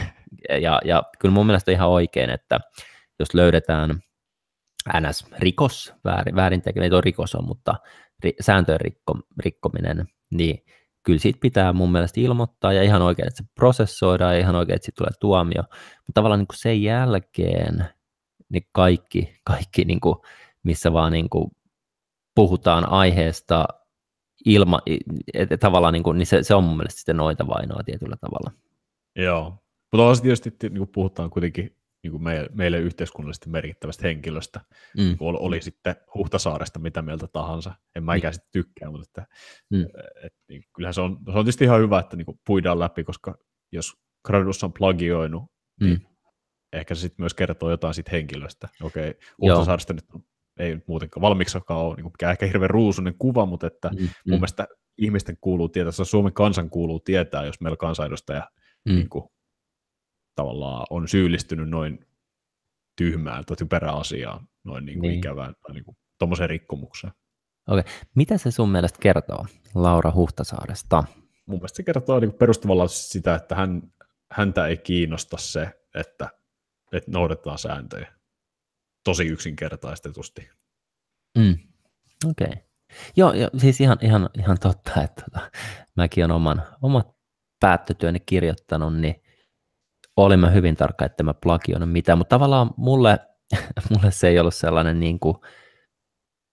Ja, 0.60 0.80
ja 0.84 1.02
kyllä 1.18 1.34
mun 1.34 1.46
mielestä 1.46 1.72
ihan 1.72 1.88
oikein, 1.88 2.30
että 2.30 2.60
jos 3.18 3.34
löydetään 3.34 4.02
NS-rikos, 5.00 5.94
väärin 6.36 6.62
tekeminen, 6.62 6.84
ei 6.84 6.90
tuo 6.90 7.00
rikos 7.00 7.34
on, 7.34 7.46
mutta 7.46 7.74
ri, 8.24 8.32
sääntöjen 8.40 8.80
rikko, 8.80 9.18
rikkominen, 9.38 10.06
niin 10.30 10.64
kyllä 11.02 11.18
siitä 11.18 11.38
pitää 11.42 11.72
mun 11.72 11.92
mielestä 11.92 12.20
ilmoittaa 12.20 12.72
ja 12.72 12.82
ihan 12.82 13.02
oikein, 13.02 13.28
että 13.28 13.42
se 13.42 13.50
prosessoidaan 13.54 14.34
ja 14.34 14.40
ihan 14.40 14.56
oikein, 14.56 14.76
että 14.76 14.84
siitä 14.84 14.98
tulee 14.98 15.12
tuomio. 15.20 15.62
Mutta 15.72 16.12
tavallaan 16.14 16.38
niin 16.38 16.46
kuin 16.46 16.58
sen 16.58 16.82
jälkeen 16.82 17.88
niin 18.48 18.68
kaikki, 18.72 19.34
kaikki 19.44 19.84
niin 19.84 20.00
kuin, 20.00 20.16
missä 20.62 20.92
vaan 20.92 21.12
niin 21.12 21.30
kuin 21.30 21.50
puhutaan 22.34 22.88
aiheesta 22.88 23.64
ilma, 24.44 24.80
että 25.34 25.56
tavallaan 25.56 25.92
niin, 25.92 26.02
kuin, 26.02 26.18
niin 26.18 26.26
se, 26.26 26.42
se 26.42 26.54
on 26.54 26.64
mun 26.64 26.76
mielestä 26.76 26.98
sitten 26.98 27.16
noita 27.16 27.46
vainoa 27.46 27.82
tietyllä 27.84 28.16
tavalla. 28.20 28.50
Joo, 29.16 29.62
mutta 29.92 30.06
on 30.06 30.20
tietysti, 30.22 30.50
niin 30.62 30.78
kuin 30.78 30.90
puhutaan 30.94 31.30
kuitenkin 31.30 31.76
niin 32.02 32.10
kuin 32.10 32.22
meille, 32.22 32.48
meille 32.54 32.78
yhteiskunnallisesti 32.78 33.50
merkittävästä 33.50 34.06
henkilöstä, 34.06 34.60
mm. 34.96 35.02
niin 35.02 35.16
oli, 35.20 35.38
oli 35.40 35.62
sitten 35.62 35.96
Huhtasaaresta 36.14 36.78
mitä 36.78 37.02
mieltä 37.02 37.26
tahansa. 37.26 37.74
En 37.96 38.04
mä 38.04 38.14
ikään 38.14 38.34
sitten 38.34 38.52
tykkää, 38.52 38.90
mutta 38.90 39.04
että, 39.08 39.26
mm. 39.70 39.86
et, 40.24 40.34
niin, 40.48 40.64
kyllähän 40.76 40.94
se 40.94 41.00
on, 41.00 41.18
se 41.24 41.38
on 41.38 41.44
tietysti 41.44 41.64
ihan 41.64 41.80
hyvä, 41.80 41.98
että 41.98 42.16
niin 42.16 42.26
kuin 42.26 42.40
puidaan 42.46 42.78
läpi, 42.78 43.04
koska 43.04 43.38
jos 43.72 43.92
Gradus 44.26 44.64
on 44.64 44.72
plagioinut, 44.72 45.42
mm. 45.80 45.86
niin 45.86 46.06
ehkä 46.72 46.94
se 46.94 47.00
sitten 47.00 47.22
myös 47.22 47.34
kertoo 47.34 47.70
jotain 47.70 47.94
siitä 47.94 48.10
henkilöstä. 48.10 48.68
Okei, 48.82 49.14
Huhtasaaresta 49.40 49.92
nyt 49.92 50.04
ei 50.58 50.78
muutenkaan 50.86 51.22
valmiiksakaan 51.22 51.80
ole 51.80 51.96
niin 51.96 52.04
kuin, 52.04 52.30
ehkä 52.30 52.46
hirveän 52.46 52.70
ruusunen 52.70 53.14
kuva, 53.18 53.46
mutta 53.46 53.66
että 53.66 53.88
mm. 53.88 53.98
mun 53.98 54.10
mm. 54.26 54.30
mielestä 54.30 54.66
ihmisten 54.98 55.36
kuuluu 55.40 55.68
tietää, 55.68 55.92
Suomen 55.92 56.32
kansan 56.32 56.70
kuuluu 56.70 57.00
tietää, 57.00 57.44
jos 57.44 57.60
meillä 57.60 57.76
kansanedustaja 57.76 58.50
mm. 58.84 58.94
niin 58.94 59.08
kuin, 59.08 59.24
tavallaan 60.34 60.86
on 60.90 61.08
syyllistynyt 61.08 61.68
noin 61.68 62.06
tyhmään 62.96 63.44
tai 63.44 63.56
typerään 63.56 63.98
asiaan, 63.98 64.48
noin 64.64 64.84
niin 64.84 64.98
kuin 64.98 65.08
niin. 65.08 65.18
ikävään 65.18 65.54
tai 65.62 65.74
niin 65.74 65.84
kuin, 65.84 65.96
tuommoiseen 66.18 66.50
rikkomukseen. 66.50 67.12
Okei. 67.68 67.92
Mitä 68.14 68.38
se 68.38 68.50
sun 68.50 68.68
mielestä 68.68 68.98
kertoo 69.02 69.46
Laura 69.74 70.12
Huhtasaaresta? 70.14 71.04
Mun 71.46 71.58
mielestä 71.58 71.76
se 71.76 71.82
kertoo 71.82 72.20
niin 72.20 72.32
perustavalla 72.32 72.88
sitä, 72.88 73.34
että 73.34 73.54
hän, 73.54 73.82
häntä 74.30 74.66
ei 74.66 74.76
kiinnosta 74.76 75.36
se, 75.36 75.70
että, 75.94 76.28
että 76.92 77.10
noudatetaan 77.10 77.58
sääntöjä. 77.58 78.21
Tosi 79.04 79.26
yksinkertaistetusti. 79.26 80.50
Mm. 81.38 81.58
Okei. 82.30 82.46
Okay. 82.46 82.62
Joo, 83.16 83.32
jo, 83.32 83.48
siis 83.58 83.80
ihan, 83.80 83.98
ihan, 84.00 84.30
ihan 84.38 84.58
totta, 84.60 85.02
että 85.02 85.22
tota, 85.24 85.50
mäkin 85.96 86.24
olen 86.24 86.36
oman, 86.36 86.62
omat 86.82 87.08
päättötyöni 87.60 88.20
kirjoittanut, 88.20 88.96
niin 88.96 89.22
olimme 90.16 90.54
hyvin 90.54 90.76
tarkka, 90.76 91.04
että 91.04 91.22
mä 91.22 91.34
plagioinut 91.34 91.92
mitään, 91.92 92.18
mutta 92.18 92.36
tavallaan 92.36 92.70
mulle, 92.76 93.18
mulle 93.90 94.10
se 94.10 94.28
ei 94.28 94.38
ollut 94.38 94.54
sellainen 94.54 95.00
niin 95.00 95.20
kuin 95.20 95.36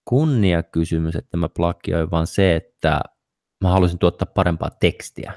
kunniakysymys, 0.06 1.16
että 1.16 1.38
mä 1.38 1.50
plagioin, 1.50 2.12
vaan 2.12 2.28
se, 2.28 2.56
että 2.56 3.02
mä 3.64 3.70
halusin 3.70 4.00
tuottaa 4.00 4.32
parempaa 4.36 4.70
tekstiä. 4.80 5.34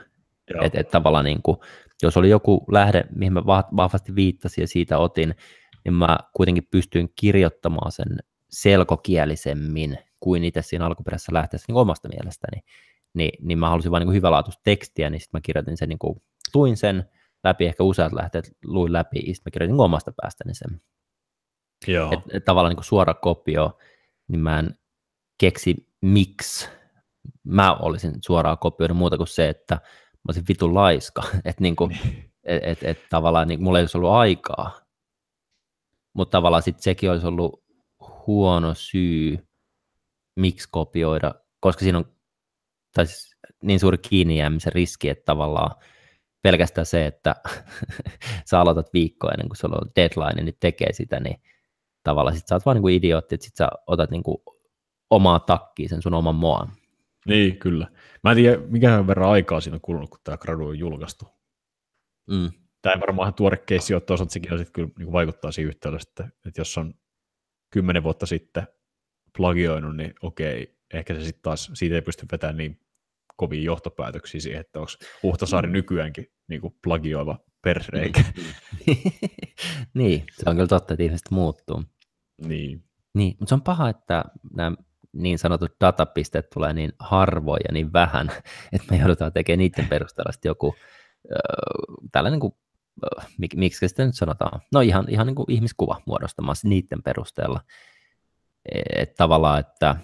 Että 0.62 0.80
et 0.80 0.90
tavallaan 0.90 1.24
niin 1.24 1.42
kuin, 1.42 1.56
jos 2.02 2.16
oli 2.16 2.30
joku 2.30 2.64
lähde, 2.72 3.04
mihin 3.16 3.32
mä 3.32 3.46
vahvasti 3.46 4.14
viittasin 4.14 4.62
ja 4.62 4.68
siitä 4.68 4.98
otin, 4.98 5.34
niin 5.84 5.94
mä 5.94 6.18
kuitenkin 6.36 6.68
pystyin 6.70 7.12
kirjoittamaan 7.16 7.92
sen 7.92 8.18
selkokielisemmin 8.50 9.98
kuin 10.20 10.44
itse 10.44 10.62
siinä 10.62 10.86
alkuperäisessä 10.86 11.34
lähteessä 11.34 11.64
niin 11.68 11.76
omasta 11.76 12.08
mielestäni. 12.08 12.62
Ni, 13.14 13.30
niin 13.40 13.58
mä 13.58 13.68
halusin 13.68 13.90
vain 13.90 14.06
niin 14.06 14.14
hyvälaatuista 14.14 14.60
tekstiä, 14.64 15.10
niin 15.10 15.20
sitten 15.20 15.38
mä 15.38 15.42
kirjoitin 15.42 15.76
sen, 15.76 15.88
niin 15.88 15.98
kuin, 15.98 16.22
luin 16.54 16.76
sen 16.76 17.04
läpi, 17.44 17.66
ehkä 17.66 17.82
useat 17.82 18.12
lähteet 18.12 18.56
luin 18.64 18.92
läpi, 18.92 19.16
ja 19.26 19.34
sitten 19.34 19.50
mä 19.50 19.52
kirjoitin 19.52 19.80
omasta 19.80 20.12
päästäni 20.22 20.54
sen. 20.54 20.80
Joo. 21.86 22.12
Et, 22.12 22.20
et 22.32 22.44
tavallaan 22.44 22.70
niin 22.70 22.76
kuin 22.76 22.84
suora 22.84 23.14
kopio, 23.14 23.78
niin 24.28 24.40
mä 24.40 24.58
en 24.58 24.78
keksi 25.38 25.86
miksi 26.00 26.68
mä 27.44 27.74
olisin 27.74 28.14
suoraan 28.20 28.58
kopioinut 28.58 28.98
muuta 28.98 29.16
kuin 29.16 29.26
se, 29.26 29.48
että 29.48 29.74
mä 29.74 30.28
olisin 30.28 30.44
vitun 30.48 30.74
laiska, 30.74 31.22
että 31.44 31.62
niin 31.62 31.76
kuin, 31.76 31.98
et, 32.44 32.62
et, 32.64 32.78
et, 32.82 32.98
tavallaan 33.10 33.48
niin, 33.48 33.62
mulla 33.62 33.78
ei 33.78 33.82
olisi 33.82 33.98
ollut 33.98 34.10
aikaa, 34.10 34.81
mutta 36.14 36.38
tavallaan 36.38 36.62
sitten 36.62 36.82
sekin 36.82 37.10
olisi 37.10 37.26
ollut 37.26 37.64
huono 38.26 38.74
syy, 38.74 39.38
miksi 40.36 40.68
kopioida, 40.70 41.34
koska 41.60 41.80
siinä 41.84 41.98
on 41.98 42.04
tai 42.94 43.06
siis 43.06 43.36
niin 43.62 43.80
suuri 43.80 43.98
kiinni 43.98 44.38
jäämisen 44.38 44.72
riski, 44.72 45.08
että 45.08 45.24
tavallaan 45.24 45.70
pelkästään 46.42 46.86
se, 46.86 47.06
että 47.06 47.34
sä 48.50 48.60
aloitat 48.60 48.92
viikkoa 48.92 49.30
ennen 49.30 49.48
kuin 49.48 49.56
sulla 49.56 49.78
on 49.82 49.90
deadline, 49.96 50.42
niin 50.42 50.56
tekee 50.60 50.92
sitä, 50.92 51.20
niin 51.20 51.42
tavallaan 52.02 52.36
sit 52.36 52.46
sä 52.46 52.54
oot 52.54 52.66
vaan 52.66 52.74
niin 52.74 52.82
kuin 52.82 52.94
idiootti, 52.94 53.34
että 53.34 53.44
sit 53.44 53.56
sä 53.56 53.68
otat 53.86 54.10
niin 54.10 54.22
kuin 54.22 54.38
omaa 55.10 55.40
takkiin 55.40 55.88
sen 55.88 56.02
sun 56.02 56.14
oman 56.14 56.34
moan. 56.34 56.72
Niin, 57.26 57.58
kyllä. 57.58 57.86
Mä 58.24 58.30
en 58.30 58.36
tiedä, 58.36 58.62
mikä 58.66 59.06
verran 59.06 59.30
aikaa 59.30 59.60
siinä 59.60 59.74
on 59.74 59.80
kulunut, 59.80 60.10
kun 60.10 60.18
tämä 60.24 60.36
gradu 60.36 60.66
on 60.66 60.78
julkaistu. 60.78 61.24
Mm. 62.30 62.50
Tämä 62.82 62.94
ei 62.94 63.00
varmaan 63.00 63.26
ihan 63.26 63.34
tuore 63.34 63.56
keissi 63.56 63.94
ole, 63.94 64.00
toisaalta 64.00 64.32
sekin 64.32 64.58
sitten 64.58 64.72
kyllä 64.72 64.88
niin 64.98 65.12
vaikuttaa 65.12 65.52
siihen 65.52 65.68
yhteydessä, 65.68 66.08
että, 66.10 66.24
että 66.46 66.60
jos 66.60 66.78
on 66.78 66.94
kymmenen 67.70 68.02
vuotta 68.02 68.26
sitten 68.26 68.66
plagioinut, 69.36 69.96
niin 69.96 70.14
okei, 70.22 70.76
ehkä 70.94 71.14
se 71.14 71.24
sitten 71.24 71.42
taas, 71.42 71.70
siitä 71.74 71.94
ei 71.94 72.02
pysty 72.02 72.26
vetämään 72.32 72.56
niin 72.56 72.80
kovia 73.36 73.62
johtopäätöksiä 73.62 74.40
siihen, 74.40 74.60
että 74.60 74.78
onko 74.78 74.92
Huhtasaari 75.22 75.68
mm. 75.68 75.72
nykyäänkin 75.72 76.26
niin 76.48 76.60
kuin 76.60 76.74
plagioiva 76.84 77.38
persreikä. 77.62 78.24
niin, 79.94 80.24
se 80.32 80.50
on 80.50 80.56
kyllä 80.56 80.68
totta, 80.68 80.94
että 80.94 81.04
ihmiset 81.04 81.30
muuttuu. 81.30 81.82
Niin. 82.46 82.84
Niin, 83.14 83.36
mutta 83.38 83.48
se 83.48 83.54
on 83.54 83.62
paha, 83.62 83.88
että 83.88 84.24
nämä 84.54 84.76
niin 85.12 85.38
sanotut 85.38 85.72
datapisteet 85.80 86.50
tulee 86.50 86.72
niin 86.72 86.92
harvoin 86.98 87.60
ja 87.68 87.72
niin 87.72 87.92
vähän, 87.92 88.28
että 88.72 88.86
me 88.90 88.96
joudutaan 88.96 89.32
tekemään 89.32 89.58
niiden 89.58 89.88
perusteella 89.88 90.32
joku 90.44 90.74
äh, 91.32 91.38
tällainen 92.12 92.40
kuin, 92.40 92.52
äh, 92.52 92.61
mik, 93.38 93.54
miksi 93.54 93.88
sitä 93.88 94.06
nyt 94.06 94.14
sanotaan, 94.14 94.60
no 94.72 94.80
ihan, 94.80 95.06
ihan 95.08 95.26
niin 95.26 95.34
kuin 95.34 95.50
ihmiskuva 95.50 96.02
muodostamassa 96.06 96.68
niiden 96.68 97.02
perusteella. 97.02 97.60
Että 98.96 99.14
tavallaan, 99.16 99.60
että 99.60 99.96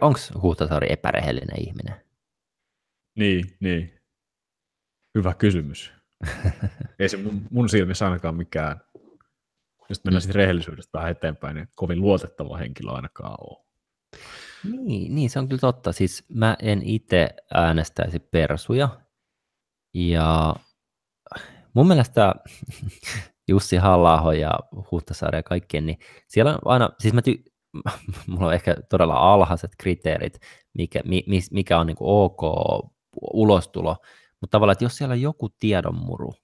onko 0.00 0.18
Huhtasaari 0.42 0.86
epärehellinen 0.90 1.60
ihminen? 1.60 1.94
Niin, 3.14 3.56
niin. 3.60 4.00
Hyvä 5.14 5.34
kysymys. 5.34 5.92
Ei 6.98 7.08
se 7.08 7.16
mun, 7.16 7.42
mun 7.50 7.68
silmissä 7.68 8.04
ainakaan 8.04 8.34
mikään, 8.34 8.80
jos 9.88 10.04
mennään 10.04 10.18
mm. 10.18 10.22
sitten 10.22 10.34
rehellisyydestä 10.34 10.98
vähän 10.98 11.10
eteenpäin, 11.10 11.54
niin 11.56 11.68
kovin 11.74 12.00
luotettava 12.00 12.56
henkilö 12.56 12.90
ainakaan 12.90 13.36
ole. 13.40 13.64
Niin, 14.64 15.14
niin, 15.14 15.30
se 15.30 15.38
on 15.38 15.48
kyllä 15.48 15.60
totta. 15.60 15.92
Siis 15.92 16.24
mä 16.28 16.56
en 16.62 16.82
itse 16.82 17.28
äänestäisi 17.54 18.18
persuja. 18.18 18.88
Ja 19.94 20.54
mun 21.74 21.88
mielestä 21.88 22.34
Jussi 23.48 23.76
halla 23.76 24.34
ja 24.34 24.58
Huhtasaari 24.90 25.38
ja 25.38 25.42
kaikkien, 25.42 25.86
niin 25.86 25.98
siellä 26.28 26.52
on 26.52 26.58
aina, 26.64 26.90
siis 26.98 27.14
mä 27.14 27.20
ty- 27.20 27.54
mulla 28.26 28.46
on 28.46 28.54
ehkä 28.54 28.76
todella 28.90 29.14
alhaiset 29.14 29.70
kriteerit, 29.78 30.38
mikä, 30.74 31.00
mikä 31.50 31.78
on 31.78 31.86
niin 31.86 31.96
kuin 31.96 32.08
ok 32.08 32.40
ulostulo, 33.32 33.96
mutta 34.40 34.56
tavallaan, 34.56 34.72
että 34.72 34.84
jos 34.84 34.96
siellä 34.96 35.12
on 35.12 35.20
joku 35.20 35.48
tiedonmuru, 35.48 36.34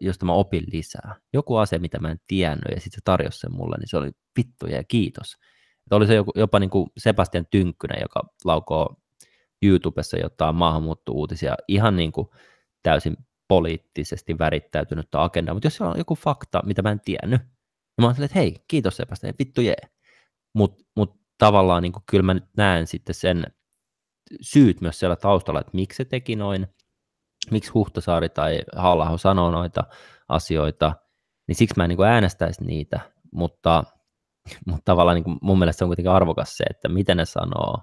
josta 0.00 0.26
mä 0.26 0.32
opin 0.32 0.64
lisää, 0.72 1.16
joku 1.32 1.56
asia, 1.56 1.78
mitä 1.78 1.98
mä 1.98 2.10
en 2.10 2.20
tiennyt, 2.26 2.74
ja 2.74 2.80
sitten 2.80 2.96
se 2.96 3.00
tarjosi 3.04 3.38
sen 3.38 3.52
mulle, 3.52 3.76
niin 3.78 3.88
se 3.88 3.96
oli 3.96 4.10
vittuja 4.38 4.76
ja 4.76 4.84
kiitos. 4.84 5.34
Että 5.86 5.96
oli 5.96 6.06
se 6.06 6.14
joku, 6.14 6.32
jopa 6.34 6.58
niin 6.58 6.70
kuin 6.70 6.90
Sebastian 6.98 7.46
Tynkkynen, 7.50 7.98
joka 8.02 8.22
laukoo 8.44 8.96
YouTubessa 9.62 10.18
jotain 10.18 10.54
maahanmuutto-uutisia 10.54 11.54
ihan 11.68 11.96
niin 11.96 12.12
kuin 12.12 12.28
täysin 12.82 13.16
poliittisesti 13.48 14.38
värittäytynyttä 14.38 15.22
agendaa, 15.22 15.54
mutta 15.54 15.66
jos 15.66 15.76
siellä 15.76 15.92
on 15.92 15.98
joku 15.98 16.14
fakta, 16.14 16.62
mitä 16.66 16.82
mä 16.82 16.90
en 16.90 17.00
tiennyt, 17.00 17.40
niin 17.40 18.00
mä 18.00 18.06
oon 18.06 18.24
että 18.24 18.38
hei, 18.38 18.64
kiitos 18.68 18.96
Sebastian, 18.96 19.34
vittu 19.38 19.60
jee. 19.60 19.82
Mutta 20.54 20.84
mut 20.96 21.20
tavallaan 21.38 21.82
niin 21.82 21.92
kyllä 22.06 22.22
mä 22.22 22.34
nyt 22.34 22.48
näen 22.56 22.86
sitten 22.86 23.14
sen 23.14 23.44
syyt 24.40 24.80
myös 24.80 24.98
siellä 24.98 25.16
taustalla, 25.16 25.60
että 25.60 25.72
miksi 25.74 25.96
se 25.96 26.04
teki 26.04 26.36
noin, 26.36 26.66
miksi 27.50 27.70
Huhtasaari 27.70 28.28
tai 28.28 28.60
halla 28.76 29.18
sanoo 29.18 29.50
noita 29.50 29.84
asioita, 30.28 30.92
niin 31.48 31.56
siksi 31.56 31.74
mä 31.76 31.84
en 31.84 31.88
niin 31.88 32.04
äänestäisi 32.04 32.64
niitä, 32.64 33.00
mutta, 33.32 33.84
mutta 34.66 34.82
tavallaan 34.84 35.14
niin 35.14 35.38
mun 35.42 35.58
mielestä 35.58 35.78
se 35.78 35.84
on 35.84 35.88
kuitenkin 35.88 36.12
arvokas 36.12 36.56
se, 36.56 36.64
että 36.70 36.88
miten 36.88 37.16
ne 37.16 37.24
sanoo, 37.24 37.82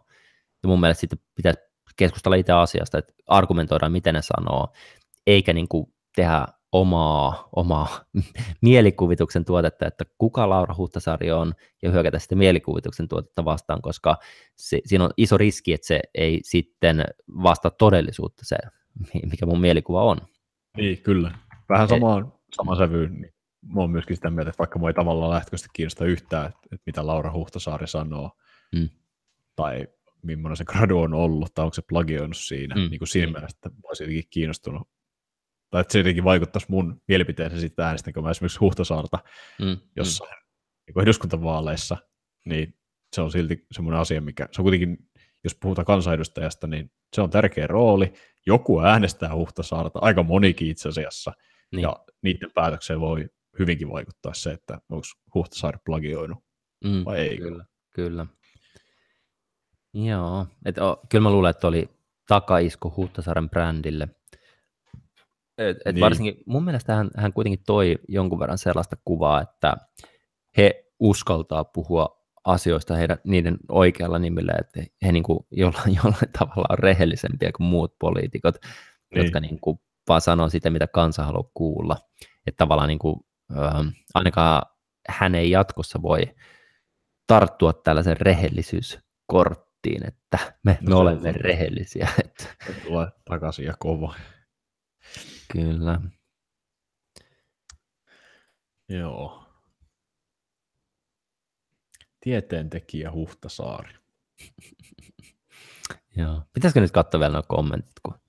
ja 0.63 0.69
mun 0.69 0.79
mielestä 0.79 1.01
sitten 1.01 1.19
pitäisi 1.35 1.59
keskustella 1.95 2.35
itse 2.35 2.53
asiasta, 2.53 2.97
että 2.97 3.13
argumentoidaan, 3.27 3.91
miten 3.91 4.13
ne 4.13 4.21
sanoo, 4.21 4.73
eikä 5.27 5.53
niin 5.53 5.67
kuin 5.67 5.93
tehdä 6.15 6.47
omaa, 6.71 7.49
omaa 7.55 7.87
mielikuvituksen 8.61 9.45
tuotetta, 9.45 9.87
että 9.87 10.05
kuka 10.17 10.49
Laura 10.49 10.75
Huhtasaari 10.77 11.31
on, 11.31 11.53
ja 11.81 11.91
hyökätä 11.91 12.19
sitten 12.19 12.37
mielikuvituksen 12.37 13.07
tuotetta 13.07 13.45
vastaan, 13.45 13.81
koska 13.81 14.17
se, 14.55 14.79
siinä 14.85 15.03
on 15.03 15.11
iso 15.17 15.37
riski, 15.37 15.73
että 15.73 15.87
se 15.87 16.01
ei 16.15 16.39
sitten 16.43 17.03
vastaa 17.43 17.71
todellisuutta 17.71 18.45
se, 18.45 18.55
mikä 19.31 19.45
mun 19.45 19.61
mielikuva 19.61 20.03
on. 20.03 20.17
Niin, 20.77 21.01
kyllä. 21.01 21.37
Vähän 21.69 21.87
samaan, 21.87 22.33
sama 22.55 22.75
sävyyn. 22.75 23.21
Niin 23.21 23.33
mä 23.73 23.81
oon 23.81 23.91
myöskin 23.91 24.15
sitä 24.15 24.29
mieltä, 24.29 24.49
että 24.49 24.59
vaikka 24.59 24.79
mua 24.79 24.89
ei 24.89 24.93
tavallaan 24.93 25.31
lähtökohtaisesti 25.31 25.69
kiinnosta 25.73 26.05
yhtään, 26.05 26.45
että, 26.45 26.59
että 26.71 26.83
mitä 26.85 27.07
Laura 27.07 27.33
Huhtasaari 27.33 27.87
sanoo, 27.87 28.31
mm. 28.75 28.89
tai 29.55 29.87
millainen 30.21 30.57
se 30.57 30.65
gradu 30.65 30.99
on 30.99 31.13
ollut, 31.13 31.53
tai 31.53 31.63
onko 31.65 31.73
se 31.73 31.81
plagioinut 31.89 32.37
siinä, 32.37 32.75
mm. 32.75 32.89
niin 32.89 32.99
kuin 32.99 33.07
siinä 33.07 33.27
mm. 33.27 33.33
mielessä, 33.33 33.57
että 33.57 33.69
mä 33.69 33.87
olisin 33.87 34.03
jotenkin 34.03 34.29
kiinnostunut 34.29 34.87
tai 35.75 35.81
että 35.81 35.91
se 35.91 35.99
jotenkin 35.99 36.23
vaikuttaisi 36.23 36.67
mun 36.69 37.01
mielipiteeseen 37.07 37.59
siitä 37.59 37.85
äänestänkö 37.85 38.21
mä 38.21 38.31
esimerkiksi 38.31 38.59
Huhtasaarta 38.59 39.19
mm, 39.61 39.77
jossain 39.95 40.31
mm. 40.31 40.45
Niin 40.87 41.03
eduskuntavaaleissa, 41.03 41.97
niin 42.45 42.77
se 43.15 43.21
on 43.21 43.31
silti 43.31 43.65
semmoinen 43.71 44.01
asia, 44.01 44.21
mikä, 44.21 44.49
se 44.51 44.61
on 44.61 44.63
kuitenkin, 44.63 44.97
jos 45.43 45.55
puhutaan 45.55 45.85
kansanedustajasta, 45.85 46.67
niin 46.67 46.91
se 47.15 47.21
on 47.21 47.29
tärkeä 47.29 47.67
rooli. 47.67 48.13
Joku 48.45 48.81
äänestää 48.81 49.35
Huhtasaarta, 49.35 49.99
aika 50.01 50.23
monikin 50.23 50.67
itse 50.67 50.89
asiassa, 50.89 51.33
niin. 51.71 51.81
ja 51.81 51.95
niiden 52.21 52.51
päätökseen 52.51 52.99
voi 52.99 53.29
hyvinkin 53.59 53.89
vaikuttaa 53.89 54.33
se, 54.33 54.51
että 54.51 54.81
onko 54.89 55.05
Huhtasaari 55.35 55.77
plagioinut 55.85 56.37
mm, 56.83 57.05
vai 57.05 57.19
ei. 57.19 57.37
Kyllä, 57.37 57.65
kyllä. 57.93 58.25
Joo, 59.93 60.47
et, 60.65 60.77
o, 60.77 61.01
kyllä 61.09 61.23
mä 61.23 61.31
luulen, 61.31 61.49
että 61.49 61.67
oli 61.67 61.89
takaisku 62.27 62.93
Huhtasaaren 62.97 63.49
brändille– 63.49 64.07
et, 65.57 65.77
et 65.85 65.95
niin. 65.95 66.01
Varsinkin 66.01 66.43
mun 66.45 66.63
mielestä 66.63 66.95
hän, 66.95 67.09
hän 67.17 67.33
kuitenkin 67.33 67.63
toi 67.65 67.95
jonkun 68.07 68.39
verran 68.39 68.57
sellaista 68.57 68.97
kuvaa, 69.05 69.41
että 69.41 69.77
he 70.57 70.85
uskaltaa 70.99 71.63
puhua 71.63 72.25
asioista 72.45 72.95
heidän, 72.95 73.17
niiden 73.23 73.57
oikealla 73.69 74.19
nimillä, 74.19 74.53
että 74.59 74.83
he 75.05 75.11
niin 75.11 75.23
kuin 75.23 75.39
jollain, 75.51 75.95
jollain 76.03 76.31
tavalla 76.39 76.67
on 76.69 76.79
rehellisempiä 76.79 77.51
kuin 77.57 77.67
muut 77.67 77.95
poliitikot, 77.99 78.55
niin. 78.61 79.23
jotka 79.23 79.39
niin 79.39 79.59
kuin 79.61 79.79
vaan 80.07 80.21
sanoo 80.21 80.49
sitä, 80.49 80.69
mitä 80.69 80.87
kansa 80.87 81.23
haluaa 81.23 81.51
kuulla. 81.53 81.97
Että 82.47 82.57
tavallaan 82.57 82.87
niin 82.87 82.99
kuin, 82.99 83.15
äh, 83.57 83.85
ainakaan 84.13 84.61
hän 85.09 85.35
ei 85.35 85.51
jatkossa 85.51 86.01
voi 86.01 86.23
tarttua 87.27 87.73
tällaisen 87.73 88.17
rehellisyyskorttiin, 88.17 90.07
että 90.07 90.37
me, 90.63 90.77
no, 90.81 90.89
me 90.89 90.95
olemme 90.95 91.29
on. 91.29 91.35
rehellisiä. 91.35 92.09
Että. 92.25 92.43
Tulee 92.83 93.07
takaisin 93.25 93.65
ja 93.65 93.73
kova. 93.79 94.15
Kyllä. 95.51 96.01
Joo. 98.89 99.45
Tieteentekijä 102.19 103.11
Huhtasaari. 103.11 103.93
Joo. 106.17 106.41
Pitäisikö 106.53 106.81
nyt 106.81 106.91
katsoa 106.91 107.19
vielä 107.19 107.33
nuo 107.33 107.43
kommentit, 107.47 107.99
kun 108.03 108.19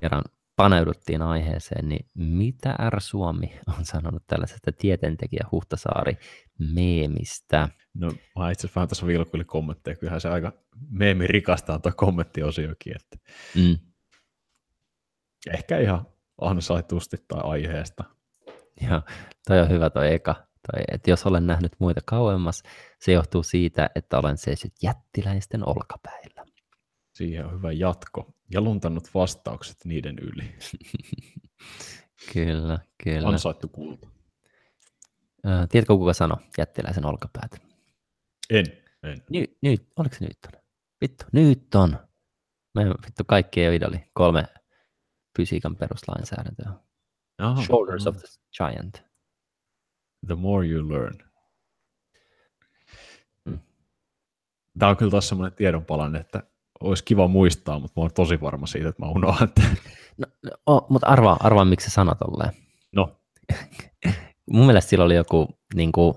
kerran 0.00 0.24
paneuduttiin 0.56 1.22
aiheeseen, 1.22 1.88
niin 1.88 2.06
mitä 2.14 2.76
R 2.90 3.00
Suomi 3.00 3.60
on 3.78 3.84
sanonut 3.84 4.22
tällaisesta 4.26 4.72
tieteentekijä 4.72 5.44
Huhtasaari 5.52 6.16
meemistä? 6.58 7.68
No 7.94 8.12
mä 8.38 8.50
itse 8.50 8.66
asiassa 8.66 8.80
vähän 8.80 8.88
tässä 8.88 9.06
vilkuili 9.06 9.44
kommentteja, 9.44 9.96
kyllähän 9.96 10.20
se 10.20 10.28
aika 10.28 10.52
meemi 10.90 11.26
rikastaa 11.26 11.78
tuo 11.78 11.92
kommenttiosiokin, 11.96 12.96
että 12.96 13.16
mm. 13.56 13.78
ehkä 15.54 15.78
ihan 15.78 16.06
ansaitusti 16.40 17.16
tai 17.28 17.40
aiheesta. 17.42 18.04
Joo, 18.88 19.02
toi 19.46 19.60
on 19.60 19.68
hyvä 19.68 19.90
toi 19.90 20.14
eka. 20.14 20.34
Toi, 20.72 20.82
että 20.92 21.10
jos 21.10 21.26
olen 21.26 21.46
nähnyt 21.46 21.72
muita 21.78 22.00
kauemmas, 22.04 22.62
se 22.98 23.12
johtuu 23.12 23.42
siitä, 23.42 23.90
että 23.94 24.18
olen 24.18 24.38
seissyt 24.38 24.72
jättiläisten 24.82 25.68
olkapäillä. 25.68 26.44
Siihen 27.14 27.46
on 27.46 27.52
hyvä 27.52 27.72
jatko. 27.72 28.34
Ja 28.50 28.60
luntannut 28.60 29.08
vastaukset 29.14 29.76
niiden 29.84 30.18
yli. 30.18 30.54
kyllä, 32.32 32.78
kyllä. 33.04 33.28
Ansaittu 33.28 33.68
kulta. 33.68 34.08
Ö, 35.46 35.66
tiedätkö, 35.70 35.96
kuka 35.96 36.12
sanoi 36.12 36.38
jättiläisen 36.58 37.06
olkapäät? 37.06 37.62
En, 38.50 38.66
en. 39.02 39.22
Nyt, 39.30 39.58
nyt, 39.62 39.88
oliko 39.96 40.14
se 40.14 40.24
nyt 40.24 40.38
on? 40.54 40.60
Vittu, 41.00 41.24
nyt 41.32 41.74
on. 41.74 41.98
Me 42.74 42.84
vittu 42.84 43.24
kaikki 43.26 43.64
ei 43.64 43.76
idoli. 43.76 44.04
Kolme 44.12 44.44
fysiikan 45.36 45.76
peruslainsäädäntöä. 45.76 46.72
Aha, 47.38 47.62
Shoulders 47.62 48.06
aha. 48.06 48.16
of 48.16 48.22
the 48.22 48.28
Giant. 48.56 49.02
The 50.26 50.34
more 50.34 50.68
you 50.68 50.88
learn. 50.88 51.18
Mm. 53.44 53.58
Tämä 54.78 54.90
on 54.90 54.96
kyllä 54.96 55.10
taas 55.10 55.28
semmoinen 55.28 55.56
tiedonpalanne, 55.56 56.18
että 56.20 56.42
olisi 56.80 57.04
kiva 57.04 57.28
muistaa, 57.28 57.78
mutta 57.78 58.00
mä 58.00 58.02
oon 58.02 58.14
tosi 58.14 58.40
varma 58.40 58.66
siitä, 58.66 58.88
että 58.88 59.02
mä 59.02 59.10
unohdan. 59.10 59.52
tämän. 59.52 59.76
No, 60.18 60.26
no, 60.42 60.50
oh, 60.66 60.86
mutta 60.90 61.06
arvaa, 61.06 61.36
arvaa, 61.40 61.64
miksi 61.64 61.84
sä 61.84 61.94
sanot 61.94 62.18
tolleen. 62.18 62.52
No, 62.92 63.20
Mun 64.50 64.66
mielestä 64.66 64.90
sillä 64.90 65.04
oli 65.04 65.14
joku 65.14 65.48
niin 65.74 65.92
kuin, 65.92 66.14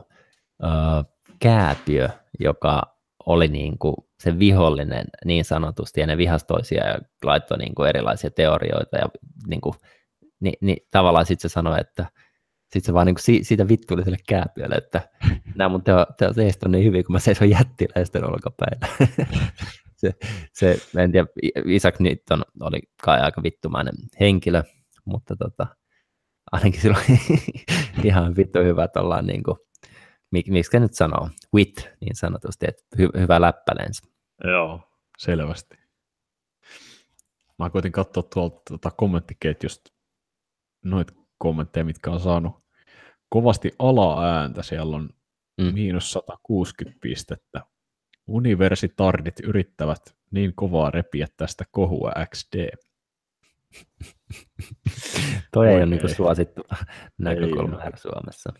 äh, 0.63 1.05
kääpiö, 1.39 2.09
joka 2.39 2.81
oli 3.25 3.47
niin 3.47 3.77
kuin, 3.77 3.95
se 4.23 4.39
vihollinen 4.39 5.05
niin 5.25 5.45
sanotusti, 5.45 6.01
ja 6.01 6.07
ne 6.07 6.17
vihasi 6.17 6.45
toisiaan 6.45 6.89
ja 6.89 6.99
laittoi 7.23 7.57
niin 7.57 7.75
kuin, 7.75 7.89
erilaisia 7.89 8.31
teorioita, 8.31 8.97
ja 8.97 9.05
niin 9.47 9.61
kuin, 9.61 9.73
ni, 10.39 10.53
ni, 10.61 10.77
tavallaan 10.91 11.25
sitten 11.25 11.49
se 11.49 11.53
sanoi, 11.53 11.79
että 11.79 12.05
sitten 12.63 12.85
se 12.85 12.93
vaan 12.93 13.05
niin 13.05 13.15
kuin, 13.15 13.23
si, 13.23 13.43
siitä 13.43 13.67
vittuli 13.67 14.03
sille 14.03 14.17
kääpiölle, 14.27 14.75
että 14.75 15.09
nämä 15.57 15.69
mun 15.69 15.83
teo, 15.83 16.05
teo, 16.17 16.33
teistä 16.33 16.67
on 16.67 16.71
niin 16.71 16.85
hyvin, 16.85 17.05
kun 17.05 17.13
mä 17.13 17.19
seison 17.19 17.49
jättiläisten 17.49 18.25
olkapäillä. 18.25 18.87
se, 20.01 20.13
se, 20.53 20.77
mä 20.93 21.01
en 21.01 21.11
tiedä, 21.11 21.27
Isaac 21.65 21.99
Newton 21.99 22.43
oli 22.59 22.79
kai 23.03 23.19
aika 23.19 23.43
vittumainen 23.43 23.95
henkilö, 24.19 24.63
mutta 25.05 25.35
tota, 25.35 25.67
ainakin 26.51 26.81
sillä 26.81 26.97
oli 26.97 27.41
ihan 28.09 28.35
vittu 28.35 28.59
hyvä 28.59 28.87
ollaan 28.95 29.25
niin 29.25 29.43
kuin, 29.43 29.57
mik, 30.31 30.47
miksi 30.47 30.79
nyt 30.79 30.93
sanoo, 30.93 31.29
wit 31.53 31.89
niin 32.01 32.15
sanotusti, 32.15 32.65
että 32.69 32.83
hy, 32.97 33.09
hyvä 33.19 33.41
läppälensä. 33.41 34.12
Joo, 34.43 34.81
selvästi. 35.17 35.77
Mä 37.59 37.69
koitin 37.69 37.91
katsoa 37.91 38.23
tuolta 38.23 38.61
tuota 38.67 38.91
kommenttiketjusta 38.91 39.91
noita 40.85 41.13
kommentteja, 41.37 41.83
mitkä 41.85 42.11
on 42.11 42.19
saanut 42.19 42.63
kovasti 43.29 43.71
alaääntä. 43.79 44.63
Siellä 44.63 44.95
on 44.95 45.09
Mm. 45.61 45.73
miinus 45.73 46.11
160 46.11 46.99
pistettä. 47.01 47.61
Universitardit 48.27 49.39
yrittävät 49.39 50.15
niin 50.31 50.53
kovaa 50.55 50.91
repiä 50.91 51.27
tästä 51.37 51.65
kohua 51.71 52.11
XD. 52.25 52.69
Toi 55.53 55.67
ei 55.67 55.75
ole 55.75 55.85
niin 55.85 56.15
suosittu 56.15 56.63
näkökulma 57.17 57.77
täällä 57.77 57.97
Suomessa. 57.97 58.53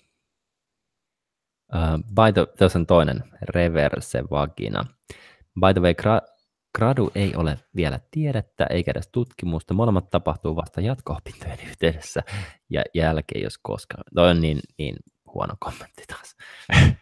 Uh, 1.76 2.04
by 2.16 2.34
the, 2.34 2.48
tässä 2.58 2.80
on 2.80 2.86
toinen, 2.86 3.24
reverse 3.42 4.24
vagina. 4.32 4.86
By 5.60 5.74
the 5.74 5.82
way, 5.82 5.94
gra, 5.94 6.22
gradu 6.78 7.12
ei 7.16 7.36
ole 7.36 7.60
vielä 7.76 8.00
tiedettä 8.12 8.66
eikä 8.70 8.92
edes 8.92 9.08
tutkimusta. 9.08 9.74
Molemmat 9.74 10.10
tapahtuu 10.10 10.56
vasta 10.56 10.82
jatko-opintojen 10.82 11.60
yhteydessä 11.68 12.24
ja 12.70 12.84
jälkeen, 12.94 13.44
jos 13.44 13.58
koskaan. 13.58 14.04
Toi 14.16 14.30
on 14.30 14.42
niin, 14.42 14.60
niin 14.78 14.96
huono 15.34 15.54
kommentti 15.60 16.04
taas. 16.08 16.36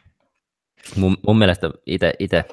mun, 0.96 1.18
mun 1.28 1.38
mielestä 1.38 1.72
itse 2.20 2.46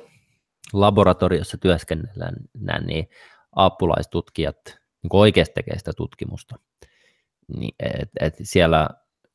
laboratoriossa 0.73 1.59
työskennellään, 1.59 2.87
niin 2.87 3.09
apulaistutkijat 3.57 4.79
niin 5.03 5.11
oikeasti 5.13 5.55
tekee 5.55 5.79
sitä 5.79 5.93
tutkimusta. 5.97 6.57
Niin, 7.57 7.75
et, 7.79 8.11
et 8.21 8.35
siellä 8.43 8.89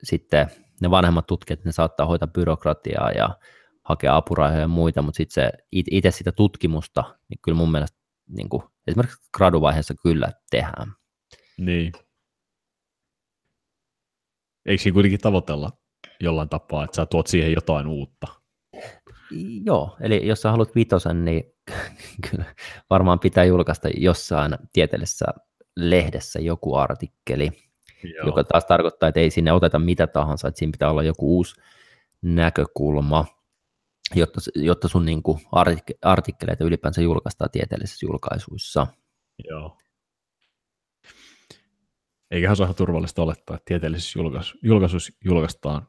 sitten 0.03 0.48
ne 0.81 0.91
vanhemmat 0.91 1.27
tutkijat, 1.27 1.65
ne 1.65 1.72
saattaa 1.72 2.06
hoitaa 2.06 2.27
byrokratiaa 2.27 3.11
ja 3.11 3.30
hakea 3.84 4.16
apurahoja 4.16 4.60
ja 4.60 4.68
muita, 4.68 5.02
mutta 5.02 5.18
sitten 5.18 5.34
se 5.34 5.52
itse 5.72 6.12
sitä 6.12 6.32
tutkimusta, 6.32 7.04
niin 7.30 7.40
kyllä 7.42 7.56
mun 7.56 7.72
mielestä 7.72 7.98
niin 8.28 8.50
kuin, 8.50 8.64
esimerkiksi 8.88 9.30
graduvaiheessa 9.38 9.94
kyllä 10.04 10.32
tehdään. 10.52 10.94
Niin. 11.58 11.92
Eikö 14.66 14.84
siinä 14.84 14.94
kuitenkin 14.94 15.20
tavoitella 15.20 15.72
jollain 16.20 16.50
tapaa, 16.50 16.84
että 16.84 16.96
sä 16.96 17.06
tuot 17.06 17.28
siihen 17.28 17.54
jotain 17.54 17.88
uutta? 17.88 18.28
Joo, 19.66 19.98
eli 20.00 20.28
jos 20.28 20.42
sä 20.42 20.52
haluat 20.52 20.76
vitosen, 20.76 21.26
niin 21.26 21.44
kyllä 22.30 22.46
varmaan 22.90 23.20
pitää 23.20 23.44
julkaista 23.44 23.90
jossain 23.98 24.52
tieteellisessä 24.74 25.26
lehdessä 25.76 26.40
joku 26.40 26.76
artikkeli, 26.76 27.50
Joo. 28.04 28.26
joka 28.26 28.44
taas 28.44 28.66
tarkoittaa, 28.66 29.10
että 29.10 29.20
ei 29.20 29.30
sinne 29.30 29.52
oteta 29.52 29.80
mitä 29.80 30.08
tahansa, 30.08 30.48
että 30.48 30.60
siinä 30.60 30.72
pitää 30.72 30.90
olla 30.90 31.04
joku 31.04 31.36
uusi 31.36 31.62
näkökulma, 32.22 33.26
jotta, 34.16 34.42
jotta 34.56 34.88
sun 34.88 35.06
niin 35.06 35.24
kuin 35.24 35.40
artik- 35.40 35.98
artikkeleita 36.02 36.64
ylipäänsä 36.64 37.02
julkaistaan 37.02 37.52
tieteellisissä 37.52 38.06
julkaisuissa. 38.06 38.88
Joo. 39.50 39.78
Eiköhän 42.32 42.58
se 42.58 42.64
ole 42.64 42.74
turvallista 42.74 43.22
olettaa, 43.22 43.56
että 43.56 43.66
tieteellisessä 43.66 44.20
julkaisu, 44.20 44.58
julkaisuissa 44.64 45.14
julkaistaan 45.26 45.88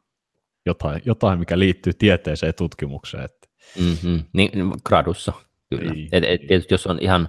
jotain, 0.66 1.03
jotain, 1.05 1.39
mikä 1.39 1.59
liittyy 1.59 1.93
tieteeseen 1.93 2.49
ja 2.49 2.53
tutkimukseen. 2.53 3.24
Että, 3.24 3.45
Mm-hmm. 3.81 4.24
Niin, 4.32 4.51
gradussa, 4.86 5.32
kyllä. 5.70 5.93
Niin, 5.93 6.09
Et, 6.12 6.24
et, 6.24 6.41
niin. 6.41 6.49
tietysti 6.49 6.74
jos 6.74 6.86
on 6.86 6.99
ihan, 7.01 7.28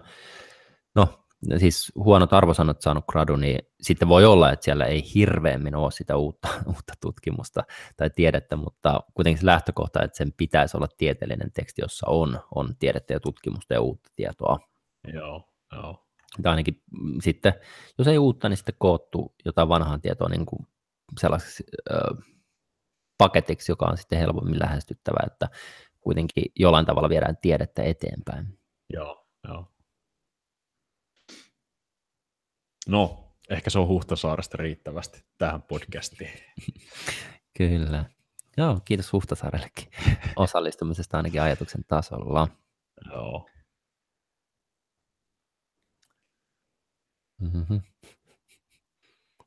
siis 1.57 1.91
huonot 1.95 2.34
arvosanat 2.34 2.82
saanut 2.82 3.06
gradu, 3.07 3.36
niin 3.36 3.60
sitten 3.82 4.07
voi 4.07 4.26
olla, 4.26 4.52
että 4.52 4.64
siellä 4.64 4.86
ei 4.86 5.03
hirveämmin 5.16 5.76
ole 5.76 5.91
sitä 5.91 6.18
uutta, 6.18 6.48
uutta 6.68 6.94
tutkimusta 7.02 7.64
tai 7.98 8.10
tiedettä, 8.10 8.56
mutta 8.56 8.99
kuitenkin 9.14 9.40
se 9.40 9.45
lähtökohta, 9.45 10.03
että 10.03 10.18
sen 10.18 10.34
pitäisi 10.38 10.78
olla 10.78 10.88
tieteellinen 10.98 11.52
teksti, 11.52 11.82
jossa 11.82 12.07
on, 12.10 12.40
on 12.56 12.76
tiedettä 12.80 13.14
ja 13.14 13.20
tutkimusta 13.20 13.74
ja 13.74 13.82
uutta 13.82 14.10
tietoa. 14.16 14.60
joo, 15.14 15.49
joo. 15.72 16.02
Tai 16.44 16.49
ainakin 16.49 16.82
mm, 17.02 17.22
sitten, 17.22 17.53
jos 17.98 18.07
ei 18.07 18.18
uutta, 18.18 18.49
niin 18.49 18.57
sitten 18.57 18.76
koottu 18.78 19.36
jotain 19.45 19.70
vanhaa 19.70 19.99
tietoa 19.99 20.30
niin 20.30 20.45
kuin 20.45 20.68
sellaiseksi 21.20 21.64
ö, 21.91 21.95
paketiksi, 23.18 23.72
joka 23.72 23.86
on 23.86 23.98
sitten 23.98 24.20
helpommin 24.20 24.60
lähestyttävä, 24.60 25.18
että 25.26 25.49
kuitenkin 26.02 26.44
jollain 26.56 26.86
tavalla 26.86 27.10
viedään 27.10 27.38
tiedettä 27.41 27.84
eteenpäin. 27.84 28.60
Joo, 28.94 29.28
joo. 29.48 29.74
No, 32.88 33.32
ehkä 33.49 33.70
se 33.70 33.80
on 33.80 33.88
Huhtasaaresta 33.88 34.57
riittävästi 34.57 35.24
tähän 35.38 35.62
podcastiin. 35.62 36.32
Kyllä. 37.57 38.06
Joo, 38.57 38.80
kiitos 38.86 39.14
Huhtasaarellekin 39.14 39.88
osallistumisesta 40.36 41.18
ainakin 41.18 41.41
ajatuksen 41.41 41.84
tasolla. 41.88 42.48
Joo. 43.14 43.49
Mm-hmm. 47.41 47.82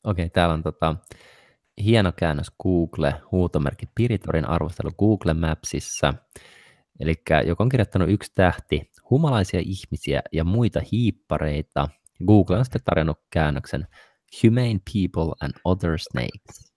Okei, 0.05 0.25
okay, 0.25 0.31
täällä 0.31 0.53
on 0.55 0.63
tota, 0.63 0.97
hieno 1.85 2.13
käännös 2.13 2.53
Google, 2.63 3.15
huutomerkki 3.33 3.87
Piritorin 3.95 4.49
arvostelu 4.49 4.91
Google 4.99 5.35
Mapsissa. 5.35 6.15
Eli 7.01 7.15
joka 7.47 7.65
on 7.65 7.69
kirjoittanut 7.69 8.11
yksi 8.11 8.33
tähti, 8.35 8.91
humalaisia 9.11 9.61
ihmisiä 9.65 10.23
ja 10.33 10.45
muita 10.45 10.81
hiippareita. 10.93 11.89
Google 12.27 12.57
on 12.59 12.65
sitten 12.65 12.81
tarjonnut 12.85 13.19
käännöksen 13.31 13.87
Humane 14.43 14.79
People 14.93 15.33
and 15.41 15.53
Other 15.65 15.99
Snakes. 15.99 16.73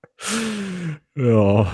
Joo. 1.30 1.68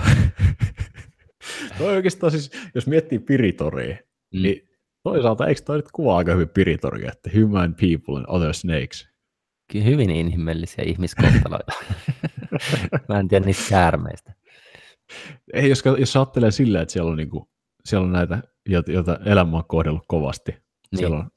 toi 1.78 1.96
oikeastaan 1.96 2.30
siis, 2.32 2.50
jos 2.74 2.86
miettii 2.86 3.18
Piritoria, 3.18 3.96
Mm. 4.34 4.42
niin 4.42 4.68
toisaalta 5.02 5.46
eikö 5.46 5.60
toi 5.62 5.76
nyt 5.76 5.92
kuvaa 5.92 6.18
aika 6.18 6.32
hyvin 6.32 6.48
Piritoria, 6.48 7.12
että 7.12 7.30
human 7.40 7.74
people 7.74 8.16
and 8.16 8.24
other 8.28 8.54
snakes. 8.54 9.08
Kyllä 9.72 9.84
Hyvin 9.84 10.10
inhimillisiä 10.10 10.84
ihmiskohtaloita. 10.84 11.72
Mä 13.08 13.18
en 13.20 13.28
tiedä 13.28 13.46
niistä 13.46 13.70
käärmeistä. 13.70 14.34
Ei, 15.52 15.68
jos, 15.68 15.82
jos 15.98 16.16
ajattelee 16.16 16.50
silleen, 16.50 16.82
että 16.82 16.92
siellä 16.92 17.10
on, 17.10 17.16
niinku, 17.16 17.50
siellä 17.84 18.04
on 18.06 18.12
näitä, 18.12 18.42
joita, 18.68 18.92
joita 18.92 19.18
elämä 19.26 19.56
on 19.56 19.64
kohdellut 19.68 20.04
kovasti. 20.08 20.50
Niin. 20.52 20.98
Siellä 20.98 21.16
on, 21.16 21.30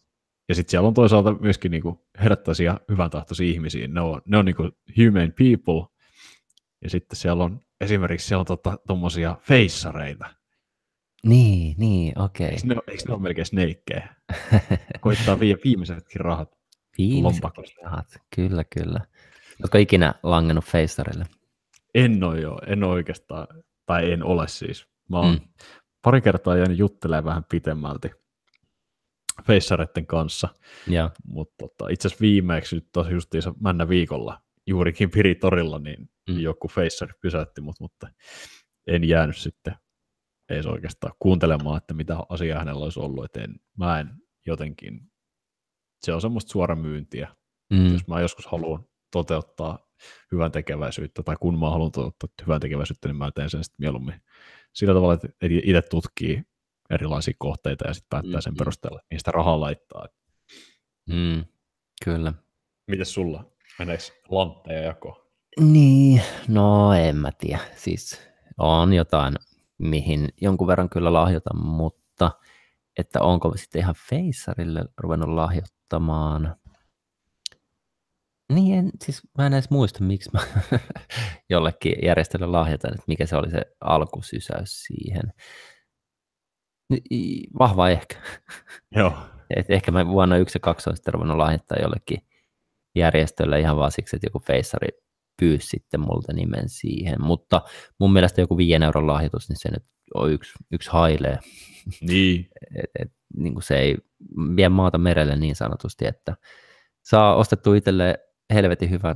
ja 0.51 0.55
sitten 0.55 0.71
siellä 0.71 0.87
on 0.87 0.93
toisaalta 0.93 1.33
myöskin 1.33 1.71
niinku 1.71 2.05
herttäisiä 2.19 2.77
hyvän 2.89 3.09
tahtoisia 3.09 3.47
ihmisiä. 3.47 3.87
Ne 3.87 4.01
on, 4.01 4.21
ne 4.25 4.37
on 4.37 4.45
niinku 4.45 4.63
human 4.97 5.33
people. 5.37 5.97
Ja 6.83 6.89
sitten 6.89 7.15
siellä 7.15 7.43
on 7.43 7.59
esimerkiksi 7.81 8.27
siellä 8.27 8.39
on 8.39 8.45
tota, 8.45 8.77
tommosia 8.87 9.35
feissareita. 9.41 10.25
Niin, 11.25 11.75
niin, 11.77 12.19
okei. 12.19 12.47
Eikö 12.47 12.61
ne, 12.65 12.75
eikö 12.87 13.03
ne 13.07 13.13
ole 13.13 13.21
melkein 13.21 13.45
sneikkejä? 13.45 14.15
Koittaa 15.01 15.39
viiä 15.39 15.57
viimeisetkin 15.63 16.21
rahat. 16.21 16.51
Viimeiset 16.97 17.43
lompakosta. 17.43 17.81
rahat, 17.83 18.21
kyllä, 18.35 18.63
kyllä. 18.63 18.99
Oletko 19.61 19.77
ikinä 19.77 20.13
langennut 20.23 20.65
Facerille? 20.65 21.25
En 21.95 22.23
ole 22.23 22.39
jo, 22.39 22.57
en 22.67 22.83
ole 22.83 22.93
oikeastaan, 22.93 23.47
tai 23.85 24.11
en 24.11 24.23
ole 24.23 24.47
siis. 24.47 24.87
Mä 25.09 25.19
oon 25.19 25.33
mm. 25.33 25.39
pari 26.01 26.21
kertaa 26.21 26.57
jäänyt 26.57 26.77
juttelemaan 26.77 27.25
vähän 27.25 27.45
pitemmälti 27.49 28.20
feissareiden 29.47 30.07
kanssa, 30.07 30.49
ja. 30.87 31.09
mutta 31.25 31.55
tota, 31.59 31.89
itse 31.89 32.07
asiassa 32.07 32.21
viimeksi 32.21 32.75
nyt 32.75 32.87
tosi 32.93 33.11
justiinsa 33.11 33.53
männä 33.59 33.89
viikolla 33.89 34.41
juurikin 34.67 35.11
Piritorilla, 35.11 35.79
niin 35.79 36.09
mm. 36.29 36.39
joku 36.39 36.67
feissari 36.67 37.13
pysäytti 37.21 37.61
mut, 37.61 37.75
mutta 37.79 38.07
en 38.87 39.03
jäänyt 39.03 39.37
sitten 39.37 39.75
ei 40.49 40.63
se 40.63 40.69
oikeastaan 40.69 41.13
kuuntelemaan, 41.19 41.77
että 41.77 41.93
mitä 41.93 42.17
asiaa 42.29 42.59
hänellä 42.59 42.83
olisi 42.83 42.99
ollut, 42.99 43.25
että 43.25 43.41
en, 43.41 43.55
mä 43.77 43.99
en 43.99 44.09
jotenkin, 44.45 44.99
se 46.01 46.13
on 46.13 46.21
semmoista 46.21 46.51
suoramyyntiä, 46.51 47.35
mm. 47.73 47.93
jos 47.93 48.07
mä 48.07 48.21
joskus 48.21 48.47
haluan 48.47 48.85
toteuttaa 49.11 49.79
hyvän 50.31 50.51
tekeväisyyttä, 50.51 51.23
tai 51.23 51.35
kun 51.39 51.59
mä 51.59 51.69
haluan 51.69 51.91
toteuttaa 51.91 52.45
hyvän 52.45 52.61
tekeväisyyttä, 52.61 53.07
niin 53.07 53.15
mä 53.15 53.31
teen 53.31 53.49
sen 53.49 53.63
sitten 53.63 53.77
mieluummin 53.79 54.21
sillä 54.73 54.93
tavalla, 54.93 55.13
että 55.13 55.27
itse 55.41 55.81
tutkii 55.81 56.43
erilaisia 56.93 57.33
kohteita 57.37 57.87
ja 57.87 57.93
sitten 57.93 58.09
päättää 58.09 58.41
sen 58.41 58.51
mm-hmm. 58.51 58.57
perusteella, 58.57 58.99
mihin 59.09 59.19
sitä 59.19 59.31
rahaa 59.31 59.59
laittaa. 59.59 60.07
Mm, 61.09 61.45
kyllä. 62.05 62.33
Miten 62.87 63.05
sulla? 63.05 63.51
Meneekö 63.79 64.03
lantteja 64.29 64.81
jako? 64.81 65.31
Niin, 65.59 66.21
no 66.47 66.93
en 66.93 67.15
mä 67.15 67.31
tiedä. 67.31 67.59
Siis 67.75 68.21
on 68.57 68.93
jotain, 68.93 69.35
mihin 69.77 70.29
jonkun 70.41 70.67
verran 70.67 70.89
kyllä 70.89 71.13
lahjoitan, 71.13 71.65
mutta 71.65 72.31
että 72.97 73.21
onko 73.21 73.57
sitten 73.57 73.79
ihan 73.79 73.95
Feissarille 74.09 74.85
ruvennut 74.97 75.29
lahjoittamaan. 75.29 76.55
Niin, 78.53 78.77
en, 78.77 78.91
siis 79.03 79.21
mä 79.37 79.47
en 79.47 79.53
edes 79.53 79.69
muista, 79.69 80.03
miksi 80.03 80.29
mä 80.33 80.39
jollekin 81.49 81.95
järjestölle 82.03 82.47
lahjoitan, 82.47 82.91
että 82.91 83.03
mikä 83.07 83.25
se 83.25 83.35
oli 83.35 83.51
se 83.51 83.61
alkusysäys 83.81 84.83
siihen. 84.83 85.33
Vahva 87.59 87.89
ehkä. 87.89 88.15
Joo. 88.95 89.13
Et 89.55 89.69
ehkä 89.69 89.91
mä 89.91 90.07
vuonna 90.07 90.37
yksi 90.37 90.55
ja 90.55 90.59
kaksi 90.59 90.89
olisin 90.89 91.13
ruvennut 91.13 91.37
lahjoittaa 91.37 91.77
jollekin 91.81 92.17
järjestölle 92.95 93.59
ihan 93.59 93.77
vaan 93.77 93.91
siksi, 93.91 94.15
että 94.15 94.25
joku 94.25 94.39
feissari 94.39 94.87
pyysi 95.39 95.67
sitten 95.67 95.99
multa 95.99 96.33
nimen 96.33 96.69
siihen. 96.69 97.21
Mutta 97.21 97.61
mun 97.99 98.13
mielestä 98.13 98.41
joku 98.41 98.57
5 98.57 98.73
euron 98.83 99.07
lahjoitus, 99.07 99.49
niin 99.49 99.57
se 99.57 99.69
nyt 99.71 99.83
on 100.13 100.31
yksi, 100.31 100.53
yksi 100.71 100.89
hailee. 100.89 101.39
Niin. 102.01 102.49
et, 102.83 102.91
et, 102.99 103.11
niin 103.37 103.53
kuin 103.53 103.63
se 103.63 103.79
ei 103.79 103.97
vie 104.55 104.69
maata 104.69 104.97
merelle 104.97 105.35
niin 105.35 105.55
sanotusti, 105.55 106.05
että 106.07 106.35
saa 107.01 107.35
ostettu 107.35 107.73
itselle 107.73 108.19
helvetin 108.53 108.89
hyvän 108.89 109.15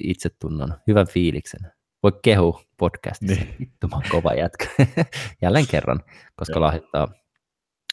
itsetunnon, 0.00 0.74
hyvän 0.86 1.06
fiiliksen. 1.06 1.60
Voi 2.02 2.12
kehu 2.22 2.60
podcastissa. 2.76 3.44
Niin. 3.44 3.56
Vittu, 3.60 3.88
mä 3.88 4.00
kova 4.10 4.34
jätkä. 4.34 4.66
Jälleen 5.42 5.66
kerran, 5.66 6.00
koska 6.36 6.58
Joo. 6.58 6.60
lahjoittaa 6.60 7.08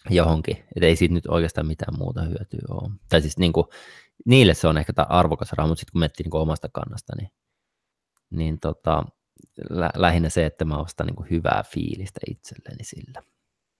johonkin. 0.10 0.58
Et 0.76 0.84
ei 0.84 0.96
siitä 0.96 1.14
nyt 1.14 1.26
oikeastaan 1.28 1.68
mitään 1.68 1.98
muuta 1.98 2.22
hyötyä 2.22 2.60
ole. 2.70 2.92
Tai 3.10 3.22
siis 3.22 3.38
niin 3.38 3.54
kuin, 3.54 3.68
niille 4.26 4.54
se 4.54 4.68
on 4.68 4.78
ehkä 4.78 4.94
arvokas 5.10 5.54
raha, 5.54 5.68
mutta 5.68 5.80
sitten 5.80 5.92
kun 5.92 6.00
miettii 6.00 6.24
niin 6.24 6.42
omasta 6.42 6.70
kannasta, 6.74 7.14
niin, 7.18 7.30
niin 8.30 8.60
tota, 8.60 9.04
lä- 9.70 9.92
lähinnä 9.96 10.30
se, 10.30 10.46
että 10.46 10.66
mä 10.66 10.78
ostan 10.78 11.08
niin 11.08 11.30
hyvää 11.30 11.64
fiilistä 11.74 12.20
itselleni 12.30 12.84
sillä. 12.84 13.24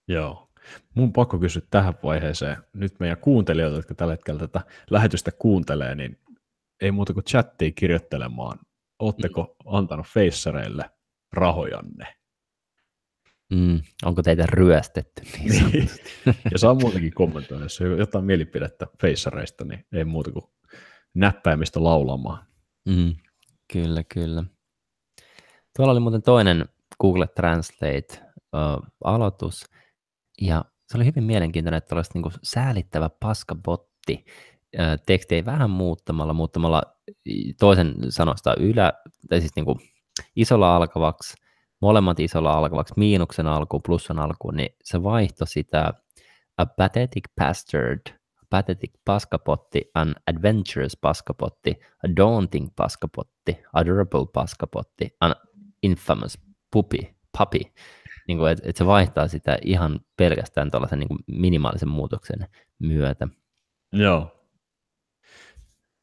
Joo. 0.08 0.48
Mun 0.94 1.12
pakko 1.12 1.38
kysyä 1.38 1.62
tähän 1.70 1.94
vaiheeseen. 2.02 2.56
Nyt 2.72 3.00
meidän 3.00 3.18
kuuntelijoita, 3.18 3.76
jotka 3.76 3.94
tällä 3.94 4.12
hetkellä 4.12 4.40
tätä 4.40 4.60
lähetystä 4.90 5.30
kuuntelee, 5.32 5.94
niin 5.94 6.18
ei 6.80 6.90
muuta 6.90 7.14
kuin 7.14 7.24
chattiin 7.24 7.74
kirjoittelemaan. 7.74 8.58
Oletteko 8.98 9.42
mm. 9.42 9.48
antanut 9.74 10.06
feissareille 10.06 10.90
rahojanne? 11.32 12.18
Mm, 13.54 13.80
onko 14.04 14.22
teitä 14.22 14.46
ryöstetty? 14.46 15.22
Niin 15.22 15.70
niin. 15.72 15.88
ja 16.52 16.58
saa 16.58 16.74
muutenkin 16.74 17.14
kommentoida, 17.14 17.64
jos 17.64 17.80
on 17.80 17.98
jotain 17.98 18.24
mielipidettä 18.24 18.86
feissareista, 19.00 19.64
niin 19.64 19.86
ei 19.92 20.04
muuta 20.04 20.32
kuin 20.32 20.44
näppäimistä 21.14 21.84
laulamaan. 21.84 22.46
Mm, 22.88 23.14
kyllä, 23.72 24.02
kyllä. 24.14 24.44
Tuolla 25.76 25.92
oli 25.92 26.00
muuten 26.00 26.22
toinen 26.22 26.68
Google 27.00 27.26
Translate-aloitus, 27.26 29.64
ja 30.40 30.64
se 30.88 30.96
oli 30.96 31.04
hyvin 31.04 31.24
mielenkiintoinen, 31.24 31.78
että 31.78 31.88
tällaista 31.88 32.18
niin 32.18 32.32
säälittävä 32.42 33.10
paskabotti, 33.20 34.24
teksti 35.06 35.34
ei 35.34 35.44
vähän 35.44 35.70
muuttamalla, 35.70 36.32
muuttamalla 36.32 36.82
toisen 37.60 37.94
sanoista 38.08 38.54
ylä, 38.58 38.92
tai 39.28 39.40
siis 39.40 39.56
niin 39.56 39.64
kuin 39.64 39.78
isolla 40.36 40.76
alkavaksi, 40.76 41.34
molemmat 41.80 42.20
isolla 42.20 42.52
alkavaksi, 42.52 42.94
miinuksen 42.96 43.46
alkuun, 43.46 43.82
plussan 43.86 44.18
alkuun, 44.18 44.56
niin 44.56 44.76
se 44.84 45.02
vaihto 45.02 45.46
sitä 45.46 45.94
a 46.58 46.66
pathetic 46.66 47.24
bastard, 47.40 48.00
a 48.42 48.46
pathetic 48.50 48.92
paskapotti, 49.04 49.90
an 49.94 50.14
adventurous 50.26 50.96
paskapotti, 50.96 51.78
a 52.04 52.16
daunting 52.16 52.68
paskapotti, 52.76 53.62
adorable 53.72 54.26
paskapotti, 54.32 55.16
an 55.20 55.34
infamous 55.82 56.38
puppy, 56.72 56.98
puppy. 57.38 57.60
Niin 58.28 58.38
kuin, 58.38 58.52
että 58.52 58.70
et 58.70 58.76
se 58.76 58.86
vaihtaa 58.86 59.28
sitä 59.28 59.58
ihan 59.64 60.00
pelkästään 60.16 60.70
tuollaisen 60.70 60.98
niin 60.98 61.18
minimaalisen 61.26 61.88
muutoksen 61.88 62.48
myötä. 62.78 63.28
Joo. 63.92 64.37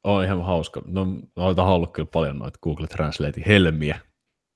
On 0.06 0.24
ihan 0.24 0.46
hauska. 0.46 0.82
No, 0.86 1.08
noita 1.36 1.64
on 1.64 1.70
ollut 1.70 1.94
kyllä 1.94 2.10
paljon 2.14 2.38
noita 2.40 2.60
Google 2.64 2.88
Translate 2.88 3.44
helmiä, 3.46 4.00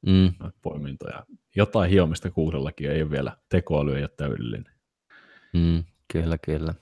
mm. 0.05 0.33
poimintoja. 0.61 1.25
Jotain 1.55 1.91
hiomista 1.91 2.29
Googlellakin 2.29 2.91
ei 2.91 3.01
ole 3.01 3.11
vielä 3.11 3.37
tekoäly 3.49 3.95
ei 3.95 4.01
ole 4.03 4.09
täydellinen. 4.17 4.73
Mm, 5.53 5.83
kyllä, 6.13 6.37
kyllä. 6.37 6.73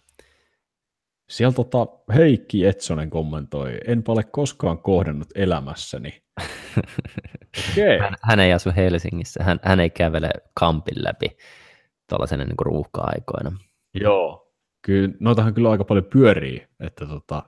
Siellä 1.30 1.54
tota 1.54 1.88
Heikki 2.16 2.66
Etsonen 2.66 3.10
kommentoi, 3.10 3.78
en 3.88 4.04
ole 4.08 4.24
koskaan 4.24 4.78
kohdannut 4.78 5.28
elämässäni. 5.36 6.24
okay. 6.38 7.98
hän, 8.02 8.16
hän, 8.24 8.40
ei 8.40 8.54
asu 8.54 8.70
Helsingissä, 8.76 9.44
hän, 9.44 9.60
hän 9.64 9.80
ei 9.80 9.90
kävele 9.90 10.30
kampin 10.60 11.04
läpi 11.04 11.38
tuollaisena 12.10 12.44
niin 12.44 12.56
ruuhka-aikoina. 12.62 13.52
Joo, 13.94 14.54
kyllä, 14.82 15.14
noitahan 15.20 15.54
kyllä 15.54 15.72
aika 15.72 15.84
paljon 15.84 16.06
pyörii, 16.06 16.68
että 16.80 17.06
tota, 17.06 17.44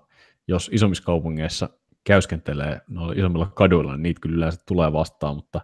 jos 0.50 0.70
isommissa 0.74 1.04
kaupungeissa 1.04 1.70
käyskentelee 2.04 2.82
noilla 2.88 3.14
isommilla 3.14 3.52
kaduilla, 3.56 3.92
niin 3.92 4.04
niitä 4.04 4.20
kyllä 4.22 4.36
yleensä 4.36 4.60
tulee 4.68 4.94
vastaan, 4.94 5.36
mutta, 5.36 5.62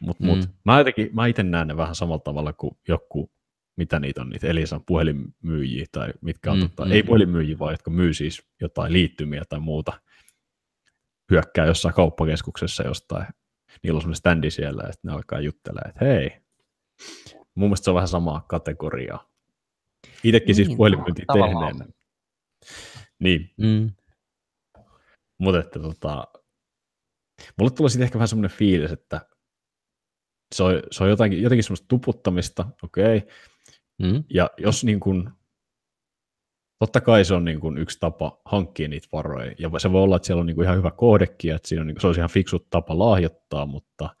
mutta, 0.00 0.24
mm. 0.24 0.28
mutta 0.28 0.48
mä, 0.64 0.78
jotenkin, 0.78 1.10
mä 1.12 1.26
itse 1.26 1.42
näen 1.42 1.68
ne 1.68 1.76
vähän 1.76 1.94
samalla 1.94 2.18
tavalla 2.18 2.52
kuin 2.52 2.78
joku, 2.88 3.30
mitä 3.76 4.00
niitä 4.00 4.20
on, 4.20 4.30
niitä 4.30 4.46
Elisan 4.46 4.84
puhelinmyyjiä 4.84 5.86
tai 5.92 6.12
mitkä 6.20 6.52
on, 6.52 6.58
mm, 6.58 6.62
tota, 6.62 6.84
mm, 6.84 6.92
ei 6.92 7.02
puhelinmyyjiä, 7.02 7.58
vaan 7.58 7.72
jotka 7.72 7.90
myy 7.90 8.14
siis 8.14 8.42
jotain 8.60 8.92
liittymiä 8.92 9.42
tai 9.48 9.60
muuta, 9.60 9.92
hyökkää 11.30 11.66
jossain 11.66 11.94
kauppakeskuksessa 11.94 12.82
jostain, 12.82 13.26
niillä 13.82 13.96
on 13.96 14.02
semmoinen 14.02 14.16
standi 14.16 14.50
siellä, 14.50 14.82
ja 14.82 14.92
sitten 14.92 15.08
ne 15.08 15.14
alkaa 15.14 15.40
juttelemaan, 15.40 15.90
että 15.90 16.04
hei, 16.04 16.30
mun 17.54 17.68
mielestä 17.68 17.84
se 17.84 17.90
on 17.90 17.94
vähän 17.94 18.08
samaa 18.08 18.44
kategoriaa. 18.48 19.30
Itsekin 20.24 20.54
siis 20.54 20.58
niin, 20.58 20.66
siis 20.66 20.76
puhelinmyyntiä 20.76 21.24
tehneenä. 21.32 21.99
Niin. 23.20 23.50
Mm. 23.56 23.90
Mutta 25.38 25.60
että 25.60 25.78
tota, 25.78 26.28
mulle 27.58 27.70
tulee 27.70 27.90
sitten 27.90 28.04
ehkä 28.04 28.18
vähän 28.18 28.28
semmoinen 28.28 28.56
fiilis, 28.56 28.92
että 28.92 29.20
se 30.54 30.62
on, 30.62 30.82
se 30.90 31.04
on 31.04 31.10
jotakin, 31.10 31.42
jotenkin 31.42 31.64
semmoista 31.64 31.88
tuputtamista, 31.88 32.66
okei, 32.82 33.16
okay. 33.18 33.30
mm. 34.02 34.24
ja 34.30 34.50
jos 34.58 34.84
niin 34.84 35.00
kuin, 35.00 35.30
totta 36.78 37.00
kai 37.00 37.24
se 37.24 37.34
on 37.34 37.44
niin 37.44 37.60
kuin 37.60 37.78
yksi 37.78 37.98
tapa 38.00 38.40
hankkia 38.44 38.88
niitä 38.88 39.08
varoja, 39.12 39.54
ja 39.58 39.70
se 39.78 39.92
voi 39.92 40.02
olla, 40.02 40.16
että 40.16 40.26
siellä 40.26 40.40
on 40.40 40.46
niin 40.46 40.54
kuin 40.54 40.64
ihan 40.64 40.76
hyvä 40.76 40.90
kohdekin, 40.90 41.54
että 41.54 41.68
siinä 41.68 41.80
on, 41.80 41.86
niin 41.86 41.94
kuin, 41.94 42.00
se 42.00 42.06
olisi 42.06 42.20
ihan 42.20 42.30
fiksu 42.30 42.58
tapa 42.58 42.98
lahjoittaa, 42.98 43.66
mutta 43.66 44.16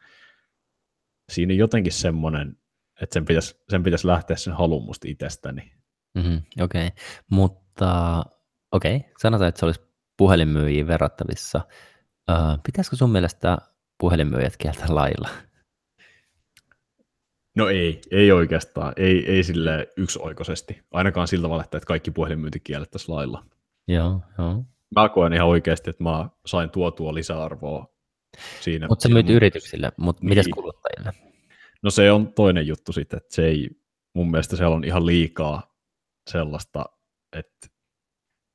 siinä 1.32 1.52
on 1.52 1.58
jotenkin 1.58 1.92
semmoinen, 1.92 2.56
että 3.00 3.14
sen 3.14 3.24
pitäisi, 3.24 3.60
sen 3.68 3.82
pitäisi 3.82 4.06
lähteä 4.06 4.36
sen 4.36 4.54
halun 4.54 4.84
musta 4.84 5.08
itsestäni. 5.08 5.72
Mm-hmm, 6.14 6.42
Okei, 6.60 6.86
okay. 6.86 7.04
mutta 7.30 8.24
okei, 8.72 8.96
okay. 8.96 9.10
sanotaan, 9.18 9.48
että 9.48 9.58
se 9.58 9.66
olisi 9.66 9.80
puhelinmyyjiin 10.16 10.86
verrattavissa. 10.86 11.60
Uh, 12.30 12.58
pitäisikö 12.62 12.96
sun 12.96 13.10
mielestä 13.10 13.58
puhelinmyyjät 13.98 14.56
kieltä 14.56 14.84
lailla? 14.88 15.28
No 17.56 17.68
ei, 17.68 18.00
ei 18.10 18.32
oikeastaan. 18.32 18.92
Ei, 18.96 19.32
ei 19.32 19.42
sille 19.42 19.88
yksioikoisesti. 19.96 20.82
Ainakaan 20.90 21.28
sillä 21.28 21.42
tavalla, 21.42 21.64
että 21.64 21.80
kaikki 21.80 22.10
puhelinmyynti 22.10 22.60
kiellettäisiin 22.60 23.14
lailla. 23.14 23.44
Joo, 23.88 24.20
joo. 24.38 24.64
Mä 24.94 25.08
koen 25.08 25.32
ihan 25.32 25.48
oikeasti, 25.48 25.90
että 25.90 26.02
mä 26.02 26.28
sain 26.46 26.70
tuotua 26.70 27.14
lisäarvoa 27.14 27.94
siinä. 28.60 28.86
Mutta 28.88 29.02
sä 29.02 29.08
myyt 29.08 29.30
yrityksille, 29.30 29.92
mutta 29.96 30.24
mitäs 30.24 30.46
niin. 30.46 30.54
kuluttajille? 30.54 31.12
No 31.82 31.90
se 31.90 32.12
on 32.12 32.32
toinen 32.32 32.66
juttu 32.66 32.92
sitten, 32.92 33.16
että 33.16 33.34
se 33.34 33.46
ei, 33.46 33.70
mun 34.14 34.30
mielestä 34.30 34.56
siellä 34.56 34.76
on 34.76 34.84
ihan 34.84 35.06
liikaa 35.06 35.74
sellaista, 36.30 36.84
että 37.32 37.68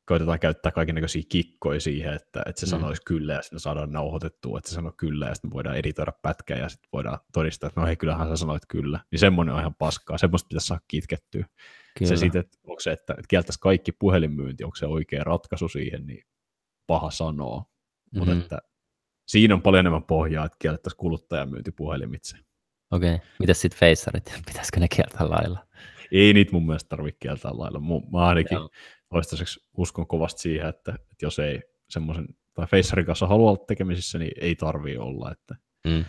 koitetaan 0.06 0.40
käyttää 0.40 0.72
kaikenlaisia 0.72 1.24
kikkoja 1.30 1.80
siihen, 1.80 2.14
että, 2.14 2.44
että 2.46 2.60
se 2.60 2.66
Mm. 2.66 2.70
sanoisi 2.70 3.02
kyllä 3.06 3.34
ja 3.34 3.42
sitten 3.42 3.60
saadaan 3.60 3.92
nauhoitettua, 3.92 4.58
että 4.58 4.70
se 4.70 4.76
sanoo 4.76 4.94
kyllä 4.98 5.28
ja 5.28 5.36
sitten 5.36 5.52
voidaan 5.52 5.78
editoida 5.78 6.12
pätkää 6.22 6.58
ja 6.58 6.70
sitten 6.70 6.90
voidaan 6.94 7.20
todistaa, 7.34 7.68
että 7.68 7.82
no 7.82 7.88
hei, 7.88 7.96
kyllähän 7.96 8.28
sä 8.28 8.36
sanoit 8.36 8.64
kyllä. 8.68 9.00
Niin 9.12 9.20
semmoinen 9.20 9.54
on 9.56 9.60
ihan 9.60 9.76
paskaa, 9.76 10.18
semmoista 10.18 10.48
pitäisi 10.48 10.68
saada 10.68 10.82
kitkettyä. 10.88 11.46
Kyllä. 11.98 12.10
Se 12.10 12.16
sitten, 12.16 12.40
että 12.40 12.58
onko 12.64 12.80
se, 12.80 12.92
että, 12.92 13.14
että 13.14 13.28
kieltäisi 13.28 13.60
kaikki 13.60 13.92
puhelinmyynti, 13.92 14.64
onko 14.64 14.76
se 14.76 14.86
oikea 14.86 15.24
ratkaisu 15.24 15.70
siihen, 15.70 16.08
niin 16.08 16.24
paha 16.88 17.12
sanoa. 17.12 17.60
Mm-hmm. 17.60 18.20
Mutta 18.20 18.44
että 18.44 18.58
siinä 19.28 19.54
on 19.54 19.62
paljon 19.62 19.80
enemmän 19.80 20.04
pohjaa, 20.04 20.46
että 20.46 20.58
kiellettäisiin 20.60 20.98
kuluttajamyynti 20.98 21.72
puhelimitse. 21.72 22.38
Okei, 22.92 23.16
okay. 23.16 23.28
mitäs 23.40 23.62
sitten 23.62 23.80
feissarit, 23.80 24.34
pitäisikö 24.48 24.80
ne 24.80 24.88
kieltää 24.88 25.30
lailla? 25.30 25.68
Ei 26.12 26.34
niitä 26.34 26.52
mun 26.52 26.66
mielestä 26.66 26.90
tarvitse 26.90 27.18
kieltää 27.20 27.52
lailla. 27.54 27.80
Mä 28.12 28.26
ainakin 28.28 28.56
Joo. 28.56 28.70
Toistaiseksi 29.10 29.60
uskon 29.78 30.08
kovasti 30.08 30.42
siihen, 30.42 30.68
että, 30.70 30.92
että 30.92 31.26
jos 31.26 31.40
ei 31.40 31.62
semmoisen, 31.90 32.28
tai 32.54 32.68
Facerin 32.68 33.06
kanssa 33.06 33.28
halua 33.28 33.50
olla 33.52 33.66
tekemisissä, 33.68 34.20
niin 34.20 34.32
ei 34.42 34.56
tarvii 34.56 34.98
olla, 34.98 35.32
että 35.32 35.56
Mm. 35.88 36.06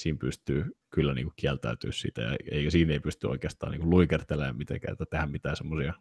siinä 0.00 0.18
pystyy 0.20 0.64
kyllä 0.90 1.14
niin 1.14 1.26
kuin 1.26 1.34
kieltäytyä 1.36 1.92
siitä, 1.92 2.20
ja 2.22 2.36
eikä 2.50 2.70
siinä 2.70 2.92
ei 2.92 3.00
pysty 3.00 3.26
oikeastaan 3.26 3.72
niin 3.72 3.80
kuin 3.80 3.90
luikertelemaan 3.90 4.56
mitenkään, 4.56 4.92
että 4.92 5.04
tehdä 5.10 5.26
mitään 5.26 5.56
semmoisia, 5.56 5.94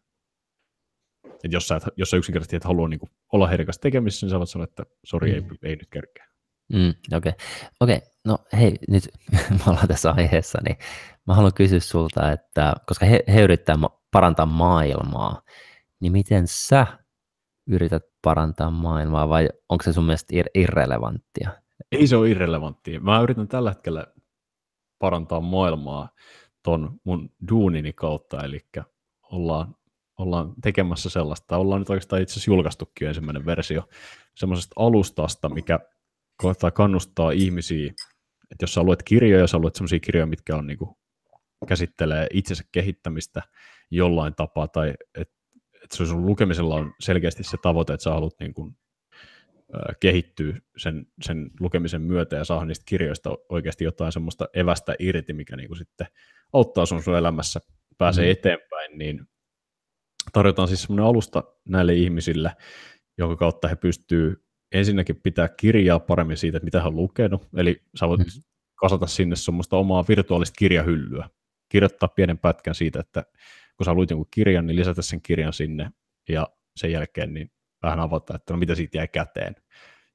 että 1.25 1.47
jos 1.49 1.67
sä, 1.67 1.75
et, 1.75 1.83
jos 1.97 2.09
sä 2.09 2.17
yksinkertaisesti 2.17 2.55
et 2.55 2.63
halua 2.63 2.87
niin 2.87 2.99
kuin 2.99 3.09
olla 3.33 3.47
heidän 3.47 3.65
kanssa 3.65 3.81
tekemisissä, 3.81 4.25
niin 4.25 4.31
sä 4.31 4.37
voit 4.39 4.49
sanoa, 4.49 4.63
että 4.63 4.83
sori, 5.05 5.31
ei, 5.31 5.41
Mm. 5.41 5.47
ei 5.63 5.75
nyt 5.75 5.87
kerkeä. 5.89 6.27
Mm, 6.73 6.89
Okei, 7.17 7.31
okay. 7.31 7.33
okay. 7.79 7.99
no 8.25 8.37
hei, 8.53 8.75
nyt 8.89 9.03
me 9.49 9.59
ollaan 9.67 9.87
tässä 9.87 10.11
aiheessa, 10.11 10.59
niin 10.65 10.77
mä 11.27 11.33
haluan 11.33 11.53
kysyä 11.53 11.79
sulta, 11.79 12.31
että 12.31 12.73
koska 12.87 13.05
he, 13.05 13.23
he 13.33 13.41
yrittää 13.41 13.75
parantaa 14.11 14.45
maailmaa, 14.45 15.41
niin 15.99 16.11
miten 16.11 16.47
sä 16.47 16.87
yrität 17.67 18.03
parantaa 18.21 18.71
maailmaa 18.71 19.29
vai 19.29 19.49
onko 19.69 19.83
se 19.83 19.93
sun 19.93 20.05
mielestä 20.05 20.35
ir- 20.35 20.51
irrelevanttia? 20.55 21.49
Ei 21.91 22.07
se 22.07 22.17
ole 22.17 22.29
irrelevanttia. 22.29 22.99
Mä 22.99 23.21
yritän 23.21 23.47
tällä 23.47 23.69
hetkellä 23.69 24.07
parantaa 24.99 25.39
maailmaa 25.39 26.09
ton 26.63 26.99
mun 27.03 27.29
duunini 27.49 27.93
kautta, 27.93 28.43
eli 28.43 28.59
ollaan, 29.31 29.75
ollaan 30.17 30.53
tekemässä 30.61 31.09
sellaista, 31.09 31.57
ollaan 31.57 31.81
nyt 31.81 31.89
oikeastaan 31.89 32.21
itse 32.21 32.33
asiassa 32.33 32.51
julkaistukin 32.51 33.07
ensimmäinen 33.07 33.45
versio 33.45 33.83
semmoisesta 34.35 34.73
alustasta, 34.75 35.49
mikä 35.49 35.79
koettaa 36.37 36.71
kannustaa 36.71 37.31
ihmisiä, 37.31 37.93
että 38.51 38.63
jos 38.63 38.73
sä 38.73 38.83
luet 38.83 39.03
kirjoja, 39.03 39.47
sä 39.47 39.57
luet 39.57 39.75
semmoisia 39.75 39.99
kirjoja, 39.99 40.25
mitkä 40.25 40.55
on 40.55 40.67
niinku, 40.67 40.97
käsittelee 41.67 42.27
itsensä 42.33 42.63
kehittämistä 42.71 43.41
jollain 43.91 44.35
tapaa, 44.35 44.67
tai 44.67 44.93
että 45.17 45.36
et 45.87 45.97
se 45.97 46.05
sun 46.05 46.25
lukemisella 46.25 46.75
on 46.75 46.93
selkeästi 46.99 47.43
se 47.43 47.57
tavoite, 47.61 47.93
että 47.93 48.03
sä 48.03 48.09
haluat 48.09 48.39
niinku, 48.39 48.73
ö, 49.75 49.93
kehittyä 49.99 50.53
sen, 50.77 51.07
sen 51.21 51.51
lukemisen 51.59 52.01
myötä 52.01 52.35
ja 52.35 52.43
saada 52.43 52.65
niistä 52.65 52.83
kirjoista 52.87 53.37
oikeasti 53.49 53.83
jotain 53.83 54.11
semmoista 54.11 54.47
evästä 54.53 54.95
irti, 54.99 55.33
mikä 55.33 55.55
niinku 55.55 55.75
sitten 55.75 56.07
auttaa 56.53 56.85
sun 56.85 57.03
sun 57.03 57.17
elämässä, 57.17 57.59
pääsee 57.97 58.25
mm. 58.25 58.31
eteenpäin, 58.31 58.97
niin 58.97 59.27
tarjotaan 60.33 60.67
siis 60.67 60.81
semmoinen 60.81 61.05
alusta 61.05 61.43
näille 61.67 61.93
ihmisille, 61.93 62.51
jonka 63.17 63.35
kautta 63.35 63.67
he 63.67 63.75
pystyy 63.75 64.43
ensinnäkin 64.71 65.21
pitää 65.21 65.47
kirjaa 65.49 65.99
paremmin 65.99 66.37
siitä, 66.37 66.57
että 66.57 66.65
mitä 66.65 66.81
he 66.81 66.87
on 66.87 66.95
lukenut, 66.95 67.47
eli 67.57 67.83
sä 67.99 68.07
voit 68.07 68.19
mm. 68.19 68.41
kasata 68.75 69.07
sinne 69.07 69.35
semmoista 69.35 69.77
omaa 69.77 70.05
virtuaalista 70.07 70.55
kirjahyllyä, 70.57 71.29
kirjoittaa 71.69 72.09
pienen 72.09 72.37
pätkän 72.37 72.75
siitä, 72.75 72.99
että 72.99 73.23
kun 73.77 73.85
sä 73.85 73.93
luit 73.93 74.09
jonkun 74.09 74.27
kirjan, 74.31 74.67
niin 74.67 74.75
lisätä 74.75 75.01
sen 75.01 75.21
kirjan 75.21 75.53
sinne, 75.53 75.91
ja 76.29 76.47
sen 76.75 76.91
jälkeen 76.91 77.33
niin 77.33 77.51
vähän 77.83 77.99
avata, 77.99 78.35
että 78.35 78.53
no 78.53 78.59
mitä 78.59 78.75
siitä 78.75 78.97
jäi 78.97 79.07
käteen. 79.07 79.55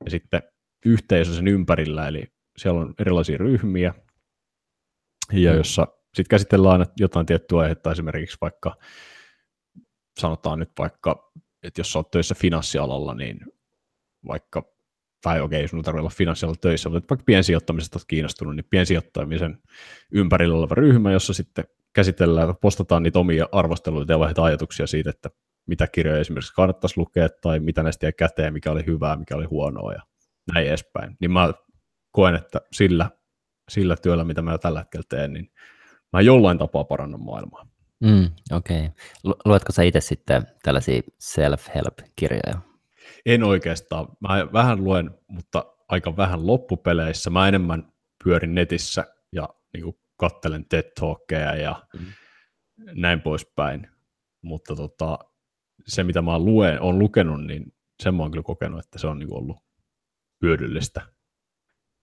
Ja 0.04 0.10
sitten 0.10 0.42
yhteisö 0.86 1.34
sen 1.34 1.48
ympärillä, 1.48 2.08
eli 2.08 2.24
siellä 2.58 2.80
on 2.80 2.94
erilaisia 2.98 3.38
ryhmiä, 3.38 3.94
ja 5.32 5.50
Mm. 5.50 5.56
jossa 5.56 5.86
sitten 6.14 6.30
käsitellään 6.30 6.86
jotain 6.96 7.26
tiettyä 7.26 7.60
aihetta, 7.60 7.92
esimerkiksi 7.92 8.38
vaikka 8.40 8.76
sanotaan 10.20 10.58
nyt 10.58 10.70
vaikka, 10.78 11.32
että 11.62 11.80
jos 11.80 11.92
sä 11.92 11.98
oot 11.98 12.10
töissä 12.10 12.34
finanssialalla, 12.34 13.14
niin 13.14 13.40
vaikka, 14.26 14.62
tai 15.22 15.40
okei, 15.40 15.60
okay, 15.60 15.68
sun 15.68 15.82
tarvitse 15.82 16.00
olla 16.00 16.10
finanssialalla 16.10 16.58
töissä, 16.60 16.88
mutta 16.88 17.08
vaikka 17.10 17.24
piensijoittamisesta 17.24 17.98
olet 17.98 18.04
kiinnostunut, 18.08 18.56
niin 18.56 18.66
piensijoittamisen 18.70 19.58
ympärillä 20.12 20.56
oleva 20.56 20.74
ryhmä, 20.74 21.12
jossa 21.12 21.32
sitten 21.32 21.64
käsitellään, 21.92 22.56
postataan 22.56 23.02
niitä 23.02 23.18
omia 23.18 23.48
arvosteluita 23.52 24.12
ja 24.12 24.18
vaihdetaan 24.18 24.46
ajatuksia 24.46 24.86
siitä, 24.86 25.10
että 25.10 25.30
mitä 25.66 25.86
kirjoja 25.86 26.20
esimerkiksi 26.20 26.54
kannattaisi 26.54 26.98
lukea, 26.98 27.28
tai 27.28 27.60
mitä 27.60 27.82
näistä 27.82 28.06
jäi 28.06 28.12
käteen, 28.12 28.52
mikä 28.52 28.70
oli 28.70 28.86
hyvää, 28.86 29.16
mikä 29.16 29.36
oli 29.36 29.44
huonoa, 29.44 29.92
ja 29.92 30.02
näin 30.54 30.66
edespäin. 30.66 31.16
Niin 31.20 31.30
mä 31.30 31.52
koen, 32.12 32.34
että 32.34 32.60
sillä, 32.72 33.10
sillä 33.70 33.96
työllä, 33.96 34.24
mitä 34.24 34.42
mä 34.42 34.58
tällä 34.58 34.78
hetkellä 34.78 35.04
teen, 35.08 35.32
niin 35.32 35.52
mä 36.12 36.20
jollain 36.20 36.58
tapaa 36.58 36.84
parannan 36.84 37.24
maailmaa. 37.24 37.66
Mm, 38.00 38.30
Okei. 38.52 38.86
Okay. 38.86 39.34
Luetko 39.44 39.72
sä 39.72 39.82
itse 39.82 40.00
sitten 40.00 40.42
tällaisia 40.62 41.02
self-help-kirjoja? 41.18 42.60
En 43.26 43.44
oikeastaan. 43.44 44.08
Mä 44.20 44.52
vähän 44.52 44.84
luen, 44.84 45.10
mutta 45.28 45.64
aika 45.88 46.16
vähän 46.16 46.46
loppupeleissä. 46.46 47.30
Mä 47.30 47.48
enemmän 47.48 47.92
pyörin 48.24 48.54
netissä 48.54 49.04
ja 49.32 49.48
niin 49.72 49.84
kuin 49.84 49.96
kattelen 50.22 50.64
TED 50.68 50.92
ja 51.62 51.82
Mm. 51.94 52.06
näin 52.94 53.20
poispäin. 53.20 53.88
Mutta 54.42 54.76
tota, 54.76 55.18
se, 55.86 56.02
mitä 56.04 56.22
mä 56.22 56.38
luen, 56.38 56.80
on 56.80 56.98
lukenut, 56.98 57.44
niin 57.44 57.74
sen 58.02 58.14
mä 58.14 58.22
oon 58.22 58.30
kyllä 58.30 58.42
kokenut, 58.42 58.84
että 58.84 58.98
se 58.98 59.06
on 59.06 59.18
niin 59.18 59.34
ollut 59.34 59.56
hyödyllistä. 60.42 61.00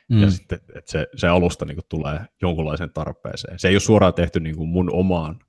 Mm. 0.10 0.22
Ja 0.22 0.32
sitten, 0.32 0.60
että 0.76 0.92
se, 0.92 1.08
se 1.16 1.28
alusta 1.28 1.66
niin 1.66 1.80
tulee 1.90 2.26
jonkunlaiseen 2.42 2.94
tarpeeseen. 2.94 3.60
Se 3.60 3.68
ei 3.68 3.76
ole 3.76 3.80
suoraan 3.80 4.14
tehty 4.14 4.40
niin 4.40 4.68
mun 4.68 4.94
omaan 4.94 5.40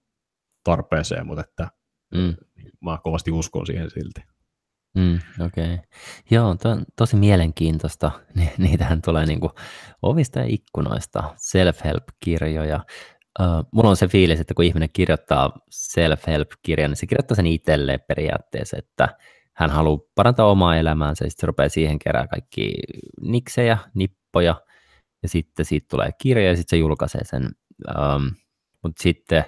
tarpeeseen, 0.65 1.27
mutta 1.27 1.45
että 1.49 1.69
mm. 2.15 2.35
mä 2.81 2.99
kovasti 3.03 3.31
uskon 3.31 3.67
siihen 3.67 3.91
silti. 3.91 4.21
Mm, 4.95 5.19
Okei. 5.47 5.79
Joo, 6.31 6.55
to, 6.55 6.69
tosi 6.97 7.17
mielenkiintoista. 7.17 8.11
Ni, 8.37 8.53
niitähän 8.59 9.03
tulee 9.03 9.27
niinku 9.27 9.51
ovista 10.03 10.39
ja 10.39 10.45
ikkunoista, 10.49 11.35
self-help-kirjoja. 11.37 12.81
Uh, 13.41 13.47
mulla 13.73 13.91
on 13.91 13.97
se 13.97 14.09
fiilis, 14.09 14.41
että 14.41 14.55
kun 14.55 14.65
ihminen 14.65 14.89
kirjoittaa 14.93 15.53
self-help-kirjan, 15.71 16.91
niin 16.91 16.97
se 16.97 17.07
kirjoittaa 17.07 17.35
sen 17.35 17.47
itselleen 17.47 18.01
periaatteessa, 18.09 18.77
että 18.79 19.09
hän 19.57 19.71
haluaa 19.71 19.99
parantaa 20.15 20.47
omaa 20.51 20.77
elämäänsä, 20.77 21.25
ja 21.25 21.31
sitten 21.31 21.41
se 21.43 21.47
rupeaa 21.47 21.69
siihen 21.69 21.99
kerää 21.99 22.27
kaikki 22.27 22.75
niksejä, 23.21 23.79
nippoja, 23.95 24.61
ja 25.23 25.29
sitten 25.29 25.65
siitä 25.65 25.87
tulee 25.91 26.11
kirja, 26.23 26.49
ja 26.49 26.57
sitten 26.57 26.77
se 26.77 26.81
julkaisee 26.81 27.25
sen. 27.25 27.49
Um, 27.89 28.31
Mutta 28.83 29.03
sitten 29.03 29.45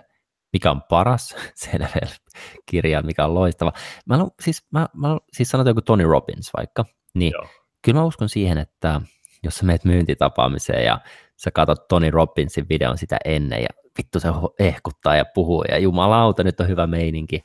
mikä 0.52 0.70
on 0.70 0.82
paras 0.82 1.36
self-help-kirja, 1.54 3.02
mikä 3.02 3.24
on 3.24 3.34
loistava. 3.34 3.72
Mä, 4.06 4.14
haluan, 4.14 4.30
siis, 4.42 4.66
mä, 4.70 4.88
mä 4.94 5.18
siis 5.32 5.48
sanotaan 5.48 5.70
joku 5.70 5.82
Tony 5.82 6.04
Robbins 6.04 6.50
vaikka, 6.56 6.84
niin 7.14 7.32
Joo. 7.32 7.46
kyllä 7.82 7.98
mä 7.98 8.04
uskon 8.04 8.28
siihen, 8.28 8.58
että 8.58 9.00
jos 9.42 9.54
sä 9.54 9.64
meet 9.64 9.84
myyntitapaamiseen 9.84 10.84
ja 10.84 11.00
sä 11.36 11.50
katsot 11.50 11.88
Tony 11.88 12.10
Robbinsin 12.10 12.66
videon 12.68 12.98
sitä 12.98 13.16
ennen 13.24 13.62
ja 13.62 13.68
vittu 13.98 14.20
se 14.20 14.28
ehkuttaa 14.58 15.16
ja 15.16 15.24
puhuu 15.24 15.64
ja 15.68 15.78
jumalauta, 15.78 16.44
nyt 16.44 16.60
on 16.60 16.68
hyvä 16.68 16.86
meininki. 16.86 17.36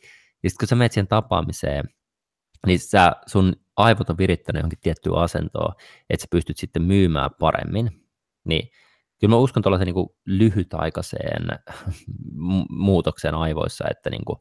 Ja 0.44 0.50
sitten 0.50 0.60
kun 0.60 0.68
sä 0.68 0.76
meet 0.76 0.92
siihen 0.92 1.08
tapaamiseen, 1.08 1.86
niin 2.66 2.80
sä, 2.80 3.12
sun 3.26 3.56
aivot 3.78 4.10
on 4.10 4.18
virittänyt 4.18 4.60
johonkin 4.60 4.80
tiettyyn 4.82 5.16
asentoon, 5.16 5.74
että 6.10 6.22
sä 6.22 6.28
pystyt 6.32 6.58
sitten 6.58 6.82
myymään 6.82 7.30
paremmin. 7.40 8.06
Niin 8.44 8.70
kyllä 9.20 9.32
mä 9.32 9.38
uskon 9.38 9.64
tuollaiseen 9.64 9.96
niin 9.96 10.16
lyhytaikaiseen 10.26 11.48
mu- 12.50 12.66
muutokseen 12.70 13.36
aivoissa, 13.36 13.86
että, 13.92 14.10
niin 14.10 14.26
kuin, 14.26 14.38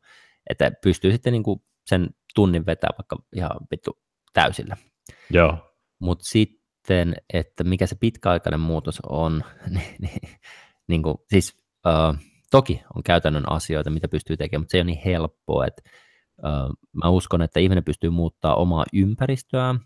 että 0.51 0.73
pystyy 0.83 1.13
sitten 1.13 1.33
niin 1.33 1.43
kuin 1.43 1.61
sen 1.87 2.09
tunnin 2.35 2.67
vetää 2.67 2.91
vaikka 2.99 3.17
ihan 3.37 3.51
vittu 3.71 3.99
täysillä. 4.33 4.77
Joo. 5.31 5.75
Mutta 5.99 6.25
sitten, 6.25 7.15
että 7.33 7.65
mikä 7.65 7.87
se 7.87 7.97
pitkäaikainen 8.01 8.61
muutos 8.61 9.01
on, 9.09 9.45
niin, 9.75 9.97
niin, 9.99 10.39
niin 10.89 11.03
kuin, 11.03 11.17
siis 11.29 11.59
uh, 11.87 12.19
toki 12.51 12.83
on 12.97 13.03
käytännön 13.03 13.53
asioita, 13.53 13.91
mitä 13.91 14.09
pystyy 14.09 14.37
tekemään, 14.37 14.63
mutta 14.63 14.71
se 14.71 14.79
ei 14.79 14.81
ole 14.81 14.87
niin 14.87 15.05
helppoa, 15.05 15.67
että 15.67 15.83
uh, 16.39 16.77
mä 17.05 17.11
uskon, 17.11 17.43
että 17.43 17.61
ihminen 17.61 17.85
pystyy 17.85 18.11
muuttaa 18.11 18.55
omaa 18.55 18.85
ympäristöään, 18.93 19.81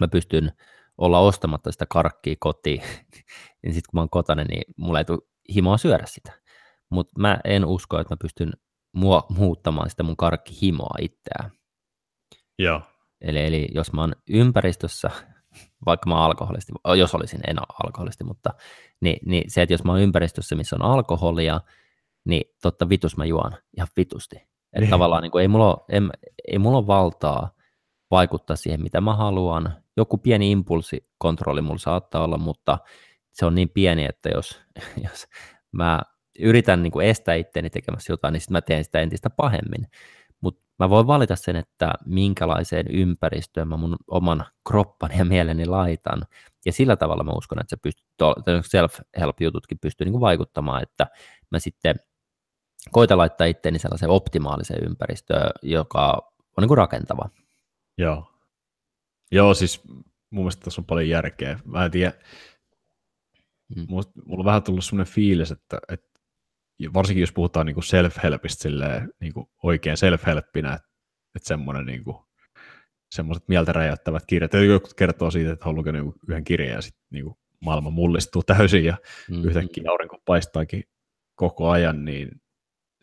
mä 0.00 0.08
pystyn 0.08 0.52
olla 0.98 1.18
ostamatta 1.18 1.72
sitä 1.72 1.86
karkkia 1.88 2.34
kotiin, 2.40 2.82
niin 3.62 3.74
sitten 3.74 3.90
kun 3.90 3.98
mä 3.98 4.00
oon 4.00 4.10
kotona, 4.10 4.44
niin 4.44 4.74
mulla 4.76 4.98
ei 4.98 5.04
tule 5.04 5.18
himoa 5.54 5.76
syödä 5.76 6.06
sitä. 6.06 6.32
Mutta 6.90 7.20
mä 7.20 7.38
en 7.44 7.64
usko, 7.64 8.00
että 8.00 8.14
mä 8.14 8.16
pystyn 8.20 8.52
mua, 8.92 9.26
muuttamaan 9.28 9.90
sitä 9.90 10.02
mun 10.02 10.16
karkkihimoa 10.16 10.94
itseään. 11.00 11.50
Joo. 12.58 12.82
Eli, 13.20 13.46
eli 13.46 13.68
jos 13.74 13.92
mä 13.92 14.00
oon 14.00 14.12
ympäristössä, 14.30 15.10
vaikka 15.86 16.08
mä 16.08 16.14
oon 16.14 16.24
alkoholisti, 16.24 16.72
jos 16.98 17.14
olisin 17.14 17.40
en 17.46 17.56
alkoholisti, 17.84 18.24
mutta 18.24 18.50
niin, 19.00 19.18
niin 19.26 19.50
se, 19.50 19.62
että 19.62 19.72
jos 19.72 19.84
mä 19.84 19.92
oon 19.92 20.00
ympäristössä, 20.00 20.56
missä 20.56 20.76
on 20.76 20.82
alkoholia, 20.82 21.60
niin 22.24 22.44
totta 22.62 22.88
vitus 22.88 23.16
mä 23.16 23.24
juon 23.24 23.52
ihan 23.76 23.88
vitusti. 23.96 24.36
Että 24.36 24.80
niin. 24.80 24.90
tavallaan 24.90 25.22
niin 25.22 25.30
kuin, 25.30 25.42
ei, 25.42 25.48
mulla 25.48 25.66
ole, 25.66 25.84
en, 25.88 26.10
ei 26.48 26.58
mulla 26.58 26.78
ole 26.78 26.86
valtaa 26.86 27.50
vaikuttaa 28.10 28.56
siihen, 28.56 28.82
mitä 28.82 29.00
mä 29.00 29.16
haluan. 29.16 29.72
Joku 29.98 30.18
pieni 30.18 30.50
impulssikontrolli 30.50 31.62
mulla 31.62 31.78
saattaa 31.78 32.24
olla, 32.24 32.38
mutta 32.38 32.78
se 33.32 33.46
on 33.46 33.54
niin 33.54 33.68
pieni, 33.68 34.04
että 34.04 34.28
jos, 34.34 34.60
jos 35.10 35.26
mä 35.72 36.00
yritän 36.38 36.82
niin 36.82 36.90
kuin 36.90 37.06
estää 37.06 37.34
itteeni 37.34 37.70
tekemässä 37.70 38.12
jotain, 38.12 38.32
niin 38.32 38.40
sitten 38.40 38.52
mä 38.52 38.60
teen 38.60 38.84
sitä 38.84 39.00
entistä 39.00 39.30
pahemmin. 39.30 39.86
Mutta 40.40 40.62
mä 40.78 40.90
voin 40.90 41.06
valita 41.06 41.36
sen, 41.36 41.56
että 41.56 41.92
minkälaiseen 42.06 42.86
ympäristöön 42.90 43.68
mä 43.68 43.76
mun 43.76 43.96
oman 44.08 44.44
kroppani 44.68 45.18
ja 45.18 45.24
mieleni 45.24 45.66
laitan. 45.66 46.22
Ja 46.66 46.72
sillä 46.72 46.96
tavalla 46.96 47.24
mä 47.24 47.32
uskon, 47.32 47.60
että 47.60 47.70
se 47.70 47.76
pystyy, 47.76 48.04
self-help-jututkin 48.62 49.78
pystyy 49.78 50.04
niin 50.04 50.12
kuin 50.12 50.20
vaikuttamaan, 50.20 50.82
että 50.82 51.06
mä 51.50 51.58
sitten 51.58 51.96
koitan 52.92 53.18
laittaa 53.18 53.46
itteeni 53.46 53.78
sellaiseen 53.78 54.10
optimaaliseen 54.10 54.84
ympäristöön, 54.84 55.50
joka 55.62 56.12
on 56.56 56.62
niin 56.62 56.68
kuin 56.68 56.78
rakentava. 56.78 57.28
Joo. 57.98 58.37
Joo, 59.30 59.54
siis 59.54 59.82
mun 60.30 60.44
mielestä 60.44 60.64
tässä 60.64 60.80
on 60.80 60.84
paljon 60.84 61.08
järkeä. 61.08 61.58
Mä 61.64 61.84
en 61.84 61.90
tiedä, 61.90 62.12
mm. 63.76 63.86
mulla 63.88 64.12
on 64.28 64.44
vähän 64.44 64.62
tullut 64.62 64.84
sellainen 64.84 65.14
fiilis, 65.14 65.50
että, 65.50 65.78
että 65.88 66.08
varsinkin 66.94 67.20
jos 67.20 67.32
puhutaan 67.32 67.66
niin 67.66 67.76
self-helpistä 67.76 68.62
silleen, 68.62 69.12
niin 69.20 69.32
kuin 69.32 69.46
oikein 69.62 69.96
self-helppinä, 69.96 70.74
että, 70.74 70.88
että 71.34 71.48
semmoinen 71.48 71.86
niin 71.86 72.04
kuin, 72.04 72.16
semmoiset 73.10 73.48
mieltä 73.48 73.72
räjäyttävät 73.72 74.26
kirjat. 74.26 74.52
Joku 74.52 74.88
kertoo 74.96 75.30
siitä, 75.30 75.52
että 75.52 75.64
haluaa 75.64 75.92
niin 75.92 76.12
yhden 76.28 76.44
kirjan 76.44 76.72
ja 76.72 76.82
sitten 76.82 77.04
niin 77.10 77.34
maailma 77.60 77.90
mullistuu 77.90 78.42
täysin 78.42 78.84
ja 78.84 78.96
mm-hmm. 79.30 79.48
yhtäkkiä 79.48 79.84
aurinko 79.90 80.18
paistaakin 80.24 80.84
koko 81.34 81.70
ajan, 81.70 82.04
niin 82.04 82.42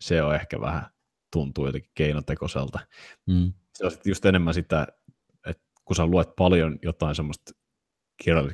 se 0.00 0.22
on 0.22 0.34
ehkä 0.34 0.60
vähän 0.60 0.86
tuntuu 1.32 1.66
jotenkin 1.66 1.90
keinotekoiselta. 1.94 2.78
Mm. 3.26 3.52
Se 3.74 3.84
on 3.84 3.90
sitten 3.90 4.10
just 4.10 4.24
enemmän 4.24 4.54
sitä, 4.54 4.86
kun 5.86 5.96
sä 5.96 6.06
luet 6.06 6.28
paljon 6.36 6.78
jotain 6.82 7.14
semmoista 7.14 7.52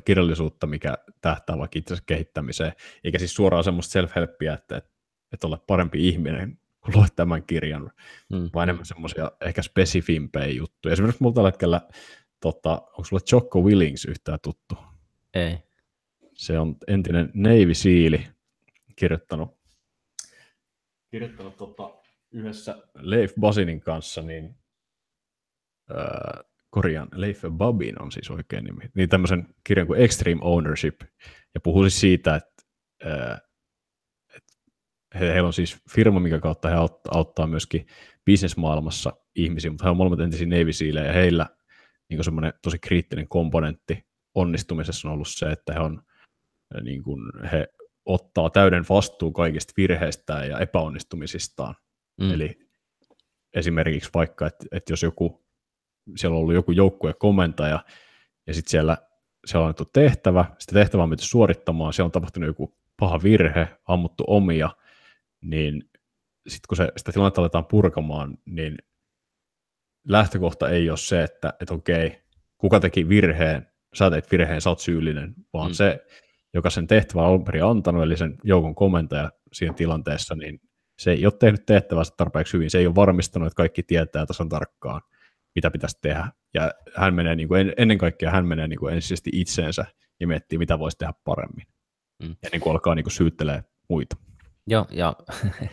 kirjallisuutta, 0.05 0.67
mikä 0.67 0.97
tähtää 1.21 1.57
vaikka 1.57 1.79
itsensä 1.79 2.03
kehittämiseen, 2.05 2.73
eikä 3.03 3.19
siis 3.19 3.33
suoraan 3.33 3.63
semmoista 3.63 3.99
self-helppiä, 3.99 4.53
että, 4.53 4.81
että, 5.31 5.47
ole 5.47 5.57
parempi 5.67 6.07
ihminen, 6.07 6.59
kun 6.81 6.93
luet 6.95 7.15
tämän 7.15 7.43
kirjan, 7.43 7.91
mm. 8.29 8.49
vaan 8.53 8.69
enemmän 8.69 8.85
semmoisia 8.85 9.31
ehkä 9.41 9.61
spesifimpejä 9.61 10.47
juttuja. 10.47 10.93
Esimerkiksi 10.93 11.23
mulla 11.23 11.35
tällä 11.35 11.49
hetkellä, 11.49 11.81
tota, 12.39 12.71
onko 12.71 13.03
sulle 13.03 13.21
Jocko 13.31 13.61
Willings 13.61 14.05
yhtään 14.05 14.39
tuttu? 14.43 14.75
Ei. 15.33 15.57
Se 16.33 16.59
on 16.59 16.75
entinen 16.87 17.31
Navy 17.33 17.73
Siili, 17.73 18.27
kirjoittanut, 18.95 19.57
kirjoittanut 21.11 21.57
tota, 21.57 21.93
yhdessä 22.31 22.77
Leif 22.95 23.33
Basinin 23.39 23.79
kanssa, 23.79 24.21
niin 24.21 24.55
äh, 25.91 26.52
korjaan, 26.73 27.07
Leif 27.15 27.41
Babin 27.51 28.01
on 28.01 28.11
siis 28.11 28.31
oikein 28.31 28.63
nimi, 28.63 28.89
niin 28.95 29.09
tämmöisen 29.09 29.47
kirjan 29.63 29.87
kuin 29.87 30.01
Extreme 30.01 30.41
Ownership, 30.43 31.01
ja 31.53 31.59
puhuu 31.63 31.83
siis 31.83 31.99
siitä, 31.99 32.35
että, 32.35 32.63
että 34.35 34.53
he, 35.19 35.33
heillä 35.33 35.47
on 35.47 35.53
siis 35.53 35.77
firma, 35.95 36.19
mikä 36.19 36.39
kautta 36.39 36.69
he 36.69 36.75
auttaa, 37.11 37.47
myöskin 37.47 37.87
bisnesmaailmassa 38.25 39.13
ihmisiä, 39.35 39.71
mutta 39.71 39.83
he 39.83 39.89
on 39.89 39.97
molemmat 39.97 40.19
entisiä 40.19 40.47
Navy 40.47 41.05
ja 41.05 41.13
heillä 41.13 41.47
niin 42.09 42.23
semmoinen 42.23 42.53
tosi 42.61 42.79
kriittinen 42.79 43.27
komponentti 43.27 44.05
onnistumisessa 44.35 45.07
on 45.07 45.13
ollut 45.13 45.27
se, 45.27 45.51
että 45.51 45.73
he 45.73 45.79
on 45.79 46.01
niin 46.81 47.03
kuin, 47.03 47.21
he 47.51 47.67
ottaa 48.05 48.49
täyden 48.49 48.85
vastuun 48.89 49.33
kaikista 49.33 49.73
virheistään 49.77 50.49
ja 50.49 50.59
epäonnistumisistaan. 50.59 51.75
Mm. 52.21 52.31
Eli 52.31 52.59
esimerkiksi 53.53 54.09
vaikka, 54.13 54.47
että, 54.47 54.65
että 54.71 54.93
jos 54.93 55.03
joku, 55.03 55.42
siellä 56.15 56.35
on 56.35 56.41
ollut 56.41 56.53
joku 56.53 56.71
joukkue 56.71 57.13
komentaja, 57.13 57.79
ja 58.47 58.53
sitten 58.53 58.71
siellä, 58.71 58.97
siellä 59.45 59.63
on 59.63 59.65
annettu 59.65 59.85
tehtävä, 59.85 60.45
sitä 60.59 60.73
tehtävää 60.73 61.03
on 61.03 61.09
menty 61.09 61.25
suorittamaan, 61.25 61.93
siellä 61.93 62.07
on 62.07 62.11
tapahtunut 62.11 62.47
joku 62.47 62.77
paha 62.99 63.23
virhe, 63.23 63.67
ammuttu 63.87 64.23
omia, 64.27 64.69
niin 65.41 65.89
sitten 66.47 66.67
kun 66.67 66.77
se, 66.77 66.91
sitä 66.97 67.11
tilannetta 67.11 67.41
aletaan 67.41 67.65
purkamaan, 67.65 68.37
niin 68.45 68.77
lähtökohta 70.07 70.69
ei 70.69 70.89
ole 70.89 70.97
se, 70.97 71.23
että, 71.23 71.53
että 71.59 71.73
okei, 71.73 72.23
kuka 72.57 72.79
teki 72.79 73.09
virheen, 73.09 73.67
sä 73.93 74.09
teit 74.09 74.31
virheen, 74.31 74.61
sä 74.61 74.69
oot 74.69 74.79
syyllinen, 74.79 75.33
vaan 75.53 75.71
mm. 75.71 75.73
se, 75.73 76.05
joka 76.53 76.69
sen 76.69 76.87
tehtävän 76.87 77.25
alun 77.25 77.43
perin 77.43 77.63
antanut, 77.63 78.03
eli 78.03 78.17
sen 78.17 78.37
joukon 78.43 78.75
komentaja 78.75 79.31
siinä 79.53 79.73
tilanteessa, 79.73 80.35
niin 80.35 80.61
se 80.99 81.11
ei 81.11 81.25
ole 81.25 81.33
tehnyt 81.39 81.65
tehtävänsä 81.65 82.13
tarpeeksi 82.17 82.53
hyvin, 82.53 82.69
se 82.69 82.77
ei 82.77 82.87
ole 82.87 82.95
varmistanut, 82.95 83.47
että 83.47 83.57
kaikki 83.57 83.83
tietää 83.83 84.25
tasan 84.25 84.49
tarkkaan, 84.49 85.01
mitä 85.55 85.71
pitäisi 85.71 85.97
tehdä. 86.01 86.27
Ja 86.53 86.71
hän 86.95 87.13
menee 87.13 87.35
niin 87.35 87.47
kuin, 87.47 87.73
ennen 87.77 87.97
kaikkea 87.97 88.31
hän 88.31 88.47
menee 88.47 88.67
niin 88.67 88.79
kuin 88.79 88.93
ensisijaisesti 88.93 89.29
itseensä 89.33 89.85
ja 90.19 90.27
miettii, 90.27 90.57
mitä 90.57 90.79
voisi 90.79 90.97
tehdä 90.97 91.13
paremmin. 91.23 91.67
Mm. 92.23 92.35
Ja 92.43 92.49
niin 92.51 92.61
kuin 92.61 92.71
alkaa 92.71 92.95
niin 92.95 93.03
kuin 93.03 93.13
syyttelee 93.13 93.63
muita. 93.89 94.15
Joo, 94.67 94.85
ja 94.91 95.15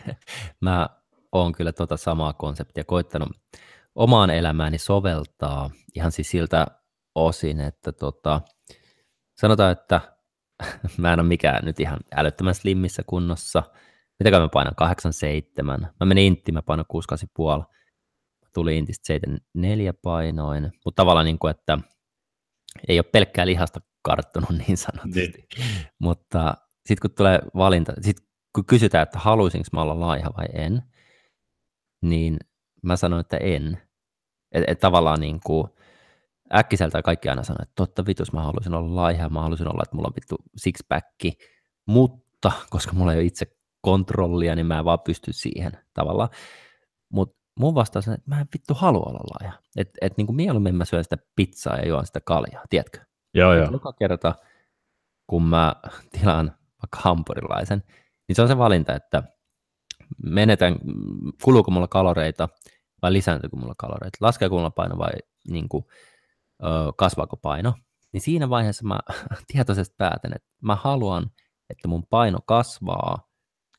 mä 0.61 0.89
oon 1.31 1.51
kyllä 1.51 1.71
tuota 1.71 1.97
samaa 1.97 2.33
konseptia 2.33 2.83
koittanut 2.83 3.29
omaan 3.95 4.29
elämääni 4.29 4.77
soveltaa 4.77 5.69
ihan 5.95 6.11
siis 6.11 6.31
siltä 6.31 6.67
osin, 7.15 7.59
että 7.59 7.91
tota, 7.91 8.41
sanotaan, 9.37 9.71
että 9.71 10.01
mä 10.97 11.13
en 11.13 11.19
ole 11.19 11.27
mikään 11.27 11.65
nyt 11.65 11.79
ihan 11.79 11.99
älyttömän 12.15 12.55
slimmissä 12.55 13.03
kunnossa. 13.05 13.63
Mitäkään 14.19 14.41
mä 14.41 14.49
painan 14.49 14.75
87. 14.75 15.87
Mä 15.99 16.05
menin 16.05 16.25
intti, 16.25 16.51
mä 16.51 16.61
painan 16.61 16.85
68,5. 17.59 17.65
Tuli 18.53 18.77
intistä 18.77 19.07
74 19.07 19.93
painoin. 19.93 20.71
Mutta 20.85 21.01
tavallaan 21.01 21.25
niin 21.25 21.39
kuin, 21.39 21.51
että 21.51 21.77
ei 22.87 22.99
ole 22.99 23.03
pelkkää 23.03 23.45
lihasta 23.45 23.79
karttunut 24.01 24.49
niin 24.67 24.77
sanotusti. 24.77 25.47
Niin. 25.57 25.67
Mutta 25.99 26.57
sitten 26.85 27.09
kun 27.09 27.15
tulee 27.15 27.39
valinta, 27.55 27.93
sit 28.01 28.17
kun 28.55 28.65
kysytään, 28.65 29.03
että 29.03 29.19
haluaisinko 29.19 29.67
mä 29.73 29.81
olla 29.81 29.99
laiha 29.99 30.29
vai 30.37 30.45
en, 30.53 30.81
niin 32.01 32.37
mä 32.83 32.95
sanon, 32.95 33.19
että 33.19 33.37
en. 33.37 33.81
Että 34.51 34.71
et 34.71 34.79
tavallaan 34.79 35.19
niin 35.19 35.39
kuin, 35.45 35.67
äkkiseltä 36.55 37.01
kaikki 37.01 37.29
aina 37.29 37.43
sanoo, 37.43 37.59
että 37.61 37.73
totta 37.75 38.05
vitus 38.05 38.33
mä 38.33 38.43
haluaisin 38.43 38.73
olla 38.73 38.95
laiha, 38.95 39.29
mä 39.29 39.41
haluaisin 39.41 39.67
olla, 39.67 39.83
että 39.83 39.95
mulla 39.95 40.07
on 40.07 40.15
vittu 40.15 40.35
sixpacki, 40.57 41.33
mutta 41.87 42.51
koska 42.69 42.93
mulla 42.93 43.13
ei 43.13 43.19
ole 43.19 43.25
itse 43.25 43.45
kontrollia, 43.81 44.55
niin 44.55 44.65
mä 44.65 44.79
en 44.79 44.85
vaan 44.85 44.99
pysty 44.99 45.33
siihen 45.33 45.71
tavallaan. 45.93 46.29
Mutta 47.09 47.40
mun 47.59 47.75
vastaus 47.75 48.07
on, 48.07 48.13
että 48.13 48.29
mä 48.29 48.39
en 48.39 48.47
vittu 48.53 48.73
halua 48.73 49.05
olla 49.09 49.19
laiha. 49.39 49.57
Että 49.77 49.97
et, 50.01 50.17
niin 50.17 50.27
kuin 50.27 50.35
mieluummin 50.35 50.75
mä 50.75 50.85
syön 50.85 51.03
sitä 51.03 51.17
pizzaa 51.35 51.77
ja 51.77 51.87
juon 51.87 52.05
sitä 52.05 52.19
kaljaa, 52.21 52.63
tiedätkö? 52.69 52.99
Joo, 53.33 53.53
joo. 53.53 53.71
Joka 53.71 53.93
kerta, 53.93 54.35
kun 55.27 55.43
mä 55.43 55.75
tilaan 56.11 56.55
vaikka 56.83 57.09
hampurilaisen, 57.09 57.83
niin 58.27 58.35
se 58.35 58.41
on 58.41 58.47
se 58.47 58.57
valinta, 58.57 58.95
että 58.95 59.23
menetän, 60.23 60.75
kuluuko 61.43 61.71
mulla 61.71 61.87
kaloreita 61.87 62.49
vai 63.01 63.13
lisääntyykö 63.13 63.57
mulla 63.57 63.75
kaloreita, 63.77 64.17
laskeeko 64.21 64.55
mulla 64.55 64.71
paino 64.71 64.97
vai 64.97 65.11
niin 65.47 65.69
kuin, 65.69 65.85
kasvaako 66.97 67.37
paino, 67.37 67.73
niin 68.13 68.21
siinä 68.21 68.49
vaiheessa 68.49 68.87
mä 68.87 68.99
tietoisesti 69.51 69.95
päätän, 69.97 70.33
että 70.35 70.49
mä 70.61 70.75
haluan, 70.75 71.31
että 71.69 71.87
mun 71.87 72.07
paino 72.09 72.39
kasvaa, 72.45 73.29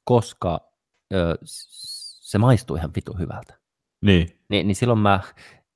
koska 0.05 0.61
ö, 1.15 1.39
se 2.23 2.39
maistuu 2.39 2.77
ihan 2.77 2.91
vitu 2.97 3.13
hyvältä. 3.19 3.62
Niin. 4.03 4.39
Ni, 4.49 4.63
niin 4.63 4.77
silloin, 4.77 4.99
mä, 4.99 5.21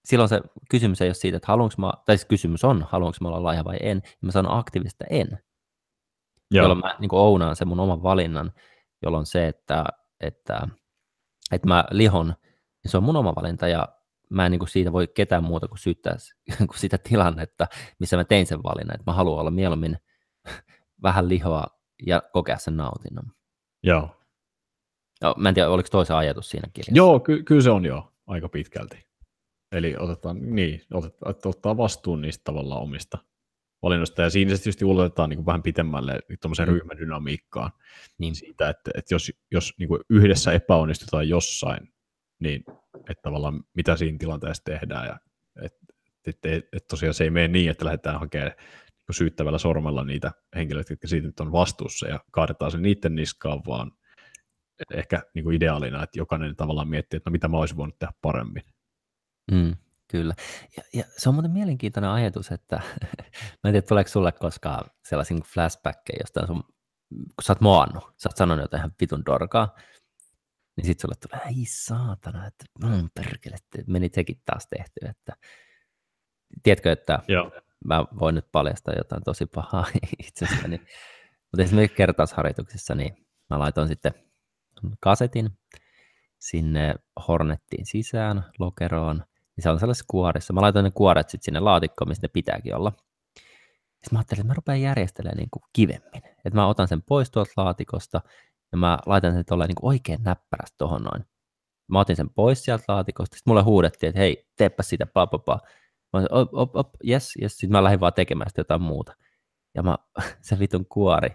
silloin 0.04 0.28
se 0.28 0.40
kysymys 0.70 1.00
ei 1.00 1.08
ole 1.08 1.14
siitä, 1.14 1.36
että 1.36 1.52
haluanko 1.52 1.74
mä, 1.78 1.92
tai 2.06 2.18
se 2.18 2.26
kysymys 2.26 2.64
on, 2.64 2.86
haluanko 2.88 3.16
mä 3.20 3.28
olla 3.28 3.42
laiha 3.42 3.64
vai 3.64 3.76
en, 3.80 4.02
ja 4.04 4.12
mä 4.20 4.32
sanon 4.32 4.58
aktiivista 4.58 5.04
en. 5.10 5.38
Joo. 6.50 6.64
Jolloin 6.64 6.80
mä 6.80 6.94
niin 6.98 7.08
ounaan 7.12 7.56
sen 7.56 7.68
mun 7.68 7.80
oman 7.80 8.02
valinnan, 8.02 8.52
jolloin 9.02 9.26
se, 9.26 9.48
että, 9.48 9.84
että, 10.20 10.68
että 11.52 11.68
mä 11.68 11.84
lihon, 11.90 12.26
niin 12.26 12.90
se 12.90 12.96
on 12.96 13.02
mun 13.02 13.16
oma 13.16 13.34
valinta, 13.36 13.68
ja 13.68 13.88
mä 14.30 14.46
en 14.46 14.50
niin 14.50 14.58
kuin 14.58 14.68
siitä 14.68 14.92
voi 14.92 15.08
ketään 15.08 15.44
muuta 15.44 15.68
kuin 15.68 15.78
syyttää 15.78 16.16
kuin 16.58 16.78
sitä 16.78 16.98
tilannetta, 16.98 17.66
missä 17.98 18.16
mä 18.16 18.24
tein 18.24 18.46
sen 18.46 18.62
valinnan, 18.62 18.94
että 18.94 19.10
mä 19.10 19.14
haluan 19.16 19.40
olla 19.40 19.50
mieluummin 19.50 19.98
vähän 21.02 21.28
lihoa 21.28 21.66
ja 22.06 22.22
kokea 22.32 22.58
sen 22.58 22.76
nautinnon. 22.76 23.32
Joo. 23.82 24.10
No, 25.22 25.34
mä 25.36 25.48
en 25.48 25.54
tiedä, 25.54 25.70
oliko 25.70 25.88
toisen 25.92 26.16
ajatus 26.16 26.50
siinä 26.50 26.68
kirjassa. 26.72 26.96
Joo, 26.96 27.20
ky- 27.20 27.42
kyllä 27.42 27.62
se 27.62 27.70
on 27.70 27.84
jo 27.84 28.12
aika 28.26 28.48
pitkälti. 28.48 29.06
Eli 29.72 29.96
otetaan, 29.98 30.54
niin, 30.54 30.80
otetaan, 30.92 31.34
ottaa 31.44 31.76
vastuun 31.76 32.22
niistä 32.22 32.44
tavallaan 32.44 32.82
omista 32.82 33.18
valinnoista, 33.82 34.22
ja 34.22 34.30
siinä 34.30 34.56
se 34.56 34.62
tietysti 34.62 34.84
ulotetaan 34.84 35.30
niin 35.30 35.36
kuin 35.36 35.46
vähän 35.46 35.62
pitemmälle 35.62 36.20
tuommoiseen 36.40 36.68
mm. 36.68 36.74
ryhmädynamiikkaan 36.74 37.70
niin. 38.18 38.34
siitä, 38.34 38.68
että, 38.68 38.90
että 38.94 39.14
jos, 39.14 39.32
jos 39.50 39.74
niin 39.78 39.88
kuin 39.88 40.00
yhdessä 40.10 40.52
epäonnistutaan 40.52 41.28
jossain, 41.28 41.92
niin 42.40 42.64
että 43.10 43.22
tavallaan 43.22 43.64
mitä 43.74 43.96
siinä 43.96 44.18
tilanteessa 44.18 44.64
tehdään 44.64 45.06
ja 45.06 45.18
että 45.62 45.86
et, 46.26 46.44
et, 46.44 46.68
et 46.72 46.86
tosiaan 46.86 47.14
se 47.14 47.24
ei 47.24 47.30
mene 47.30 47.48
niin, 47.48 47.70
että 47.70 47.84
lähdetään 47.84 48.20
hakemaan 48.20 48.52
niin 49.08 49.14
syyttävällä 49.16 49.58
sormella 49.58 50.04
niitä 50.04 50.32
henkilöitä, 50.56 50.92
jotka 50.92 51.08
siitä 51.08 51.26
nyt 51.26 51.40
on 51.40 51.52
vastuussa 51.52 52.08
ja 52.08 52.20
kaadetaan 52.30 52.70
se 52.70 52.78
niiden 52.78 53.14
niskaan, 53.14 53.62
vaan 53.66 53.92
ehkä 54.94 55.22
niin 55.34 55.44
kuin 55.44 55.56
ideaalina, 55.56 56.02
että 56.02 56.18
jokainen 56.18 56.56
tavallaan 56.56 56.88
miettii, 56.88 57.16
että 57.16 57.30
no 57.30 57.32
mitä 57.32 57.48
mä 57.48 57.56
olisin 57.56 57.76
voinut 57.76 57.98
tehdä 57.98 58.12
paremmin. 58.22 58.62
Mm, 59.52 59.76
kyllä. 60.10 60.34
Ja, 60.76 60.82
ja 60.94 61.04
se 61.16 61.28
on 61.28 61.34
muuten 61.34 61.50
mielenkiintoinen 61.50 62.10
ajatus, 62.10 62.52
että 62.52 62.76
mä 63.64 63.68
en 63.68 63.72
tiedä, 63.72 63.86
tuleeko 63.86 64.08
sulle 64.08 64.32
koskaan 64.32 64.90
sellaisia 65.04 65.34
niin 65.34 65.44
flashbackkejä 65.44 66.18
jostain 66.20 66.46
sun, 66.46 66.62
kun 67.08 67.42
sä 67.42 67.52
oot 67.52 67.60
moannut, 67.60 68.04
sä 68.16 68.28
oot 68.28 68.36
sanonut 68.36 68.64
jotain 68.64 68.80
ihan 68.80 68.92
vitun 69.00 69.26
dorkaa, 69.26 69.74
niin 70.76 70.86
sitten 70.86 71.02
sulle 71.02 71.14
tulee, 71.14 71.56
ei 71.56 71.64
saatana, 71.66 72.46
että 72.46 72.64
mm, 72.84 73.08
perkele, 73.14 73.56
meni 73.86 74.10
sekin 74.12 74.42
taas 74.44 74.66
tehty, 74.70 75.00
että 75.08 75.32
tiedätkö, 76.62 76.92
että 76.92 77.18
Joo. 77.28 77.52
mä 77.84 78.04
voin 78.20 78.34
nyt 78.34 78.46
paljastaa 78.52 78.94
jotain 78.96 79.22
tosi 79.24 79.46
pahaa 79.46 79.86
itsestäni, 80.28 80.78
mutta 81.52 81.62
esimerkiksi 81.62 81.96
kertausharjoituksissa, 81.96 82.94
niin 82.94 83.26
mä 83.50 83.58
laitoin 83.58 83.88
sitten 83.88 84.25
kasetin 85.00 85.50
sinne 86.38 86.94
Hornettiin 87.28 87.86
sisään, 87.86 88.44
lokeroon, 88.58 89.16
niin 89.56 89.62
se 89.62 89.70
on 89.70 89.80
sellaisessa 89.80 90.04
kuorissa. 90.08 90.52
Mä 90.52 90.60
laitoin 90.60 90.84
ne 90.84 90.90
kuoret 90.90 91.30
sitten 91.30 91.44
sinne 91.44 91.60
laatikkoon, 91.60 92.08
mistä 92.08 92.24
ne 92.24 92.30
pitääkin 92.32 92.74
olla. 92.74 92.92
Sitten 94.06 94.12
mä 94.12 94.18
ajattelin, 94.18 94.40
että 94.40 94.50
mä 94.50 94.54
rupean 94.54 94.80
järjestelemään 94.80 95.36
niin 95.36 95.50
kuin 95.50 95.62
kivemmin. 95.72 96.22
Että 96.44 96.54
mä 96.54 96.66
otan 96.66 96.88
sen 96.88 97.02
pois 97.02 97.30
tuolta 97.30 97.52
laatikosta 97.56 98.20
ja 98.72 98.78
mä 98.78 98.98
laitan 99.06 99.32
sen 99.32 99.44
tuolla 99.48 99.66
niin 99.66 99.76
oikein 99.82 100.22
näppärästi 100.22 100.74
tuohon 100.78 101.02
noin. 101.02 101.24
Mä 101.88 102.00
otin 102.00 102.16
sen 102.16 102.30
pois 102.30 102.64
sieltä 102.64 102.84
laatikosta, 102.88 103.36
sitten 103.36 103.50
mulle 103.50 103.62
huudettiin, 103.62 104.08
että 104.08 104.20
hei, 104.20 104.48
teepä 104.56 104.82
sitä, 104.82 105.06
pa, 105.06 105.26
pa, 105.26 105.38
pa. 105.38 105.58
Mä 106.12 106.20
sanoin, 106.20 106.48
op, 106.48 106.54
op, 106.54 106.76
op, 106.76 106.88
yes, 107.08 107.32
yes. 107.42 107.52
Sitten 107.52 107.72
mä 107.72 107.84
lähdin 107.84 108.00
vaan 108.00 108.12
tekemään 108.12 108.50
sitä 108.50 108.60
jotain 108.60 108.82
muuta. 108.82 109.16
Ja 109.74 109.82
mä, 109.82 109.96
se 110.42 110.58
vitun 110.58 110.86
kuori, 110.86 111.28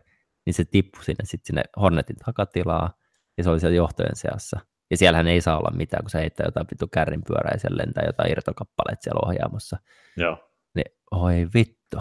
niin 0.46 0.54
se 0.54 0.66
tippui 0.66 1.04
sinne, 1.04 1.26
sitten 1.26 1.48
sinne 1.48 1.64
Hornetin 1.82 2.16
takatilaa, 2.16 2.94
ja 3.42 3.44
se 3.44 3.50
oli 3.50 3.60
siellä 3.60 3.76
johtojen 3.76 4.16
seassa. 4.16 4.60
Ja 4.92 4.98
siellähän 4.98 5.28
ei 5.28 5.42
saa 5.42 5.58
olla 5.58 5.78
mitään, 5.78 6.04
kun 6.04 6.10
se 6.10 6.20
heittää 6.20 6.46
jotain 6.46 6.68
vittu 6.72 6.88
kärrin 6.88 7.24
pyörää 7.28 7.52
ja 7.54 7.60
sen 7.60 7.78
lentää 7.78 8.04
jotain 8.06 8.32
irtokappaleet 8.32 9.02
siellä 9.02 9.22
ohjaamossa. 9.26 9.78
Joo. 10.18 10.38
Niin, 10.76 10.98
oi 11.12 11.48
vittu. 11.54 11.98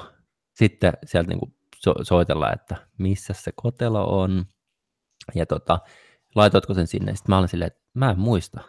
Sitten 0.55 0.93
sieltä 1.07 1.29
niinku 1.29 1.55
so- 1.77 2.05
soitellaan, 2.05 2.55
että 2.55 2.77
missä 2.99 3.35
se 3.35 3.53
kotelo 3.57 4.21
on, 4.21 4.45
ja 5.35 5.47
tota, 5.47 5.79
laitoitko 6.35 6.75
sen 6.75 6.87
sinne? 6.87 7.15
Sitten 7.15 7.33
mä 7.33 7.39
olin 7.39 7.49
silleen, 7.49 7.67
että 7.67 7.81
mä 7.95 8.11
en 8.11 8.19
muista, 8.19 8.61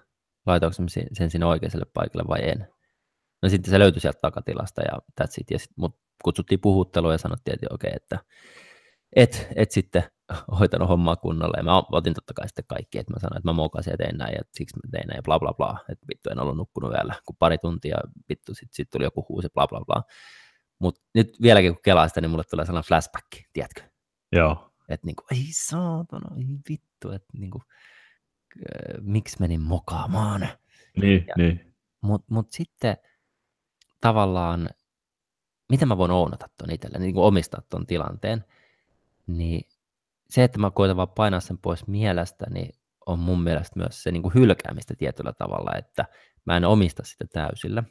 laitoinko 0.45 0.73
sen, 0.73 1.07
sen 1.14 1.30
sinne 1.30 1.45
oikealle 1.45 1.85
paikalle 1.93 2.27
vai 2.27 2.49
en. 2.49 2.68
No 3.41 3.49
sitten 3.49 3.72
se 3.72 3.80
löytyi 3.80 4.02
sieltä 4.02 4.19
takatilasta 4.22 4.81
ja 4.81 4.99
that's 5.22 5.34
it. 5.41 5.52
Ja 5.52 5.60
sit 5.60 5.72
mut 5.77 5.99
kutsuttiin 6.23 6.60
puhutteluun 6.61 7.14
ja 7.14 7.18
sanottiin, 7.18 7.53
että 7.53 7.68
okei, 7.72 7.89
okay, 7.89 7.95
että 7.95 8.19
et, 9.15 9.48
et 9.56 9.72
sitten 9.72 10.03
hoitanut 10.60 10.90
hommaa 10.90 11.16
kunnolla. 11.16 11.58
Ja 11.58 11.64
mä 11.64 11.84
otin 11.91 12.14
totta 12.14 12.34
kai 12.34 12.48
sitten 12.48 12.66
kaikki, 12.68 12.98
että 12.99 13.14
mä 13.14 13.20
sanoin, 13.20 13.38
että 13.38 13.49
mä 13.49 13.53
mokasin 13.53 13.91
ja 13.91 13.98
tein 13.98 14.18
näin 14.18 14.34
ja 14.34 14.41
siksi 14.52 14.76
mä 14.76 14.91
tein 14.91 15.08
näin 15.08 15.18
ja 15.18 15.24
bla 15.24 15.40
bla 15.40 15.53
bla. 15.53 15.80
Että 15.90 16.08
vittu 16.08 16.30
en 16.30 16.40
ollut 16.40 16.58
nukkunut 16.58 16.91
vielä 16.91 17.16
kuin 17.26 17.36
pari 17.40 17.58
tuntia, 17.58 17.98
vittu 18.30 18.53
sitten 18.53 18.74
sit 18.74 18.90
tuli 18.90 19.03
joku 19.03 19.26
huusi 19.30 19.48
bla 19.53 19.68
bla 19.68 19.82
bla. 19.86 20.03
Mutta 20.80 21.02
nyt 21.16 21.38
vieläkin 21.41 21.74
kun 21.74 21.82
kelaa 21.84 22.08
sitä, 22.08 22.22
niin 22.22 22.32
mulle 22.32 22.44
tulee 22.49 22.66
sellainen 22.66 22.88
flashback, 22.88 23.28
tiedätkö? 23.53 23.82
Joo. 24.32 24.72
Että 24.90 25.06
niinku, 25.06 25.24
ei 25.32 25.45
saatana, 25.52 26.36
ei 26.38 26.45
vittu, 26.70 27.12
että 27.12 27.38
niinku, 27.38 27.62
äh, 28.58 29.02
miksi 29.02 29.38
menin 29.40 29.62
mokaamaan. 29.62 30.48
Niin, 30.98 31.26
ja, 31.28 31.34
niin. 31.38 31.74
Mutta 32.02 32.34
mut 32.34 32.52
sitten 32.52 32.98
tavallaan, 34.02 34.70
miten 35.70 35.88
mä 35.88 35.98
voin 35.98 36.12
ounata 36.12 36.49
tuon 36.58 36.72
itselleni, 36.72 37.06
niin 37.06 37.18
omistaa 37.18 37.62
tuon 37.70 37.86
tilanteen, 37.86 38.45
niin 39.28 39.70
se, 40.32 40.44
että 40.44 40.60
mä 40.60 40.72
koitan 40.72 40.98
vaan 40.98 41.10
painaa 41.10 41.40
sen 41.40 41.58
pois 41.58 41.88
mielestä, 41.88 42.45
niin 42.49 42.76
on 43.06 43.20
mun 43.20 43.44
mielestä 43.44 43.80
myös 43.80 44.03
se 44.03 44.12
niin 44.12 44.22
kuin 44.22 44.34
hylkäämistä 44.34 44.95
tietyllä 44.95 45.34
tavalla, 45.34 45.78
että 45.78 46.06
mä 46.45 46.58
en 46.58 46.66
omista 46.66 47.03
sitä 47.06 47.26
täysillä. 47.34 47.84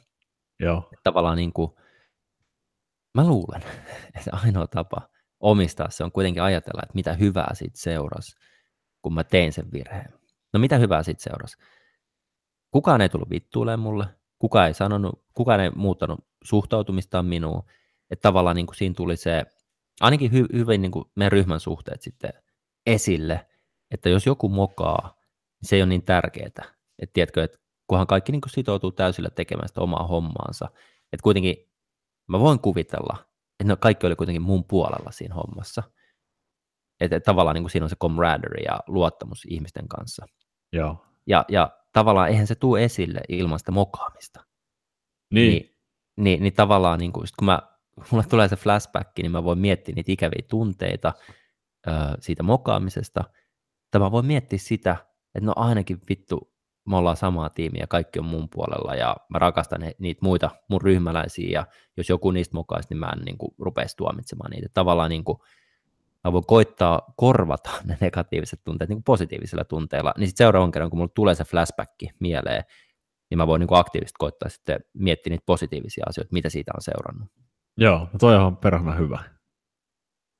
Joo. 0.59 0.77
Että 0.77 1.03
tavallaan 1.03 1.37
niin 1.37 1.53
kuin, 1.53 1.71
mä 3.13 3.27
luulen, 3.27 3.61
että 4.17 4.37
ainoa 4.43 4.67
tapa 4.67 5.09
omistaa 5.39 5.89
se 5.89 6.03
on 6.03 6.11
kuitenkin 6.11 6.43
ajatella, 6.43 6.81
että 6.83 6.95
mitä 6.95 7.13
hyvää 7.13 7.51
siitä 7.53 7.79
seurasi, 7.79 8.35
kun 9.01 9.13
mä 9.13 9.23
tein 9.23 9.53
sen 9.53 9.71
virheen. 9.71 10.13
No 10.53 10.59
mitä 10.59 10.77
hyvää 10.77 11.03
siitä 11.03 11.23
seurasi? 11.23 11.57
Kukaan 12.71 13.01
ei 13.01 13.09
tullut 13.09 13.29
vittuuleen 13.29 13.79
mulle, 13.79 14.05
kukaan 14.39 14.67
ei 14.67 14.73
sanonut, 14.73 15.25
kukaan 15.33 15.59
ei 15.59 15.69
muuttanut 15.69 16.19
suhtautumistaan 16.43 17.25
minuun, 17.25 17.63
että 18.11 18.21
tavallaan 18.21 18.55
niin 18.55 18.67
kuin 18.67 18.75
siinä 18.75 18.95
tuli 18.95 19.17
se, 19.17 19.45
ainakin 20.01 20.31
hy, 20.31 20.45
hyvin 20.53 20.81
niin 20.81 20.91
kuin 20.91 21.05
meidän 21.15 21.31
ryhmän 21.31 21.59
suhteet 21.59 22.01
sitten 22.01 22.33
esille, 22.85 23.47
että 23.91 24.09
jos 24.09 24.25
joku 24.25 24.49
mokaa, 24.49 25.15
niin 25.61 25.69
se 25.69 25.75
ei 25.75 25.81
ole 25.81 25.89
niin 25.89 26.05
tärkeää. 26.05 26.47
Että 26.47 27.13
tiedätkö, 27.13 27.43
että 27.43 27.57
kunhan 27.87 28.07
kaikki 28.07 28.31
niin 28.31 28.41
kuin 28.41 28.51
sitoutuu 28.51 28.91
täysillä 28.91 29.29
tekemään 29.29 29.67
sitä 29.67 29.81
omaa 29.81 30.07
hommaansa, 30.07 30.65
että 31.13 31.23
kuitenkin 31.23 31.55
mä 32.27 32.39
voin 32.39 32.59
kuvitella, 32.59 33.17
että 33.59 33.73
ne 33.73 33.75
kaikki 33.75 34.07
oli 34.07 34.15
kuitenkin 34.15 34.41
mun 34.41 34.63
puolella 34.63 35.11
siinä 35.11 35.35
hommassa. 35.35 35.83
Että 36.99 37.15
et 37.15 37.23
tavallaan 37.23 37.53
niin 37.53 37.63
kuin 37.63 37.71
siinä 37.71 37.85
on 37.85 37.89
se 37.89 37.95
camaraderie 37.95 38.63
ja 38.63 38.79
luottamus 38.87 39.45
ihmisten 39.49 39.87
kanssa. 39.87 40.25
Joo. 40.73 41.05
Ja, 41.27 41.45
ja 41.49 41.77
tavallaan 41.93 42.29
eihän 42.29 42.47
se 42.47 42.55
tule 42.55 42.83
esille 42.83 43.21
ilman 43.29 43.59
sitä 43.59 43.71
mokaamista. 43.71 44.45
Niin. 45.33 45.51
Niin, 45.51 45.77
niin, 46.17 46.43
niin 46.43 46.53
tavallaan 46.53 46.99
niin 46.99 47.13
kuin, 47.13 47.27
kun 47.39 47.45
mä, 47.45 47.61
mulle 48.11 48.25
tulee 48.29 48.47
se 48.47 48.55
flashback, 48.55 49.11
niin 49.17 49.31
mä 49.31 49.43
voin 49.43 49.59
miettiä 49.59 49.95
niitä 49.95 50.11
ikäviä 50.11 50.45
tunteita 50.49 51.13
ö, 51.87 51.91
siitä 52.19 52.43
mokaamisesta. 52.43 53.23
Tai 53.91 54.01
mä 54.01 54.11
voin 54.11 54.25
miettiä 54.25 54.59
sitä, 54.59 54.91
että 55.35 55.45
no 55.45 55.53
ainakin 55.55 56.01
vittu, 56.09 56.51
me 56.85 56.97
ollaan 56.97 57.17
samaa 57.17 57.49
tiimiä, 57.49 57.87
kaikki 57.87 58.19
on 58.19 58.25
mun 58.25 58.49
puolella 58.49 58.95
ja 58.95 59.15
mä 59.29 59.39
rakastan 59.39 59.81
niitä 59.99 60.19
muita 60.21 60.49
mun 60.67 60.81
ryhmäläisiä 60.81 61.49
ja 61.51 61.67
jos 61.97 62.09
joku 62.09 62.31
niistä 62.31 62.55
mokaisi, 62.55 62.89
niin 62.89 62.97
mä 62.97 63.13
en 63.17 63.25
niin 63.25 63.37
kuin, 63.37 63.51
rupeisi 63.59 63.97
tuomitsemaan 63.97 64.51
niitä. 64.51 64.67
Tavallaan 64.73 65.09
niin 65.09 65.23
kuin, 65.23 65.37
mä 66.23 66.31
voin 66.31 66.45
koittaa 66.45 67.13
korvata 67.15 67.69
ne 67.83 67.97
negatiiviset 68.01 68.63
tunteet 68.63 68.89
niin 68.89 68.97
kuin 68.97 69.03
positiivisilla 69.03 69.63
tunteilla, 69.63 70.13
niin 70.17 70.27
sitten 70.27 70.45
seuraavan 70.45 70.71
kerran, 70.71 70.89
kun 70.89 70.99
mulle 70.99 71.11
tulee 71.15 71.35
se 71.35 71.43
flashback 71.43 71.91
mieleen, 72.19 72.63
niin 73.29 73.37
mä 73.37 73.47
voin 73.47 73.59
niin 73.59 73.67
aktiivisesti 73.71 74.17
koittaa 74.19 74.49
sitten 74.49 74.79
miettiä 74.93 75.31
niitä 75.31 75.43
positiivisia 75.45 76.05
asioita, 76.09 76.33
mitä 76.33 76.49
siitä 76.49 76.71
on 76.75 76.81
seurannut. 76.81 77.29
Joo, 77.77 77.99
no 77.99 78.19
toi 78.19 78.35
on 78.35 78.57
perhana 78.57 78.95
hyvä. 78.95 79.23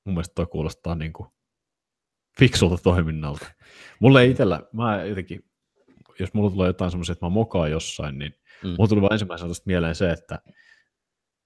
Mun 0.05 0.13
mielestä 0.13 0.35
toi 0.35 0.45
kuulostaa 0.45 0.95
niin 0.95 1.13
kuin 1.13 1.29
fiksulta 2.39 2.77
toiminnalta. 2.83 3.45
Mulle 3.99 4.21
ei 4.21 4.31
itsellä, 4.31 4.61
mä 4.73 5.03
jotenkin 5.03 5.51
jos 6.19 6.33
mulla 6.33 6.51
tulee 6.51 6.67
jotain 6.67 6.91
semmoisia, 6.91 7.13
että 7.13 7.25
mä 7.25 7.29
mokaan 7.29 7.71
jossain, 7.71 8.19
niin 8.19 8.35
mm. 8.63 8.69
mulla 8.69 8.87
tuli 8.87 9.01
vain 9.01 9.13
ensimmäisenä 9.13 9.47
tuosta 9.47 9.63
mieleen 9.65 9.95
se, 9.95 10.11
että 10.11 10.39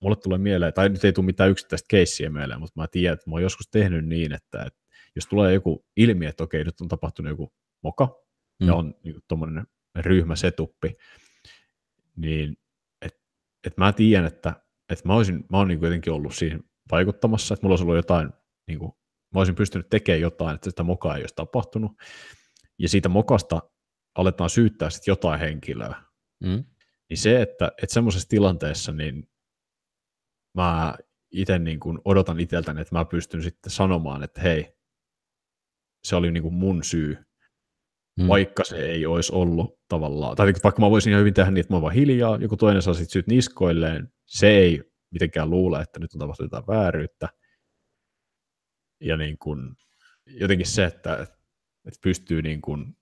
mulle 0.01 0.15
tulee 0.15 0.37
mieleen, 0.37 0.73
tai 0.73 0.89
nyt 0.89 1.03
ei 1.03 1.13
tule 1.13 1.25
mitään 1.25 1.49
yksittäistä 1.49 1.87
keissiä 1.89 2.29
mieleen, 2.29 2.59
mutta 2.59 2.81
mä 2.81 2.87
tiedän, 2.87 3.13
että 3.13 3.29
mä 3.29 3.33
oon 3.33 3.43
joskus 3.43 3.69
tehnyt 3.71 4.05
niin, 4.05 4.33
että, 4.33 4.63
että 4.63 4.79
jos 5.15 5.27
tulee 5.27 5.53
joku 5.53 5.85
ilmi, 5.97 6.25
että 6.25 6.43
okei, 6.43 6.63
nyt 6.63 6.81
on 6.81 6.87
tapahtunut 6.87 7.29
joku 7.29 7.53
moka, 7.83 8.23
mm. 8.59 8.67
ja 8.67 8.75
on 8.75 8.95
niin 9.03 9.15
tuommoinen 9.27 9.67
ryhmäsetuppi, 9.95 10.95
niin 12.15 12.57
että 13.01 13.19
et 13.67 13.77
mä 13.77 13.93
tiedän, 13.93 14.25
että 14.25 14.64
et 14.89 15.05
mä, 15.05 15.15
olisin, 15.15 15.45
mä 15.51 15.57
oon 15.57 15.67
niin 15.67 15.81
jotenkin 15.81 16.13
ollut 16.13 16.35
siihen 16.35 16.63
vaikuttamassa, 16.91 17.53
että 17.53 17.65
mulla 17.65 17.73
olisi 17.73 17.83
ollut 17.83 17.95
jotain, 17.95 18.29
niin 18.67 18.79
kuin, 18.79 18.91
mä 19.33 19.39
olisin 19.39 19.55
pystynyt 19.55 19.89
tekemään 19.89 20.21
jotain, 20.21 20.55
että 20.55 20.69
sitä 20.69 20.83
mokaa 20.83 21.15
ei 21.15 21.23
olisi 21.23 21.35
tapahtunut, 21.35 21.91
ja 22.79 22.89
siitä 22.89 23.09
mokasta 23.09 23.61
aletaan 24.15 24.49
syyttää 24.49 24.89
sitten 24.89 25.11
jotain 25.11 25.39
henkilöä, 25.39 25.95
mm. 26.43 26.63
niin 27.09 27.17
se, 27.17 27.41
että, 27.41 27.71
että 27.83 27.93
semmoisessa 27.93 28.29
tilanteessa 28.29 28.91
niin 28.91 29.29
mä 30.57 30.95
itse 31.31 31.59
niin 31.59 31.79
kuin 31.79 31.99
odotan 32.05 32.39
itseltäni, 32.39 32.81
että 32.81 32.95
mä 32.95 33.05
pystyn 33.05 33.43
sitten 33.43 33.71
sanomaan, 33.71 34.23
että 34.23 34.41
hei, 34.41 34.77
se 36.03 36.15
oli 36.15 36.31
niin 36.31 36.43
kuin 36.43 36.53
mun 36.53 36.83
syy, 36.83 37.17
mm. 38.19 38.27
vaikka 38.27 38.63
se 38.63 38.77
ei 38.77 39.05
olisi 39.05 39.35
ollut 39.35 39.79
tavallaan, 39.89 40.35
tai 40.35 40.53
vaikka 40.63 40.81
mä 40.81 40.89
voisin 40.89 41.11
ihan 41.11 41.19
hyvin 41.19 41.33
tehdä 41.33 41.51
niin, 41.51 41.61
että 41.61 41.73
mä 41.73 41.75
oon 41.75 41.81
vaan 41.81 41.93
hiljaa, 41.93 42.37
joku 42.41 42.57
toinen 42.57 42.81
saa 42.81 42.93
sitten 42.93 43.11
syyt 43.11 43.27
niskoilleen, 43.27 44.09
se 44.25 44.47
ei 44.47 44.81
mitenkään 45.11 45.49
luule, 45.49 45.81
että 45.81 45.99
nyt 45.99 46.13
on 46.13 46.19
tapahtunut 46.19 46.51
jotain 46.51 46.67
vääryyttä, 46.67 47.29
ja 49.01 49.17
niin 49.17 49.37
kuin, 49.37 49.75
jotenkin 50.25 50.67
se, 50.67 50.85
että, 50.85 51.27
että 51.85 51.99
pystyy 52.01 52.41
niin 52.41 52.61
kuin 52.61 52.95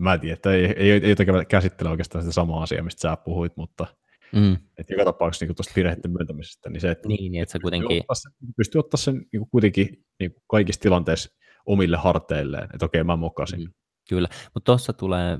Mä 0.00 0.14
en 0.14 0.20
tiedä, 0.20 0.34
että 0.34 0.52
ei, 0.52 0.64
ei, 0.64 0.90
ei 0.90 1.08
jotenkin 1.08 1.34
käsittele 1.48 1.90
oikeastaan 1.90 2.22
sitä 2.24 2.32
samaa 2.32 2.62
asiaa, 2.62 2.82
mistä 2.82 3.00
sä 3.00 3.16
puhuit, 3.16 3.56
mutta 3.56 3.86
mm. 4.32 4.56
että 4.78 4.92
joka 4.92 5.04
tapauksessa 5.04 5.46
niin 5.46 5.56
tuosta 5.56 5.72
virheiden 5.76 6.10
myöntämisestä, 6.10 6.70
niin 6.70 6.80
se, 6.80 6.90
että, 6.90 7.08
niin, 7.08 7.32
niin 7.32 7.42
että 7.42 7.52
sä 7.52 7.58
kuitenkin... 7.58 8.00
Ottaa 8.00 8.14
sen, 8.14 8.32
pystyy 8.56 8.78
ottaa 8.78 8.98
sen 8.98 9.26
niin 9.32 9.50
kuitenkin 9.50 10.04
niin 10.20 10.34
kaikissa 10.50 10.80
tilanteissa 10.80 11.38
omille 11.68 11.96
harteilleen, 11.96 12.68
että 12.74 12.86
okei, 12.86 13.04
mä 13.04 13.16
mokasin. 13.16 13.60
Mm. 13.60 13.72
Kyllä, 14.08 14.28
mutta 14.54 14.64
tuossa 14.64 14.92
tulee, 14.92 15.38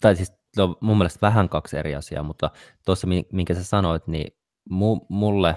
tai 0.00 0.16
siis 0.16 0.32
on 0.58 0.76
mun 0.80 0.98
mielestä 0.98 1.26
vähän 1.26 1.48
kaksi 1.48 1.76
eri 1.78 1.94
asiaa, 1.94 2.22
mutta 2.22 2.50
tuossa, 2.86 3.06
minkä 3.32 3.54
sä 3.54 3.64
sanoit, 3.64 4.06
niin 4.06 4.32
mu, 4.70 5.00
mulle 5.08 5.56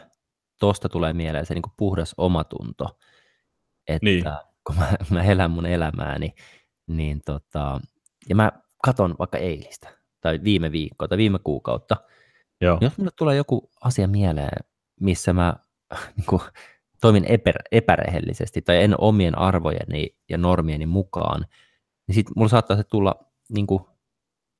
tuosta 0.59 0.89
tulee 0.89 1.13
mieleen 1.13 1.45
se 1.45 1.53
niin 1.53 1.61
kuin 1.61 1.73
puhdas 1.77 2.13
omatunto, 2.17 2.99
että 3.87 4.05
niin. 4.05 4.23
kun 4.67 4.75
mä, 4.75 4.89
mä 5.09 5.23
elän 5.23 5.51
mun 5.51 5.65
elämääni, 5.65 6.33
niin 6.87 7.21
tota, 7.25 7.81
ja 8.29 8.35
mä 8.35 8.51
katon 8.83 9.15
vaikka 9.19 9.37
eilistä, 9.37 9.89
tai 10.21 10.39
viime 10.43 10.71
viikkoa, 10.71 11.07
tai 11.07 11.17
viime 11.17 11.39
kuukautta, 11.43 11.97
Joo. 12.61 12.77
jos 12.81 12.97
mulle 12.97 13.11
tulee 13.15 13.35
joku 13.35 13.71
asia 13.81 14.07
mieleen, 14.07 14.65
missä 14.99 15.33
mä 15.33 15.55
niin 16.17 16.25
kuin, 16.25 16.41
toimin 17.03 17.25
epä, 17.27 17.51
epärehellisesti 17.71 18.61
tai 18.61 18.83
en 18.83 18.95
omien 18.97 19.37
arvojeni 19.37 20.15
ja 20.29 20.37
normieni 20.37 20.85
mukaan, 20.85 21.45
niin 22.07 22.15
sitten 22.15 22.33
mulla 22.35 22.49
saattaa 22.49 22.77
se 22.77 22.83
tulla 22.83 23.15
niin 23.49 23.67
kuin, 23.67 23.83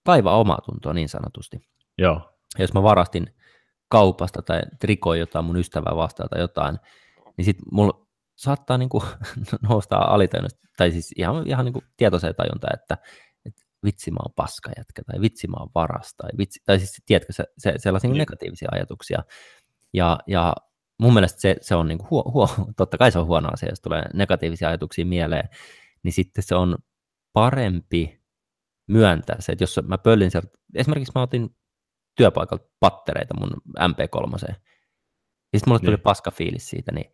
kaivaa 0.05 0.39
omaa 0.39 0.61
tuntoa 0.65 0.93
niin 0.93 1.09
sanotusti. 1.09 1.57
Joo. 1.97 2.13
Ja 2.57 2.63
jos 2.63 2.73
mä 2.73 2.83
varastin 2.83 3.35
kaupasta 3.89 4.41
tai 4.41 4.61
trikoin 4.79 5.19
jotain 5.19 5.45
mun 5.45 5.57
ystävää 5.57 5.95
vastaan 5.95 6.29
tai 6.29 6.39
jotain, 6.41 6.79
niin 7.37 7.45
sitten 7.45 7.65
mulla 7.71 8.07
saattaa 8.35 8.77
niin 8.77 8.89
kuin, 8.89 9.03
nousta 9.69 9.95
alitajunnasta, 9.95 10.59
tai 10.77 10.91
siis 10.91 11.13
ihan, 11.17 11.47
ihan 11.47 11.65
niin 11.65 11.73
kuin 11.73 11.85
tietoiseen 11.97 12.35
tajunta, 12.35 12.67
että, 12.73 12.97
että 13.45 13.61
vitsi 13.83 14.11
mä 14.11 14.19
oon 14.23 14.33
paska 14.35 14.71
jätkä, 14.77 15.01
tai 15.03 15.21
vitsi 15.21 15.47
mä 15.47 15.57
oon 15.59 15.69
varas, 15.75 16.13
tai, 16.17 16.29
vitsi, 16.37 16.59
tai 16.65 16.79
siis 16.79 17.01
tiedätkö, 17.05 17.33
se, 17.33 17.43
se, 17.57 17.73
sellaisia 17.77 18.09
niin. 18.09 18.17
negatiivisia 18.17 18.69
ajatuksia. 18.71 19.23
Ja, 19.93 20.19
ja 20.27 20.55
mun 21.03 21.13
mielestä 21.13 21.41
se, 21.41 21.55
se 21.61 21.75
on 21.75 21.87
niin 21.87 21.97
kuin 21.97 22.09
huo, 22.09 22.23
huo, 22.33 22.49
totta 22.77 22.97
kai 22.97 23.11
se 23.11 23.19
on 23.19 23.25
huono 23.25 23.49
asia, 23.53 23.69
jos 23.69 23.81
tulee 23.81 24.03
negatiivisia 24.13 24.67
ajatuksia 24.67 25.05
mieleen, 25.05 25.49
niin 26.03 26.13
sitten 26.13 26.43
se 26.43 26.55
on 26.55 26.77
parempi 27.33 28.21
myöntää 28.87 29.35
se, 29.39 29.51
että 29.51 29.63
jos 29.63 29.79
mä 29.87 29.97
pöllin 29.97 30.31
sieltä, 30.31 30.47
esimerkiksi 30.75 31.11
mä 31.15 31.21
otin 31.21 31.55
työpaikalta 32.15 32.69
pattereita 32.79 33.33
mun 33.39 33.51
MP3, 33.79 34.55
ja 35.53 35.59
sitten 35.59 35.71
mulle 35.71 35.79
tuli 35.79 35.95
niin. 35.95 36.03
paska 36.03 36.31
fiilis 36.31 36.69
siitä, 36.69 36.91
niin 36.91 37.13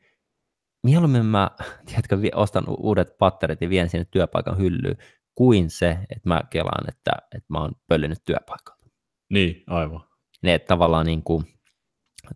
mieluummin 0.83 1.25
mä, 1.25 1.51
tiedätkö, 1.85 2.17
ostan 2.35 2.63
uudet 2.67 3.17
patterit 3.17 3.61
ja 3.61 3.69
vien 3.69 3.89
sinne 3.89 4.05
työpaikan 4.11 4.57
hyllyyn, 4.57 4.97
kuin 5.35 5.69
se, 5.69 5.89
että 6.09 6.29
mä 6.29 6.43
kelaan, 6.49 6.89
että, 6.89 7.11
että 7.35 7.45
mä 7.49 7.61
oon 7.61 7.71
pöllinyt 7.87 8.25
työpaikalta. 8.25 8.85
Niin, 9.29 9.63
aivan. 9.67 10.01
Ne 10.41 10.53
että 10.53 10.67
tavallaan, 10.67 11.05
niin 11.05 11.23
kuin, 11.23 11.43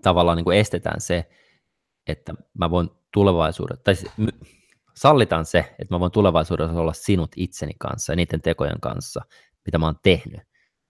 tavallaan 0.02 0.38
niin 0.38 0.46
kuin 0.46 0.58
estetään 0.58 1.02
se, 1.02 1.30
että 2.08 2.34
mä 2.54 2.70
voin 2.70 2.90
tulevaisuudessa, 3.12 3.84
tai 3.84 3.94
sallitaan 4.96 5.46
se, 5.46 5.60
että 5.60 5.96
mä 5.96 6.00
voin 6.00 6.12
tulevaisuudessa 6.12 6.82
olla 6.82 6.94
sinut 6.94 7.32
itseni 7.36 7.74
kanssa 7.80 8.12
ja 8.12 8.16
niiden 8.16 8.42
tekojen 8.42 8.80
kanssa, 8.82 9.22
mitä 9.66 9.78
mä 9.78 9.86
oon 9.86 10.00
tehnyt. 10.04 10.42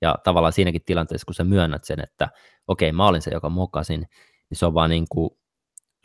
Ja 0.01 0.15
tavallaan 0.23 0.53
siinäkin 0.53 0.81
tilanteessa, 0.85 1.25
kun 1.25 1.33
sä 1.33 1.43
myönnät 1.43 1.83
sen, 1.83 1.99
että 1.99 2.29
okei, 2.67 2.89
okay, 2.89 2.97
mä 2.97 3.07
olin 3.07 3.21
se, 3.21 3.31
joka 3.31 3.49
mokasin, 3.49 3.99
niin 4.49 4.57
se 4.57 4.65
on 4.65 4.73
vaan 4.73 4.89
niin 4.89 5.05
kuin 5.09 5.29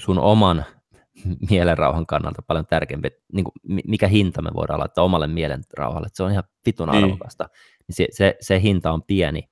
sun 0.00 0.18
oman 0.18 0.64
mielenrauhan 1.50 2.06
kannalta 2.06 2.42
paljon 2.42 2.66
tärkeämpi, 2.66 3.08
niin 3.32 3.44
kuin 3.44 3.82
mikä 3.86 4.08
hinta 4.08 4.42
me 4.42 4.50
voidaan 4.54 4.80
laittaa 4.80 5.04
omalle 5.04 5.26
mielenrauhalle, 5.26 6.06
että 6.06 6.16
se 6.16 6.22
on 6.22 6.30
ihan 6.30 6.44
vitun 6.66 6.88
niin. 6.88 7.04
arvokasta. 7.04 7.48
Niin 7.88 7.94
se, 7.96 8.06
se, 8.10 8.36
se 8.40 8.62
hinta 8.62 8.92
on 8.92 9.02
pieni, 9.02 9.48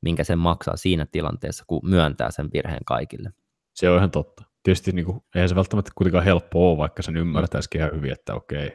minkä 0.00 0.24
sen 0.24 0.38
maksaa 0.38 0.76
siinä 0.76 1.06
tilanteessa, 1.06 1.64
kun 1.66 1.80
myöntää 1.84 2.30
sen 2.30 2.50
virheen 2.52 2.84
kaikille. 2.84 3.30
Se 3.74 3.90
on 3.90 3.96
ihan 3.96 4.10
totta. 4.10 4.51
Tietysti 4.62 4.92
niin 4.92 5.06
kuin, 5.06 5.20
eihän 5.34 5.48
se 5.48 5.54
välttämättä 5.54 5.90
kuitenkaan 5.94 6.24
helppoa 6.24 6.70
ole, 6.70 6.78
vaikka 6.78 7.02
sen 7.02 7.16
ymmärtäisikin 7.16 7.80
ihan 7.80 7.92
hyvin, 7.94 8.12
että 8.12 8.34
okei, 8.34 8.66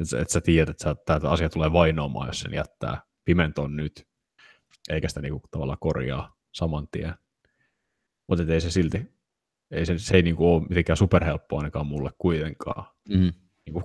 että, 0.00 0.20
että 0.20 0.32
sä 0.32 0.40
tiedät, 0.40 0.68
että 0.70 0.94
tämä 0.94 1.30
asia 1.30 1.48
tulee 1.48 1.72
vainoamaan, 1.72 2.26
jos 2.26 2.40
sen 2.40 2.54
jättää 2.54 3.02
pimentoon 3.24 3.76
nyt, 3.76 4.08
eikä 4.90 5.08
sitä 5.08 5.20
niin 5.20 5.32
kuin, 5.32 5.42
tavallaan 5.50 5.78
korjaa 5.80 6.36
saman 6.54 6.88
tien. 6.88 7.14
Mutta 8.28 8.52
ei 8.52 8.60
se 8.60 8.70
silti, 8.70 9.12
ei 9.70 9.86
se, 9.86 9.98
se 9.98 10.16
ei 10.16 10.22
niin 10.22 10.36
kuin, 10.36 10.48
ole 10.48 10.62
mitenkään 10.68 10.96
superhelppoa 10.96 11.58
ainakaan 11.58 11.86
mulle 11.86 12.10
kuitenkaan. 12.18 12.84
Mm. 13.08 13.32
Niin 13.66 13.72
kuin, 13.72 13.84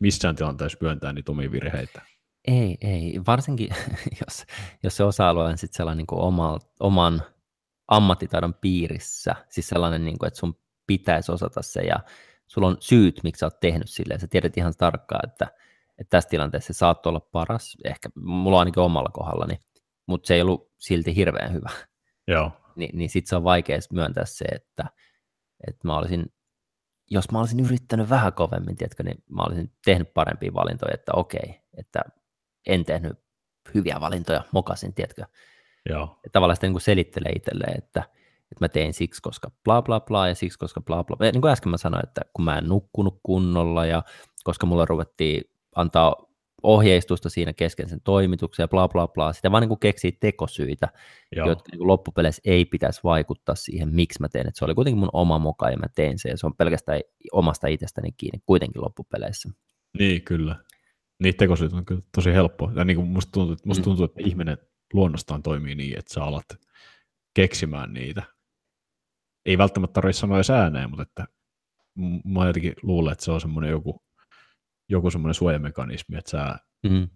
missään 0.00 0.36
tilanteessa 0.36 0.78
myöntää 0.80 1.12
niitä 1.12 1.32
omia 1.32 1.52
virheitä. 1.52 2.02
Ei, 2.48 2.76
ei. 2.80 3.20
Varsinkin, 3.26 3.68
jos, 4.26 4.44
jos 4.82 4.96
se 4.96 5.04
osa-alue 5.04 5.44
on 5.44 5.58
sitten 5.58 5.76
sellainen 5.76 5.98
niin 5.98 6.06
kuin 6.06 6.20
oma, 6.20 6.58
oman 6.80 7.22
ammattitaidon 7.88 8.54
piirissä, 8.54 9.34
siis 9.48 9.68
sellainen, 9.68 10.04
niin 10.04 10.18
kuin, 10.18 10.26
että 10.26 10.38
sun 10.40 10.58
pitäisi 10.86 11.32
osata 11.32 11.62
se 11.62 11.80
ja 11.80 11.96
sulla 12.46 12.68
on 12.68 12.76
syyt, 12.80 13.20
miksi 13.22 13.40
sä 13.40 13.46
oot 13.46 13.60
tehnyt 13.60 13.90
silleen, 13.90 14.20
sä 14.20 14.26
tiedät 14.26 14.56
ihan 14.56 14.74
tarkkaan, 14.78 15.28
että, 15.30 15.46
että 15.98 16.10
tässä 16.10 16.30
tilanteessa 16.30 16.72
se 16.72 16.78
saat 16.78 17.06
olla 17.06 17.20
paras, 17.20 17.76
ehkä 17.84 18.08
mulla 18.14 18.56
on 18.56 18.60
ainakin 18.60 18.82
omalla 18.82 19.10
kohdallani, 19.12 19.58
mutta 20.06 20.26
se 20.26 20.34
ei 20.34 20.42
ollut 20.42 20.72
silti 20.78 21.16
hirveän 21.16 21.52
hyvä. 21.52 21.70
Joo. 22.28 22.50
Ni, 22.76 22.90
niin 22.92 23.10
sitten 23.10 23.28
se 23.28 23.36
on 23.36 23.44
vaikea 23.44 23.78
myöntää 23.92 24.24
se, 24.24 24.44
että, 24.44 24.84
että 25.68 25.88
mä 25.88 25.98
olisin, 25.98 26.26
jos 27.10 27.30
mä 27.30 27.40
olisin 27.40 27.60
yrittänyt 27.60 28.10
vähän 28.10 28.32
kovemmin, 28.32 28.76
tiedätkö, 28.76 29.02
niin 29.02 29.24
mä 29.30 29.42
olisin 29.42 29.72
tehnyt 29.84 30.14
parempia 30.14 30.54
valintoja, 30.54 30.94
että 30.94 31.12
okei, 31.14 31.60
että 31.78 32.00
en 32.66 32.84
tehnyt 32.84 33.18
hyviä 33.74 34.00
valintoja, 34.00 34.44
mokasin, 34.52 34.94
tiedätkö. 34.94 35.24
Joo. 35.88 36.20
Ja 36.24 36.30
tavallaan 36.32 36.56
sitten 36.56 36.72
niin 36.72 36.80
selittelee 36.80 37.32
itselleen, 37.32 37.78
että, 37.78 38.02
että 38.52 38.64
mä 38.64 38.68
tein 38.68 38.94
siksi, 38.94 39.22
koska 39.22 39.50
bla 39.64 39.82
bla 39.82 40.00
bla 40.00 40.28
ja 40.28 40.34
siksi, 40.34 40.58
koska 40.58 40.80
bla 40.80 41.04
bla. 41.04 41.26
Ja 41.26 41.32
niin 41.32 41.42
kuin 41.42 41.52
äsken 41.52 41.70
mä 41.70 41.76
sanoin, 41.76 42.08
että 42.08 42.20
kun 42.32 42.44
mä 42.44 42.58
en 42.58 42.68
nukkunut 42.68 43.20
kunnolla 43.22 43.86
ja 43.86 44.02
koska 44.44 44.66
mulla 44.66 44.84
ruvettiin 44.84 45.50
antaa 45.74 46.26
ohjeistusta 46.62 47.28
siinä 47.28 47.52
kesken 47.52 47.88
sen 47.88 48.00
toimituksen 48.00 48.64
ja 48.64 48.68
bla 48.68 48.88
bla 48.88 49.08
bla. 49.08 49.32
Sitä 49.32 49.50
vaan 49.50 49.60
niin 49.60 49.68
kuin 49.68 49.80
keksii 49.80 50.12
tekosyitä, 50.12 50.88
Joo. 51.36 51.48
jotka 51.48 51.68
niin 51.72 51.86
loppupeleissä 51.86 52.42
ei 52.44 52.64
pitäisi 52.64 53.00
vaikuttaa 53.04 53.54
siihen, 53.54 53.94
miksi 53.94 54.20
mä 54.20 54.28
teen. 54.28 54.48
Et 54.48 54.56
se 54.56 54.64
oli 54.64 54.74
kuitenkin 54.74 55.00
mun 55.00 55.10
oma 55.12 55.38
moka 55.38 55.70
ja 55.70 55.76
mä 55.76 55.86
tein 55.94 56.18
sen 56.18 56.30
ja 56.30 56.36
se 56.36 56.46
on 56.46 56.56
pelkästään 56.56 57.00
omasta 57.32 57.66
itsestäni 57.66 58.12
kiinni 58.12 58.42
kuitenkin 58.46 58.82
loppupeleissä. 58.82 59.48
Niin, 59.98 60.22
kyllä. 60.22 60.56
Niitä 61.22 61.38
tekosyitä 61.38 61.76
on 61.76 61.84
kyllä 61.84 62.02
tosi 62.14 62.32
helppo. 62.32 62.70
Ja 62.74 62.84
niin 62.84 62.96
kuin 62.96 63.08
musta 63.08 63.32
tuntuu, 63.32 63.56
musta 63.64 63.80
mm. 63.80 63.84
tuntuu, 63.84 64.04
että 64.04 64.20
ihminen 64.24 64.58
luonnostaan 64.92 65.42
toimii 65.42 65.74
niin, 65.74 65.98
että 65.98 66.14
sä 66.14 66.24
alat 66.24 66.46
keksimään 67.34 67.92
niitä. 67.92 68.22
Ei 69.46 69.58
välttämättä 69.58 69.94
tarvitse 69.94 70.20
sanoa 70.20 70.36
edes 70.36 70.50
ääneen, 70.50 70.90
mutta 70.90 71.02
että 71.02 71.26
mä 72.24 72.46
jotenkin 72.46 72.74
luulen, 72.82 73.12
että 73.12 73.24
se 73.24 73.30
on 73.32 73.40
semmoinen 73.40 73.70
joku, 73.70 74.02
joku 74.88 75.10
semmoinen 75.10 75.34
suojamekanismi, 75.34 76.18
että 76.18 76.30
sä 76.30 76.58
mm. 76.82 77.08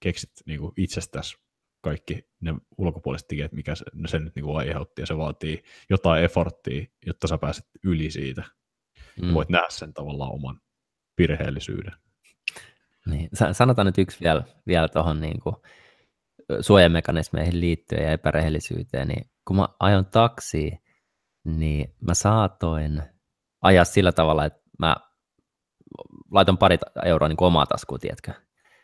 keksit 0.00 0.30
niin 0.46 0.60
kuin 0.60 0.72
itsestäsi 0.76 1.36
kaikki 1.80 2.28
ne 2.40 2.54
ulkopuoliset 2.78 3.28
tekijät, 3.28 3.52
mikä 3.52 3.74
se, 3.74 3.84
se 4.06 4.18
nyt 4.18 4.34
niin 4.34 4.44
kuin 4.44 4.56
aiheutti, 4.56 5.02
ja 5.02 5.06
se 5.06 5.16
vaatii 5.16 5.62
jotain 5.90 6.24
efforttia, 6.24 6.86
jotta 7.06 7.28
sä 7.28 7.38
pääset 7.38 7.66
yli 7.84 8.10
siitä. 8.10 8.44
Mm. 9.22 9.34
Voit 9.34 9.48
nähdä 9.48 9.66
sen 9.70 9.94
tavallaan 9.94 10.32
oman 10.32 10.60
virheellisyyden. 11.18 11.92
Niin. 13.06 13.28
Sanotaan 13.52 13.86
nyt 13.86 13.98
yksi 13.98 14.20
vielä, 14.20 14.42
vielä 14.66 14.88
tuohon 14.88 15.20
niin 15.20 15.40
kuin 15.40 15.56
suojamekanismeihin 16.60 17.60
liittyen 17.60 18.02
ja 18.02 18.12
epärehellisyyteen, 18.12 19.08
niin 19.08 19.30
kun 19.44 19.56
mä 19.56 19.68
ajon 19.80 20.06
taksiin, 20.06 20.78
niin 21.44 21.94
mä 22.00 22.14
saatoin 22.14 23.02
ajaa 23.62 23.84
sillä 23.84 24.12
tavalla, 24.12 24.44
että 24.44 24.60
mä 24.78 24.96
laitan 26.30 26.58
pari 26.58 26.78
euroa 27.04 27.28
niin 27.28 27.36
omaa 27.40 27.66
taskuun, 27.66 28.00
tiedätkö? 28.00 28.32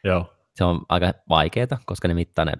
Joo. 0.04 0.34
Se 0.54 0.64
on 0.64 0.80
aika 0.88 1.12
vaikeaa, 1.28 1.78
koska 1.86 2.08
ne 2.08 2.14
mittaa 2.14 2.44
ne 2.44 2.52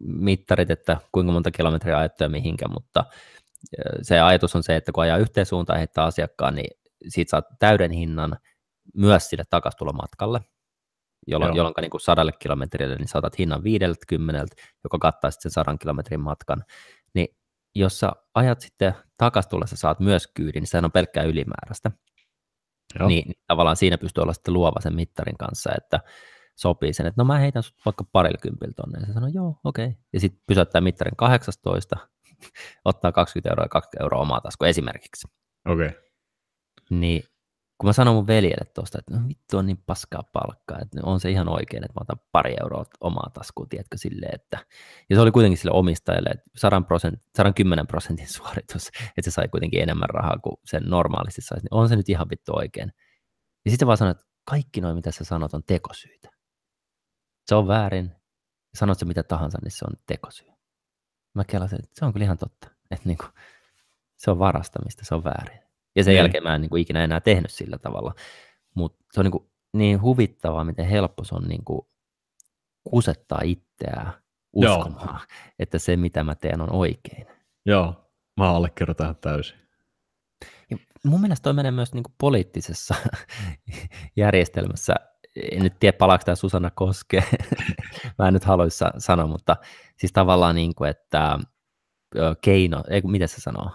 mittarit, 0.00 0.70
että 0.70 0.96
kuinka 1.12 1.32
monta 1.32 1.50
kilometriä 1.50 1.98
ajettu 1.98 2.24
ja 2.24 2.28
mihinkä, 2.28 2.68
mutta 2.68 3.04
se 4.02 4.20
ajatus 4.20 4.56
on 4.56 4.62
se, 4.62 4.76
että 4.76 4.92
kun 4.92 5.02
ajaa 5.02 5.16
yhteen 5.16 5.46
suuntaan 5.46 5.78
heittää 5.78 6.04
asiakkaan, 6.04 6.54
niin 6.54 6.78
siitä 7.08 7.30
saat 7.30 7.44
täyden 7.58 7.90
hinnan 7.90 8.36
myös 8.94 9.30
sille 9.30 9.44
takastulomatkalle, 9.50 10.40
jolloin, 11.26 11.56
jolloin 11.56 11.74
niin 11.80 11.90
kuin 11.90 12.00
sadalle 12.00 12.32
kilometrille 12.32 12.96
niin 12.96 13.08
saatat 13.08 13.38
hinnan 13.38 13.64
50, 13.64 14.46
joka 14.84 14.98
kattaa 14.98 15.30
sitten 15.30 15.42
sen 15.42 15.54
sadan 15.54 15.78
kilometrin 15.78 16.20
matkan. 16.20 16.64
Niin 17.14 17.28
jos 17.74 18.00
sä 18.00 18.12
ajat 18.34 18.60
sitten 18.60 18.94
takastullessa 19.16 19.76
saat 19.76 20.00
myös 20.00 20.26
kyydin, 20.34 20.60
niin 20.60 20.68
sehän 20.68 20.84
on 20.84 20.92
pelkkää 20.92 21.24
ylimääräistä. 21.24 21.90
Joo. 22.98 23.08
Niin, 23.08 23.28
niin 23.28 23.40
tavallaan 23.46 23.76
siinä 23.76 23.98
pystyy 23.98 24.22
olla 24.22 24.32
sitten 24.32 24.54
luova 24.54 24.80
sen 24.80 24.94
mittarin 24.94 25.38
kanssa, 25.38 25.70
että 25.78 26.00
sopii 26.56 26.92
sen, 26.92 27.06
että 27.06 27.20
no 27.20 27.24
mä 27.24 27.38
heitän 27.38 27.62
sut 27.62 27.76
vaikka 27.84 28.04
parilla 28.12 28.38
kympillä 28.42 28.74
tonne. 28.76 28.98
Ja 29.00 29.06
se 29.06 29.12
sanoo, 29.12 29.30
joo, 29.34 29.60
okei. 29.64 29.86
Okay. 29.86 29.98
Ja 30.12 30.20
sitten 30.20 30.42
pysäyttää 30.46 30.80
mittarin 30.80 31.16
18, 31.16 31.96
ottaa 32.84 33.12
20 33.12 33.50
euroa 33.50 33.64
ja 33.64 33.68
20 33.68 34.04
euroa 34.04 34.20
omaa 34.20 34.40
tasku 34.40 34.64
esimerkiksi. 34.64 35.28
Okei. 35.68 35.86
Okay. 35.86 36.00
Niin 36.90 37.24
kun 37.82 37.88
mä 37.88 37.92
sanon 37.92 38.14
mun 38.14 38.26
veljelle 38.26 38.64
tuosta, 38.74 38.98
että 38.98 39.16
no 39.16 39.28
vittu 39.28 39.58
on 39.58 39.66
niin 39.66 39.82
paskaa 39.86 40.22
palkkaa, 40.32 40.78
että 40.82 41.00
on 41.02 41.20
se 41.20 41.30
ihan 41.30 41.48
oikein, 41.48 41.84
että 41.84 41.92
mä 42.00 42.02
otan 42.02 42.26
pari 42.32 42.54
euroa 42.60 42.84
omaa 43.00 43.30
taskuun, 43.32 43.68
tiedätkö, 43.68 43.98
silleen, 43.98 44.34
että, 44.34 44.58
ja 45.10 45.16
se 45.16 45.22
oli 45.22 45.30
kuitenkin 45.30 45.58
sille 45.58 45.70
omistajalle, 45.74 46.30
että 46.30 46.50
100 46.56 46.80
prosent, 46.80 47.20
110 47.36 47.86
prosentin 47.86 48.28
suoritus, 48.36 48.88
että 48.88 49.30
se 49.30 49.30
sai 49.30 49.48
kuitenkin 49.48 49.82
enemmän 49.82 50.10
rahaa 50.10 50.38
kuin 50.38 50.56
sen 50.64 50.82
normaalisti 50.86 51.40
saisi, 51.40 51.64
niin 51.64 51.74
on 51.74 51.88
se 51.88 51.96
nyt 51.96 52.08
ihan 52.08 52.30
vittu 52.30 52.52
oikein. 52.56 52.92
Ja 53.64 53.70
sitten 53.70 53.86
vaan 53.86 53.98
sanoin, 53.98 54.16
että 54.16 54.26
kaikki 54.44 54.80
noin, 54.80 54.96
mitä 54.96 55.10
sä 55.10 55.24
sanot, 55.24 55.54
on 55.54 55.62
tekosyitä. 55.66 56.28
Se 57.46 57.54
on 57.54 57.68
väärin, 57.68 58.12
sanot 58.74 58.98
se 58.98 59.04
mitä 59.04 59.22
tahansa, 59.22 59.58
niin 59.62 59.70
se 59.70 59.84
on 59.84 59.94
tekosyy. 60.06 60.48
Mä 61.34 61.44
kelasin, 61.44 61.78
että 61.78 61.90
se 61.94 62.04
on 62.04 62.12
kyllä 62.12 62.24
ihan 62.24 62.38
totta, 62.38 62.68
että 62.90 63.08
niin 63.08 63.18
kuin, 63.18 63.30
se 64.16 64.30
on 64.30 64.38
varastamista, 64.38 65.04
se 65.04 65.14
on 65.14 65.24
väärin. 65.24 65.71
Ja 65.96 66.04
sen 66.04 66.12
niin. 66.12 66.18
jälkeen 66.18 66.42
mä 66.42 66.54
en 66.54 66.60
niin 66.60 66.70
kuin 66.70 66.82
ikinä 66.82 67.04
enää 67.04 67.20
tehnyt 67.20 67.50
sillä 67.50 67.78
tavalla. 67.78 68.14
Mutta 68.74 69.04
se 69.12 69.20
on 69.20 69.24
niin, 69.24 69.32
kuin 69.32 69.50
niin 69.72 70.02
huvittavaa, 70.02 70.64
miten 70.64 70.86
helppo 70.86 71.24
se 71.24 71.34
on 71.34 71.48
niin 71.48 71.64
kuin 71.64 71.86
kusettaa 72.84 73.40
itseään 73.44 74.12
uskomaan, 74.52 75.08
Joo. 75.08 75.26
että 75.58 75.78
se 75.78 75.96
mitä 75.96 76.24
mä 76.24 76.34
teen 76.34 76.60
on 76.60 76.72
oikein. 76.72 77.26
Joo, 77.66 78.10
mä 78.36 78.50
allekirjoitan 78.50 79.16
täysin. 79.16 79.58
Ja 80.70 80.76
mun 81.04 81.20
mielestä 81.20 81.42
toi 81.42 81.52
menee 81.52 81.70
myös 81.70 81.94
niin 81.94 82.02
kuin 82.02 82.14
poliittisessa 82.18 82.94
järjestelmässä. 84.16 84.94
En 85.52 85.62
nyt 85.62 85.78
tiedä, 85.80 85.98
palaako 85.98 86.24
tämä 86.24 86.34
Susanna 86.36 86.70
Koske. 86.70 87.24
mä 88.18 88.28
en 88.28 88.34
nyt 88.34 88.44
haluaisi 88.44 88.84
sanoa, 88.98 89.26
mutta 89.26 89.56
siis 89.96 90.12
tavallaan 90.12 90.54
niin 90.54 90.74
kuin, 90.74 90.90
että 90.90 91.38
keino, 92.40 92.82
ei 92.88 93.02
miten 93.02 93.28
se 93.28 93.40
sanoo, 93.40 93.70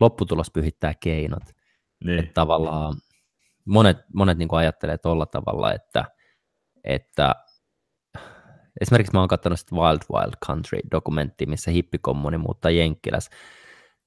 lopputulos 0.00 0.50
pyhittää 0.50 0.94
keinot. 0.94 1.42
Niin. 2.04 2.18
Että 2.18 2.32
tavallaan 2.34 2.94
monet, 3.64 3.98
monet 4.14 4.38
niin 4.38 4.48
kuin 4.48 4.58
ajattelee 4.58 4.98
tuolla 4.98 5.26
tavalla, 5.26 5.72
että, 5.72 6.04
että 6.84 7.34
esimerkiksi 8.80 9.12
mä 9.12 9.20
oon 9.20 9.28
katsonut 9.28 9.58
Wild 9.72 10.00
Wild 10.12 10.32
Country-dokumentti, 10.46 11.46
missä 11.46 11.70
hippikommuni 11.70 12.38
muuttaa 12.38 12.70
Jenkkiläs 12.70 13.30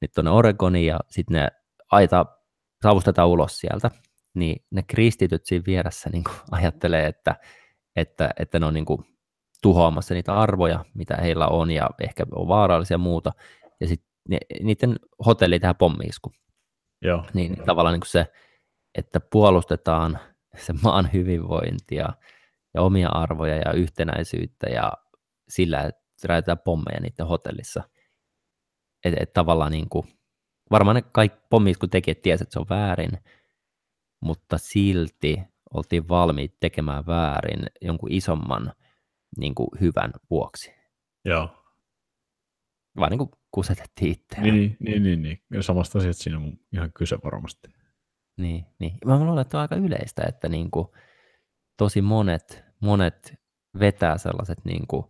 nyt 0.02 0.12
tuonne 0.16 0.32
Oregoniin 0.32 0.86
ja 0.86 1.00
sitten 1.10 1.34
ne 1.34 1.48
aita 1.92 2.26
saavustetaan 2.84 3.28
ulos 3.28 3.60
sieltä, 3.60 3.92
niin 4.34 4.66
ne 4.72 4.84
kristityt 4.84 5.46
siinä 5.46 5.64
vieressä 5.68 6.10
niin 6.10 6.24
kuin 6.24 6.36
ajattelee, 6.60 7.06
että, 7.06 7.36
että, 7.96 8.30
että 8.40 8.60
ne 8.60 8.66
on 8.66 8.74
niin 8.74 8.86
kuin 8.86 9.06
tuhoamassa 9.62 10.14
niitä 10.14 10.34
arvoja, 10.34 10.86
mitä 10.94 11.16
heillä 11.16 11.48
on 11.48 11.72
ja 11.72 11.90
ehkä 12.04 12.24
on 12.36 12.48
vaarallisia 12.48 12.96
ja 12.96 12.98
muuta, 12.98 13.32
ja 13.80 13.88
sitten 13.88 14.11
niiden 14.62 14.96
hotelli 15.26 15.60
tehdään 15.60 15.76
pommiisku. 15.76 16.32
Joo. 17.02 17.26
Niin 17.34 17.64
tavallaan 17.66 17.94
niin 17.94 18.02
kuin 18.02 18.10
se, 18.10 18.32
että 18.96 19.20
puolustetaan 19.20 20.20
se 20.58 20.74
maan 20.84 21.10
hyvinvointia 21.14 22.10
ja 22.74 22.82
omia 22.82 23.10
arvoja 23.10 23.56
ja 23.56 23.74
yhtenäisyyttä 23.74 24.70
ja 24.70 24.94
sillä, 25.50 25.82
että 25.82 26.02
räjätetään 26.26 26.60
pommeja 26.60 27.00
niiden 27.02 27.28
hotellissa. 27.28 27.84
Että 29.06 29.24
et 29.24 29.34
tavallaan 29.34 29.72
niin 29.72 29.90
kuin, 29.90 30.08
varmaan 30.72 30.96
ne 30.96 31.02
kaikki 31.02 31.40
pommiiskun 31.50 31.90
tekijät 31.90 32.22
tiesivät, 32.22 32.48
että 32.48 32.54
se 32.54 32.60
on 32.60 32.70
väärin, 32.70 33.12
mutta 34.22 34.58
silti 34.58 35.42
oltiin 35.74 36.10
valmiit 36.10 36.56
tekemään 36.60 37.06
väärin 37.08 37.66
jonkun 37.82 38.12
isomman 38.12 38.74
niin 39.38 39.56
kuin 39.56 39.70
hyvän 39.82 40.12
vuoksi. 40.30 40.74
Joo. 41.26 41.61
Vaan 42.98 43.10
niin 43.10 43.18
kuin 43.18 43.32
kusetettiin 43.52 44.12
itseään. 44.12 44.44
Niin, 44.44 44.78
niin, 44.80 45.04
niin, 45.04 45.22
niin. 45.22 45.44
Ja 45.54 45.64
samasta 45.64 46.00
asiasta 46.00 46.24
siinä 46.24 46.38
on 46.38 46.58
ihan 46.74 46.92
kyse 46.94 47.18
varmasti. 47.24 47.68
Niin, 48.38 48.66
niin. 48.80 48.98
Mä 49.06 49.20
luulen, 49.20 49.42
että 49.42 49.58
on 49.58 49.62
aika 49.62 49.76
yleistä, 49.76 50.24
että 50.28 50.50
niin 50.50 50.72
kuin 50.72 50.88
tosi 51.78 52.02
monet, 52.02 52.64
monet 52.80 53.34
vetää 53.80 54.18
sellaiset 54.18 54.66
niin 54.66 54.88
kuin 54.88 55.06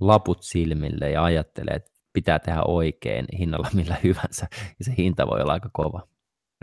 laput 0.00 0.42
silmille 0.42 1.10
ja 1.10 1.24
ajattelee, 1.24 1.74
että 1.74 1.90
pitää 2.12 2.38
tehdä 2.38 2.62
oikein 2.62 3.26
hinnalla 3.38 3.68
millä 3.74 3.96
hyvänsä, 4.04 4.46
ja 4.78 4.84
se 4.84 4.94
hinta 4.98 5.26
voi 5.26 5.40
olla 5.40 5.52
aika 5.52 5.70
kova. 5.72 6.08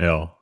Joo. 0.01 0.39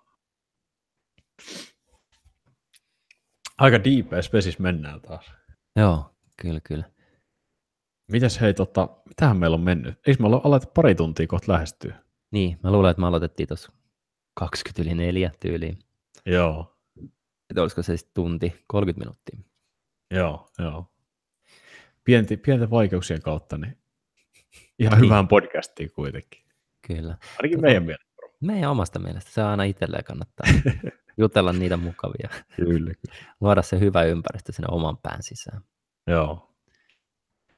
Aika 3.57 3.83
deep 3.83 4.07
spesis 4.21 4.59
mennään 4.59 5.01
taas. 5.01 5.33
Joo, 5.75 6.15
kyllä, 6.41 6.59
kyllä. 6.63 6.91
Mitäs 8.11 8.41
hei, 8.41 8.53
tota, 8.53 8.89
mitähän 9.07 9.37
meillä 9.37 9.55
on 9.55 9.61
mennyt? 9.61 9.99
Eikö 10.07 10.21
me 10.21 10.27
olla 10.27 10.41
aloitettu 10.43 10.73
pari 10.73 10.95
tuntia 10.95 11.27
kohta 11.27 11.51
lähestyä? 11.51 11.95
Niin, 12.31 12.59
mä 12.63 12.71
luulen, 12.71 12.91
että 12.91 13.01
me 13.01 13.07
aloitettiin 13.07 13.47
tuossa 13.47 13.71
20 14.33 14.81
yli 14.81 14.95
neljä 14.95 15.31
tyyliin. 15.39 15.79
Joo. 16.25 16.77
Että 17.49 17.61
olisiko 17.61 17.83
se 17.83 17.97
sitten 17.97 18.13
tunti, 18.13 18.63
30 18.67 18.99
minuuttia. 18.99 19.39
Joo, 20.11 20.49
joo. 20.59 20.91
Pienti, 22.03 22.37
pienten 22.37 22.69
vaikeuksien 22.69 23.21
kautta, 23.21 23.57
niin 23.57 23.77
ihan 24.79 24.97
niin. 24.97 25.05
hyvään 25.05 25.27
podcastiin 25.27 25.91
kuitenkin. 25.91 26.41
Kyllä. 26.87 27.17
Ainakin 27.37 27.57
tota, 27.57 27.61
meidän 27.61 27.83
mielestä. 27.83 28.05
Meidän 28.41 28.71
omasta 28.71 28.99
mielestä. 28.99 29.31
Se 29.31 29.41
aina 29.41 29.63
itselleen 29.63 30.03
kannattaa 30.03 30.47
jutella 31.17 31.53
niitä 31.53 31.77
mukavia. 31.77 32.29
Kyllä, 32.55 32.93
kyllä. 32.93 33.15
Luoda 33.41 33.61
se 33.61 33.79
hyvä 33.79 34.03
ympäristö 34.03 34.51
sinne 34.51 34.67
oman 34.71 34.97
pään 34.97 35.23
sisään. 35.23 35.61
Joo. 36.07 36.50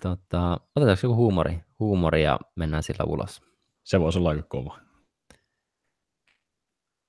Tota, 0.03 0.53
otetaanko 0.75 0.99
joku 1.03 1.15
huumori, 1.15 1.63
huumori 1.79 2.23
ja 2.23 2.39
mennään 2.55 2.83
sillä 2.83 3.05
ulos? 3.05 3.41
Se 3.83 3.99
voisi 3.99 4.19
olla 4.19 4.29
aika 4.29 4.43
kova. 4.43 4.79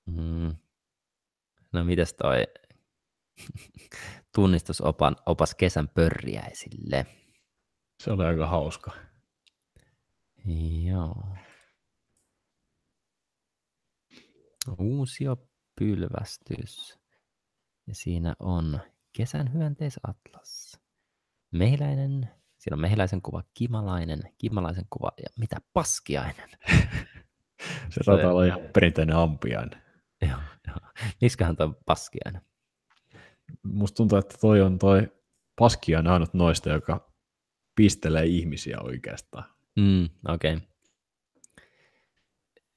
Mm. 0.06 0.56
No 1.72 1.84
mites 1.84 2.14
toi 2.14 2.44
tunnistusopan 4.34 5.16
opas 5.26 5.54
kesän 5.54 5.88
pörriäisille? 5.88 7.06
Se 8.02 8.10
oli 8.10 8.24
aika 8.24 8.46
hauska. 8.46 8.90
Joo. 10.84 11.36
Uusio 14.78 15.36
pylvästys. 15.78 16.98
Ja 17.86 17.94
siinä 17.94 18.34
on 18.38 18.80
kesän 19.12 19.52
hyönteisatlas. 19.52 20.80
Mehiläinen, 21.50 22.30
siinä 22.64 22.74
on 22.74 22.80
mehiläisen 22.80 23.22
kuva, 23.22 23.42
kimalainen, 23.54 24.20
kimalaisen 24.38 24.84
kuva 24.90 25.12
ja 25.22 25.28
mitä 25.38 25.56
paskiainen. 25.72 26.50
Se 27.90 28.00
taitaa 28.04 28.30
olla 28.30 28.44
ihan 28.44 28.60
perinteinen 28.72 29.16
ampiainen. 29.16 29.82
Joo, 30.22 30.40
joo. 30.68 30.76
Miskähän 31.20 31.56
toi 31.56 31.74
paskiainen? 31.86 32.42
Musta 33.62 33.96
tuntuu, 33.96 34.18
että 34.18 34.38
toi 34.40 34.60
on 34.60 34.78
toi 34.78 35.12
paskiainen 35.58 36.12
ainut 36.12 36.34
noista, 36.34 36.70
joka 36.70 37.12
pistelee 37.74 38.24
ihmisiä 38.24 38.80
oikeastaan. 38.80 39.44
Mm, 39.76 40.04
okei. 40.28 40.54
Okay. 40.54 40.66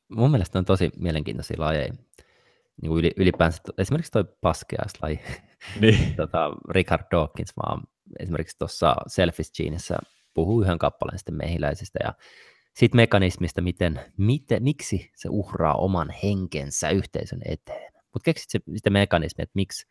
Mun 0.10 0.32
mielestä 0.32 0.60
on 0.60 0.66
tosi 0.66 0.92
mielenkiintoisia 0.98 1.60
lajeja. 1.60 1.94
Niin 2.82 2.90
kuin 2.90 3.12
ylipäänsä, 3.18 3.62
esimerkiksi 3.78 4.12
toi 4.12 4.26
paskeaislaji. 4.42 5.20
Niin. 5.80 6.16
tota, 6.18 6.52
Richard 6.70 7.04
Dawkins 7.12 7.54
vaan 7.58 7.84
esimerkiksi 8.20 8.58
tuossa 8.60 8.96
Selfish 9.08 9.52
Geneissa 9.52 9.98
puhuu 10.34 10.62
yhden 10.62 10.78
kappaleen 10.78 11.20
sitten 11.20 11.36
mehiläisistä 11.36 12.00
ja 12.04 12.14
siitä 12.76 12.96
mekanismista, 12.96 13.62
miten, 13.62 14.00
miten, 14.18 14.64
miksi 14.64 15.12
se 15.16 15.30
uhraa 15.32 15.74
oman 15.74 16.10
henkensä 16.24 16.90
yhteisön 16.90 17.42
eteen. 17.46 17.94
Mutta 18.14 18.26
keksit 18.26 18.50
se, 18.50 18.60
sitä 18.76 18.90
mekanismia, 18.90 19.44
että 19.44 19.56
miksi, 19.56 19.88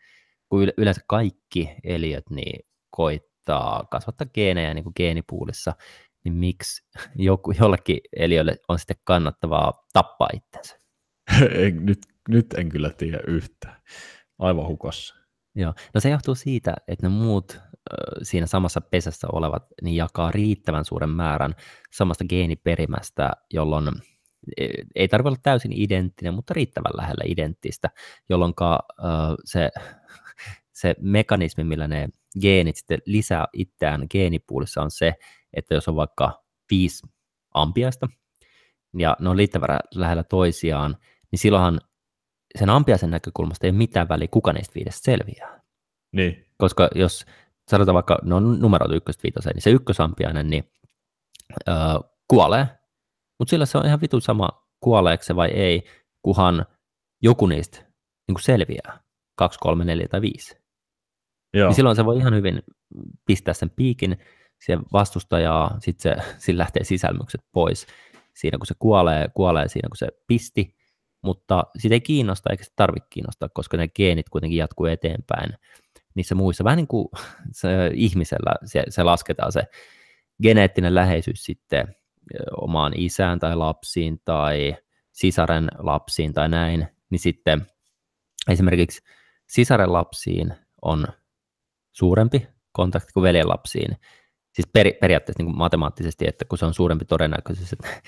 kun 0.49 0.73
yleensä 0.77 1.01
kaikki 1.07 1.71
eliöt 1.85 2.31
niin 2.31 2.67
koittaa 2.91 3.85
kasvattaa 3.91 4.27
geenejä 4.35 4.75
niin 4.75 4.85
kuin 4.85 4.93
geenipuulissa, 4.97 5.75
niin 6.25 6.35
miksi 6.35 6.85
joku, 7.15 7.53
jollekin 7.61 8.01
eliölle 8.17 8.57
on 8.69 8.79
sitten 8.79 8.97
kannattavaa 9.05 9.87
tappaa 9.93 10.29
itsensä? 10.35 10.81
en, 11.67 11.87
nyt, 11.87 11.99
nyt 12.29 12.47
en 12.55 12.69
kyllä 12.69 12.91
tiedä 12.91 13.21
yhtään. 13.27 13.83
Aivan 14.39 14.67
hukassa. 14.67 15.15
Joo, 15.57 15.75
no 15.95 16.01
se 16.01 16.11
johtuu 16.11 16.35
siitä, 16.35 16.75
että 16.89 17.09
ne 17.09 17.15
muut 17.15 17.61
siinä 18.23 18.47
samassa 18.47 18.81
pesässä 18.81 19.29
olevat 19.33 19.67
niin 19.83 19.97
jakaa 19.97 20.31
riittävän 20.31 20.85
suuren 20.85 21.11
määrän 21.11 21.55
samasta 21.93 22.25
geeniperimästä, 22.25 23.31
jolloin 23.53 23.89
e, 24.57 24.67
ei 24.95 25.09
tarvitse 25.09 25.29
olla 25.29 25.39
täysin 25.43 25.73
identtinen, 25.73 26.35
mutta 26.35 26.55
riittävän 26.55 26.93
lähellä 26.97 27.25
identtistä, 27.27 27.91
jolloin 28.29 28.55
se, 29.45 29.71
se 30.73 30.95
mekanismi, 31.01 31.65
millä 31.65 31.89
ne 31.89 32.09
geenit 32.41 32.77
sitten 32.77 32.99
lisää 33.07 33.47
itseään 33.53 34.07
geenipuulissa 34.11 34.83
on 34.83 34.91
se, 34.91 35.15
että 35.53 35.75
jos 35.75 35.89
on 35.89 35.97
vaikka 35.97 36.45
viisi 36.71 37.07
ampiaista 37.55 38.09
ja 38.99 39.17
ne 39.21 39.29
on 39.29 39.37
riittävän 39.37 39.79
lähellä 39.95 40.23
toisiaan, 40.23 40.97
niin 41.31 41.39
silloinhan 41.39 41.81
sen 42.59 42.71
ampiaisen 42.71 43.11
näkökulmasta 43.11 43.67
ei 43.67 43.71
ole 43.71 43.79
mitään 43.79 44.09
väliä, 44.09 44.29
kuka 44.31 44.53
niistä 44.53 44.75
viidestä 44.75 45.05
selviää. 45.05 45.61
Niin. 46.13 46.47
Koska 46.59 46.89
jos 46.95 47.27
sanotaan 47.71 47.95
vaikka, 47.95 48.19
ne 48.23 48.35
on 48.35 48.61
numeroitu 48.61 48.95
ykköstä 48.95 49.23
viitoseen, 49.23 49.55
niin 49.55 49.63
se 49.63 49.71
ykkösampiainen 49.71 50.51
niin, 50.51 50.71
öö, 51.69 51.75
kuolee, 52.29 52.67
mutta 53.39 53.51
sillä 53.51 53.67
se 53.67 53.79
on 53.79 53.87
ihan 53.87 54.01
vitu 54.01 54.21
sama, 54.21 54.49
kuoleeko 54.81 55.25
se 55.25 55.37
vai 55.37 55.49
ei, 55.49 55.85
kuhan 56.23 56.67
joku 57.23 57.47
niistä 57.47 57.79
niin 58.29 58.43
selviää, 58.43 59.01
kaksi, 59.35 59.59
kolme, 59.59 59.85
neljä 59.85 60.09
tai 60.09 60.21
viisi. 60.21 60.57
Joo. 61.55 61.69
Niin 61.69 61.75
silloin 61.75 61.97
se 61.97 62.05
voi 62.05 62.17
ihan 62.17 62.35
hyvin 62.35 62.63
pistää 63.27 63.55
sen 63.55 63.71
piikin 63.71 64.19
siihen 64.61 64.83
vastustajaa, 64.93 65.77
sitten 65.81 66.03
se, 66.03 66.33
sillä 66.45 66.61
lähtee 66.61 66.85
sisälmykset 66.85 67.41
pois 67.53 67.87
siinä, 68.35 68.59
kun 68.59 68.67
se 68.67 68.75
kuolee, 68.79 69.29
kuolee 69.35 69.69
siinä, 69.69 69.89
kun 69.89 69.97
se 69.97 70.09
pisti, 70.27 70.77
mutta 71.23 71.65
sitä 71.79 71.95
ei 71.95 72.01
kiinnosta 72.01 72.51
eikä 72.51 72.65
se 72.65 72.73
tarvitse 72.77 73.09
kiinnostaa, 73.11 73.49
koska 73.49 73.77
ne 73.77 73.89
geenit 73.89 74.29
kuitenkin 74.29 74.59
jatkuu 74.59 74.87
eteenpäin 74.87 75.55
niissä 76.15 76.35
muissa. 76.35 76.65
Vähän 76.65 76.77
niin 76.77 76.89
kuin 76.89 77.09
se 77.53 77.69
ihmisellä 77.95 78.55
se, 78.65 78.85
se 78.89 79.03
lasketaan 79.03 79.53
se 79.53 79.63
geneettinen 80.43 80.95
läheisyys 80.95 81.45
sitten 81.45 81.95
omaan 82.61 82.93
isään 82.97 83.39
tai 83.39 83.57
lapsiin 83.57 84.21
tai 84.25 84.77
sisaren 85.13 85.69
lapsiin 85.79 86.33
tai 86.33 86.49
näin, 86.49 86.87
niin 87.11 87.19
sitten 87.19 87.67
esimerkiksi 88.51 89.03
sisaren 89.47 89.93
lapsiin 89.93 90.55
on 90.83 91.07
suurempi 91.93 92.47
kontakti 92.73 93.13
kuin 93.13 93.23
veljen 93.23 93.49
lapsiin. 93.49 93.97
Siis 94.57 94.69
per, 94.73 94.93
periaatteessa 95.01 95.43
niin 95.43 95.47
kuin 95.47 95.59
matemaattisesti, 95.59 96.29
että 96.29 96.45
kun 96.45 96.59
se 96.59 96.67
on 96.67 96.75
suurempi 96.75 97.05
todennäköisyys, 97.05 97.73
että 97.73 97.89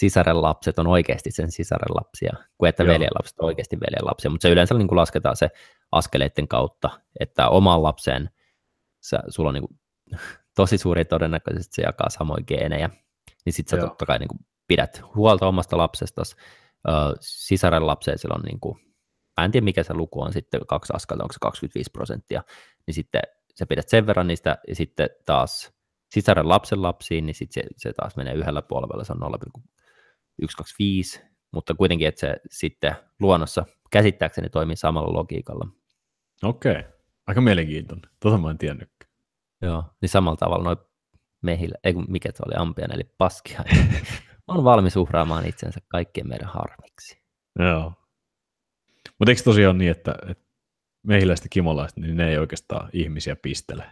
sisaren 0.00 0.42
lapset 0.42 0.78
on 0.78 0.86
oikeasti 0.86 1.30
sen 1.30 1.50
sisaren 1.50 1.96
lapsia, 1.96 2.32
kuin 2.58 2.68
että 2.68 2.86
veljen 2.86 3.10
lapset 3.14 3.40
on 3.40 3.46
oikeasti 3.46 3.76
veljen 3.80 4.06
lapsia. 4.06 4.30
Mutta 4.30 4.42
se 4.42 4.52
yleensä 4.52 4.74
niin 4.74 4.88
kuin 4.88 4.96
lasketaan 4.96 5.36
se 5.36 5.50
askeleiden 5.92 6.48
kautta, 6.48 6.90
että 7.20 7.48
oman 7.48 7.82
lapseen 7.82 8.30
sä, 9.00 9.22
sulla 9.28 9.48
on 9.48 9.54
niin 9.54 9.68
kuin, 9.68 9.80
tosi 10.56 10.78
suuri 10.78 11.04
todennäköisesti, 11.04 11.68
että 11.68 11.76
se 11.76 11.82
jakaa 11.82 12.10
samoin 12.10 12.44
geenejä, 12.46 12.90
niin 13.44 13.52
sitten 13.52 13.70
sä 13.70 13.76
Joo. 13.76 13.88
totta 13.88 14.06
kai 14.06 14.18
niin 14.18 14.28
kuin, 14.28 14.40
pidät 14.66 15.02
huolta 15.14 15.46
omasta 15.46 15.76
lapsestasi. 15.76 16.36
sisaren 17.20 17.86
lapseen 17.86 18.18
sillä 18.18 18.34
on 18.34 18.42
niin 18.42 18.60
kuin, 18.60 18.78
mä 19.36 19.44
en 19.44 19.50
tiedä 19.50 19.64
mikä 19.64 19.82
se 19.82 19.94
luku 19.94 20.22
on 20.22 20.32
sitten, 20.32 20.60
kaksi 20.66 20.92
askelta, 20.96 21.24
onko 21.24 21.32
se 21.32 21.38
25 21.40 21.90
prosenttia, 21.90 22.42
niin 22.86 22.94
sitten 22.94 23.22
sä 23.58 23.66
pidät 23.66 23.88
sen 23.88 24.06
verran 24.06 24.26
niistä, 24.26 24.58
ja 24.68 24.74
sitten 24.74 25.10
taas 25.26 25.73
sisaren 26.14 26.48
lapsen 26.48 26.82
lapsiin, 26.82 27.26
niin 27.26 27.34
sitten 27.34 27.62
se, 27.62 27.68
se 27.76 27.92
taas 27.92 28.16
menee 28.16 28.34
yhdellä 28.34 28.62
puolella, 28.62 29.04
se 29.04 29.12
on 29.12 29.18
0,125, 29.18 31.20
mutta 31.52 31.74
kuitenkin, 31.74 32.08
että 32.08 32.20
se 32.20 32.36
sitten 32.50 32.96
luonnossa 33.20 33.64
käsittääkseni 33.90 34.48
toimii 34.48 34.76
samalla 34.76 35.12
logiikalla. 35.12 35.68
Okei, 36.42 36.84
aika 37.26 37.40
mielenkiintoinen. 37.40 38.10
Tota 38.20 38.38
mä 38.38 38.50
en 38.50 38.58
tiennyt. 38.58 38.90
Joo, 39.62 39.84
niin 40.00 40.08
samalla 40.08 40.36
tavalla 40.36 40.64
noin 40.64 40.76
mehillä, 41.42 41.78
ei 41.84 41.94
kun 41.94 42.04
mikä 42.08 42.30
se 42.34 42.42
oli, 42.46 42.54
ampian 42.56 42.92
eli 42.92 43.04
paskia, 43.18 43.64
on 44.48 44.64
valmis 44.64 44.96
uhraamaan 44.96 45.46
itsensä 45.46 45.80
kaikkien 45.88 46.28
meidän 46.28 46.48
harmiksi. 46.48 47.22
Joo. 47.58 47.92
Mutta 49.18 49.30
eikö 49.30 49.42
tosiaan 49.42 49.78
niin, 49.78 49.90
että, 49.90 50.14
että 50.28 50.44
mehiläiset 51.02 51.44
ja 51.44 51.48
kimolaiset, 51.48 51.98
niin 51.98 52.16
ne 52.16 52.28
ei 52.28 52.38
oikeastaan 52.38 52.90
ihmisiä 52.92 53.36
pistele? 53.36 53.84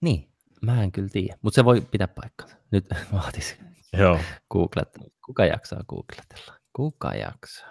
Niin, 0.00 0.31
mä 0.62 0.82
en 0.82 0.92
kyllä 0.92 1.08
tiedä, 1.08 1.36
mutta 1.42 1.54
se 1.54 1.64
voi 1.64 1.80
pitää 1.80 2.08
paikkansa. 2.08 2.56
Nyt 2.70 2.86
vaatisi 3.12 3.56
Joo. 3.92 4.20
googlet. 4.50 4.98
Kuka 5.26 5.46
jaksaa 5.46 5.84
googletella? 5.88 6.58
Kuka 6.72 7.14
jaksaa 7.14 7.70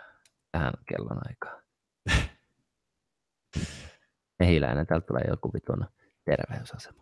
tähän 0.52 0.74
kellon 0.88 1.20
aikaan? 1.28 1.64
Mehiläinen, 4.40 4.88
täältä 4.88 5.08
tulee 5.08 5.24
joku 5.28 5.54
vitun 5.54 5.86
terveysasema. 6.26 7.02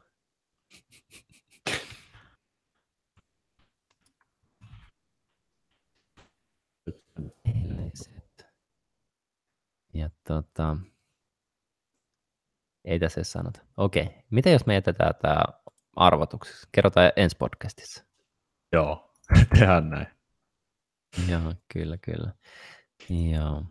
Ja 9.94 10.10
tota, 10.28 10.78
ei 12.86 13.00
tässä 13.00 13.24
sanota. 13.24 13.60
Okei, 13.78 14.10
mitä 14.30 14.50
jos 14.50 14.66
me 14.66 14.74
jätetään 14.74 15.14
tämä 15.22 15.42
arvotuksessa? 15.96 16.68
Kerrotaan 16.72 17.12
ensi 17.16 17.36
podcastissa. 17.40 18.04
Joo, 18.74 19.14
tehdään 19.54 19.90
näin. 19.90 20.08
Joo, 21.30 21.54
kyllä, 21.74 21.98
kyllä. 21.98 22.34
Joo. 23.32 23.64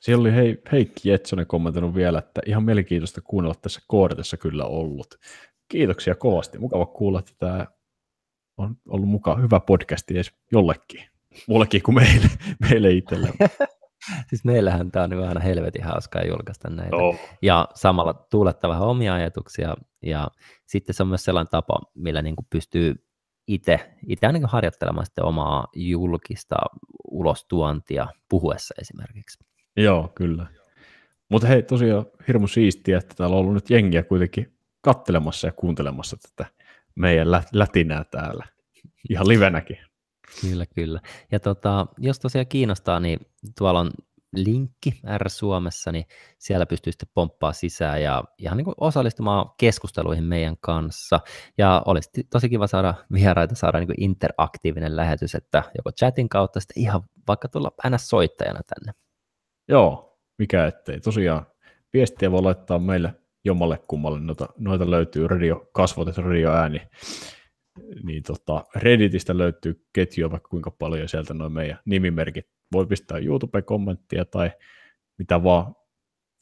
Siellä 0.00 0.20
oli 0.20 0.32
hei, 0.32 0.62
Heikki 0.72 1.08
Jetsonen 1.08 1.46
kommentoinut 1.46 1.94
vielä, 1.94 2.18
että 2.18 2.40
ihan 2.46 2.64
mielenkiintoista 2.64 3.20
kuunnella 3.20 3.54
tässä 3.54 3.80
koodetessa 3.86 4.36
kyllä 4.36 4.64
ollut. 4.64 5.14
Kiitoksia 5.68 6.14
kovasti. 6.14 6.58
Mukava 6.58 6.86
kuulla, 6.86 7.18
että 7.18 7.32
tämä 7.38 7.66
on 8.56 8.76
ollut 8.88 9.08
mukaan 9.08 9.42
hyvä 9.42 9.60
podcasti 9.60 10.14
edes 10.14 10.32
jollekin. 10.52 11.04
Mullekin 11.48 11.82
kuin 11.82 11.94
meille, 11.94 12.26
meille 12.70 12.90
itselle. 12.90 13.28
siis 14.28 14.44
meillähän 14.44 14.90
tämä 14.90 15.04
on 15.04 15.10
nyt 15.10 15.20
aina 15.20 15.40
helvetin 15.40 15.84
hauskaa 15.84 16.22
julkaista 16.22 16.70
näitä. 16.70 16.96
Oh. 16.96 17.18
Ja 17.42 17.68
samalla 17.74 18.14
tuuletta 18.30 18.68
vähän 18.68 18.82
omia 18.82 19.14
ajatuksia. 19.14 19.74
Ja 20.02 20.28
sitten 20.66 20.94
se 20.94 21.02
on 21.02 21.08
myös 21.08 21.24
sellainen 21.24 21.50
tapa, 21.50 21.78
millä 21.94 22.22
niin 22.22 22.36
kuin 22.36 22.46
pystyy 22.50 22.94
itse, 23.46 23.94
itse 24.06 24.26
ainakin 24.26 24.48
harjoittelemaan 24.48 25.06
sitten 25.06 25.24
omaa 25.24 25.66
julkista 25.74 26.56
ulostuontia 27.10 28.06
puhuessa 28.28 28.74
esimerkiksi. 28.80 29.44
Joo, 29.76 30.12
kyllä. 30.14 30.46
Mutta 31.28 31.48
hei, 31.48 31.62
tosiaan 31.62 32.06
hirmu 32.28 32.46
siistiä, 32.46 32.98
että 32.98 33.14
täällä 33.14 33.36
on 33.36 33.40
ollut 33.40 33.54
nyt 33.54 33.70
jengiä 33.70 34.02
kuitenkin 34.02 34.58
kattelemassa 34.80 35.46
ja 35.46 35.52
kuuntelemassa 35.52 36.16
tätä 36.16 36.50
meidän 36.94 37.28
lätinää 37.52 38.04
täällä. 38.04 38.44
Ihan 39.10 39.28
livenäkin. 39.28 39.78
Kyllä, 40.40 40.66
kyllä. 40.66 41.00
Ja 41.32 41.40
tota, 41.40 41.86
jos 41.98 42.18
tosiaan 42.18 42.46
kiinnostaa, 42.46 43.00
niin 43.00 43.18
tuolla 43.58 43.80
on 43.80 43.90
linkki 44.36 45.00
R 45.18 45.30
Suomessa, 45.30 45.92
niin 45.92 46.04
siellä 46.38 46.66
pystyy 46.66 46.92
sitten 46.92 47.08
pomppaa 47.14 47.52
sisään 47.52 48.02
ja 48.02 48.24
ihan 48.38 48.56
niin 48.56 48.64
kuin 48.64 48.74
osallistumaan 48.80 49.50
keskusteluihin 49.58 50.24
meidän 50.24 50.56
kanssa. 50.60 51.20
Ja 51.58 51.82
olisi 51.86 52.10
tosi 52.30 52.48
kiva 52.48 52.66
saada 52.66 52.94
vieraita, 53.12 53.54
saada 53.54 53.78
niin 53.78 53.88
kuin 53.88 54.02
interaktiivinen 54.02 54.96
lähetys, 54.96 55.34
että 55.34 55.62
joko 55.76 55.92
chatin 55.92 56.28
kautta 56.28 56.60
sitten 56.60 56.82
ihan 56.82 57.02
vaikka 57.28 57.48
tulla 57.48 57.70
aina 57.84 57.98
soittajana 57.98 58.60
tänne. 58.62 58.92
Joo, 59.68 60.18
mikä 60.38 60.66
ettei. 60.66 61.00
Tosiaan 61.00 61.46
viestiä 61.92 62.30
voi 62.30 62.42
laittaa 62.42 62.78
meille 62.78 63.14
jommalle 63.44 63.78
kummalle. 63.88 64.20
Noita, 64.20 64.48
noita 64.58 64.90
löytyy 64.90 65.28
radio, 65.28 65.68
kasvotet 65.72 66.18
radioääni 66.18 66.80
niin 68.02 68.22
tota, 68.22 68.64
Redditistä 68.74 69.38
löytyy 69.38 69.86
ketjua 69.92 70.30
vaikka 70.30 70.48
kuinka 70.48 70.70
paljon 70.70 71.08
sieltä 71.08 71.34
noin 71.34 71.52
meidän 71.52 71.78
nimimerkit. 71.84 72.46
Voi 72.72 72.86
pistää 72.86 73.18
YouTube-kommenttia 73.18 74.24
tai 74.24 74.50
mitä 75.18 75.42
vaan 75.42 75.76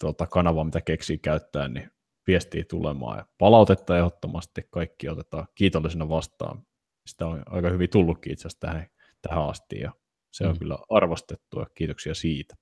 tota, 0.01 0.27
kanavaa, 0.27 0.65
mitä 0.65 0.81
keksii 0.81 1.19
käyttää, 1.19 1.69
niin 1.69 1.91
viestiä 2.27 2.65
tulemaan 2.71 3.19
ja 3.19 3.27
palautetta 3.39 3.97
ehdottomasti 3.97 4.63
kaikki 4.71 5.09
otetaan 5.09 5.47
kiitollisena 5.55 6.09
vastaan. 6.09 6.67
Sitä 7.07 7.27
on 7.27 7.43
aika 7.47 7.71
hyvin 7.71 7.91
tullutkin 7.91 8.33
itse 8.33 8.43
asiassa 8.43 8.61
tähän, 8.61 8.87
tähän 9.23 9.49
asti 9.49 9.81
ja 9.81 9.93
se 10.33 10.47
on 10.47 10.53
mm. 10.53 10.59
kyllä 10.59 10.79
arvostettu 10.91 11.61
ja 11.61 11.67
kiitoksia 11.75 12.15
siitä. 12.15 12.55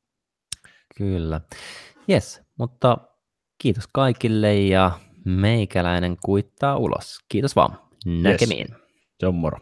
Kyllä. 0.97 1.41
Yes, 2.11 2.43
mutta 2.59 2.99
kiitos 3.59 3.85
kaikille 3.93 4.55
ja 4.55 5.01
meikäläinen 5.25 6.17
kuittaa 6.25 6.77
ulos. 6.77 7.19
Kiitos 7.29 7.57
vaan. 7.57 7.90
Näkemiin. 8.07 8.67
Yes. 8.71 8.81
Se 9.21 9.27
on 9.27 9.35
moro. 9.35 9.59